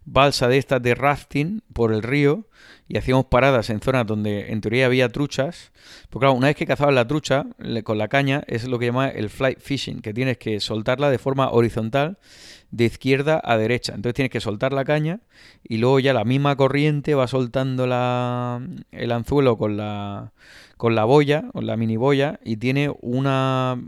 [0.06, 2.48] balsa de estas de rafting por el río
[2.88, 5.72] y hacíamos paradas en zonas donde en teoría había truchas.
[6.10, 7.46] Porque claro, una vez que cazabas la trucha
[7.84, 11.18] con la caña es lo que llama el flight fishing, que tienes que soltarla de
[11.18, 12.18] forma horizontal
[12.74, 13.94] de izquierda a derecha.
[13.94, 15.20] Entonces tienes que soltar la caña
[15.64, 20.34] y luego ya la misma corriente va soltando la, el anzuelo con la
[20.76, 23.82] con la boya, con la mini boya, y tiene una,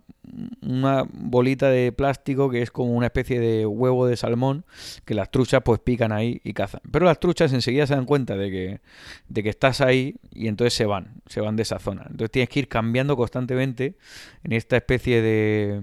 [0.61, 4.64] una bolita de plástico que es como una especie de huevo de salmón
[5.03, 6.80] que las truchas pues pican ahí y cazan.
[6.91, 8.81] Pero las truchas enseguida se dan cuenta de que,
[9.27, 12.03] de que estás ahí y entonces se van, se van de esa zona.
[12.03, 13.95] Entonces tienes que ir cambiando constantemente
[14.45, 15.81] en esta especie de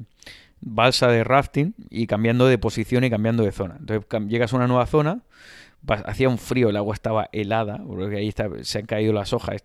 [0.63, 3.77] balsa de rafting y cambiando de posición y cambiando de zona.
[3.79, 5.23] Entonces llegas a una nueva zona
[6.07, 8.33] hacía un frío, el agua estaba helada, porque ahí
[8.63, 9.57] se han caído las hojas,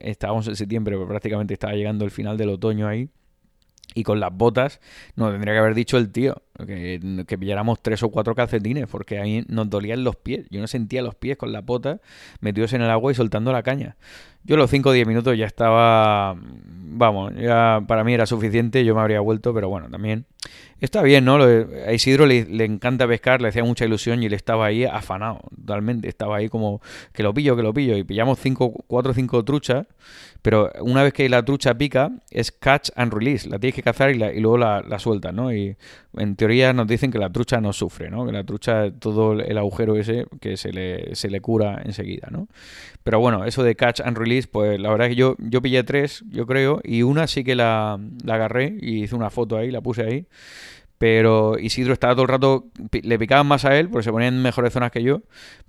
[0.00, 3.08] estábamos en septiembre, pero prácticamente estaba llegando el final del otoño ahí.
[3.94, 4.80] Y con las botas,
[5.16, 9.18] nos tendría que haber dicho el tío que, que, pilláramos tres o cuatro calcetines, porque
[9.18, 10.46] ahí nos dolían los pies.
[10.50, 12.00] Yo no sentía los pies con las botas
[12.40, 13.96] metidos en el agua y soltando la caña.
[14.44, 18.92] Yo los 5 o 10 minutos ya estaba, vamos, ya para mí era suficiente, yo
[18.92, 20.26] me habría vuelto, pero bueno, también
[20.80, 21.36] está bien, ¿no?
[21.36, 25.42] A Isidro le, le, encanta pescar, le hacía mucha ilusión y él estaba ahí afanado,
[25.56, 26.80] totalmente, estaba ahí como
[27.12, 29.86] que lo pillo, que lo pillo, y pillamos cinco, cuatro o cinco truchas,
[30.42, 34.10] pero una vez que la trucha pica es catch and release, la tienes que cazar
[34.10, 35.52] y, y luego la, la sueltas, ¿no?
[35.54, 35.76] Y
[36.16, 38.26] en teoría nos dicen que la trucha no sufre, ¿no?
[38.26, 42.48] Que la trucha, todo el agujero ese, que se le, se le cura enseguida, ¿no?
[43.02, 45.82] Pero bueno, eso de catch and release, pues la verdad es que yo, yo pillé
[45.84, 49.70] tres, yo creo, y una sí que la, la agarré y hice una foto ahí,
[49.70, 50.26] la puse ahí.
[50.98, 54.42] Pero Isidro estaba todo el rato, le picaban más a él porque se ponían en
[54.42, 55.22] mejores zonas que yo,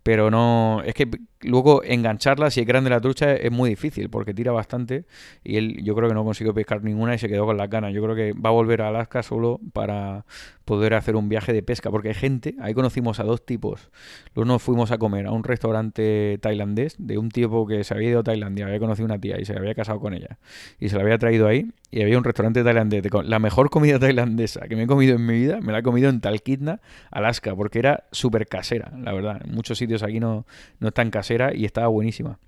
[0.04, 1.10] pero no, es que
[1.44, 5.06] luego engancharla, si es grande la trucha, es muy difícil porque tira bastante
[5.44, 7.94] y él yo creo que no consiguió pescar ninguna y se quedó con las ganas.
[7.94, 10.26] Yo creo que va a volver a Alaska solo para
[10.66, 13.90] poder hacer un viaje de pesca, porque hay gente, ahí conocimos a dos tipos.
[14.34, 18.10] Luego nos fuimos a comer a un restaurante tailandés de un tipo que se había
[18.10, 20.40] ido a Tailandia, había conocido una tía y se había casado con ella
[20.80, 24.62] y se la había traído ahí y había un restaurante tailandés, la mejor comida tailandesa
[24.68, 26.80] que me he comido en mi vida, me la he comido en Talkeetna,
[27.12, 29.42] Alaska, porque era súper casera, la verdad.
[29.44, 30.46] En muchos sitios aquí no,
[30.80, 32.40] no es tan casera y estaba buenísima.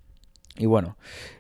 [0.57, 0.97] Y bueno,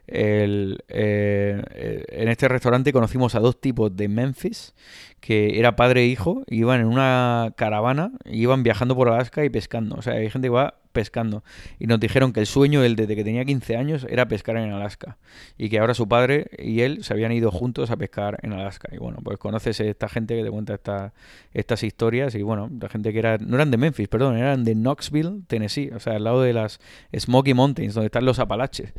[0.07, 4.73] eh, en este restaurante conocimos a dos tipos de Memphis,
[5.19, 9.95] que era padre e hijo, iban en una caravana, iban viajando por Alaska y pescando.
[9.95, 11.43] O sea, hay gente que va pescando.
[11.77, 14.71] Y nos dijeron que el sueño, él desde que tenía 15 años, era pescar en
[14.71, 15.17] Alaska.
[15.57, 18.89] Y que ahora su padre y él se habían ido juntos a pescar en Alaska.
[18.91, 21.13] Y bueno, pues conoces a esta gente que te cuenta esta,
[21.53, 22.33] estas historias.
[22.33, 25.91] Y bueno, la gente que era, no eran de Memphis, perdón, eran de Knoxville, Tennessee.
[25.93, 26.79] O sea, al lado de las
[27.15, 28.93] Smoky Mountains, donde están los Apalaches.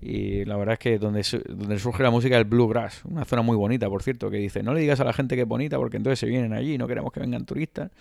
[0.00, 3.04] Y la verdad es que donde, donde surge la música del Bluegrass.
[3.04, 5.42] Una zona muy bonita, por cierto, que dice, no le digas a la gente que
[5.42, 7.92] es bonita porque entonces se vienen allí y no queremos que vengan turistas.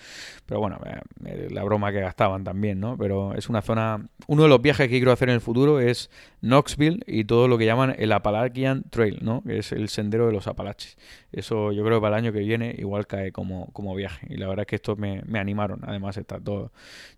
[0.48, 2.98] Pero bueno, eh, eh, la broma que gastaban también, ¿no?
[2.98, 4.10] Pero es una zona...
[4.26, 6.10] Uno de los viajes que quiero hacer en el futuro es
[6.42, 9.44] Knoxville y todo lo que llaman el Appalachian Trail, ¿no?
[9.44, 10.98] Que es el sendero de los Apalaches.
[11.32, 14.26] Eso yo creo que para el año que viene igual cae como, como viaje.
[14.28, 15.82] Y la verdad es que estos me, me animaron.
[15.84, 16.72] Además, estos dos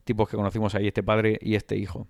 [0.04, 2.06] tipos que conocimos ahí, este padre y este hijo.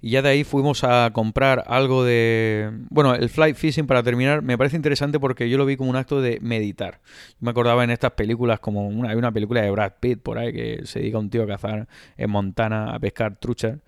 [0.00, 2.70] Y ya de ahí fuimos a comprar algo de...
[2.90, 5.96] Bueno, el flight fishing para terminar me parece interesante porque yo lo vi como un
[5.96, 7.00] acto de meditar.
[7.40, 10.52] me acordaba en estas películas como una, hay una película de Brad Pitt por ahí
[10.52, 13.78] que se dedica un tío a cazar en Montana a pescar truchas.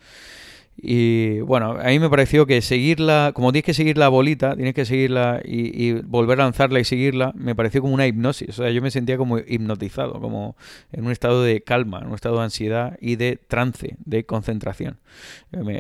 [0.79, 4.75] Y bueno, a mí me pareció que seguirla, como tienes que seguir la bolita, tienes
[4.75, 8.51] que seguirla y, volver a lanzarla y seguirla, me pareció como una hipnosis.
[8.51, 10.57] O sea, yo me sentía como hipnotizado, como
[10.93, 14.99] en un estado de calma, en un estado de ansiedad y de trance, de concentración.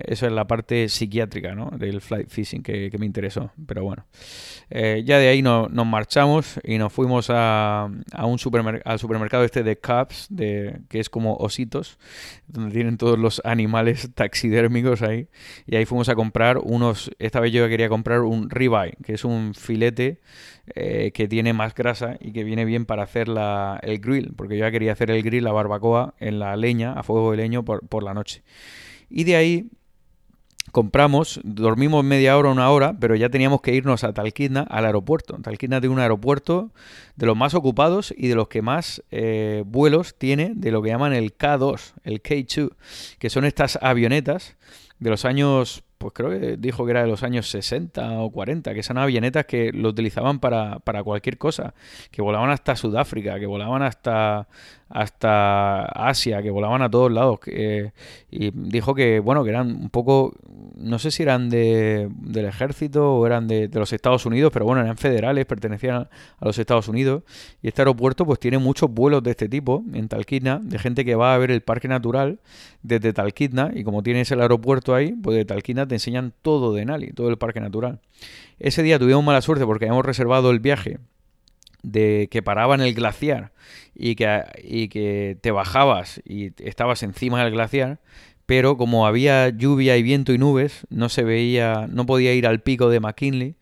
[0.07, 1.70] Esa es la parte psiquiátrica ¿no?
[1.76, 3.50] del flight fishing que, me interesó.
[3.66, 4.07] Pero bueno,
[4.70, 8.39] eh, ya de ahí nos marchamos y nos fuimos a, a un
[8.84, 11.99] al supermercado este de Cubs, de, que es como ositos,
[12.47, 15.28] donde tienen todos los animales taxidérmicos ahí.
[15.66, 17.10] Y ahí fuimos a comprar unos.
[17.18, 20.20] Esta vez yo quería comprar un ribeye, que es un filete
[20.74, 24.32] eh, que tiene más grasa y que viene bien para hacer la, el grill.
[24.36, 27.39] Porque yo ya quería hacer el grill, la barbacoa, en la leña, a fuego de
[27.39, 28.42] leño por, por la noche.
[29.08, 29.70] Y de ahí
[30.77, 35.39] compramos, dormimos media hora, una hora, pero ya teníamos que irnos a Talquidna, al aeropuerto.
[35.41, 36.71] Talquidna tiene un aeropuerto
[37.15, 40.91] de los más ocupados y de los que más eh, vuelos tiene de lo que
[40.91, 42.73] llaman el K2, el K2,
[43.19, 44.59] que son estas avionetas
[44.99, 48.75] de los años pues creo que dijo que era de los años 60 o 40,
[48.75, 51.75] que eran avionetas que lo utilizaban para, para cualquier cosa,
[52.11, 54.47] que volaban hasta Sudáfrica, que volaban hasta,
[54.89, 57.40] hasta Asia, que volaban a todos lados.
[58.31, 60.34] y dijo que, bueno, que eran un poco,
[60.76, 64.82] no sé si eran de, del ejército o eran de, los Estados Unidos, pero bueno,
[64.82, 66.08] eran federales, pertenecían
[66.39, 67.24] a los Estados Unidos.
[67.62, 71.15] Y este aeropuerto pues tiene muchos vuelos de este tipo en Talquidna, de gente que
[71.15, 72.40] va a ver el parque natural
[72.82, 76.84] desde Talquidna, y como tienes el aeropuerto ahí, pues de Talquidna te enseñan todo de
[76.84, 78.00] Nali, todo el parque natural.
[78.58, 80.98] Ese día tuvimos mala suerte porque habíamos reservado el viaje
[81.86, 83.52] de que paraba en el glaciar
[83.94, 88.00] y que, y que te bajabas y estabas encima del glaciar,
[88.44, 92.60] pero como había lluvia y viento y nubes, no se veía, no podía ir al
[92.60, 93.55] pico de McKinley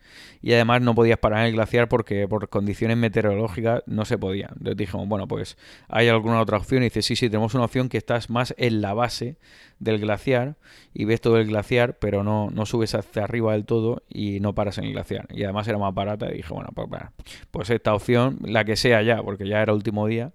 [0.45, 4.49] y además no podías parar en el glaciar porque por condiciones meteorológicas no se podía.
[4.51, 5.57] Entonces dijimos, bueno, pues
[5.87, 8.79] hay alguna otra opción y dice, sí, sí, tenemos una opción que estás más en
[8.79, 9.39] la base
[9.79, 10.55] del glaciar
[10.93, 14.53] y ves todo el glaciar, pero no, no subes hacia arriba del todo y no
[14.53, 15.25] paras en el glaciar.
[15.31, 16.89] Y además era más barata y dije, bueno, pues,
[17.49, 20.31] pues esta opción, la que sea ya, porque ya era último día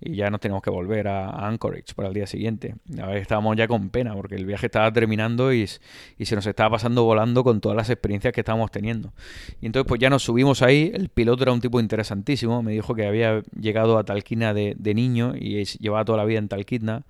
[0.00, 2.74] y ya nos tenemos que volver a, Anchorage para el día siguiente.
[3.00, 6.70] A ver, estábamos ya con pena porque el viaje estaba terminando y, se nos estaba
[6.70, 9.12] pasando volando con todas las experiencias que estábamos teniendo.
[9.60, 12.94] Y entonces pues ya nos subimos ahí, el piloto era un tipo interesantísimo, me dijo
[12.94, 17.04] que había llegado a Talquina de, niño y llevaba toda la vida en Talquidna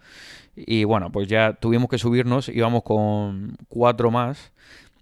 [0.54, 4.52] y bueno, pues ya tuvimos que subirnos, íbamos con cuatro más.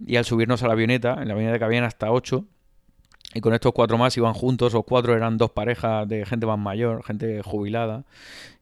[0.07, 2.45] Y al subirnos a la avioneta, en la avioneta cabían hasta ocho.
[3.35, 6.59] Y con estos cuatro más iban juntos, los cuatro eran dos parejas de gente más
[6.59, 8.05] mayor, gente jubilada.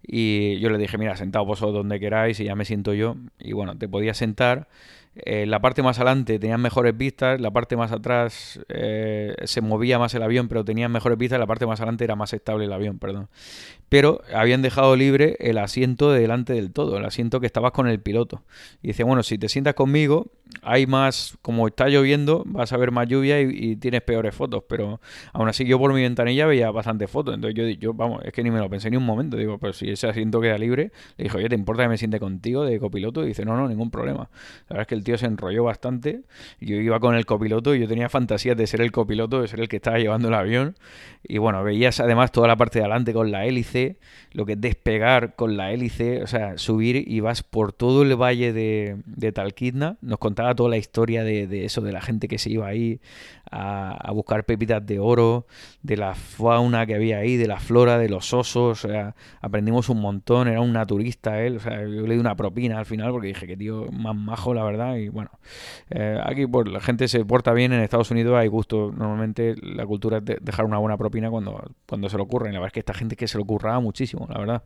[0.02, 3.16] Y yo le dije, mira, sentaos vosotros donde queráis y ya me siento yo.
[3.38, 4.68] Y bueno, te podías sentar
[5.18, 9.98] eh, la parte más adelante tenían mejores vistas, la parte más atrás eh, se movía
[9.98, 12.72] más el avión, pero tenían mejores vistas, la parte más adelante era más estable el
[12.72, 13.28] avión, perdón.
[13.88, 17.86] Pero habían dejado libre el asiento de delante del todo, el asiento que estabas con
[17.86, 18.42] el piloto.
[18.82, 20.32] Y dice, bueno, si te sientas conmigo,
[20.62, 25.00] hay más, como está lloviendo, vas a ver más lluvia y, tienes peores fotos, pero
[25.32, 28.42] aún así yo por mi ventanilla veía bastantes fotos, entonces yo, yo, vamos, es que
[28.42, 31.24] ni me lo pensé ni un momento, digo, pero si ese asiento queda libre, le
[31.24, 33.24] dije, oye, ¿te importa que me siente contigo de copiloto?
[33.24, 34.30] Y dice, no, no, ningún problema.
[34.68, 36.22] La verdad es que el tío se enrolló bastante,
[36.60, 39.60] yo iba con el copiloto y yo tenía fantasías de ser el copiloto, de ser
[39.60, 40.76] el que estaba llevando el avión,
[41.22, 43.75] y bueno, veías además toda la parte de adelante con la hélice,
[44.32, 48.14] lo que es despegar con la hélice, o sea, subir y vas por todo el
[48.20, 52.38] valle de, de Talquidna, nos contaba toda la historia de, eso, de la gente que
[52.38, 53.00] se iba ahí
[53.50, 55.46] a, buscar pepitas de oro,
[55.82, 59.88] de la fauna que había ahí, de la flora, de los osos, o sea, aprendimos
[59.88, 63.12] un montón, era un naturista él, o sea, yo le di una propina al final
[63.12, 65.30] porque dije que tío más majo, la verdad, y bueno,
[65.90, 69.86] eh, aquí pues, la gente se porta bien, en Estados Unidos hay gusto, normalmente la
[69.86, 72.72] cultura es dejar una buena propina cuando, cuando se le ocurre, y la verdad es
[72.72, 74.62] que esta gente que se le ocurraba muchísimo, la verdad.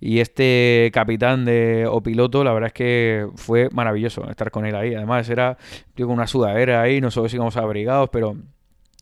[0.00, 4.74] Y este capitán de, o piloto, la verdad es que fue maravilloso estar con él
[4.74, 4.94] ahí.
[4.94, 5.58] Además, era
[5.96, 8.36] con una sudadera ahí, no sé si íbamos abrigados, pero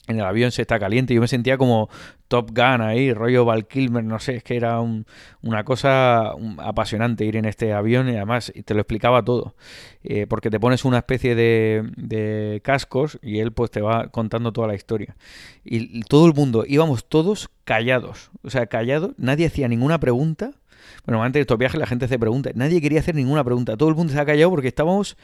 [0.07, 1.15] en el avión se está caliente.
[1.15, 1.89] Yo me sentía como
[2.29, 7.37] Top Gun ahí, rollo Val Kilmer, no sé, es que era una cosa apasionante ir
[7.37, 9.55] en este avión y además te lo explicaba todo.
[10.03, 14.69] Eh, porque te pones una especie de, cascos y él pues te va contando toda
[14.69, 15.17] la historia.
[15.65, 20.53] Y todo el mundo, íbamos todos callados, o sea, callados, nadie hacía ninguna pregunta
[21.05, 22.53] bueno, antes de estos viajes la gente hace preguntas.
[22.57, 23.77] Nadie quería hacer ninguna pregunta.
[23.77, 25.17] Todo el mundo se ha callado porque estábamos,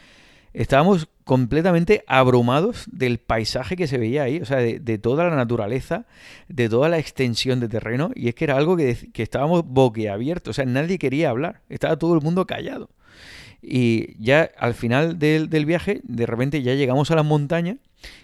[0.53, 4.39] estábamos completamente abrumados del paisaje que se veía ahí.
[4.39, 6.05] O sea, de, toda la naturaleza,
[6.47, 8.11] de toda la extensión de terreno.
[8.15, 10.51] Y es que era algo que, que estábamos boquiabiertos.
[10.51, 11.61] O sea, nadie quería hablar.
[11.69, 12.89] Estaba todo el mundo callado.
[13.61, 17.77] Y ya al final del, del, viaje, de repente ya llegamos a las montañas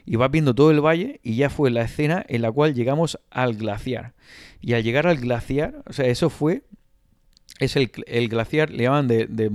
[0.06, 3.20] y vas viendo todo el valle y ya fue la escena en la cual llegamos
[3.32, 4.14] al glaciar.
[4.60, 6.64] Y al llegar al glaciar, o sea, eso fue
[7.60, 7.90] es el,
[8.30, 9.52] glaciar, le llaman de, de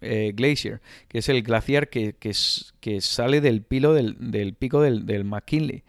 [0.00, 2.32] eh, Glacier, que es el glaciar que, que,
[2.80, 5.84] que sale del, pilo del, del pico del, del, McKinley.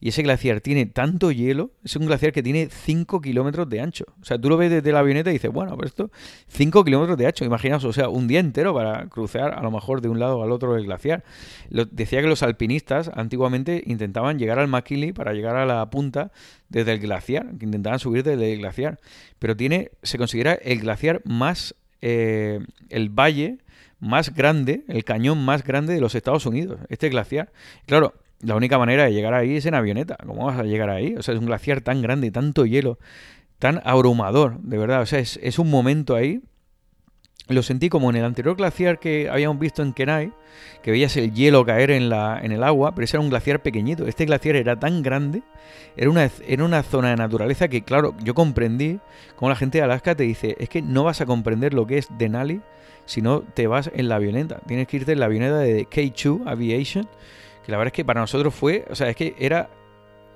[0.00, 4.06] Y ese glaciar tiene tanto hielo, es un glaciar que tiene 5 kilómetros de ancho.
[4.22, 6.10] O sea, tú lo ves desde la avioneta y dices, bueno, pero esto,
[6.48, 10.00] 5 kilómetros de ancho, imaginaos, o sea, un día entero para cruzar a lo mejor
[10.00, 11.24] de un lado al otro del glaciar.
[11.90, 16.32] decía que los alpinistas antiguamente intentaban llegar al McKinley para llegar a la punta
[16.68, 18.98] desde el glaciar, que intentaban subir desde el glaciar.
[19.38, 23.58] Pero tiene, se considera el glaciar más, eh, el valle
[23.98, 27.52] más grande, el cañón más grande de los Estados Unidos, este glaciar.
[27.86, 30.16] Claro, la única manera de llegar ahí es en avioneta.
[30.26, 31.14] ¿Cómo vas a llegar ahí?
[31.16, 32.98] O sea, es un glaciar tan grande, tanto hielo,
[33.58, 35.02] tan abrumador, de verdad.
[35.02, 36.42] O sea, es, es un momento ahí
[37.48, 40.32] lo sentí como en el anterior glaciar que habíamos visto en Kenai,
[40.82, 43.62] que veías el hielo caer en, la, en el agua, pero ese era un glaciar
[43.62, 44.06] pequeñito.
[44.06, 45.42] Este glaciar era tan grande,
[45.96, 48.98] era una, era una zona de naturaleza que, claro, yo comprendí
[49.36, 51.98] como la gente de Alaska te dice, es que no vas a comprender lo que
[51.98, 52.60] es Denali
[53.04, 54.60] si no te vas en la avioneta.
[54.66, 57.08] Tienes que irte en la avioneta de K2 Aviation,
[57.64, 59.70] que la verdad es que para nosotros fue, o sea, es que era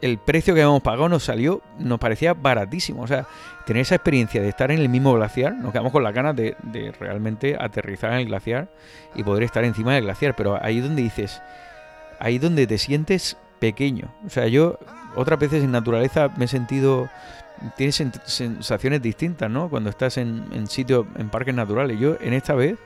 [0.01, 3.03] el precio que habíamos pagado nos salió, nos parecía baratísimo.
[3.03, 3.27] O sea,
[3.67, 6.57] tener esa experiencia de estar en el mismo glaciar, nos quedamos con la ganas de,
[6.99, 8.69] realmente aterrizar en el glaciar
[9.15, 10.35] y poder estar encima del glaciar.
[10.37, 11.43] Pero ahí donde dices,
[12.19, 14.13] ahí donde te sientes pequeño.
[14.27, 14.79] O sea, yo
[15.15, 17.09] otras veces en naturaleza me he sentido.
[17.77, 19.69] Tienes sensaciones distintas, ¿no?
[19.69, 22.01] Cuando estás en, en sitios, en parques naturales.
[22.01, 22.79] Yo en esta vez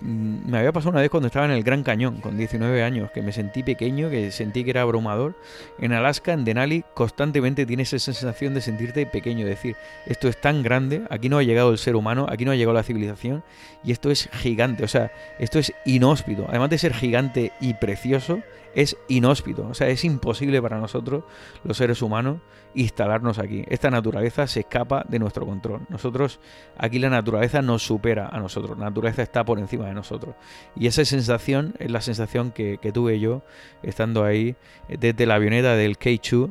[0.00, 3.22] me había pasado una vez cuando estaba en el Gran Cañón, con 19 años, que
[3.22, 5.34] me sentí pequeño, que sentí que era abrumador.
[5.78, 10.62] En Alaska, en Denali, constantemente tienes esa sensación de sentirte pequeño, decir, esto es tan
[10.62, 13.42] grande, aquí no ha llegado el ser humano, aquí no ha llegado la civilización,
[13.84, 16.46] y esto es gigante, o sea, esto es inhóspito.
[16.48, 18.40] Además de ser gigante y precioso,
[18.74, 21.24] es inhóspito, o sea, es imposible para nosotros,
[21.64, 22.38] los seres humanos,
[22.74, 23.64] instalarnos aquí.
[23.68, 25.82] Esta naturaleza se escapa de nuestro control.
[25.88, 26.40] Nosotros,
[26.78, 30.34] aquí la naturaleza nos supera a nosotros, la naturaleza está por encima de nosotros.
[30.76, 33.42] Y esa sensación es la sensación que, tuve yo
[33.84, 34.56] estando ahí
[34.88, 36.50] eh, desde la avioneta del K2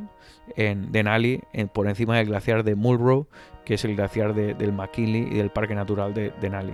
[0.55, 3.27] en Denali, en, por encima del glaciar de Mulrow,
[3.65, 6.73] que es el glaciar del McKinley y del Parque Natural de Denali.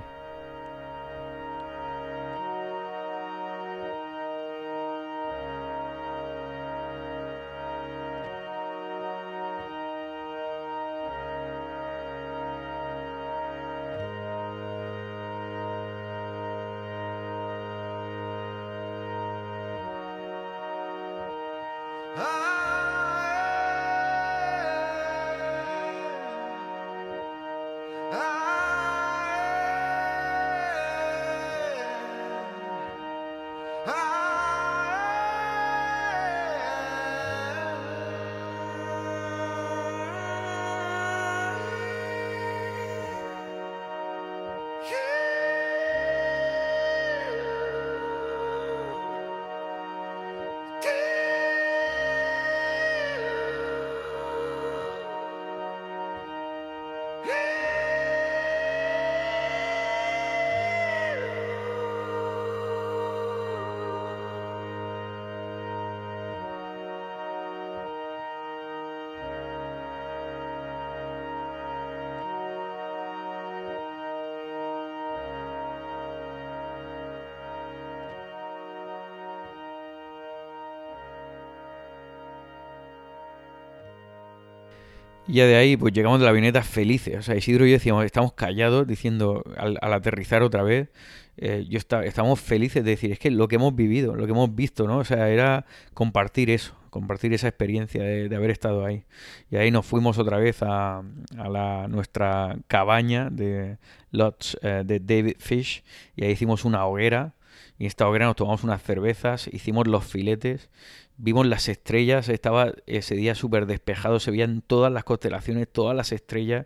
[85.35, 87.17] Ya de ahí, pues llegamos de la avioneta felices.
[87.17, 90.89] O sea, Isidro y yo decíamos, estamos callados diciendo al, aterrizar otra vez,
[91.37, 94.31] eh, yo está, estamos felices de decir, es que lo que hemos vivido, lo que
[94.31, 94.99] hemos visto, ¿no?
[94.99, 99.03] O sea, era compartir eso, compartir esa experiencia de, haber estado ahí.
[99.51, 100.99] Y ahí nos fuimos otra vez a,
[101.37, 103.77] a la, nuestra cabaña de
[104.11, 105.83] Lots eh, de David Fish
[106.15, 107.33] y ahí hicimos una hoguera.
[107.77, 110.69] Y en esta hoguera nos tomamos unas cervezas, hicimos los filetes
[111.17, 116.11] Vimos las estrellas, estaba ese día súper despejado, se veían todas las constelaciones, todas las
[116.11, 116.65] estrellas.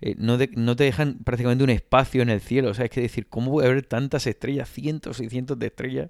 [0.00, 2.70] Eh, no, no, te dejan prácticamente un espacio en el cielo.
[2.70, 6.08] O sea, es que decir, ¿cómo puede haber tantas estrellas, cientos y cientos de estrellas,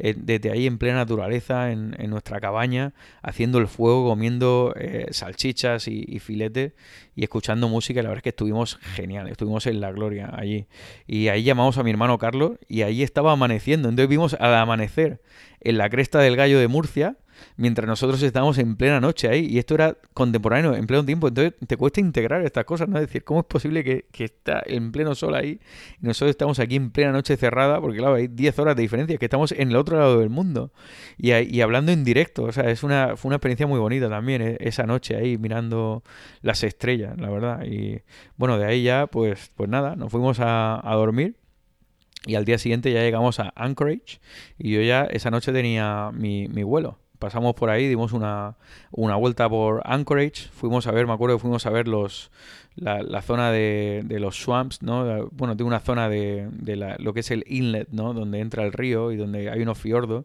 [0.00, 2.92] eh, desde ahí en plena naturaleza, en, nuestra cabaña,
[3.22, 6.72] haciendo el fuego, comiendo eh, salchichas y, y, filetes
[7.14, 8.02] y escuchando música?
[8.02, 10.66] La verdad es que estuvimos genial, estuvimos en la gloria allí.
[11.06, 13.88] Y ahí llamamos a mi hermano Carlos y ahí estaba amaneciendo.
[13.88, 15.20] Entonces vimos al amanecer
[15.60, 17.16] en la cresta del gallo de Murcia
[17.56, 19.46] mientras nosotros estábamos en plena noche ahí.
[19.46, 21.28] Y esto era contemporáneo, en pleno tiempo.
[21.28, 22.96] Entonces te cuesta integrar estas cosas, ¿no?
[22.98, 25.60] Es decir, ¿cómo es posible que, que está en pleno sol ahí
[26.00, 27.80] y nosotros estamos aquí en plena noche cerrada?
[27.80, 30.72] Porque claro, hay 10 horas de diferencia, que estamos en el otro lado del mundo.
[31.16, 34.42] Y, y hablando en directo, o sea, es una, fue una experiencia muy bonita también,
[34.42, 36.02] eh, esa noche ahí mirando
[36.42, 37.64] las estrellas, la verdad.
[37.64, 38.02] Y
[38.36, 41.37] bueno, de ahí ya, pues, pues nada, nos fuimos a, a dormir.
[42.26, 44.20] Y al día siguiente ya llegamos a Anchorage
[44.58, 46.98] y yo ya esa noche tenía mi, mi vuelo.
[47.18, 48.56] Pasamos por ahí, dimos una,
[48.92, 52.30] una, vuelta por Anchorage, fuimos a ver, me acuerdo que fuimos a ver los,
[52.80, 55.28] la, zona de, los swamps, ¿no?
[55.32, 56.48] Bueno, tengo una zona de,
[56.98, 58.14] lo que es el inlet, ¿no?
[58.14, 60.24] Donde entra el río y donde hay unos fiordos.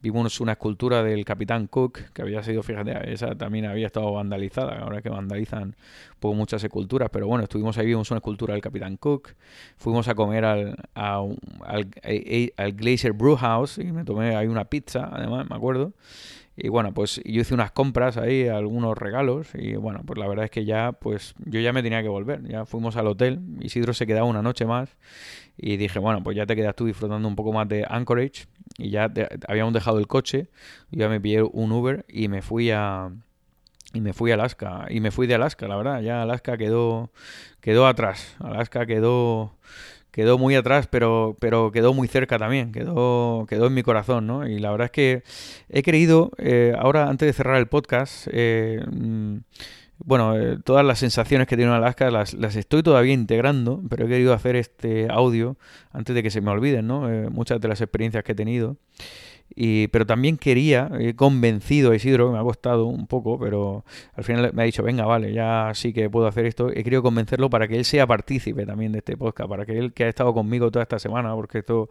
[0.00, 4.78] Vimos una escultura del Capitán Cook, que había sido, fíjate, esa también había estado vandalizada,
[4.80, 5.76] ahora que vandalizan
[6.20, 9.34] poco muchas esculturas, pero bueno, estuvimos ahí, vimos una escultura del Capitán Cook,
[9.76, 11.36] fuimos a comer al, al,
[12.56, 15.92] al, Glacier Brew House y me tomé ahí una pizza, además, me acuerdo.
[16.56, 20.44] Y bueno, pues yo hice unas compras ahí, algunos regalos y bueno, pues la verdad
[20.44, 22.46] es que ya, pues yo ya me tenía que volver.
[22.46, 24.96] Ya fuimos al hotel, Isidro se quedaba una noche más
[25.56, 28.46] y dije, bueno, pues ya te quedas tú disfrutando un poco más de Anchorage
[28.78, 29.12] y ya
[29.48, 30.48] habíamos dejado el coche,
[30.90, 33.10] ya me pillé un Uber y me fui a
[33.92, 37.10] y me fui a Alaska y me fui de Alaska, la verdad, ya Alaska quedó
[37.60, 38.36] quedó atrás.
[38.40, 39.56] Alaska quedó
[40.14, 44.46] quedó muy atrás, pero, pero quedó muy cerca también, quedó, quedó en mi corazón, ¿no?
[44.46, 45.22] Y la verdad es que
[45.68, 49.38] he creído, eh, ahora antes de cerrar el podcast, eh, mm,
[49.98, 54.08] bueno, eh, todas las sensaciones que tiene Alaska las, las, estoy todavía integrando, pero he
[54.08, 55.56] querido hacer este audio
[55.90, 57.08] antes de que se me olviden, ¿no?
[57.30, 58.76] muchas de las experiencias que he tenido.
[59.56, 64.24] Y, pero también quería, he convencido a Isidro, me ha costado un poco, pero al
[64.24, 66.70] final me ha dicho, venga, vale, ya sí que puedo hacer esto.
[66.70, 69.92] He querido convencerlo para que él sea partícipe también de este podcast, para que él
[69.92, 71.88] que ha estado conmigo toda esta semana, porque esto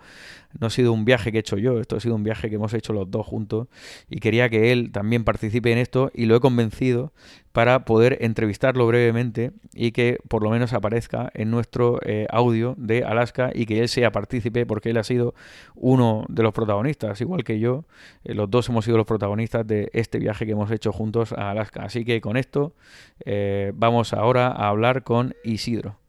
[0.59, 2.55] no ha sido un viaje que he hecho yo, esto ha sido un viaje que
[2.55, 3.67] hemos hecho los dos juntos
[4.09, 7.13] y quería que él también participe en esto y lo he convencido
[7.53, 13.03] para poder entrevistarlo brevemente y que por lo menos aparezca en nuestro eh, audio de
[13.03, 15.35] Alaska y que él sea partícipe porque él ha sido
[15.75, 17.85] uno de los protagonistas, igual que yo,
[18.23, 21.51] eh, los dos hemos sido los protagonistas de este viaje que hemos hecho juntos a
[21.51, 21.83] Alaska.
[21.83, 22.73] Así que con esto
[23.23, 26.02] eh, vamos ahora a hablar con Isidro.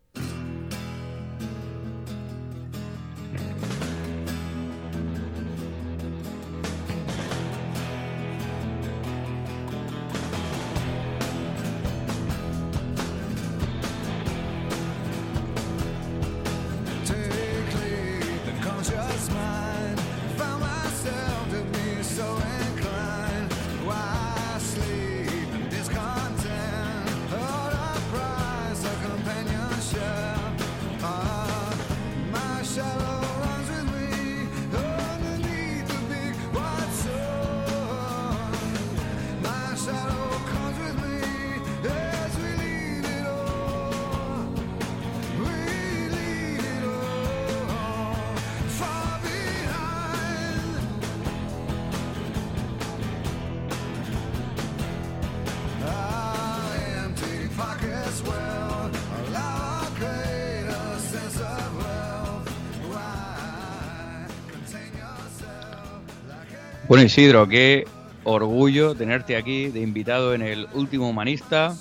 [66.95, 67.89] Bueno, Isidro, qué
[68.23, 71.75] orgullo tenerte aquí de invitado en el último humanista.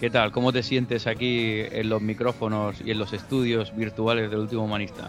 [0.00, 0.32] ¿Qué tal?
[0.32, 5.08] ¿Cómo te sientes aquí en los micrófonos y en los estudios virtuales del último humanista?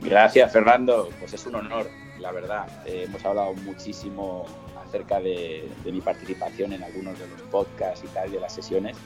[0.00, 1.10] Gracias, Fernando.
[1.20, 1.88] Pues es un honor,
[2.18, 2.66] la verdad.
[2.84, 4.46] Eh, hemos hablado muchísimo
[4.84, 8.96] acerca de, mi participación en algunos de los podcasts y tal, de las sesiones.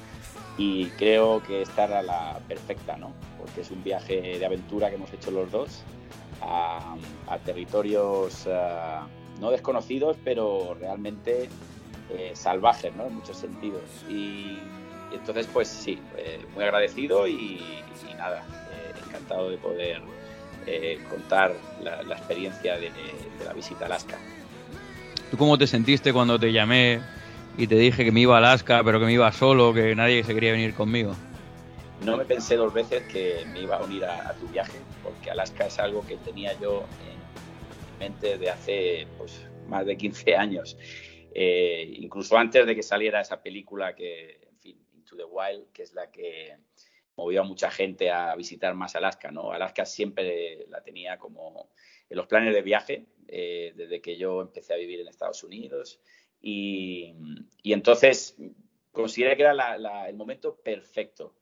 [0.57, 3.13] Y creo que esta era la perfecta, ¿no?
[3.37, 5.85] Porque es un viaje de aventura que hemos hecho los dos
[6.43, 8.99] a, territorios eh,
[9.41, 11.49] no desconocidos, pero realmente
[12.11, 13.07] eh, salvajes, ¿no?
[13.07, 13.83] En muchos sentidos.
[14.09, 14.59] Y,
[15.13, 17.63] entonces, pues sí, eh, muy agradecido y,
[18.17, 18.45] nada,
[19.07, 20.03] encantado de poder
[21.09, 22.91] contar la, experiencia de,
[23.45, 24.19] la visita a Alaska.
[25.31, 27.01] ¿Tú cómo te sentiste cuando te llamé
[27.57, 30.25] y te dije que me iba a Alaska, pero que me iba solo, que nadie
[30.25, 31.15] se quería venir conmigo?
[32.05, 35.67] no me pensé dos veces que me iba a unir a, tu viaje, porque Alaska
[35.67, 37.18] es algo que tenía yo en
[37.99, 40.79] de hace pues, más de 15 años.
[41.35, 45.83] Eh, incluso antes de que saliera esa película que, en fin, Into the Wild, que
[45.83, 46.57] es la que
[47.17, 49.51] movió a mucha gente a visitar más Alaska, ¿no?
[49.51, 51.71] Alaska siempre la tenía como
[52.09, 56.01] en los planes de viaje eh, desde que yo empecé a vivir en Estados Unidos
[56.41, 57.15] y,
[57.65, 58.37] entonces
[58.93, 61.35] consideré que era el momento perfecto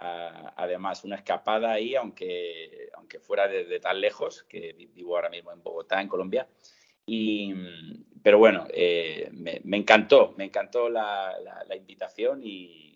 [0.00, 5.62] además una escapada ahí, aunque, aunque fuera de, tan lejos, que vivo ahora mismo en
[5.62, 6.48] Bogotá, en Colombia.
[7.06, 7.52] Y,
[8.22, 11.34] pero bueno, eh, me, encantó, me encantó la,
[11.76, 12.86] invitación y,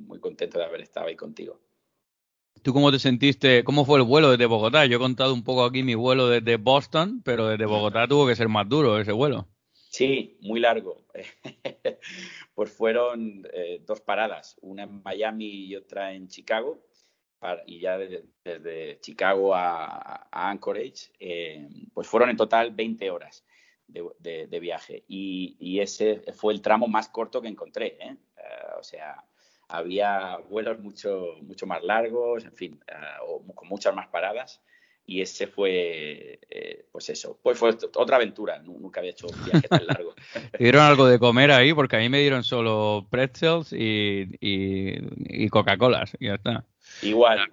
[0.00, 1.60] muy contento de haber estado ahí contigo.
[2.62, 3.64] ¿Tú cómo te sentiste?
[3.64, 4.86] ¿Cómo fue el vuelo desde Bogotá?
[4.86, 8.36] Yo he contado un poco aquí mi vuelo desde Boston, pero desde Bogotá tuvo que
[8.36, 9.48] ser más duro ese vuelo.
[9.94, 11.04] Sí, muy largo.
[12.56, 16.84] pues fueron eh, dos paradas, una en Miami y otra en Chicago.
[17.64, 23.44] y ya desde, Chicago a, Anchorage, eh, pues fueron en total 20 horas
[23.86, 25.04] de, viaje.
[25.06, 27.96] Y, ese fue el tramo más corto que encontré.
[28.00, 28.16] ¿eh?
[28.76, 29.24] o sea,
[29.68, 32.80] había vuelos mucho, mucho más largos, en fin,
[33.54, 34.60] con muchas más paradas
[35.06, 39.68] y ese fue, eh, pues eso, pues fue otra aventura, nunca había hecho un viaje
[39.68, 40.14] tan largo.
[40.52, 41.74] ¿Te dieron algo de comer ahí?
[41.74, 46.64] Porque a mí me dieron solo pretzels y, y, Coca-Colas y ya está.
[47.02, 47.52] Igual,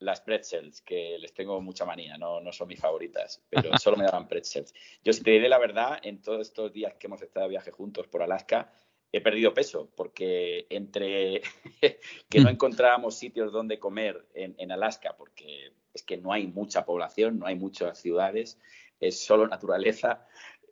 [0.00, 4.04] las pretzels, que les tengo mucha manía, no, no son mis favoritas, pero solo me
[4.04, 4.74] daban pretzels.
[5.02, 7.70] Yo, si te diré la verdad, en todos estos días que hemos estado de viaje
[7.70, 8.70] juntos por Alaska,
[9.12, 11.42] he perdido peso, porque entre
[12.28, 12.54] que no mm.
[12.54, 17.56] encontrábamos sitios donde comer en, Alaska, porque es que no hay mucha población, no hay
[17.56, 18.58] muchas ciudades,
[19.00, 20.26] es solo naturaleza.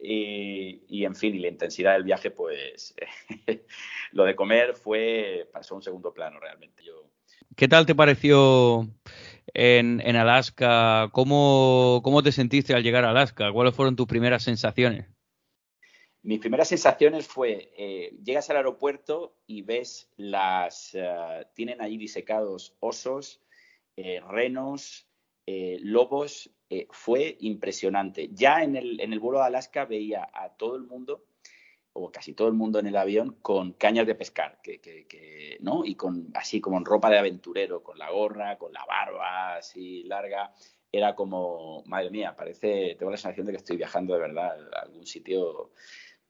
[0.07, 2.95] Y, en fin, y la intensidad del viaje, pues
[4.13, 6.85] lo de comer fue, pasó a un segundo plano realmente.
[6.85, 7.09] Yo...
[7.57, 8.87] ¿Qué tal te pareció
[9.55, 11.09] en, en Alaska?
[11.13, 13.51] ¿Cómo, ¿Cómo te sentiste al llegar a Alaska?
[13.53, 15.07] ¿Cuáles fueron tus primeras sensaciones?
[16.25, 22.75] Mis primeras sensaciones fue, eh, llegas al aeropuerto y ves las, eh, tienen allí disecados
[22.81, 23.43] osos,
[23.95, 25.07] eh, renos,
[25.47, 26.51] lobos,
[26.91, 28.31] fue impresionante.
[28.33, 31.27] Ya en el, en el vuelo a Alaska veía a todo el mundo,
[31.93, 35.85] o casi todo el mundo en el avión, con cañas de pescar, que, ¿no?
[35.85, 40.05] Y con, así como en ropa de aventurero, con la gorra, con la barba así
[40.05, 40.55] larga.
[40.91, 44.81] Era como, madre mía, parece, tengo la sensación de que estoy viajando de verdad a
[44.81, 45.73] algún sitio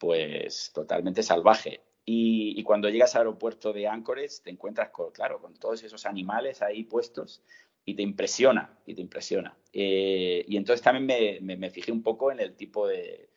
[0.04, 1.80] pues totalmente salvaje.
[2.04, 6.60] Y, cuando llegas al aeropuerto de Anchorage te encuentras con, claro, con todos esos animales
[6.60, 7.42] ahí puestos
[7.86, 9.56] y te impresiona, y te impresiona.
[9.72, 13.30] Eh, y entonces también me, fijé un poco en el tipo de,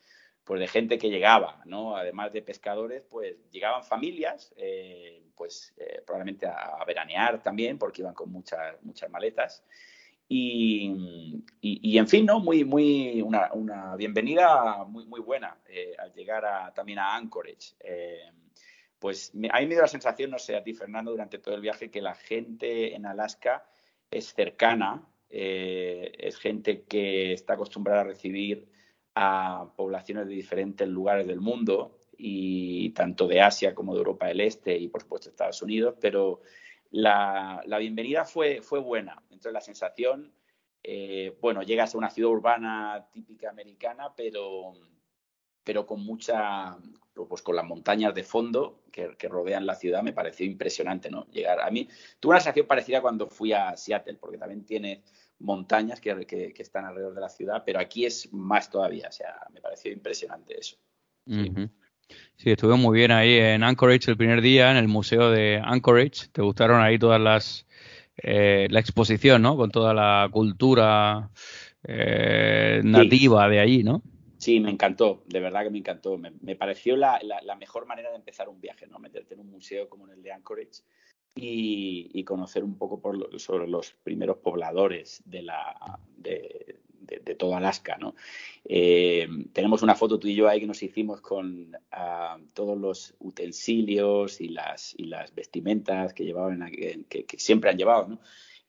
[0.44, 1.96] pues de gente que llegaba, ¿no?
[1.96, 8.02] Además de pescadores, pues llegaban familias, eh, pues eh, probablemente a, a, veranear también, porque
[8.02, 9.64] iban con muchas, muchas maletas.
[10.30, 12.40] Y, en fin, ¿no?
[12.40, 17.74] Muy, muy, una, bienvenida muy, muy buena eh, al llegar a, también a Anchorage.
[17.80, 18.30] Eh,
[18.98, 21.60] pues a mí me dio la sensación, no sé, a ti, Fernando, durante todo el
[21.60, 23.64] viaje, que la gente en Alaska
[24.10, 28.68] es cercana, eh, es gente que está acostumbrada a recibir
[29.14, 34.40] a poblaciones de diferentes lugares del mundo, y tanto de Asia como de Europa del
[34.40, 36.42] Este y, por supuesto, Estados Unidos, pero
[36.90, 39.22] la, bienvenida fue, fue buena.
[39.30, 40.32] Entonces la sensación,
[40.82, 44.72] eh, bueno, llegas a una ciudad urbana típica americana, pero,
[45.64, 46.76] pero con mucha,
[47.28, 51.26] pues con las montañas de fondo que, rodean la ciudad, me pareció impresionante, ¿no?
[51.30, 51.88] Llegar a mí,
[52.20, 55.04] tuve una sensación parecida cuando fui a Seattle, porque también tiene
[55.40, 59.46] montañas que, que, están alrededor de la ciudad, pero aquí es más todavía, o sea,
[59.52, 60.76] me pareció impresionante eso.
[62.52, 66.28] Estuve muy bien ahí en Anchorage el primer día, en el museo de Anchorage.
[66.32, 67.66] ¿Te gustaron ahí todas las...
[68.20, 69.56] Eh, la exposición, ¿no?
[69.56, 71.30] Con toda la cultura
[71.84, 74.02] eh, nativa de allí, ¿no?
[74.38, 76.18] Sí, me encantó, de verdad que me encantó.
[76.18, 77.20] Me, pareció la,
[77.58, 78.98] mejor manera de empezar un viaje, ¿no?
[78.98, 80.82] Meterte en un museo como en el de Anchorage
[81.34, 87.96] y, conocer un poco por sobre los primeros pobladores de, la, de, de, todo Alaska,
[87.98, 88.14] ¿no?
[88.64, 93.14] Eh, tenemos una foto tú y yo ahí que nos hicimos con ah, todos los
[93.18, 98.20] utensilios y las, y las vestimentas que llevaban, que, siempre han llevado, ¿no?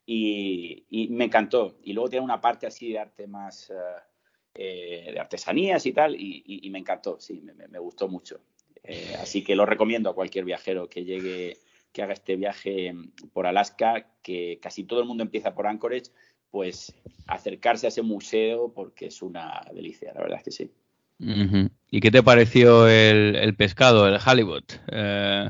[0.05, 1.77] Y, me encantó.
[1.83, 4.03] Y luego tiene una parte así de arte más, ah,
[4.55, 8.39] eh, de artesanías y tal, y, me encantó, sí, me, gustó mucho.
[8.83, 11.57] Eh, así que lo recomiendo a cualquier viajero que llegue,
[11.91, 12.93] que haga este viaje
[13.33, 16.11] por Alaska, que casi todo el mundo empieza por Anchorage,
[16.51, 16.93] pues
[17.27, 20.71] acercarse a ese museo porque es una delicia, la verdad es que sí.
[21.91, 25.49] ¿Y qué te pareció el, pescado, el halibut eh,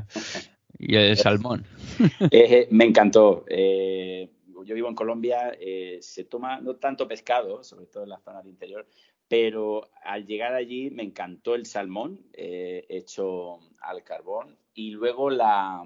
[0.78, 1.66] y el salmón?
[2.32, 3.44] Eh, me encantó.
[3.50, 4.30] Eh,
[4.64, 5.52] yo vivo en Colombia,
[6.00, 8.88] se toma no tanto pescado, sobre todo en la zona del interior,
[9.28, 15.84] pero al llegar allí me encantó el salmón hecho al carbón y luego la,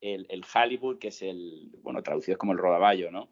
[0.00, 3.28] el, el halibut, que es el, bueno, traducido como el rodaballo, ¿no?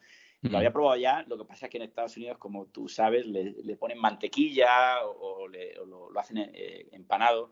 [0.50, 3.26] Lo había probado ya, lo que pasa es que en Estados Unidos, como tú sabes,
[3.26, 7.50] le, ponen mantequilla o, lo, hacen eh, empanado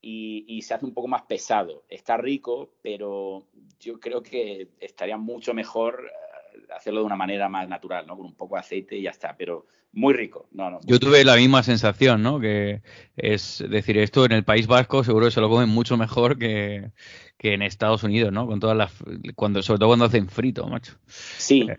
[0.00, 1.84] y, se hace un poco más pesado.
[1.88, 3.46] Está rico, pero
[3.80, 6.10] yo creo que estaría mucho mejor
[6.54, 8.16] eh, hacerlo de una manera más natural, ¿no?
[8.16, 10.46] Con un poco de aceite y ya está, pero muy rico.
[10.52, 12.38] No, no, yo tuve la misma sensación, ¿no?
[12.38, 12.82] Que
[13.16, 16.92] es decir, esto en el País Vasco seguro que se lo comen mucho mejor que,
[17.38, 18.46] en Estados Unidos, ¿no?
[18.46, 18.92] Con todas las
[19.34, 20.98] cuando sobre todo cuando hacen frito, macho.
[21.06, 21.78] Sí, eh,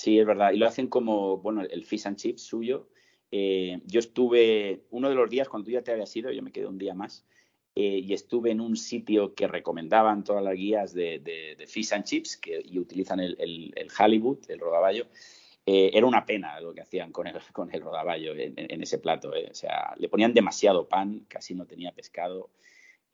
[0.00, 0.52] Sí, es verdad.
[0.52, 2.88] Y lo hacen como, bueno, el fish and chips suyo.
[3.30, 6.52] Eh, yo estuve, uno de los días cuando tú ya te habías ido, yo me
[6.52, 7.26] quedé un día más,
[7.74, 12.38] eh, y estuve en un sitio que recomendaban todas las guías de, fish and chips
[12.38, 15.06] que, y utilizan el, el, el Hollywood, el rodaballo.
[15.66, 19.00] Eh, era una pena lo que hacían con el, con el rodaballo en, en ese
[19.00, 19.30] plato.
[19.50, 22.48] O sea, le ponían demasiado pan, casi no tenía pescado.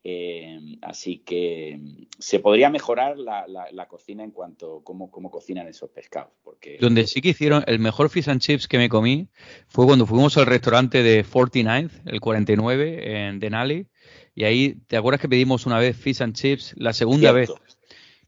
[0.03, 1.79] Eh, así que
[2.17, 6.31] se podría mejorar la, cocina en cuanto a cómo, cocinan esos pescados.
[6.43, 6.77] Porque...
[6.79, 9.27] Donde sí que hicieron el mejor fish and chips que me comí
[9.67, 13.87] fue cuando fuimos al restaurante de 49, el 49 en Denali.
[14.33, 16.73] Y ahí, ¿te acuerdas que pedimos una vez fish and chips?
[16.77, 17.51] La segunda vez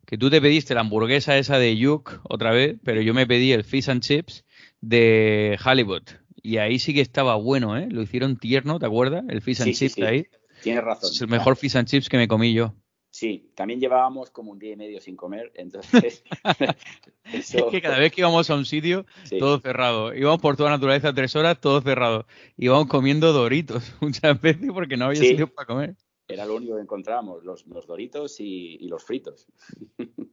[0.09, 3.51] que tú te pediste la hamburguesa esa de Yuk otra vez, pero yo me pedí
[3.51, 4.43] el fish and chips
[4.81, 6.09] de Halibut.
[6.41, 7.87] Y ahí sí que estaba bueno, ¿eh?
[7.91, 9.23] Lo hicieron tierno, ¿te acuerdas?
[9.29, 10.25] El fish and chips ahí.
[10.61, 11.11] Tienes razón.
[11.11, 12.73] Es el mejor fish and chips que me comí yo.
[13.11, 16.23] Sí, también llevábamos como un día y medio sin comer, entonces...
[17.31, 19.05] Es que cada vez que íbamos a un sitio,
[19.37, 20.15] todo cerrado.
[20.15, 22.25] Íbamos por toda naturaleza tres horas, todo cerrado.
[22.57, 25.95] Íbamos comiendo doritos muchas veces porque no había sitio para comer.
[26.27, 29.47] Era lo único que encontrábamos, los, doritos y, y, los fritos.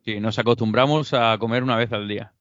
[0.04, 2.34] Sí, nos acostumbramos a comer una vez al día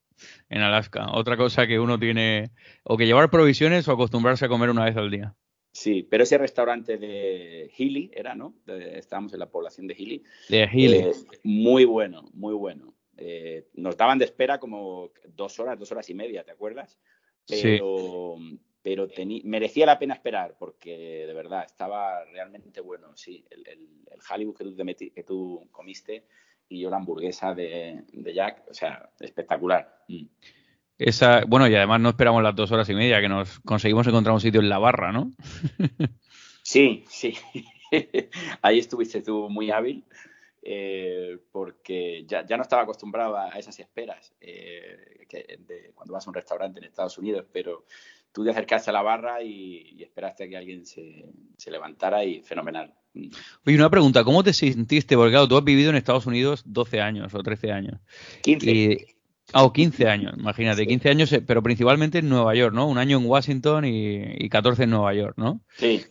[0.50, 1.08] en Alaska.
[1.12, 2.52] Otra cosa que uno tiene,
[2.84, 5.36] o que llevar provisiones o acostumbrarse a comer una vez al día.
[5.76, 8.56] Sí, pero ese restaurante de Healy era, ¿no?
[8.66, 10.24] estábamos en la población de Healy.
[10.48, 10.98] De Healy.
[11.00, 11.12] Eh,
[11.44, 12.96] muy bueno, muy bueno.
[13.18, 16.98] Eh, nos daban de espera como dos horas, dos horas y media, ¿te acuerdas?
[17.46, 18.60] Pero, sí.
[18.82, 19.10] pero
[19.44, 23.14] merecía la pena esperar porque de verdad estaba realmente bueno.
[23.18, 23.90] Sí, el, el,
[24.32, 26.24] Hollywood que tú, que tú comiste
[26.70, 30.06] y yo la hamburguesa de, Jack, o sea, espectacular.
[30.08, 30.26] Mm.
[30.98, 34.34] Esa, bueno, y además no esperamos las dos horas y media, que nos conseguimos encontrar
[34.34, 35.32] un sitio en la barra, ¿no?
[36.64, 37.38] sí, sí.
[38.62, 40.06] Ahí estuviste tú muy hábil,
[40.62, 46.34] eh, porque ya, no estaba acostumbrado a esas esperas eh, de, cuando vas a un
[46.34, 47.86] restaurante en Estados Unidos, pero
[48.32, 51.26] tú te acercaste a la barra y, esperaste a que alguien se,
[51.68, 52.94] levantara y fenomenal.
[53.66, 55.16] Oye, una pregunta, ¿cómo te sentiste?
[55.16, 58.00] Porque claro, tú has vivido en Estados Unidos 12 años o 13 años.
[58.42, 59.15] 15.
[59.58, 62.90] Ah, o 15 años, imagínate, 15 años, eh, pero principalmente en Nueva York, ¿no?
[62.90, 65.62] Un año en Washington y, y 14 en Nueva York, ¿no?
[65.78, 66.04] Sí.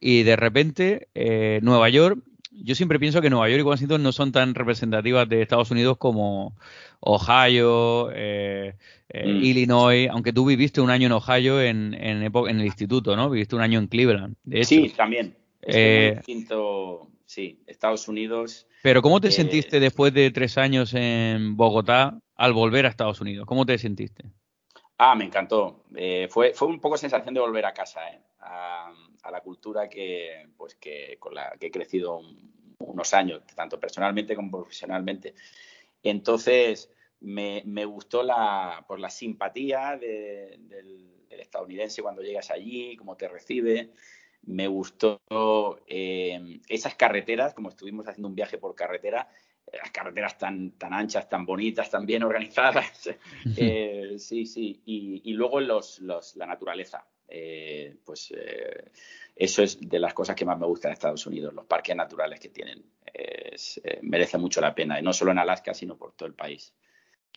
[0.00, 2.18] Y de repente, eh, Nueva York,
[2.50, 5.96] yo siempre pienso que Nueva York y Washington no son tan representativas de Estados Unidos
[5.96, 6.56] como
[6.98, 8.74] Ohio, eh,
[9.14, 9.44] mm.
[9.44, 13.30] Illinois, aunque tú viviste un año en Ohio en, en, en, el instituto, ¿no?
[13.30, 14.70] Viviste un año en Cleveland, de hecho.
[14.70, 15.36] Sí, también.
[15.62, 18.66] Es distinto, sí, Estados Unidos.
[18.82, 23.46] Pero ¿cómo te sentiste después de tres años en Bogotá al volver a Estados Unidos?
[23.46, 24.24] ¿Cómo te sentiste?
[24.96, 25.84] Ah, me encantó.
[25.94, 28.92] Eh, fue, fue un poco sensación de volver a casa, eh, a,
[29.30, 32.22] la cultura que, pues que, con la que he crecido
[32.78, 35.34] unos años, tanto personalmente como profesionalmente.
[36.02, 36.90] Entonces,
[37.20, 43.28] me, me gustó la, pues, la simpatía del, del, estadounidense cuando llegas allí, cómo te
[43.28, 43.90] recibe.
[44.48, 45.20] Me gustó
[45.86, 49.28] eh, esas carreteras, como estuvimos haciendo un viaje por carretera,
[49.72, 53.10] las carreteras tan, tan anchas, tan bonitas, tan bien organizadas.
[53.56, 54.82] Eh, sí, sí.
[54.86, 57.06] Y, luego los, los, la naturaleza.
[57.28, 58.90] Eh, pues eh,
[59.36, 62.40] eso es de las cosas que más me gustan en Estados Unidos, los parques naturales
[62.40, 62.84] que tienen.
[64.02, 66.72] merece mucho la pena, y no solo en Alaska, sino por todo el país.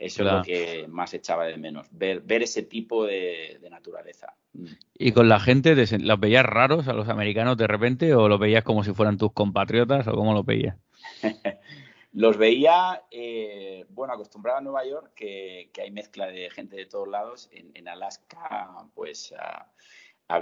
[0.01, 4.33] Eso es lo que más echaba de menos, ver, ver ese tipo de, naturaleza.
[4.53, 4.65] Mm.
[4.95, 8.63] ¿Y con la gente, los veías raros a los americanos de repente o los veías
[8.63, 10.75] como si fueran tus compatriotas o cómo los veías?
[12.13, 17.07] Los veía, eh, bueno, acostumbrado a Nueva York, que, hay mezcla de gente de todos
[17.07, 17.49] lados.
[17.53, 19.33] En, Alaska, pues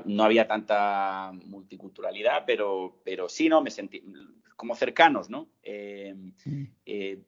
[0.06, 3.62] no había tanta multiculturalidad, pero, pero sí, ¿no?
[3.62, 4.04] Me sentí
[4.60, 5.48] como cercanos, ¿no?
[5.64, 6.64] Eh, mm.
[6.86, 7.22] eh,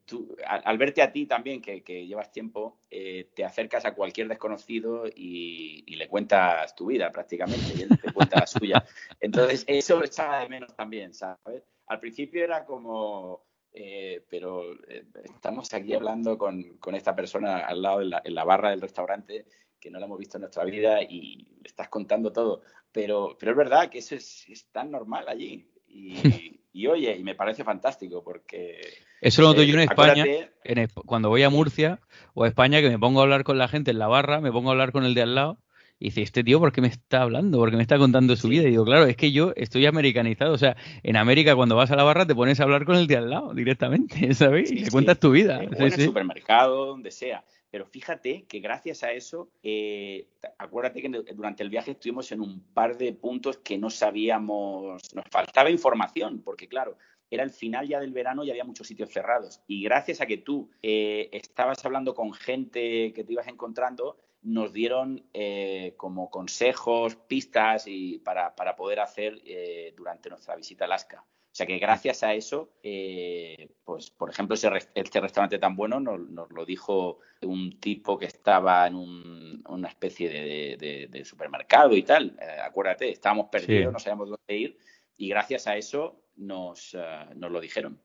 [0.45, 5.95] al, verte a ti también, que, llevas tiempo, te acercas a cualquier desconocido y, y,
[5.95, 8.85] le cuentas tu vida prácticamente, y él te cuenta la suya.
[9.21, 11.63] Entonces, eso echaba de menos también, ¿sabes?
[11.87, 17.81] Al principio era como eh, pero eh, estamos aquí hablando con, con, esta persona al
[17.81, 19.45] lado en la, barra del restaurante
[19.79, 22.61] que no la hemos visto en nuestra vida y le estás contando todo.
[22.91, 25.67] Pero, pero es verdad que eso es, tan normal allí.
[25.87, 26.13] Y,
[26.87, 28.79] oye, y me parece fantástico porque...
[29.19, 30.25] Eso lo noto yo en eh, España,
[30.63, 31.99] en, cuando voy a Murcia
[32.33, 34.51] o a España, que me pongo a hablar con la gente en la barra, me
[34.51, 35.57] pongo a hablar con el de al lado
[36.01, 37.59] y dice, este tío, ¿por qué me está hablando?
[37.59, 38.63] ¿Por qué me está contando su vida?
[38.63, 40.51] Y digo, claro, es que yo estoy americanizado.
[40.51, 43.05] O sea, en América cuando vas a la barra te pones a hablar con el
[43.05, 44.71] de al lado directamente, ¿sabes?
[44.71, 45.61] y le cuentas tu vida.
[45.61, 47.43] en el supermercado, donde sea.
[47.71, 50.27] Pero fíjate que gracias a eso, eh,
[50.57, 55.25] acuérdate que durante el viaje estuvimos en un par de puntos que no sabíamos, nos
[55.31, 56.97] faltaba información, porque claro,
[57.31, 59.61] era el final ya del verano y había muchos sitios cerrados.
[59.65, 64.73] Y gracias a que tú eh, estabas hablando con gente que te ibas encontrando, nos
[64.73, 71.25] dieron eh, como consejos, pistas y para, poder hacer eh, durante nuestra visita a Alaska.
[71.51, 75.99] O sea que gracias a eso, eh, pues por ejemplo, ese, este restaurante tan bueno
[75.99, 82.37] nos, lo dijo un tipo que estaba en una especie de, supermercado y tal.
[82.63, 84.77] acuérdate, estábamos perdidos, no sabíamos dónde ir
[85.17, 86.95] y gracias a eso nos,
[87.35, 87.99] nos lo dijeron.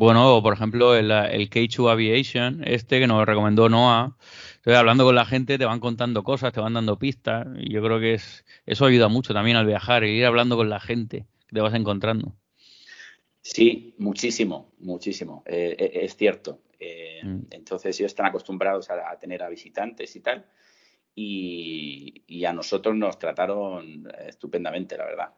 [0.00, 4.16] Bueno, por ejemplo, el, el K2 Aviation, este que nos recomendó Noah.
[4.54, 7.46] Estoy hablando con la gente, te van contando cosas, te van dando pistas.
[7.58, 10.80] Y yo creo que es, eso ayuda mucho también al viajar, ir hablando con la
[10.80, 12.34] gente que te vas encontrando.
[13.42, 15.42] Sí, muchísimo, muchísimo.
[15.46, 16.60] Eh, eh, es cierto.
[16.78, 17.40] Eh, mm.
[17.50, 20.46] Entonces ellos están acostumbrados a, tener a visitantes y tal.
[21.14, 25.34] Y, a nosotros nos trataron estupendamente, la verdad.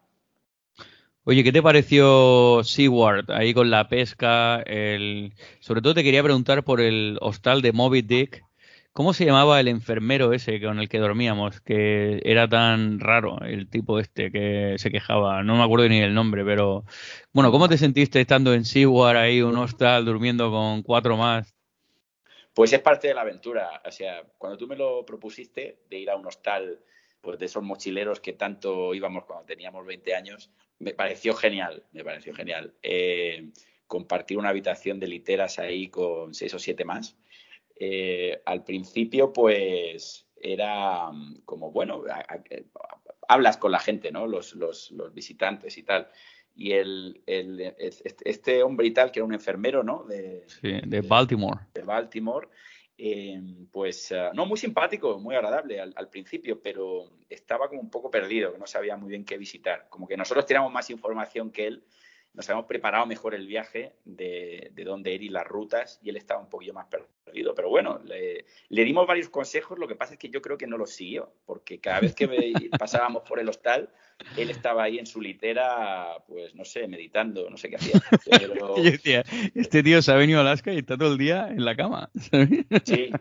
[1.25, 4.61] Oye, ¿qué te pareció Seaward ahí con la pesca?
[4.61, 5.33] El...
[5.59, 8.43] Sobre todo te quería preguntar por el hostal de Moby Dick
[8.93, 11.61] ¿Cómo se llamaba el enfermero ese con el que dormíamos?
[11.61, 15.41] Que era tan raro, el tipo este que se quejaba.
[15.41, 16.85] No me acuerdo ni el nombre, pero.
[17.31, 21.55] Bueno, ¿cómo te sentiste estando en Seaward ahí, un hostal, durmiendo con cuatro más?
[22.53, 23.81] Pues es parte de la aventura.
[23.83, 26.79] O sea, cuando tú me lo propusiste de ir a un hostal,
[27.19, 31.83] pues de esos mochileros que tanto íbamos cuando teníamos 20 años, me pareció genial.
[31.93, 32.75] Me pareció genial.
[32.83, 33.49] Eh,
[33.87, 37.17] compartir una habitación de literas ahí con seis o siete más
[37.85, 42.01] eh, al principio pues era mm, como, bueno,
[43.27, 44.25] hablas con la gente, ¿no?
[44.25, 44.55] Los,
[45.13, 46.07] visitantes y tal.
[46.55, 50.05] Y el, este hombre y tal, que era un enfermero, ¿no?
[50.05, 51.59] De, de Baltimore.
[51.73, 52.47] De, Baltimore.
[52.97, 57.89] Eh, pues ah, no muy simpático, muy agradable al, al, principio, pero estaba como un
[57.89, 59.87] poco perdido, que no sabía muy bien qué visitar.
[59.89, 61.83] Como que nosotros teníamos más información que él
[62.33, 66.17] nos habíamos preparado mejor el viaje de, de dónde ir y las rutas y él
[66.17, 67.53] estaba un poquillo más perdido.
[67.55, 70.77] Pero bueno, le, dimos varios consejos, lo que pasa es que yo creo que no
[70.77, 72.27] los siguió, porque cada vez que
[72.79, 73.89] pasábamos por el hostal,
[74.37, 78.01] él estaba ahí en su litera, pues no sé, meditando, no sé qué hacía.
[78.59, 81.65] Yo decía, este tío se ha venido a Alaska y está todo el día en
[81.65, 82.09] la cama.
[82.83, 83.11] Sí,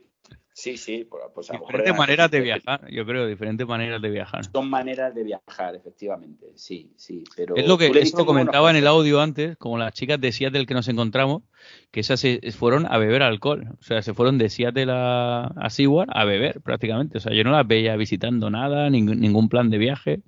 [0.62, 4.44] Sí, sí, pues a Diferentes maneras de viajar, yo creo, diferentes maneras de viajar.
[4.44, 7.24] Son maneras de viajar, efectivamente, sí, sí.
[7.34, 10.64] Pero es lo que lo comentaba en el audio antes, como las chicas de Seattle
[10.64, 11.42] que nos encontramos,
[11.90, 13.70] que esas se fueron a beber alcohol.
[13.80, 17.18] O sea, se fueron de Seattle a, a Seward a beber prácticamente.
[17.18, 20.20] O sea, yo no las veía visitando nada, ningún, plan de viaje.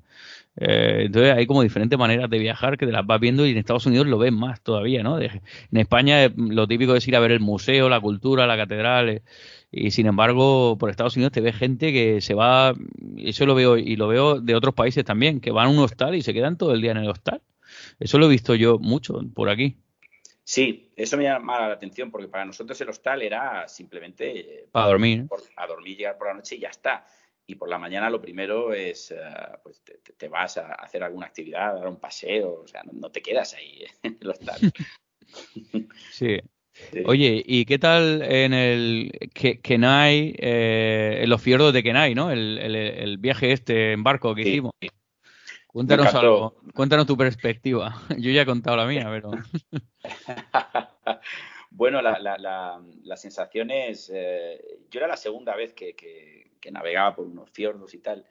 [0.56, 3.58] Eh, entonces hay como diferentes maneras de viajar que te las vas viendo y en
[3.58, 5.20] Estados Unidos lo ves más todavía, ¿no?
[5.20, 5.40] en
[5.72, 9.08] España lo típico es ir a ver el museo, la cultura, la catedral.
[9.08, 9.22] Eh,
[9.76, 12.74] y sin embargo, por Estados Unidos te ve gente que se va,
[13.16, 16.14] eso lo veo y lo veo de otros países también, que van a un hostal
[16.14, 17.42] y se quedan todo el día en el hostal.
[17.98, 19.76] Eso lo he visto yo mucho por aquí.
[20.44, 24.86] Sí, eso me llama la atención porque para nosotros el hostal era simplemente eh, para
[24.86, 27.04] dormir, a dormir, llegar por la noche y ya está.
[27.46, 29.16] Y por la mañana lo primero es, eh,
[29.62, 29.82] pues
[30.16, 33.22] te, vas a hacer alguna actividad, a dar un paseo, o sea, no, no te
[33.22, 34.72] quedas ahí en el hostal.
[36.12, 36.38] sí,
[37.06, 39.12] Oye, ¿y qué tal en el
[39.62, 42.30] Kenai, eh, en los fiordos de Kenai, ¿no?
[42.30, 44.72] El, viaje este en barco que hicimos.
[45.66, 48.00] Cuéntanos algo, cuéntanos tu perspectiva.
[48.18, 49.32] Yo ya he contado la mía, pero.
[51.70, 52.38] bueno, la, la,
[53.02, 54.10] la, sensación es.
[54.14, 58.24] Eh, yo era la segunda vez que, navegaba por unos fiordos y tal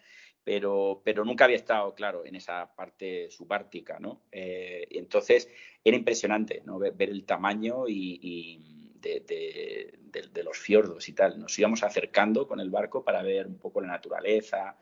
[0.44, 4.22] pero, pero nunca había estado, claro, en esa parte subártica, ¿no?
[4.32, 5.50] Eh, entonces
[5.84, 6.80] era impresionante, ¿no?
[6.80, 11.40] Ver, el tamaño y, de, los fiordos y tal.
[11.40, 14.78] Nos íbamos acercando con el barco para ver un poco la naturaleza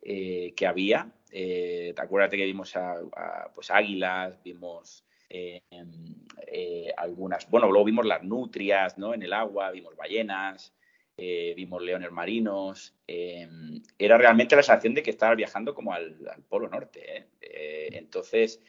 [0.00, 1.12] eh, que había.
[1.30, 5.62] Eh, acuérdate que vimos a, pues águilas, vimos eh,
[6.96, 9.14] algunas, bueno, luego vimos las nutrias, ¿no?
[9.14, 10.74] En el agua, vimos ballenas.
[11.16, 12.94] Eh, vimos leones marinos.
[13.06, 13.48] Eh,
[13.98, 16.16] era realmente la sensación de que estabas viajando como al,
[16.48, 17.28] Polo Norte.
[17.40, 17.88] ¿eh?
[17.92, 18.62] entonces,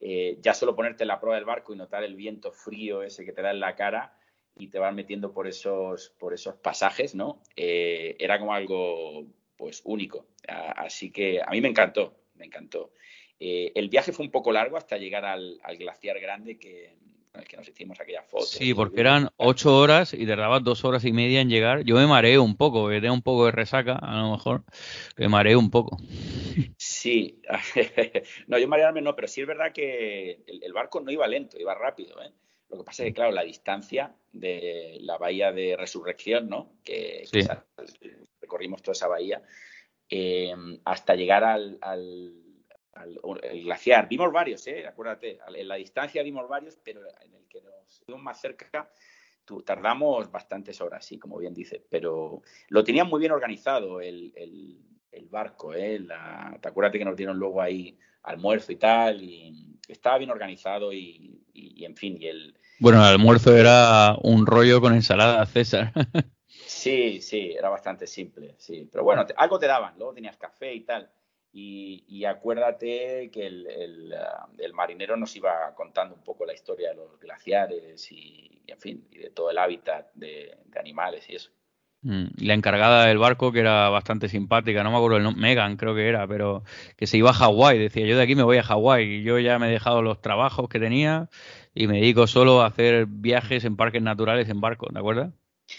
[0.00, 3.32] ya solo ponerte en la prueba del barco y notar el viento frío ese que
[3.32, 4.14] te da en la cara
[4.54, 7.42] y te vas metiendo por esos, por esos pasajes, ¿no?
[7.56, 9.26] era como algo
[9.56, 10.26] pues único.
[10.46, 12.92] Así que a mí me encantó, me encantó.
[13.38, 16.94] el viaje fue un poco largo hasta llegar al glaciar grande que,
[17.44, 18.46] que nos hicimos aquella foto.
[18.46, 21.84] Sí, porque eran ocho horas y tardabas dos horas y media en llegar.
[21.84, 24.64] Yo me mareé un poco, me tenía un poco de resaca, a lo mejor
[25.16, 25.98] me mareé un poco.
[26.78, 27.42] Sí,
[28.46, 31.74] no, yo marearme no, pero sí es verdad que el, barco no iba lento, iba
[31.74, 32.20] rápido.
[32.22, 32.32] ¿eh?
[32.70, 36.72] Lo que pasa es que, claro, la distancia de la bahía de Resurrección, ¿no?
[36.82, 37.24] Que,
[38.40, 39.42] recorrimos toda esa bahía,
[40.08, 42.45] eh, hasta llegar al
[43.42, 44.08] el glaciar.
[44.08, 44.86] Vimos varios, ¿eh?
[44.86, 48.90] acuérdate, en la distancia vimos varios, pero en el que nos fuimos más cerca
[49.64, 54.32] tardamos bastantes horas, sí, como bien dice, pero lo tenían muy bien organizado el,
[55.30, 55.98] barco, ¿eh?
[55.98, 60.92] La, te acuérdate que nos dieron luego ahí almuerzo y tal, y estaba bien organizado
[60.92, 62.56] y, en fin, y el...
[62.78, 65.92] Bueno, el almuerzo era un rollo con ensalada César.
[66.46, 70.80] sí, sí, era bastante simple, sí, pero bueno, algo te daban, luego tenías café y
[70.80, 71.10] tal.
[71.58, 73.46] Y, acuérdate que
[74.14, 78.78] ah, el, marinero nos iba contando un poco la historia de los glaciares y, en
[78.78, 81.50] fin, y de todo el hábitat de, animales y eso.
[82.02, 85.40] Mm, y la encargada del barco, que era bastante simpática, no me acuerdo el nombre,
[85.40, 86.62] Megan creo que era, pero
[86.94, 89.38] que se iba a Hawái, decía, yo de aquí me voy a Hawái, y yo
[89.38, 91.30] ya me he dejado los trabajos que tenía
[91.74, 95.32] y me dedico solo a hacer viajes en parques naturales en barco, ¿de acuerdo?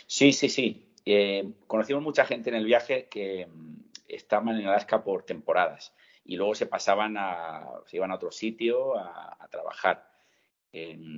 [0.08, 0.88] Sí, sí, sí.
[1.06, 6.36] Eh, conocimos mucha gente en el viaje que mm, estaban en Alaska por temporadas y
[6.36, 10.08] luego se pasaban a, se iban a otro sitio a trabajar.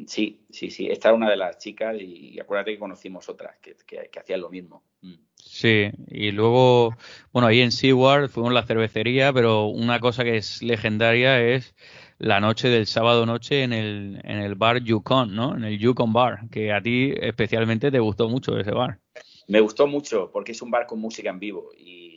[0.07, 0.87] Sí, sí, sí.
[0.89, 3.75] Esta era una de las chicas y, acuérdate que conocimos otras que,
[4.17, 4.83] hacían lo mismo.
[5.01, 5.15] Mm.
[5.35, 6.95] Sí, y luego,
[7.31, 11.75] bueno, ahí en Seward fuimos a la cervecería, pero una cosa que es legendaria es
[12.19, 15.55] la noche del sábado noche en el, en el bar Yukon, ¿no?
[15.55, 18.99] En el Yukon Bar, que a ti especialmente te gustó mucho ese bar.
[19.47, 22.08] Me gustó mucho porque es un bar con música en vivo y,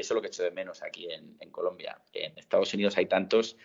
[0.00, 1.98] eso es lo que echo de menos aquí en, en Colombia.
[2.12, 3.56] En Estados Unidos hay tantos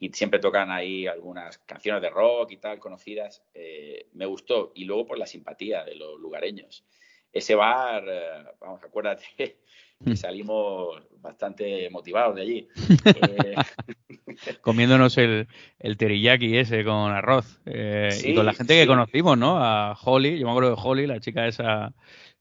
[0.00, 3.42] y siempre tocan ahí algunas canciones de rock y tal, conocidas.
[3.52, 4.72] Eh, me gustó.
[4.74, 6.84] Y luego por la simpatía de los lugareños.
[7.30, 9.56] Ese bar, eh, vamos, acuérdate que
[10.00, 10.16] mm.
[10.16, 12.68] salimos bastante motivados de allí.
[13.04, 13.54] Eh,
[14.62, 15.46] Comiéndonos el,
[15.78, 17.60] el teriyaki ese con arroz.
[17.66, 19.62] y con la gente que conocimos, ¿no?
[19.62, 21.92] A Holly, yo me acuerdo de Holly, la chica esa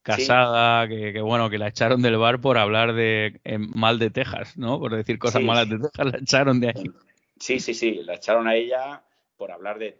[0.02, 4.80] casada, que, bueno, que la echaron del bar por hablar de mal de Texas, ¿no?
[4.80, 6.92] Por decir cosas malas de Texas, la echaron de ahí.
[7.40, 9.04] Sí, sí, sí, la echaron a ella
[9.40, 9.98] por hablar de,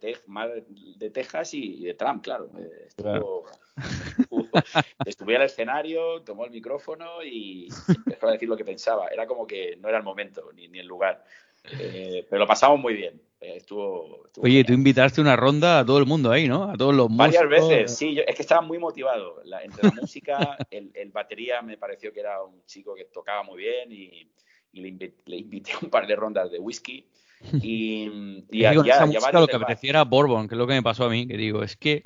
[0.98, 2.50] de Texas y, de Trump, claro.
[2.58, 3.46] Eh, estuvo,
[5.06, 9.08] estuvo, al escenario, tomó el micrófono y empezó a decir lo que pensaba.
[9.08, 11.24] Era como que no era el momento ni, ni el lugar.
[11.72, 13.18] Eh, pero lo pasamos muy bien.
[13.40, 16.64] Eh, estuvo, Oye, tú invitaste una ronda a todo el mundo ahí, ¿no?
[16.64, 18.18] A todos los Varias veces, sí.
[18.26, 19.42] es que estaba muy motivado.
[19.62, 23.62] entre la música, el, el, batería me pareció que era un chico que tocaba muy
[23.62, 24.30] bien y,
[24.72, 27.06] le, invité, le, invité, un par de rondas de whisky.
[27.62, 28.02] Y,
[28.50, 31.08] y digo, ya, lo que apetecía era Bourbon, que es lo que me pasó a
[31.08, 32.02] mí, que digo, es que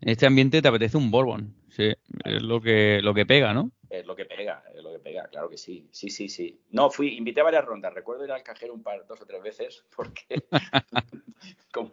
[0.00, 1.92] en este ambiente te apetece un Bourbon, sí,
[2.24, 3.70] es lo que, lo que pega, ¿no?
[3.90, 6.60] Es lo que pega, es lo que pega, claro que sí, sí, sí, sí.
[6.70, 9.42] No, fui, invité a varias rondas, recuerdo ir al cajero un par, dos o tres
[9.42, 10.42] veces, porque
[11.72, 11.92] como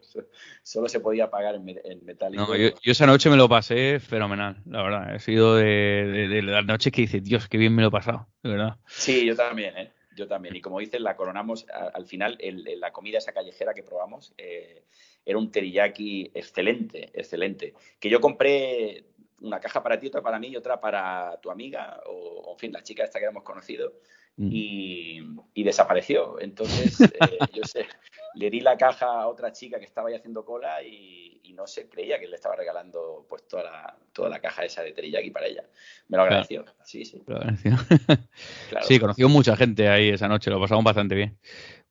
[0.63, 2.47] solo se podía pagar en, en metálico.
[2.47, 6.65] No, yo, esa noche me lo pasé fenomenal, la verdad, he sido de, de las
[6.65, 8.77] noches que dices, Dios, qué bien me lo he pasado, de verdad.
[8.87, 9.91] Sí, yo también, ¿eh?
[10.15, 10.55] Yo también.
[10.55, 14.85] Y como dices, la coronamos al final, la comida esa callejera que probamos eh,
[15.25, 17.73] era un teriyaki excelente, excelente.
[17.99, 19.03] Que yo compré
[19.41, 22.71] una caja para ti, otra para mí y otra para tu amiga, o, en fin,
[22.71, 23.93] la chica esta que hemos conocido,
[24.37, 24.49] mm.
[24.51, 26.39] y, desapareció.
[26.39, 27.87] Entonces, eh, yo sé,
[28.35, 31.23] le di la caja a otra chica que estaba ahí haciendo cola y,
[31.55, 34.91] no se creía que le estaba regalando pues toda la, toda la caja esa de
[34.91, 35.63] teriyaki para ella.
[36.09, 36.65] Me lo agradeció.
[36.83, 37.23] Sí, sí.
[37.25, 37.77] Lo agradeció.
[38.81, 41.37] Sí, conoció mucha gente ahí esa noche, lo pasamos bastante bien.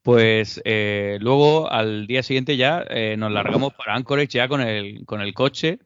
[0.04, 5.06] Pues eh, luego al día siguiente ya eh, nos largamos para Anchorage ya con el,
[5.06, 5.78] con el coche.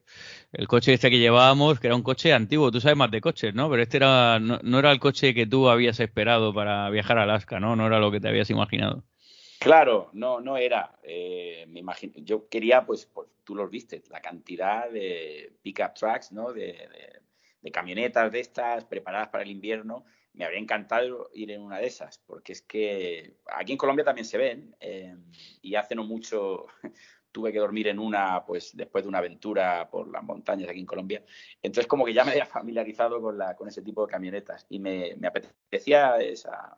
[0.51, 3.53] El coche este que llevábamos, que era un coche antiguo, tú sabes más de coches,
[3.53, 3.69] ¿no?
[3.69, 7.23] Pero este era, no, no era el coche que tú habías esperado para viajar a
[7.23, 7.75] Alaska, ¿no?
[7.75, 9.03] No era lo que te habías imaginado.
[9.59, 10.97] Claro, no, no era.
[11.03, 16.31] Eh, me imagino, yo quería, pues, pues, tú los viste, la cantidad de pickup trucks,
[16.31, 16.53] ¿no?
[16.53, 16.87] De,
[17.73, 20.05] camionetas de estas preparadas para el invierno.
[20.33, 24.25] Me habría encantado ir en una de esas, porque es que aquí en Colombia también
[24.25, 25.15] se ven eh,
[25.61, 26.67] y hace no mucho
[27.39, 30.85] tuve que dormir en una, pues después de una aventura por las montañas aquí en
[30.85, 31.23] Colombia.
[31.61, 34.79] Entonces como que ya me había familiarizado con, la, con ese tipo de camionetas y
[34.79, 36.77] me, apetecía esa,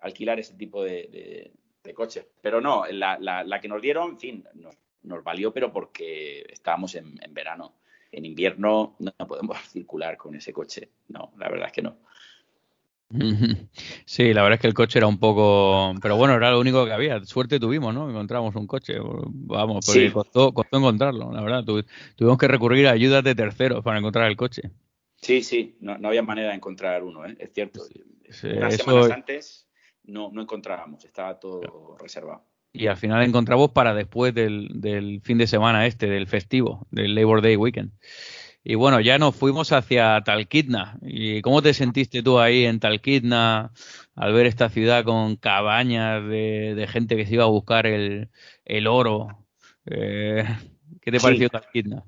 [0.00, 2.28] alquilar ese tipo de, de coche.
[2.40, 6.94] Pero no, la, la, que nos dieron, en fin, nos, nos valió, pero porque estábamos
[6.94, 7.74] en, verano.
[8.10, 10.90] En invierno no podemos circular con ese coche.
[11.08, 11.98] No, la verdad es que no.
[14.04, 16.84] Sí, la verdad es que el coche era un poco, pero bueno, era lo único
[16.84, 17.24] que había.
[17.24, 18.08] Suerte tuvimos, ¿no?
[18.08, 18.96] Encontramos un coche.
[19.00, 21.64] Vamos, porque costó, costó encontrarlo, la verdad.
[21.64, 24.70] tuvimos que recurrir a ayudas de terceros para encontrar el coche.
[25.16, 27.36] Sí, sí, no, no había manera de encontrar uno, ¿eh?
[27.38, 27.82] es cierto.
[28.44, 29.68] Unas semanas antes
[30.04, 32.44] no, no encontrábamos, estaba todo reservado.
[32.72, 37.14] Y al final encontramos para después del, del, fin de semana este, del festivo, del
[37.14, 37.92] Labor Day Weekend.
[38.64, 40.98] Y bueno, ya nos fuimos hacia Talquidna.
[41.02, 43.72] ¿Y cómo te sentiste tú ahí en Talquidna
[44.14, 48.28] al ver esta ciudad con cabañas de, gente que se iba a buscar el,
[48.64, 49.46] el oro?
[49.86, 50.44] Eh,
[51.00, 52.04] ¿Qué te pareció Talquidna?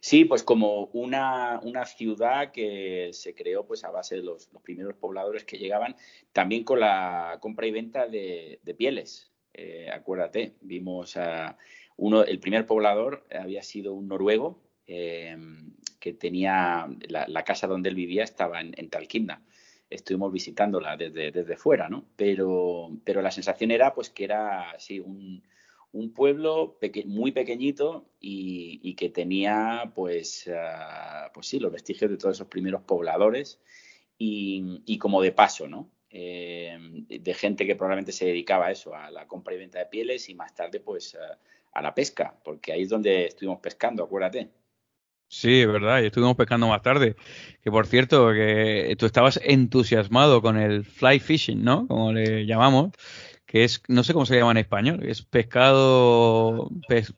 [0.00, 4.94] Sí, pues como una, una, ciudad que se creó pues a base de los, primeros
[4.94, 5.94] pobladores que llegaban,
[6.32, 9.30] también con la compra y venta de, pieles.
[9.54, 11.56] Eh, acuérdate, vimos a
[11.96, 17.94] uno, el primer poblador había sido un noruego em, que tenía la, casa donde él
[17.94, 19.42] vivía estaba en, Talquinda.
[19.90, 22.04] Estuvimos visitándola desde, desde fuera, ¿no?
[22.16, 25.42] Pero, pero la sensación era pues que era así un,
[25.92, 32.36] un pueblo muy pequeñito y, que tenía, pues, ah, pues sí, los vestigios de todos
[32.36, 33.60] esos primeros pobladores
[34.18, 35.90] y, como de paso, ¿no?
[36.10, 36.76] Eh,
[37.08, 40.28] de gente que probablemente se dedicaba a eso, a la compra y venta de pieles
[40.28, 41.16] y más tarde, pues,
[41.72, 44.50] a, la pesca, porque ahí es donde estuvimos pescando, acuérdate.
[45.28, 47.14] Sí, es verdad, y estuvimos pescando más tarde.
[47.62, 51.86] Que por cierto, que tú estabas entusiasmado con el fly fishing, ¿no?
[51.86, 52.92] Como le llamamos
[53.48, 56.68] que es, no sé cómo se llama en español, es pescado,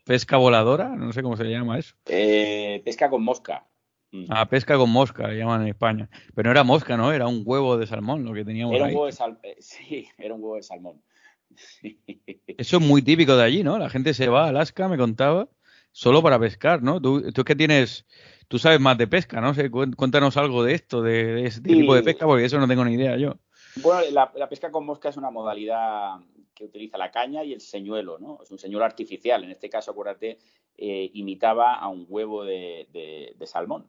[0.05, 1.97] pesca voladora, no sé cómo se llama eso.
[2.07, 3.67] Eh, pesca con mosca.
[4.13, 4.27] Mm.
[4.29, 6.09] Ah, pesca con mosca, le llaman en España.
[6.35, 7.13] Pero no era mosca, ¿no?
[7.13, 10.07] Era un huevo de salmón lo que teníamos era Un huevo de salmón, eh, sí,
[10.19, 11.03] era un huevo de salmón.
[12.59, 13.77] Eso es muy típico de allí, ¿no?
[13.79, 15.49] La gente se va a Alaska, me contaba,
[15.93, 17.01] solo para pescar, ¿no?
[17.01, 18.07] Tú, tú que tienes,
[18.49, 19.53] tú sabes más de pesca, ¿no?
[19.97, 23.17] Cuéntanos algo de esto, de, ese tipo de pesca, porque eso no tengo ni idea
[23.17, 23.37] yo.
[23.77, 26.19] Bueno, la, pesca con mosca es una modalidad
[26.55, 28.41] que utiliza la caña y el señuelo, ¿no?
[28.43, 29.45] Es un señuelo artificial.
[29.45, 30.39] En este caso, acuérdate,
[30.77, 33.89] eh, imitaba a un huevo de, salmón.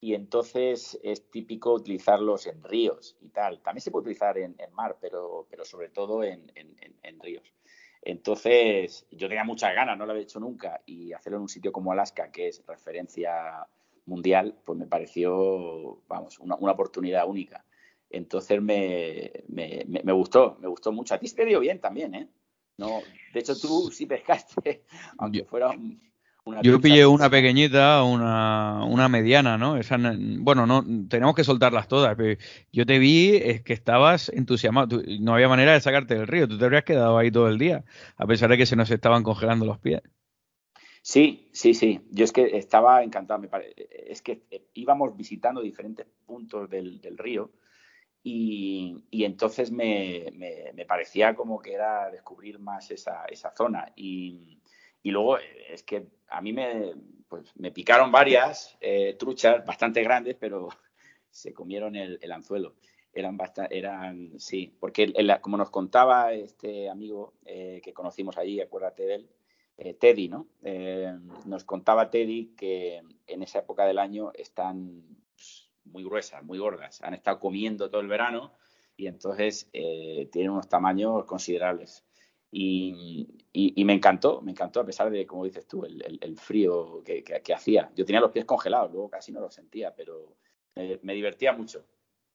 [0.00, 3.62] Y entonces es típico utilizarlos en ríos y tal.
[3.62, 6.52] También se puede utilizar en, mar, pero, pero sobre todo en,
[7.20, 7.54] ríos.
[8.06, 11.72] Entonces, yo tenía muchas ganas, no lo había hecho nunca, y hacerlo en un sitio
[11.72, 13.66] como Alaska, que es referencia
[14.04, 17.64] mundial, pues me pareció, vamos, una, una oportunidad única.
[18.10, 21.14] Entonces me, me, gustó, me gustó mucho.
[21.14, 22.28] A ti se te dio bien también, ¿eh?
[22.76, 23.00] No,
[23.32, 24.84] de hecho tú sí pescaste,
[25.18, 25.74] aunque fuera
[26.44, 29.76] una Yo pillé una pequeñita, una, una mediana, ¿no?
[29.76, 29.96] Esa,
[30.38, 32.38] bueno, no tenemos que soltarlas todas, pero
[32.72, 36.58] yo te vi es que estabas entusiasmado, no había manera de sacarte del río, tú
[36.58, 37.84] te habrías quedado ahí todo el día,
[38.16, 40.02] a pesar de que se nos estaban congelando los pies.
[41.00, 42.00] Sí, sí, sí.
[42.10, 43.42] Yo es que estaba encantado.
[44.06, 47.50] Es que íbamos visitando diferentes puntos del, del río
[48.26, 50.32] y, entonces me,
[50.88, 53.92] parecía como que era descubrir más esa, zona.
[53.96, 54.62] Y,
[55.10, 56.94] luego es que a mí me,
[57.28, 60.68] pues, me picaron varias eh, truchas bastante grandes, pero
[61.30, 62.74] se comieron el, anzuelo.
[63.12, 69.04] Eran bastante, eran, sí, porque como nos contaba este amigo eh, que conocimos allí, acuérdate
[69.04, 69.30] de él,
[69.76, 70.46] eh, Teddy, ¿no?
[71.46, 75.02] nos contaba Teddy que en esa época del año están
[75.84, 77.00] muy gruesas, muy gordas.
[77.02, 78.52] Han estado comiendo todo el verano
[78.96, 82.04] y entonces eh, tienen unos tamaños considerables.
[82.56, 87.90] Y, me encantó, me encantó a pesar de, como dices tú, el, frío que, hacía.
[87.96, 90.36] Yo tenía los pies congelados, luego casi no los sentía, pero
[90.76, 91.84] me, divertía mucho.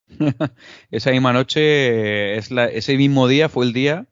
[0.91, 4.07] Esa misma noche, es la, ese mismo día fue el día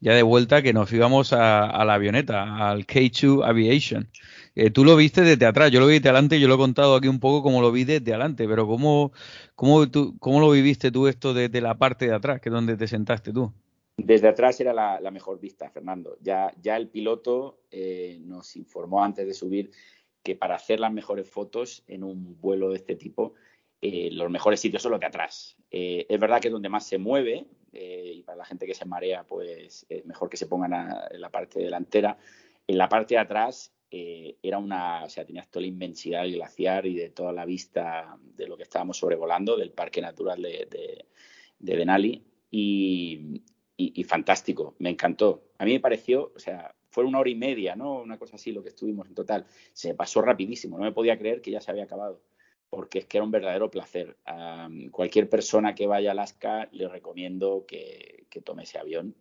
[0.00, 4.10] ya de vuelta que nos íbamos a, a la avioneta, al K2 Aviation.
[4.56, 6.96] Eh, tú lo viste desde atrás, yo lo vi desde adelante, yo lo he contado
[6.96, 9.12] aquí un poco como lo vi desde adelante, pero ¿cómo,
[9.54, 12.76] cómo, tú, cómo lo viviste tú esto desde la parte de atrás, que es donde
[12.76, 13.52] te sentaste tú?
[13.96, 16.16] Desde atrás era la, mejor vista, Fernando.
[16.20, 19.70] Ya, ya el piloto eh, nos informó antes de subir
[20.22, 23.34] que para hacer las mejores fotos en un vuelo de este tipo,
[23.80, 25.56] eh, los mejores sitios son los de atrás.
[25.70, 29.24] es verdad que es donde más se mueve, y para la gente que se marea,
[29.24, 30.72] pues es mejor que se pongan
[31.10, 32.16] en la parte delantera.
[32.66, 36.32] En la parte de atrás eh, era una, o sea, tenías toda la inmensidad del
[36.32, 41.04] glaciar y de toda la vista de lo que estábamos sobrevolando, del Parque Natural de,
[41.58, 43.42] Denali, y,
[44.06, 45.44] fantástico, me encantó.
[45.58, 48.00] A mí me pareció, o sea, fue una hora y media, ¿no?
[48.02, 49.46] Una cosa así lo que estuvimos en total.
[49.72, 52.20] Se pasó rapidísimo, no me podía creer que ya se había acabado,
[52.70, 54.16] porque es que era un verdadero placer.
[54.26, 59.14] A cualquier persona que vaya a Alaska le recomiendo que, tome ese avión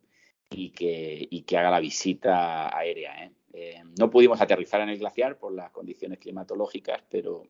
[0.50, 3.32] y que, y que haga la visita aérea, ¿eh?
[3.54, 7.48] Eh, no pudimos aterrizar en el glaciar por las condiciones climatológicas, pero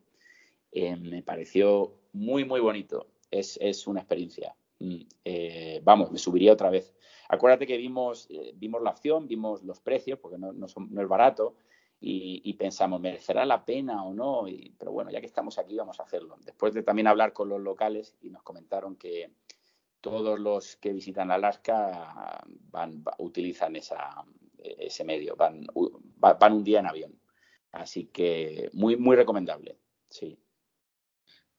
[0.72, 3.08] eh, me pareció muy, muy bonito.
[3.30, 4.56] Es, una experiencia.
[4.82, 6.94] Mm, eh, vamos, me subiría otra vez.
[7.30, 11.56] Acuérdate que vimos, vimos la opción, vimos los precios, porque no, es barato,
[12.04, 14.46] y, pensamos, ¿merecerá la pena o no?
[14.78, 16.36] pero bueno, ya que estamos aquí, vamos a hacerlo.
[16.44, 19.32] Después de también hablar con los locales y nos comentaron que
[20.02, 24.26] todos los que visitan Alaska van, utilizan esa,
[24.58, 25.68] ese medio, van,
[26.18, 27.22] van un día en avión.
[27.72, 29.78] Así que muy, muy recomendable,
[30.10, 30.38] sí.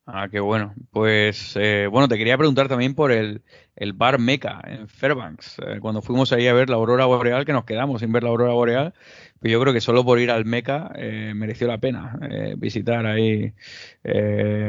[0.04, 0.74] Ah, qué bueno.
[0.90, 3.42] Pues eh, bueno, te quería preguntar también por el,
[3.76, 5.58] el bar Meca en Fairbanks.
[5.60, 8.30] Eh, cuando fuimos ahí a ver la aurora boreal, que nos quedamos sin ver la
[8.30, 8.94] aurora boreal,
[9.38, 12.18] pues yo creo que solo por ir al Meca eh, mereció la pena
[12.56, 13.52] visitar ahí,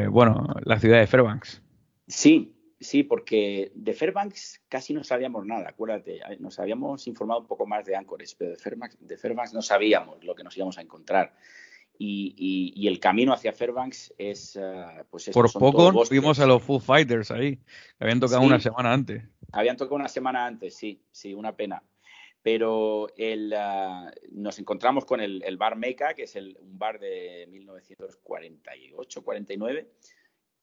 [0.10, 1.62] bueno, la ciudad de Fairbanks.
[2.08, 2.54] Sí,
[2.84, 7.86] Sí, porque de Fairbanks casi no sabíamos nada, acuérdate, nos habíamos informado un poco más
[7.86, 11.34] de Anchorage, pero de Fairbanks, de Fairbanks no sabíamos lo que nos íbamos a encontrar.
[11.98, 17.32] Y, el camino hacia Fairbanks es, uh, pues Por poco vimos a los Foo Fighters
[17.32, 17.60] ahí,
[18.00, 19.24] habían tocado una semana antes.
[19.52, 21.82] Habían tocado una semana antes, sí, sí, una pena.
[22.42, 27.48] Pero el, ah, nos encontramos con el, bar Meca, que es el, un bar de
[27.50, 29.88] 1948-49,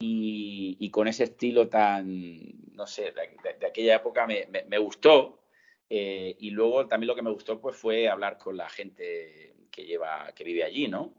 [0.02, 5.42] y, con ese estilo tan, no sé, de, aquella época me, me, gustó.
[5.89, 9.84] Eh, y luego también lo que me gustó pues, fue hablar con la gente que,
[9.84, 11.15] lleva, que vive allí, ¿no?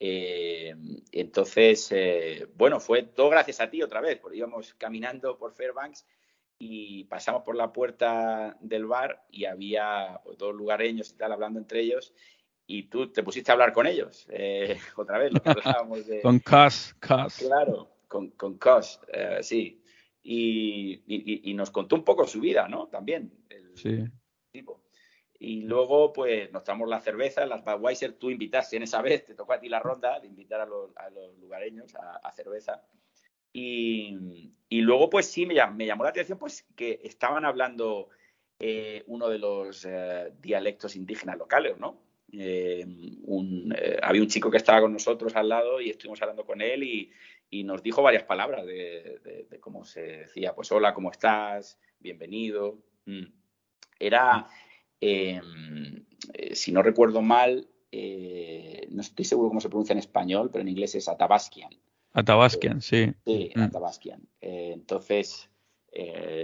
[0.00, 0.74] Eh,
[1.12, 6.06] entonces, eh, bueno, fue todo gracias a ti otra vez, porque íbamos caminando por Fairbanks
[6.58, 11.58] y pasamos por la puerta del bar y había pues, dos lugareños y tal hablando
[11.58, 12.14] entre ellos
[12.66, 16.20] y tú te pusiste a hablar con ellos eh, otra vez, lo que hablábamos de...
[16.20, 17.36] con Cos, Cos.
[17.38, 19.00] Claro, con, con Cos,
[19.42, 19.80] sí.
[20.26, 22.86] Y, y, nos contó un poco su vida, ¿no?
[22.86, 23.44] También.
[23.50, 24.04] El sí.
[24.50, 24.83] Tipo.
[25.44, 29.34] Y luego, pues, nos tomamos la cerveza, las Budweiser, tú invitaste en esa vez, te
[29.34, 30.90] tocó a ti la ronda de invitar a los,
[31.38, 32.82] lugareños a, cerveza.
[33.52, 34.16] Y,
[34.70, 38.08] luego, pues sí, me, me, llamó la atención pues que estaban hablando
[38.58, 42.00] eh, uno de los eh, dialectos indígenas locales, ¿no?
[42.32, 42.86] Eh,
[44.02, 47.12] había un chico que estaba con nosotros al lado y estuvimos hablando con él y,
[47.62, 51.78] nos dijo varias palabras de, cómo se decía, pues hola, ¿cómo estás?
[52.00, 52.80] Bienvenido.
[53.04, 53.26] Mm.
[54.00, 54.48] Era,
[55.06, 60.62] eh, si no recuerdo mal, eh, no estoy seguro cómo se pronuncia en español, pero
[60.62, 61.70] en inglés es Atabaskian.
[62.12, 63.12] Atabaskian, sí.
[63.26, 63.62] Sí, mm.
[63.62, 64.22] Atabaskian.
[64.40, 65.50] Eh, entonces,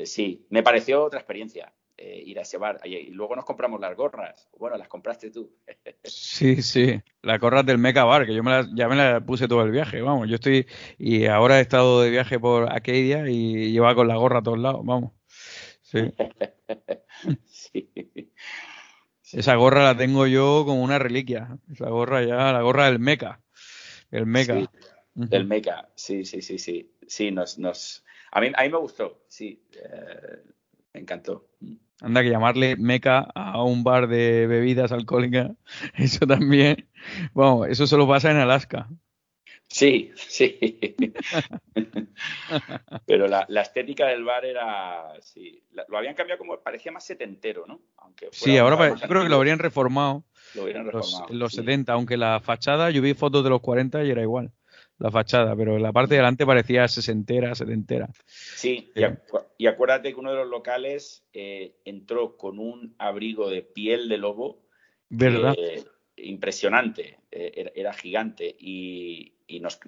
[0.04, 1.72] sí, me pareció otra experiencia.
[1.98, 2.80] ir a ese bar.
[2.84, 4.48] Y luego nos compramos las gorras.
[4.58, 5.50] Bueno, las compraste tú.
[6.04, 7.00] sí, sí.
[7.22, 10.00] Las gorras del Meca Bar, que yo me ya me las puse todo el viaje.
[10.00, 10.66] Vamos, yo estoy.
[10.98, 14.58] Y ahora he estado de viaje por Acadia y llevaba con la gorra a todos
[14.58, 14.80] lados.
[14.84, 15.19] Vamos.
[17.46, 17.90] Sí.
[19.32, 21.58] Esa gorra la tengo yo como una reliquia.
[21.70, 23.40] Esa gorra ya, la gorra del Meca.
[24.10, 24.54] El Meca.
[24.54, 24.68] Sí,
[25.14, 26.94] del Meca, sí, sí, sí, sí.
[27.06, 28.04] Sí, nos, nos...
[28.32, 29.62] A, mí, a mí me gustó, sí.
[29.72, 30.42] Eh,
[30.92, 31.48] me encantó.
[32.00, 35.50] Anda que llamarle Meca a un bar de bebidas alcohólicas,
[35.94, 36.88] eso también,
[37.34, 38.88] bueno, eso solo pasa en Alaska.
[39.70, 40.58] Sí, sí.
[43.06, 47.80] Pero la, estética del bar era, sí, lo habían cambiado como, parecía más setentero, ¿no?
[47.98, 50.24] Aunque sí, ahora yo creo que lo habrían reformado.
[50.56, 51.26] Lo habrían reformado.
[51.28, 54.50] Los, los 70, aunque la fachada, yo vi fotos de los 40 y era igual,
[54.98, 58.08] la fachada, pero la parte de delante parecía sesentera, setentera.
[58.26, 58.92] Sí,
[59.56, 64.18] y, acuérdate que uno de los locales eh, entró con un abrigo de piel de
[64.18, 64.66] lobo.
[65.08, 65.54] ¿Verdad?
[65.56, 65.84] Eh,
[66.16, 69.78] impresionante, eh, era, gigante y, nos,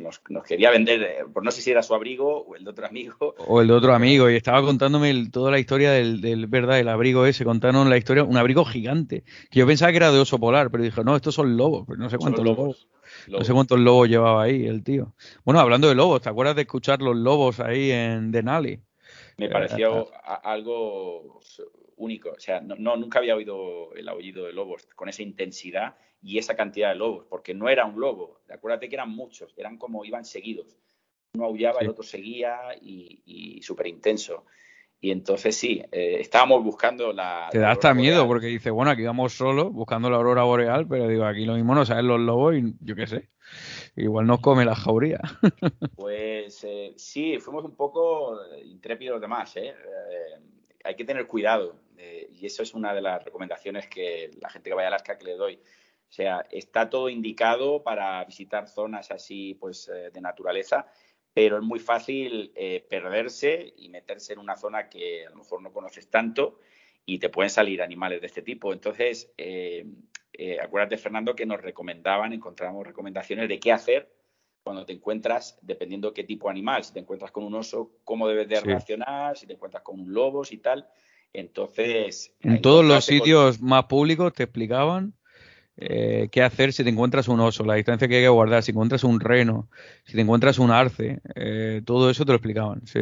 [0.44, 3.34] quería vender, eh, por no sé si era su abrigo o el de otro amigo.
[3.38, 7.26] O el de otro amigo, y estaba contándome toda la historia del, verdad, el abrigo
[7.26, 10.70] ese, contaron la historia, un abrigo gigante, que yo pensaba que era de oso polar,
[10.70, 12.88] pero dijo, no, estos son lobos, no sé cuántos lobos.
[13.28, 15.12] No sé cuántos lobos llevaba ahí el tío.
[15.44, 18.80] Bueno, hablando de lobos, ¿te acuerdas de escuchar los lobos ahí en Denali?
[19.36, 21.40] Me pareció eh, algo
[21.96, 22.30] único.
[22.30, 26.54] O sea, no, nunca había oído el aullido de lobos con esa intensidad y esa
[26.54, 28.40] cantidad de lobos, porque no era un lobo.
[28.50, 30.76] Acuérdate que eran muchos, eran como iban seguidos.
[31.34, 34.44] Uno aullaba, el otro seguía y, súper intenso.
[35.00, 37.48] Y entonces sí, eh, estábamos buscando la.
[37.50, 41.08] Te da hasta miedo porque dice, bueno, aquí vamos solos buscando la aurora boreal, pero
[41.08, 43.28] digo, aquí lo mismo no saben los lobos y yo qué sé.
[43.96, 45.20] Igual nos come la jauría.
[45.96, 49.56] Pues eh, sí, fuimos un poco intrépidos de más.
[49.56, 49.72] ¿eh?
[50.84, 51.76] Hay que tener cuidado.
[51.98, 55.24] y eso es una de las recomendaciones que la gente que vaya a Alaska que
[55.24, 55.60] le doy.
[56.12, 60.86] O sea, está todo indicado para visitar zonas así pues eh, de naturaleza,
[61.32, 65.62] pero es muy fácil eh, perderse y meterse en una zona que a lo mejor
[65.62, 66.58] no conoces tanto
[67.06, 68.74] y te pueden salir animales de este tipo.
[68.74, 69.86] Entonces, eh,
[70.62, 74.12] acuérdate, Fernando, que nos recomendaban, encontramos recomendaciones de qué hacer
[74.62, 78.28] cuando te encuentras, dependiendo qué tipo de animal, si te encuentras con un oso, cómo
[78.28, 80.86] debes de reaccionar, si te encuentras con un lobo y tal.
[81.32, 82.34] Entonces...
[82.40, 85.14] En todos los sitios más públicos te explicaban
[85.76, 88.72] eh, qué hacer si te encuentras un oso, la distancia que hay que guardar, si
[88.72, 89.68] encuentras un reno,
[90.04, 93.00] si te encuentras un arce, eh, todo eso te lo explicaban, sí.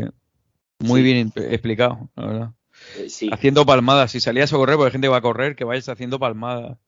[0.79, 2.51] Muy bien explicado, la verdad.
[2.97, 5.89] Eh, haciendo palmadas, si salías a correr, porque la gente va a correr, que vayas
[5.91, 6.79] haciendo palmadas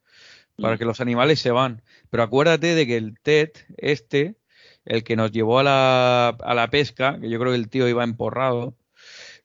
[0.57, 0.79] para mm.
[0.79, 1.83] que los animales se van.
[2.09, 4.37] Pero acuérdate de que el TED, este,
[4.85, 7.89] el que nos llevó a la, a la pesca, que yo creo que el tío
[7.89, 8.75] iba emporrado,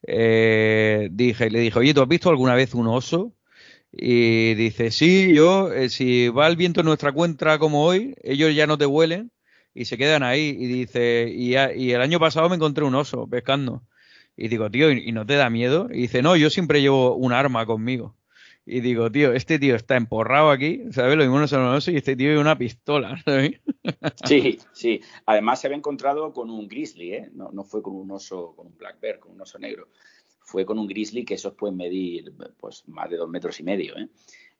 [0.02, 3.34] dije, le dije, oye, ¿tú has visto alguna vez un oso?
[3.92, 8.54] Y dice, sí, yo, eh, si va el viento en nuestra cuenta como hoy, ellos
[8.54, 9.32] ya no te huelen
[9.74, 10.56] y se quedan ahí.
[10.58, 13.82] Y dice, y, y el año pasado me encontré un oso pescando.
[14.36, 15.88] Y digo, tío, ¿y, no te da miedo?
[15.90, 18.14] Y dice, no, yo siempre llevo un arma conmigo.
[18.68, 21.16] Y digo, tío, este tío está emporrado aquí, ¿sabes?
[21.16, 23.60] Lo mismo no son y este tío tiene una pistola, ¿sabes?
[24.24, 25.00] Sí, sí.
[25.26, 27.30] Además se había encontrado con un grizzly, ¿eh?
[27.32, 29.88] No, no fue con un oso, con un black bear, con un oso negro
[30.48, 33.98] fue con un grizzly que esos pueden medir pues más de dos metros y medio.
[33.98, 34.08] ¿eh?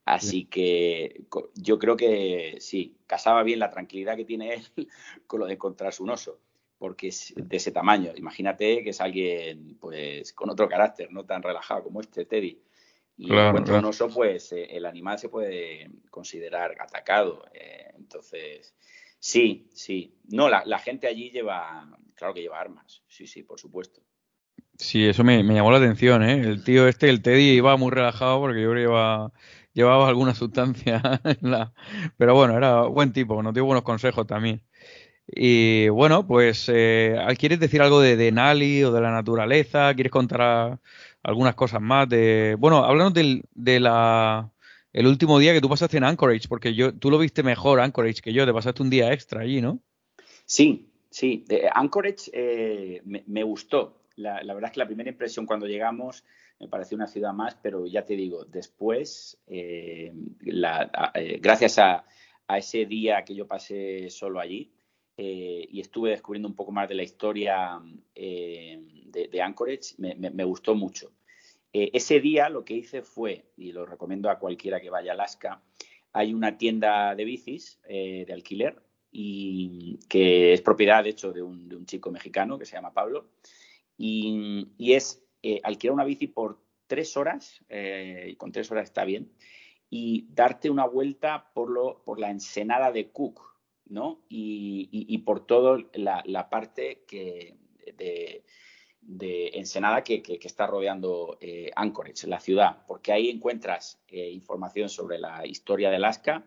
[0.04, 1.22] Así que
[1.54, 4.66] yo creo que sí, casaba bien la tranquilidad que tiene él
[5.26, 6.40] con lo de encontrarse un oso,
[6.76, 8.12] porque es de ese tamaño.
[8.16, 12.58] Imagínate que es alguien pues con otro carácter, no tan relajado como este Teddy.
[13.18, 17.44] Y encuentra un oso, pues eh, el animal se puede considerar atacado.
[17.52, 18.76] Eh, entonces,
[19.18, 20.16] sí, sí.
[20.28, 24.02] No, la, la gente allí lleva, claro que lleva armas, sí, sí, por supuesto.
[24.78, 26.40] Sí, eso me, llamó la atención, ¿eh?
[26.40, 29.38] El tío este, el Teddy, iba muy relajado porque yo creo que
[29.74, 31.72] llevaba alguna sustancia en la...
[32.16, 34.62] Pero bueno, era buen tipo, nos dio buenos consejos también.
[35.26, 39.94] Y bueno, pues, eh, ¿quieres decir algo de, de, Nali o de la naturaleza?
[39.94, 40.80] ¿Quieres contar
[41.22, 42.08] algunas cosas más?
[42.08, 44.50] de Bueno, háblanos del de la,
[44.92, 48.22] el último día que tú pasaste en Anchorage, porque yo, tú lo viste mejor Anchorage
[48.22, 49.80] que yo, te pasaste un día extra allí, ¿no?
[50.44, 51.44] Sí, sí.
[51.74, 56.24] Anchorage eh, me, gustó la, verdad es que la primera impresión cuando llegamos
[56.58, 60.12] me pareció una ciudad más, pero ya te digo, después, eh,
[60.44, 62.04] eh, gracias a,
[62.56, 64.72] ese día que yo pasé solo allí
[65.18, 67.78] eh, y estuve descubriendo un poco más de la historia
[68.14, 71.12] de, Anchorage, me, gustó mucho.
[71.72, 75.62] ese día lo que hice fue, y lo recomiendo a cualquiera que vaya a Alaska,
[76.12, 78.80] hay una tienda de bicis de alquiler
[79.10, 83.28] y que es propiedad, de hecho, de un, chico mexicano que se llama Pablo
[83.96, 89.04] y, es eh, alquilar una bici por tres horas, eh, y con tres horas está
[89.04, 89.30] bien,
[89.90, 93.40] y darte una vuelta por, lo, por la ensenada de Cook,
[93.90, 94.20] ¿no?
[94.28, 97.56] Y, por toda la, parte que,
[97.96, 105.46] de, ensenada que, está rodeando eh, Anchorage, la ciudad, porque ahí encuentras información sobre la
[105.46, 106.44] historia de Alaska,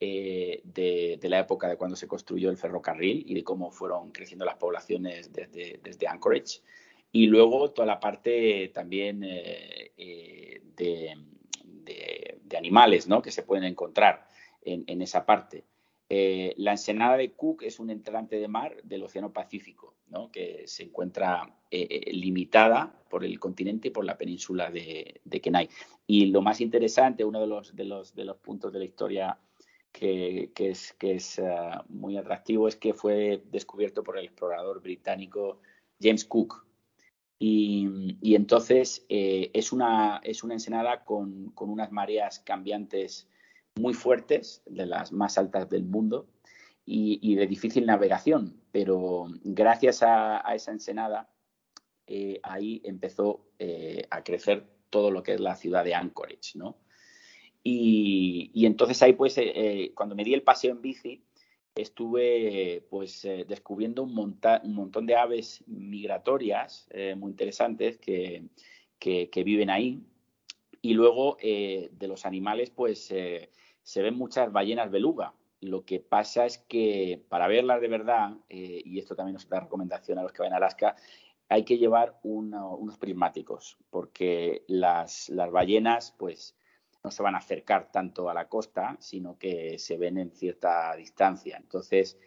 [0.00, 4.56] de, la época de cuando se construyó el ferrocarril y de cómo fueron creciendo las
[4.56, 6.60] poblaciones desde, desde Anchorage.
[7.12, 11.16] Y luego toda la parte también eh, eh, de,
[12.56, 13.22] animales ¿no?
[13.22, 14.26] que se pueden encontrar
[14.62, 15.64] en, esa parte.
[16.12, 19.94] Eh, la ensenada de Cook es un entrante de mar del Océano Pacífico,
[20.32, 25.68] que se encuentra limitada por el continente y por la península de, Kenai.
[26.06, 27.72] Y lo más interesante, uno de los,
[28.42, 29.38] puntos de la historia
[29.92, 31.40] que, es,
[31.88, 35.60] muy atractivo es que fue descubierto por el explorador británico
[36.00, 36.66] James Cook.
[37.38, 43.28] Y, entonces eh, es una ensenada con, unas mareas cambiantes
[43.76, 46.28] muy fuertes, de las más altas del mundo,
[46.84, 48.60] y, de difícil navegación.
[48.72, 51.30] Pero gracias a, esa ensenada,
[52.06, 56.78] eh, ahí empezó eh, a crecer todo lo que es la ciudad de Anchorage, ¿no?
[57.62, 61.22] Y, entonces ahí, pues, eh, cuando me di el paseo en bici,
[61.74, 68.48] estuve pues descubriendo un, un, montón de aves migratorias muy interesantes que,
[68.98, 70.02] que, viven ahí.
[70.82, 75.34] Y luego de los animales, pues se ven muchas ballenas beluga.
[75.60, 80.18] Lo que pasa es que para verlas de verdad, y esto también es una recomendación
[80.18, 80.96] a los que van a Alaska,
[81.50, 86.56] hay que llevar unos prismáticos, porque las, las ballenas, pues
[87.02, 90.94] no se van a acercar tanto a la costa, sino que se ven en cierta
[90.96, 91.56] distancia.
[91.56, 92.18] Entonces,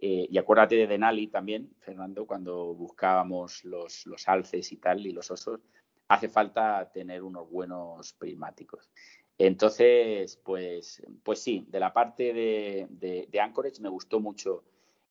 [0.00, 5.12] eh, y acuérdate de Denali también, Fernando, cuando buscábamos los, los alces y tal, y
[5.12, 5.60] los osos,
[6.08, 8.90] hace falta tener unos buenos prismáticos.
[9.38, 14.62] Entonces, pues, pues sí, de la parte de, Anchorage me gustó mucho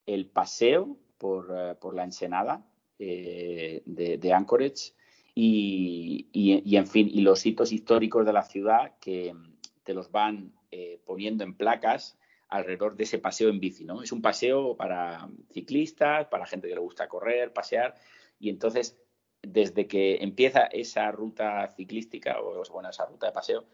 [0.06, 2.64] el paseo por, eh, por la ensenada
[2.98, 4.94] eh, de, Anchorage
[5.34, 6.28] y,
[6.76, 9.34] en fin, y los hitos históricos de la ciudad que
[9.82, 12.16] te los van eh, poniendo en placas
[12.48, 14.02] alrededor de ese paseo en bici, ¿no?
[14.02, 17.94] Es un paseo para ciclistas, para gente que le gusta correr, pasear,
[18.38, 19.01] y entonces
[19.42, 23.64] desde que empieza esa ruta ciclística o bueno, esa ruta de paseo,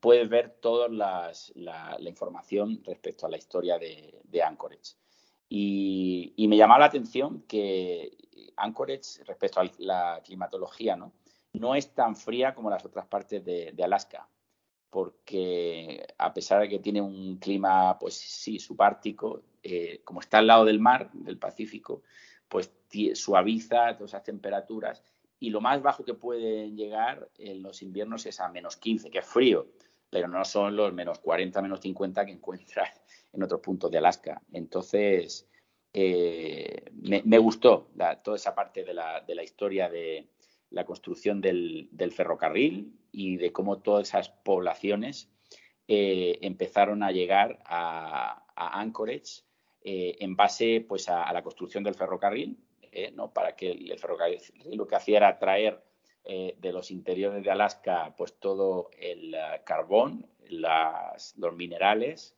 [0.00, 1.32] puedes ver toda la,
[2.00, 4.94] información respecto a la historia de, Anchorage.
[5.48, 8.16] Y, y, me llamaba la atención que
[8.56, 11.12] Anchorage, respecto a la climatología, ¿no?
[11.52, 14.28] no es tan fría como las otras partes de, Alaska,
[14.88, 20.46] porque a pesar de que tiene un clima, pues sí, subártico, eh, como está al
[20.46, 22.02] lado del mar, del Pacífico,
[22.50, 22.70] pues
[23.14, 25.02] suaviza todas esas temperaturas
[25.38, 29.20] y lo más bajo que pueden llegar en los inviernos es a menos 15, que
[29.20, 29.68] es frío,
[30.10, 33.00] pero no son los menos 40, menos 50 que encuentras
[33.32, 34.42] en otros puntos de Alaska.
[34.52, 35.48] Entonces,
[35.94, 37.90] eh, me, gustó
[38.22, 40.28] toda esa parte de la, historia de
[40.70, 45.30] la construcción del, ferrocarril y de cómo todas esas poblaciones
[45.88, 49.42] eh, empezaron a llegar a, Anchorage
[49.82, 52.58] eh, en base pues, a, la construcción del ferrocarril,
[53.14, 53.32] ¿no?
[53.32, 54.40] para que el ferrocarril
[54.72, 55.80] lo que hacía era traer
[56.22, 62.36] eh, de los interiores de Alaska, pues todo el eh, carbón, los minerales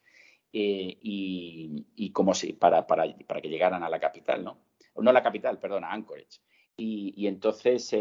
[0.53, 4.59] eh, y, y, como si para, para, para, que llegaran a la capital, ¿no?
[4.95, 6.41] No a la capital, perdón, a Anchorage.
[6.77, 7.95] Y, y entonces,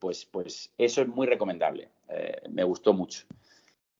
[0.00, 1.90] pues, pues eso es muy recomendable.
[2.50, 3.26] me gustó mucho.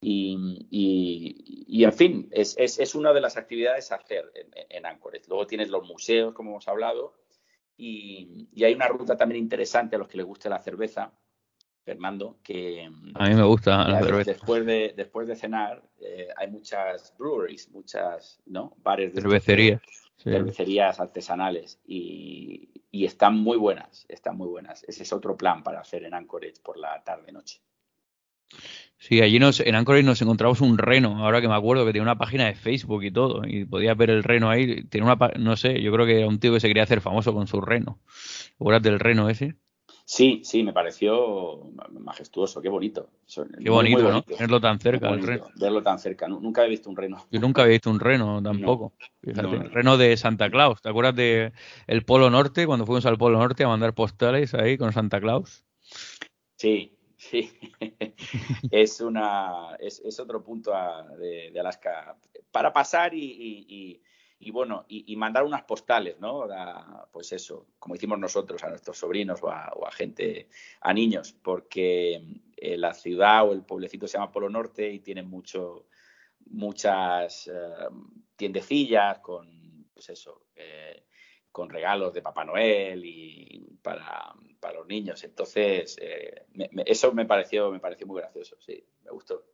[0.03, 4.87] Y, y, en fin, es, es, es, una de las actividades a hacer en, en,
[4.87, 5.27] Anchorage.
[5.29, 7.21] Luego tienes los museos, como hemos hablado,
[7.77, 11.13] y, y, hay una ruta también interesante a los que les guste la cerveza,
[11.85, 14.33] Fernando, que a mí me gusta la cerveza.
[14.33, 18.77] Después de, después de cenar eh, hay muchas breweries, muchas ¿no?
[18.79, 19.83] bares de cervecerías,
[20.17, 20.31] sí.
[20.31, 24.83] cervecerías artesanales y, y, están muy buenas, están muy buenas.
[24.85, 27.61] Ese es otro plan para hacer en Anchorage por la tarde-noche.
[28.99, 32.03] Sí, allí nos, en Anchorage nos encontramos un reno, ahora que me acuerdo que tiene
[32.03, 35.57] una página de Facebook y todo, y podías ver el reno ahí, tiene una, no
[35.57, 37.99] sé, yo creo que era un tío que se quería hacer famoso con su reno.
[38.59, 39.57] ¿Te del reno ese?
[40.05, 43.11] Sí, sí, me pareció majestuoso, qué bonito.
[43.33, 44.39] Qué bonito, muy, muy bonito, ¿no?
[44.39, 45.47] Verlo tan cerca, el reno.
[45.55, 47.25] Verlo tan cerca, nunca he visto un reno.
[47.31, 48.93] Yo nunca había visto un reno tampoco.
[48.99, 49.69] No, Fíjate, no, no.
[49.71, 50.83] reno de Santa Claus.
[50.83, 51.53] ¿Te acuerdas de
[51.87, 55.65] el Polo Norte, cuando fuimos al Polo Norte a mandar postales ahí con Santa Claus?
[56.57, 57.51] Sí, sí.
[58.71, 60.73] es una es, es otro punto
[61.19, 62.17] de, de, Alaska
[62.51, 63.23] para pasar y,
[63.69, 64.03] y,
[64.43, 66.49] y bueno, y, mandar unas postales, ¿no?
[67.13, 70.49] Pues eso, como hicimos nosotros, a nuestros sobrinos o a, o a gente,
[70.81, 75.23] a niños, porque eh, la ciudad o el pueblecito se llama Polo Norte y tiene
[75.23, 75.89] mucho,
[76.47, 77.89] muchas eh,
[78.35, 81.05] tiendecillas con, pues eso, eh,
[81.53, 85.23] con regalos de Papá Noel y para, para los niños.
[85.25, 89.45] Entonces, eh, me, eso me pareció, me pareció muy gracioso, sí, me gustó.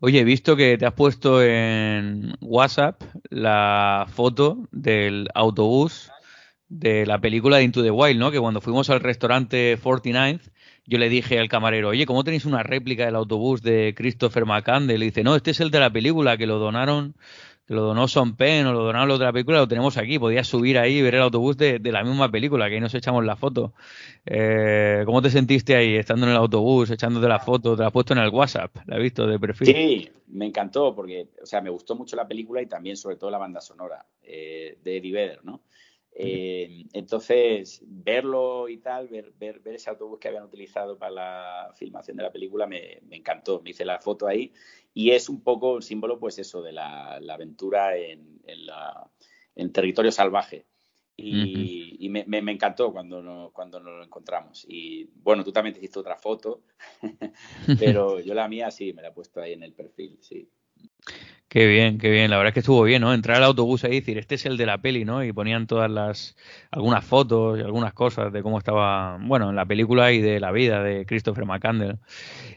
[0.00, 6.10] Oye, he visto que te has puesto en WhatsApp la foto del autobús
[6.68, 8.30] de la película de Into the Wild, ¿no?
[8.30, 10.50] Que cuando fuimos al restaurante 49th,
[10.86, 14.96] yo le dije al camarero, oye, ¿cómo tenéis una réplica del autobús de Christopher McCandle?
[14.96, 17.14] Y dice, no, este es el de la película que lo donaron
[17.66, 20.18] que lo donó Son Penn o lo donaron la otra película, lo tenemos aquí.
[20.18, 22.94] Podías subir ahí y ver el autobús de, de la misma película, que ahí nos
[22.94, 23.72] echamos la foto.
[24.26, 27.74] Eh, ¿Cómo te sentiste ahí, estando en el autobús, echándote la foto?
[27.74, 28.76] ¿Te la has puesto en el WhatsApp?
[28.86, 29.66] ¿La has visto de perfil?
[29.66, 33.30] Sí, me encantó, porque, o sea, me gustó mucho la película y también, sobre todo,
[33.30, 35.62] la banda sonora eh, de Eddie Vedder, ¿no?
[36.16, 41.72] Eh, entonces, verlo y tal, ver, ver, ver, ese autobús que habían utilizado para la
[41.74, 43.60] filmación de la película me, me, encantó.
[43.62, 44.52] Me hice la foto ahí
[44.94, 49.10] y es un poco un símbolo, pues eso, de la, la aventura en, en, la,
[49.56, 50.66] en, territorio salvaje.
[51.16, 51.96] Y, uh -huh.
[52.00, 54.64] y me, me, me, encantó cuando, no, cuando nos lo encontramos.
[54.68, 56.62] Y bueno, tú también te hiciste otra foto,
[57.78, 60.48] pero yo la mía sí, me la he puesto ahí en el perfil, sí.
[61.54, 62.30] Qué bien, qué bien.
[62.32, 63.14] La verdad es que estuvo bien, ¿no?
[63.14, 65.22] Entrar al autobús ahí y decir, este es el de la peli, ¿no?
[65.22, 66.34] Y ponían todas las,
[66.72, 70.50] algunas fotos y algunas cosas de cómo estaba, bueno, en la película y de la
[70.50, 71.98] vida de Christopher McCandle.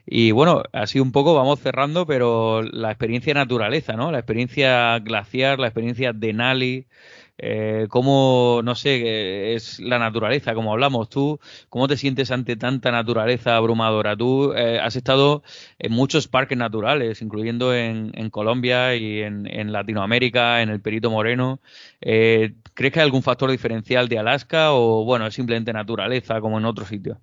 [0.07, 4.11] Y bueno, así un poco vamos cerrando, pero la experiencia naturaleza, ¿no?
[4.11, 6.87] La experiencia glaciar, la experiencia de Nali,
[7.39, 12.91] eh, cómo, no sé, es la naturaleza, como hablamos tú, cómo te sientes ante tanta
[12.91, 14.15] naturaleza abrumadora.
[14.17, 15.43] Tú eh, has estado
[15.77, 21.59] en muchos parques naturales, incluyendo en, Colombia y en, Latinoamérica, en el Perito Moreno.
[22.01, 26.57] Eh, ¿Crees que hay algún factor diferencial de Alaska o, bueno, es simplemente naturaleza como
[26.57, 27.17] en otros sitios?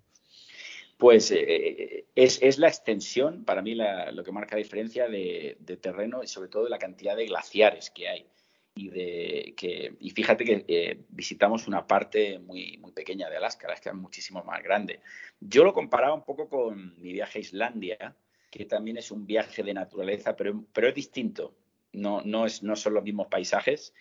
[0.97, 6.23] Pues es, es, la extensión, para mí, la, lo que marca la diferencia de, terreno
[6.23, 8.27] y sobre todo la cantidad de glaciares que hay
[8.75, 13.69] y de que y fíjate que eh, visitamos una parte muy muy pequeña de Alaska,
[13.69, 15.01] Alaska es muchísimo más grande.
[15.41, 18.17] Yo lo comparaba un poco con mi viaje a Islandia,
[18.51, 21.55] que también es un viaje de naturaleza, pero, pero es distinto.
[21.93, 23.95] No, no, es, no son los mismos paisajes,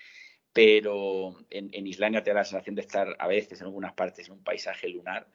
[0.52, 4.34] pero en, Islandia te da la sensación de estar a veces en algunas partes en
[4.34, 5.27] un paisaje lunar.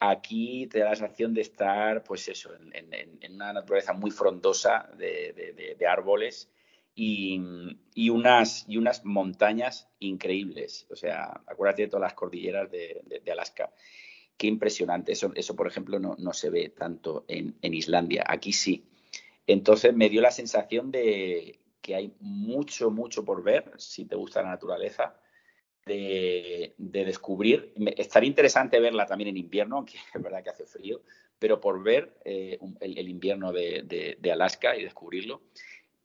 [0.00, 5.76] Aquí te da la sensación de estar, pues eso, en, una naturaleza muy frondosa de,
[5.78, 6.50] de árboles
[7.00, 10.86] y, unas, y unas montañas increíbles.
[10.90, 13.72] O sea, acuérdate de todas las cordilleras de, Alaska.
[14.36, 15.12] Qué impresionante.
[15.12, 18.24] Eso, eso por ejemplo, no, no, se ve tanto en, en Islandia.
[18.26, 18.84] Aquí sí.
[19.46, 24.42] Entonces me dio la sensación de que hay mucho, mucho por ver, si te gusta
[24.42, 25.20] la naturaleza,
[25.86, 27.74] de, de descubrir.
[27.96, 31.00] Estaría interesante verla también en invierno, aunque es verdad que hace frío,
[31.38, 35.42] pero por ver eh, el, invierno de, de Alaska y descubrirlo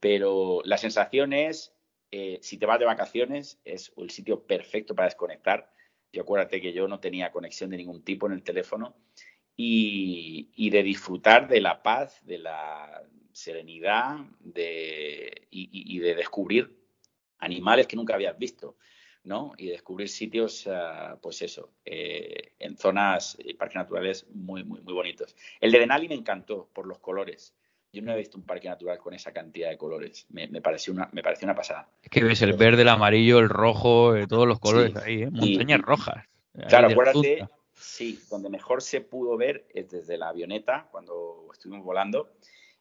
[0.04, 1.74] pero la sensación es,
[2.12, 5.72] eh, si te vas de vacaciones, es el sitio perfecto para desconectar.
[6.12, 8.98] Y acuérdate que yo no tenía conexión de ningún tipo en el teléfono
[9.56, 13.02] y, de disfrutar de la paz, de la
[13.32, 16.86] serenidad de, y, de descubrir
[17.38, 18.76] animales que nunca habías visto.
[19.24, 19.54] ¿no?
[19.58, 24.94] Y descubrir sitios, ah, pues eso, eh, en zonas y parques naturales muy, muy, muy
[24.94, 25.34] bonitos.
[25.62, 27.56] El de Denali me encantó por los colores.
[27.94, 30.26] Yo no he visto un parque natural con esa cantidad de colores.
[30.32, 31.88] Me, pareció, una, me pareció una pasada.
[32.02, 35.30] Es que ves el verde, el amarillo, el rojo, eh, todos los colores ahí, ¿eh?
[35.30, 36.26] montañas rojas.
[36.68, 42.34] Claro, acuérdate, sí, donde mejor se pudo ver es desde la avioneta, cuando estuvimos volando.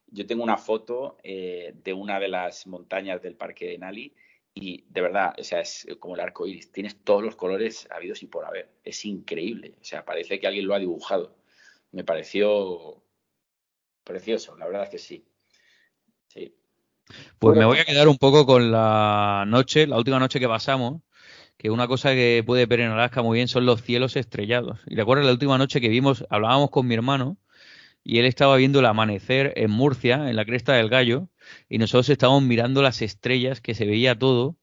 [0.07, 4.15] Yo tengo una foto eh, de una de las montañas del parque de Nali
[4.55, 6.73] y de verdad, o sea, es como el arco iris.
[6.73, 8.71] Tienes todos los colores habidos y por haber.
[8.83, 9.75] Es increíble.
[9.79, 11.37] O sea, parece que alguien lo ha dibujado.
[11.91, 13.03] Me pareció
[14.05, 15.25] precioso, la verdad es que sí.
[16.29, 16.55] Sí.
[17.39, 21.03] Pues me voy a quedar un poco con la noche, la última noche que pasamos,
[21.57, 24.81] que una cosa que puede ver en Alaska muy bien son los cielos estrellados.
[24.87, 27.39] Y recuerdo la última noche que vimos, hablábamos con mi hermano
[28.05, 31.29] y él estaba viendo el amanecer en Murcia, en la cresta del gallo,
[31.69, 34.57] y nosotros estábamos mirando las estrellas, que se veía todo,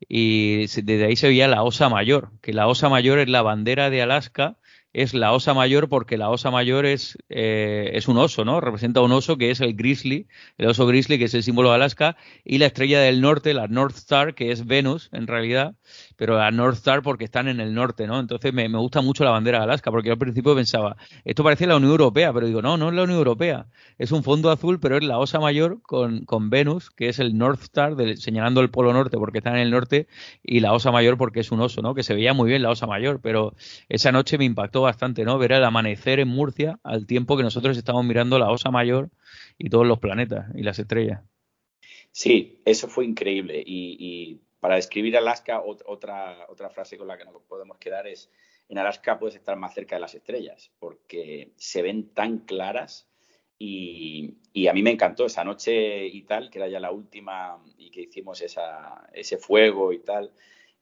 [0.00, 3.90] y desde ahí se veía la Osa Mayor, que la Osa Mayor es la bandera
[3.90, 4.58] de Alaska
[4.92, 8.60] es la osa mayor porque la osa mayor es, eh, es un oso, ¿no?
[8.60, 10.26] Representa un oso que es el grizzly,
[10.58, 13.68] el oso grizzly que es el símbolo de Alaska, y la estrella del norte, la
[13.68, 15.74] North Star, que es Venus en realidad,
[16.20, 18.20] pero la North Star porque están en el norte, ¿no?
[18.20, 21.76] Entonces me, gusta mucho la bandera de Alaska porque al principio pensaba, esto parece la
[21.76, 24.98] Unión Europea, pero digo, no, no es la Unión Europea, es un fondo azul, pero
[24.98, 28.92] es la osa mayor con, con Venus, que es el North Star, señalando el polo
[28.92, 30.08] norte porque está en el norte,
[30.42, 31.94] y la osa mayor porque es un oso, ¿no?
[31.94, 33.54] Que se veía muy bien la osa mayor, pero
[33.88, 35.38] esa noche me impactó bastante, ¿no?
[35.38, 39.08] Ver el amanecer en Murcia al tiempo que nosotros estamos mirando la Osa Mayor
[39.56, 41.22] y todos los planetas y las estrellas.
[42.12, 43.62] Sí, eso fue increíble.
[43.64, 48.30] Y, para describir Alaska, otra, otra frase con la que nos podemos quedar es,
[48.68, 53.08] en Alaska puedes estar más cerca de las estrellas, porque se ven tan claras
[53.58, 54.36] y,
[54.68, 58.02] a mí me encantó esa noche y tal, que era ya la última y que
[58.02, 60.32] hicimos esa, ese fuego y tal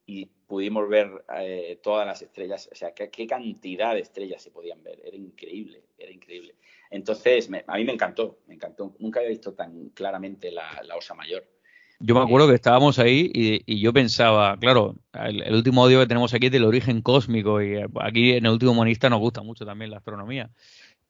[0.09, 4.83] y pudimos ver eh, todas las estrellas, o sea, ¿qué, cantidad de estrellas se podían
[4.83, 6.55] ver, era increíble, era increíble.
[6.91, 11.47] Entonces, a mí me encantó, me encantó, nunca había visto tan claramente la, Osa Mayor.
[12.01, 16.33] Yo me acuerdo que estábamos ahí y, yo pensaba, claro, el, último audio que tenemos
[16.33, 19.91] aquí es del origen cósmico y aquí en el último monista nos gusta mucho también
[19.91, 20.51] la astronomía,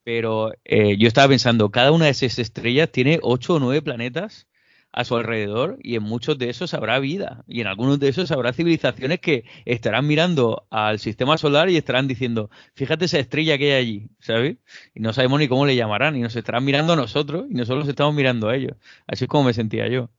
[0.03, 4.47] pero eh, yo estaba pensando, cada una de esas estrellas tiene ocho o nueve planetas
[4.91, 8.31] a su alrededor y en muchos de esos habrá vida y en algunos de esos
[8.31, 13.73] habrá civilizaciones que estarán mirando al sistema solar y estarán diciendo, fíjate esa estrella que
[13.73, 14.57] hay allí, ¿sabes?
[14.95, 17.87] Y no sabemos ni cómo le llamarán y nos estarán mirando a nosotros y nosotros
[17.87, 18.77] estamos mirando a ellos.
[19.07, 20.09] Así es como me sentía yo.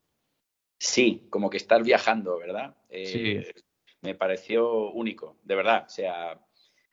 [0.81, 2.75] Sí, como que estar viajando, ¿verdad?
[2.91, 3.37] sí.
[3.37, 3.55] Eh,
[4.03, 5.85] me pareció único, de verdad.
[5.87, 6.41] O sea,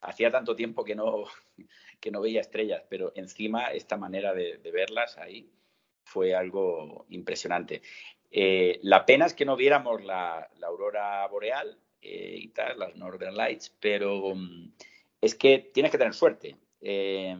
[0.02, 1.24] hacía tanto tiempo que no,
[2.00, 5.50] que no veía estrellas, pero encima esta manera de verlas ahí
[6.04, 7.82] fue algo impresionante.
[8.30, 13.36] Eh, la pena es que no viéramos la, aurora boreal eh, y tal, las Northern
[13.36, 14.72] Lights, pero mm,
[15.20, 16.56] es que tienes que tener suerte.
[16.80, 17.36] Eh,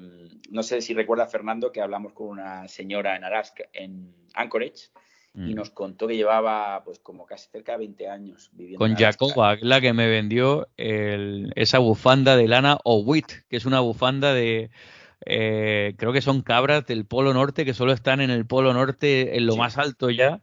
[0.50, 4.88] no sé si recuerda Fernando que hablamos con una señora en Alaska, en Anchorage,
[5.34, 9.56] y nos contó que llevaba pues como casi cerca de 20 años viviendo con Jacoba,
[9.60, 14.70] la que me vendió esa bufanda de lana Owit, que es una bufanda de
[15.26, 19.36] eh, creo que son cabras del Polo Norte que solo están en el Polo Norte
[19.36, 20.40] en lo más alto ya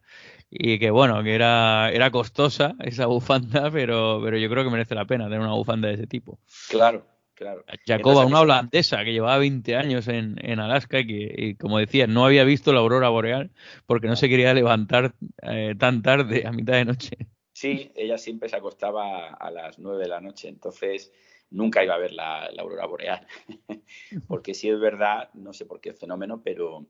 [0.49, 4.95] y que bueno, que era, era costosa esa bufanda, pero, pero yo creo que merece
[4.95, 6.39] la pena tener una bufanda de ese tipo.
[6.69, 7.05] Claro,
[7.35, 7.63] claro.
[7.85, 12.25] Jacoba, una holandesa que llevaba 20 años en, en Alaska y que, como decía, no
[12.25, 13.51] había visto la aurora boreal
[13.85, 17.17] porque no se quería levantar eh, tan tarde, a mitad de noche.
[17.53, 21.13] Sí, ella siempre se acostaba a las 9 de la noche, entonces
[21.49, 23.27] nunca iba a ver la, aurora boreal.
[24.27, 26.85] Porque si es verdad, no sé por qué fenómeno, pero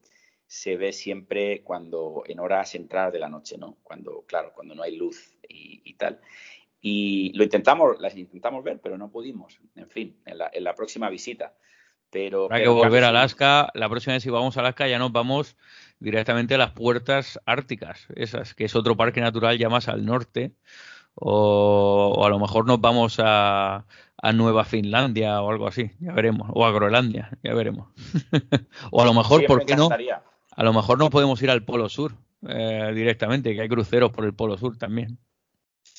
[0.47, 3.77] se ve siempre cuando en horas centrales de la noche, ¿no?
[3.83, 6.19] Cuando, claro, cuando no hay luz y, tal.
[6.87, 9.59] Y lo intentamos, las intentamos ver, pero no pudimos.
[9.75, 11.55] En fin, en la, próxima visita.
[12.11, 13.71] Pero, Hay que volver a Alaska.
[13.73, 15.57] La próxima vez si vamos a Alaska ya nos vamos
[15.97, 20.51] directamente a las puertas árticas, esas, que es otro parque natural ya más al norte.
[21.15, 23.87] o a lo mejor nos vamos a,
[24.21, 27.89] a Nueva Finlandia o algo así, ya veremos, o a Groenlandia, ya veremos.
[28.91, 29.89] o a lo mejor, ¿por qué no?
[30.51, 32.13] A lo mejor no podemos ir al Polo Sur
[32.47, 35.17] eh, directamente, que hay cruceros por el Polo Sur también.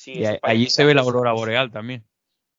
[0.07, 2.05] Y allí se ve la aurora boreal también.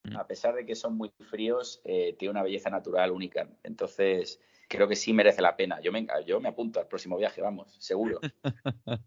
[0.04, 0.16] Mm.
[0.16, 3.48] A pesar de que son muy fríos, eh, tiene una belleza natural única.
[3.62, 5.80] Entonces, creo que sí merece la pena.
[5.80, 8.20] Yo me, yo me apunto al próximo viaje, vamos, seguro.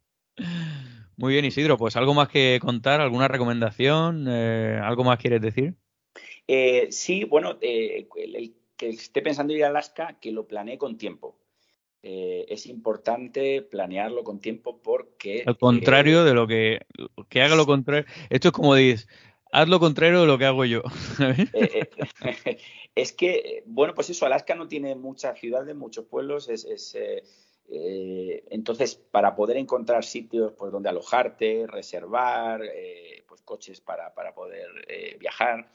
[1.17, 5.75] Muy bien, Isidro, pues algo más que contar, alguna recomendación, eh, algo más quieres decir.
[6.47, 10.97] Eh, sí, bueno, eh, el, que esté pensando ir a Alaska, que lo planee con
[10.97, 11.37] tiempo.
[12.03, 15.43] Eh, es importante planearlo con tiempo porque...
[15.45, 16.79] Al contrario de lo que,
[17.29, 18.05] que haga lo contrario.
[18.31, 19.07] Esto es como dices,
[19.51, 20.81] haz lo contrario de lo que hago yo.
[21.53, 21.89] Eh,
[22.23, 22.57] eh,
[22.95, 26.97] es que, bueno, pues eso, Alaska no tiene muchas ciudades, muchos pueblos, es,
[27.69, 32.61] entonces para poder encontrar sitios pues, donde alojarte, reservar,
[33.27, 34.67] pues coches para, para poder
[35.19, 35.71] viajar,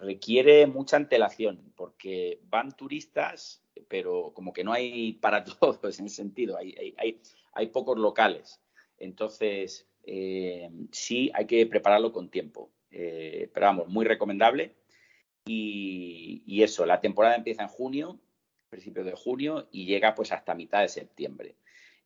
[0.00, 6.16] requiere mucha antelación, porque van turistas, pero como que no hay para todos en ese
[6.16, 7.20] sentido, hay, hay,
[7.52, 8.60] hay pocos locales.
[8.98, 12.70] Entonces, eh, sí hay que prepararlo con tiempo.
[12.90, 14.74] Eh, pero vamos, muy recomendable.
[15.44, 18.18] Y, eso, la temporada empieza en junio,
[18.68, 21.56] principio de junio, y llega pues hasta mitad de septiembre.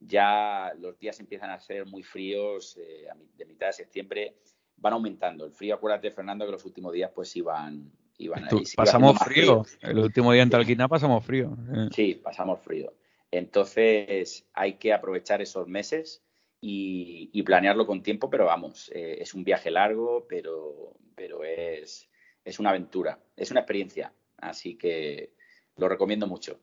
[0.01, 4.37] Ya los días empiezan a ser muy fríos, eh, de mitad de septiembre
[4.77, 5.45] van aumentando.
[5.45, 7.91] El frío, acuérdate, Fernando, que los últimos días pues iban,
[8.29, 8.65] ahí.
[8.77, 9.65] pasamos frío.
[9.81, 11.57] El último día en Talquina pasamos frío.
[11.95, 12.93] Sí, pasamos frío.
[13.31, 16.23] Entonces hay que aprovechar esos meses
[16.61, 22.09] y, planearlo con tiempo, pero vamos, eh, es un viaje largo, pero, pero es,
[22.45, 25.33] es una aventura, es una experiencia, así que
[25.77, 26.61] lo recomiendo mucho.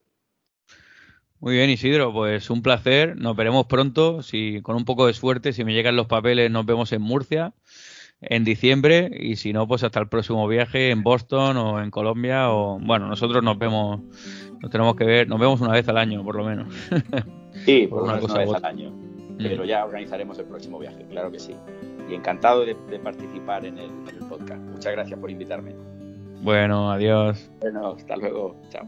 [1.40, 3.16] Muy bien, Isidro, pues un placer.
[3.16, 4.24] Nos veremos pronto.
[4.24, 7.54] Si con un poco de suerte, si me llegan los papeles, nos vemos en Murcia
[8.22, 12.50] en diciembre y si no, pues hasta el próximo viaje en Boston o en Colombia
[12.52, 14.02] o bueno, nosotros nos vemos,
[14.62, 16.74] nos tenemos que ver, nos vemos una vez al año por lo menos.
[17.66, 18.94] Sí, por una, una vez al año
[19.38, 21.56] pero ya organizaremos el próximo viaje, claro que sí.
[22.10, 24.62] Y encantado de, participar en el, en el podcast.
[24.62, 25.76] Muchas gracias por invitarme.
[26.42, 27.50] Bueno, adiós.
[27.60, 28.56] Bueno, hasta luego.
[28.70, 28.88] Chao.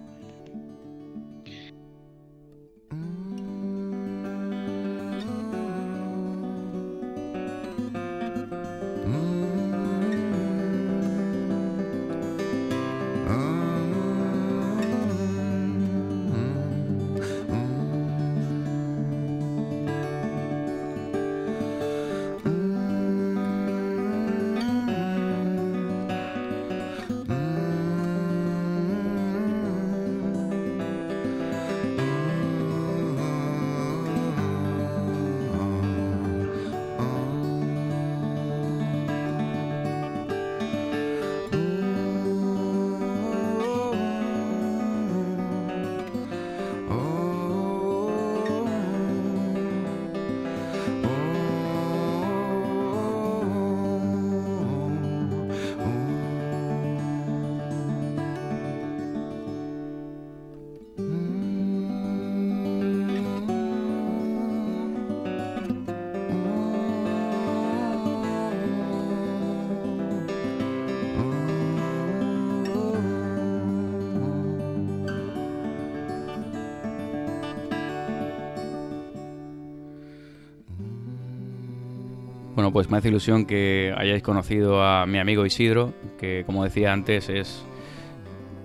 [82.80, 87.28] Pues me hace ilusión que hayáis conocido a mi amigo Isidro, que como decía antes
[87.28, 87.66] es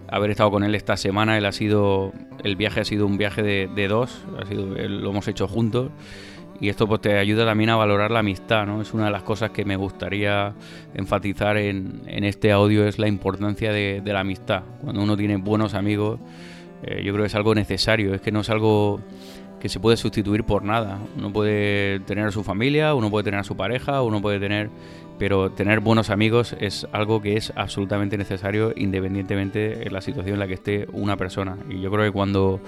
[0.06, 1.36] haber estado con él esta semana.
[1.36, 2.12] Él ha sido,
[2.44, 5.90] el viaje ha sido un viaje de, dos, ha sido, lo hemos hecho juntos
[6.60, 8.80] y esto pues te ayuda también a valorar la amistad, ¿no?
[8.80, 10.54] Es una de las cosas que me gustaría
[10.94, 14.62] enfatizar en, este audio es la importancia de, la amistad.
[14.80, 16.20] Cuando uno tiene buenos amigos,
[16.84, 19.00] eh, yo creo que es algo necesario, es que no es algo
[19.64, 20.98] que se puede sustituir por nada.
[21.16, 24.68] Uno puede tener a su familia, uno puede tener a su pareja, uno puede tener...
[25.18, 30.40] Pero tener buenos amigos es algo que es absolutamente necesario independientemente de la situación en
[30.40, 31.56] la que esté una persona.
[31.70, 32.60] Y yo creo que cuando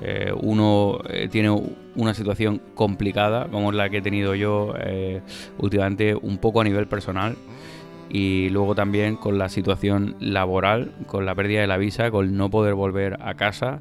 [0.00, 1.50] eh, uno eh, tiene
[1.96, 5.22] una situación complicada, como la que he tenido yo eh,
[5.58, 7.34] últimamente, un poco a nivel personal,
[8.10, 12.48] y luego también con la situación laboral, con la pérdida de la visa, con no
[12.48, 13.80] poder volver a casa,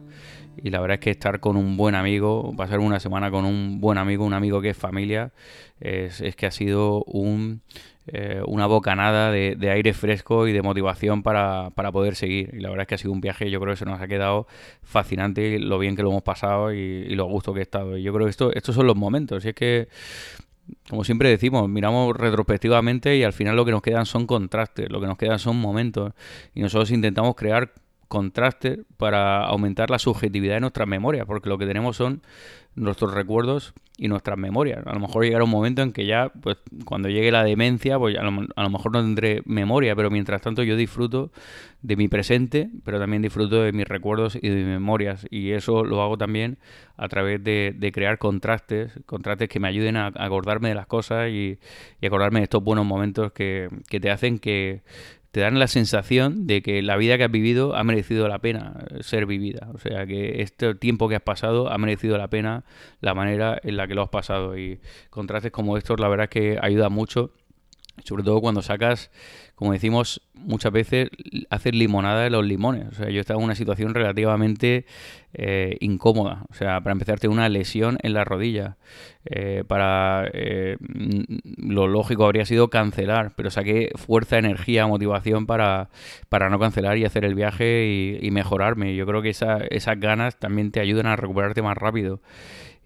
[0.62, 3.80] y la verdad es que estar con un buen amigo, pasar una semana con un
[3.80, 5.32] buen amigo, un amigo que es familia,
[5.80, 7.62] es, que ha sido un,
[8.08, 12.50] eh, una bocanada de, aire fresco y de motivación para, poder seguir.
[12.54, 14.08] Y la verdad es que ha sido un viaje, yo creo que se nos ha
[14.08, 14.48] quedado
[14.84, 17.98] fascinante lo bien que lo hemos pasado y, lo a gusto que he estado.
[17.98, 19.46] Y yo creo que esto, estos son los momentos.
[19.46, 19.88] Y es que
[20.90, 25.00] como siempre decimos, miramos retrospectivamente y al final lo que nos quedan son contrastes, lo
[25.00, 26.14] que nos quedan son momentos.
[26.56, 27.72] Y nosotros intentamos crear
[28.08, 32.22] contraste para aumentar la subjetividad de nuestras memorias, porque lo que tenemos son
[32.78, 34.86] nuestros recuerdos y nuestras memorias.
[34.86, 38.16] A lo mejor llegará un momento en que ya, pues cuando llegue la demencia, pues
[38.16, 41.32] a lo, mejor no tendré memoria, pero mientras tanto yo disfruto
[41.82, 45.26] de mi presente, pero también disfruto de mis recuerdos y de mis memorias.
[45.32, 46.60] Y eso lo hago también
[46.96, 51.58] a través de, crear contrastes, contrastes que me ayuden a acordarme de las cosas y,
[52.06, 54.84] acordarme de estos buenos momentos que, que te hacen que
[55.38, 58.88] te dan la sensación de que la vida que has vivido ha merecido la pena
[59.02, 59.68] ser vivida.
[59.72, 62.66] O sea, que este tiempo que has pasado ha merecido la pena
[63.02, 64.58] la manera en la que lo has pasado.
[64.58, 64.80] Y
[65.12, 67.36] contrastes como estos, la verdad es que ayuda mucho
[68.04, 69.12] Sobre todo cuando sacas,
[69.58, 71.10] como decimos muchas veces,
[71.50, 72.90] hacer limonada de los limones.
[72.90, 74.86] O sea, yo estaba en una situación relativamente
[75.34, 76.44] eh, incómoda.
[76.52, 78.78] O sea, para empezar, tengo una lesión en la rodilla.
[79.26, 80.78] Eh, para eh,
[81.58, 85.90] lo lógico habría sido cancelar, pero saqué fuerza, energía, motivación para,
[86.30, 88.96] para no cancelar y hacer el viaje y, mejorarme.
[88.96, 92.22] Yo creo que esa, esas ganas también te ayudan a recuperarte más rápido.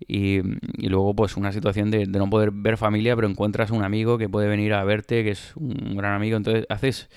[0.08, 0.42] Y,
[0.88, 4.48] luego pues una situación de, no poder ver familia, pero encuentras un amigo que puede
[4.48, 7.10] venir a verte, que es un gran amigo, entonces haces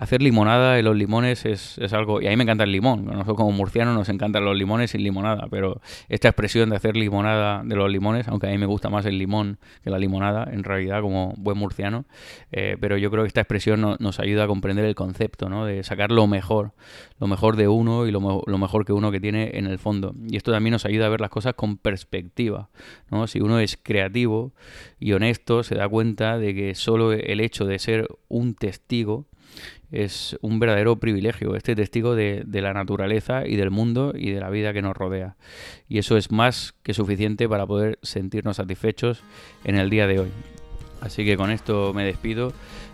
[0.00, 3.04] hacer limonada de los limones es, es, algo, y a mí me encanta el limón,
[3.04, 7.62] nosotros como murcianos nos encantan los limones sin limonada, pero esta expresión de hacer limonada
[7.62, 10.64] de los limones, aunque a mí me gusta más el limón que la limonada, en
[10.64, 12.06] realidad como buen murciano,
[12.50, 15.66] eh, pero yo creo que esta expresión nos ayuda a comprender el concepto, ¿no?
[15.66, 16.72] de sacar lo mejor,
[17.18, 20.14] lo mejor de uno y lo, lo, mejor que uno que tiene en el fondo.
[20.26, 22.70] Y esto también nos ayuda a ver las cosas con perspectiva.
[23.10, 23.26] ¿no?
[23.26, 24.54] Si uno es creativo
[24.98, 29.26] y honesto, se da cuenta de que solo el hecho de ser un testigo
[29.92, 34.50] es un verdadero privilegio, este testigo de, la naturaleza y del mundo y de la
[34.50, 35.36] vida que nos rodea.
[35.88, 39.22] Y eso es más que suficiente para poder sentirnos satisfechos
[39.64, 40.30] en el día de hoy.
[41.00, 42.52] Así que con esto me despido.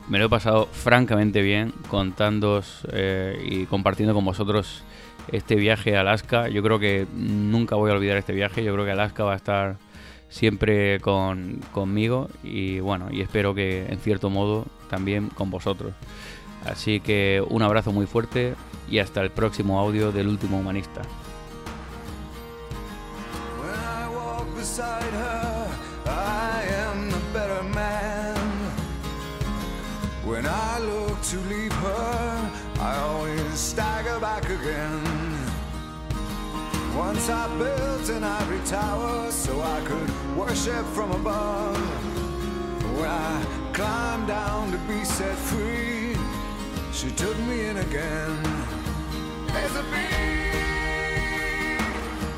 [0.08, 4.84] Me lo he pasado francamente bien contándoos eh, y compartiendo con vosotros
[5.32, 6.48] este viaje a Alaska.
[6.48, 8.62] Yo creo que nunca voy a olvidar este viaje.
[8.62, 9.76] Yo creo que Alaska va a estar
[10.28, 15.92] siempre con, conmigo y bueno, y espero que en cierto modo también con vosotros.
[16.66, 18.54] Así que un abrazo muy fuerte
[18.90, 21.02] y hasta el próximo audio del último humanista.
[36.96, 41.76] Once I built an ivory tower so I could worship from above.
[42.98, 46.15] When I climbed down to be set free.
[46.96, 48.42] She took me in again.
[49.48, 51.80] There's a big,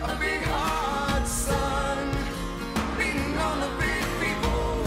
[0.03, 2.11] a big hard sun
[2.99, 4.83] beating on the big people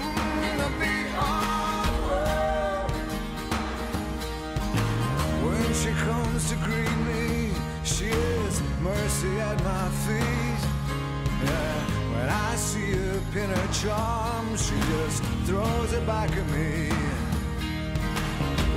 [0.00, 2.90] mm, in a big hard world.
[5.44, 7.52] When she comes to greet me,
[7.84, 10.62] she is mercy at my feet.
[11.44, 11.84] Yeah,
[12.16, 16.88] when I see her pin her charm, she just throws it back at me.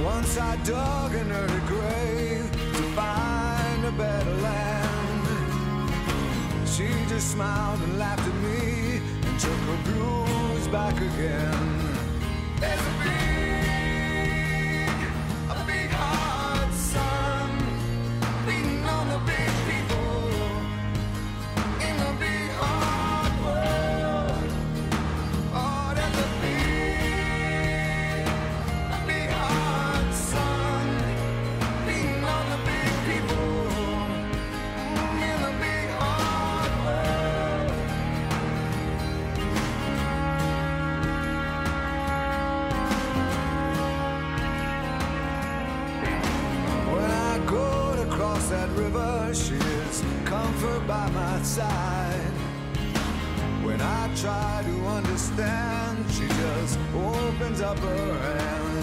[0.03, 5.27] Once I dug an early grave to find a better land.
[6.67, 11.97] She just smiled and laughed at me and took her blues back again.
[12.59, 12.96] There's
[51.37, 51.45] a
[54.15, 56.05] try to understand.
[56.11, 58.76] She just opens up her hands.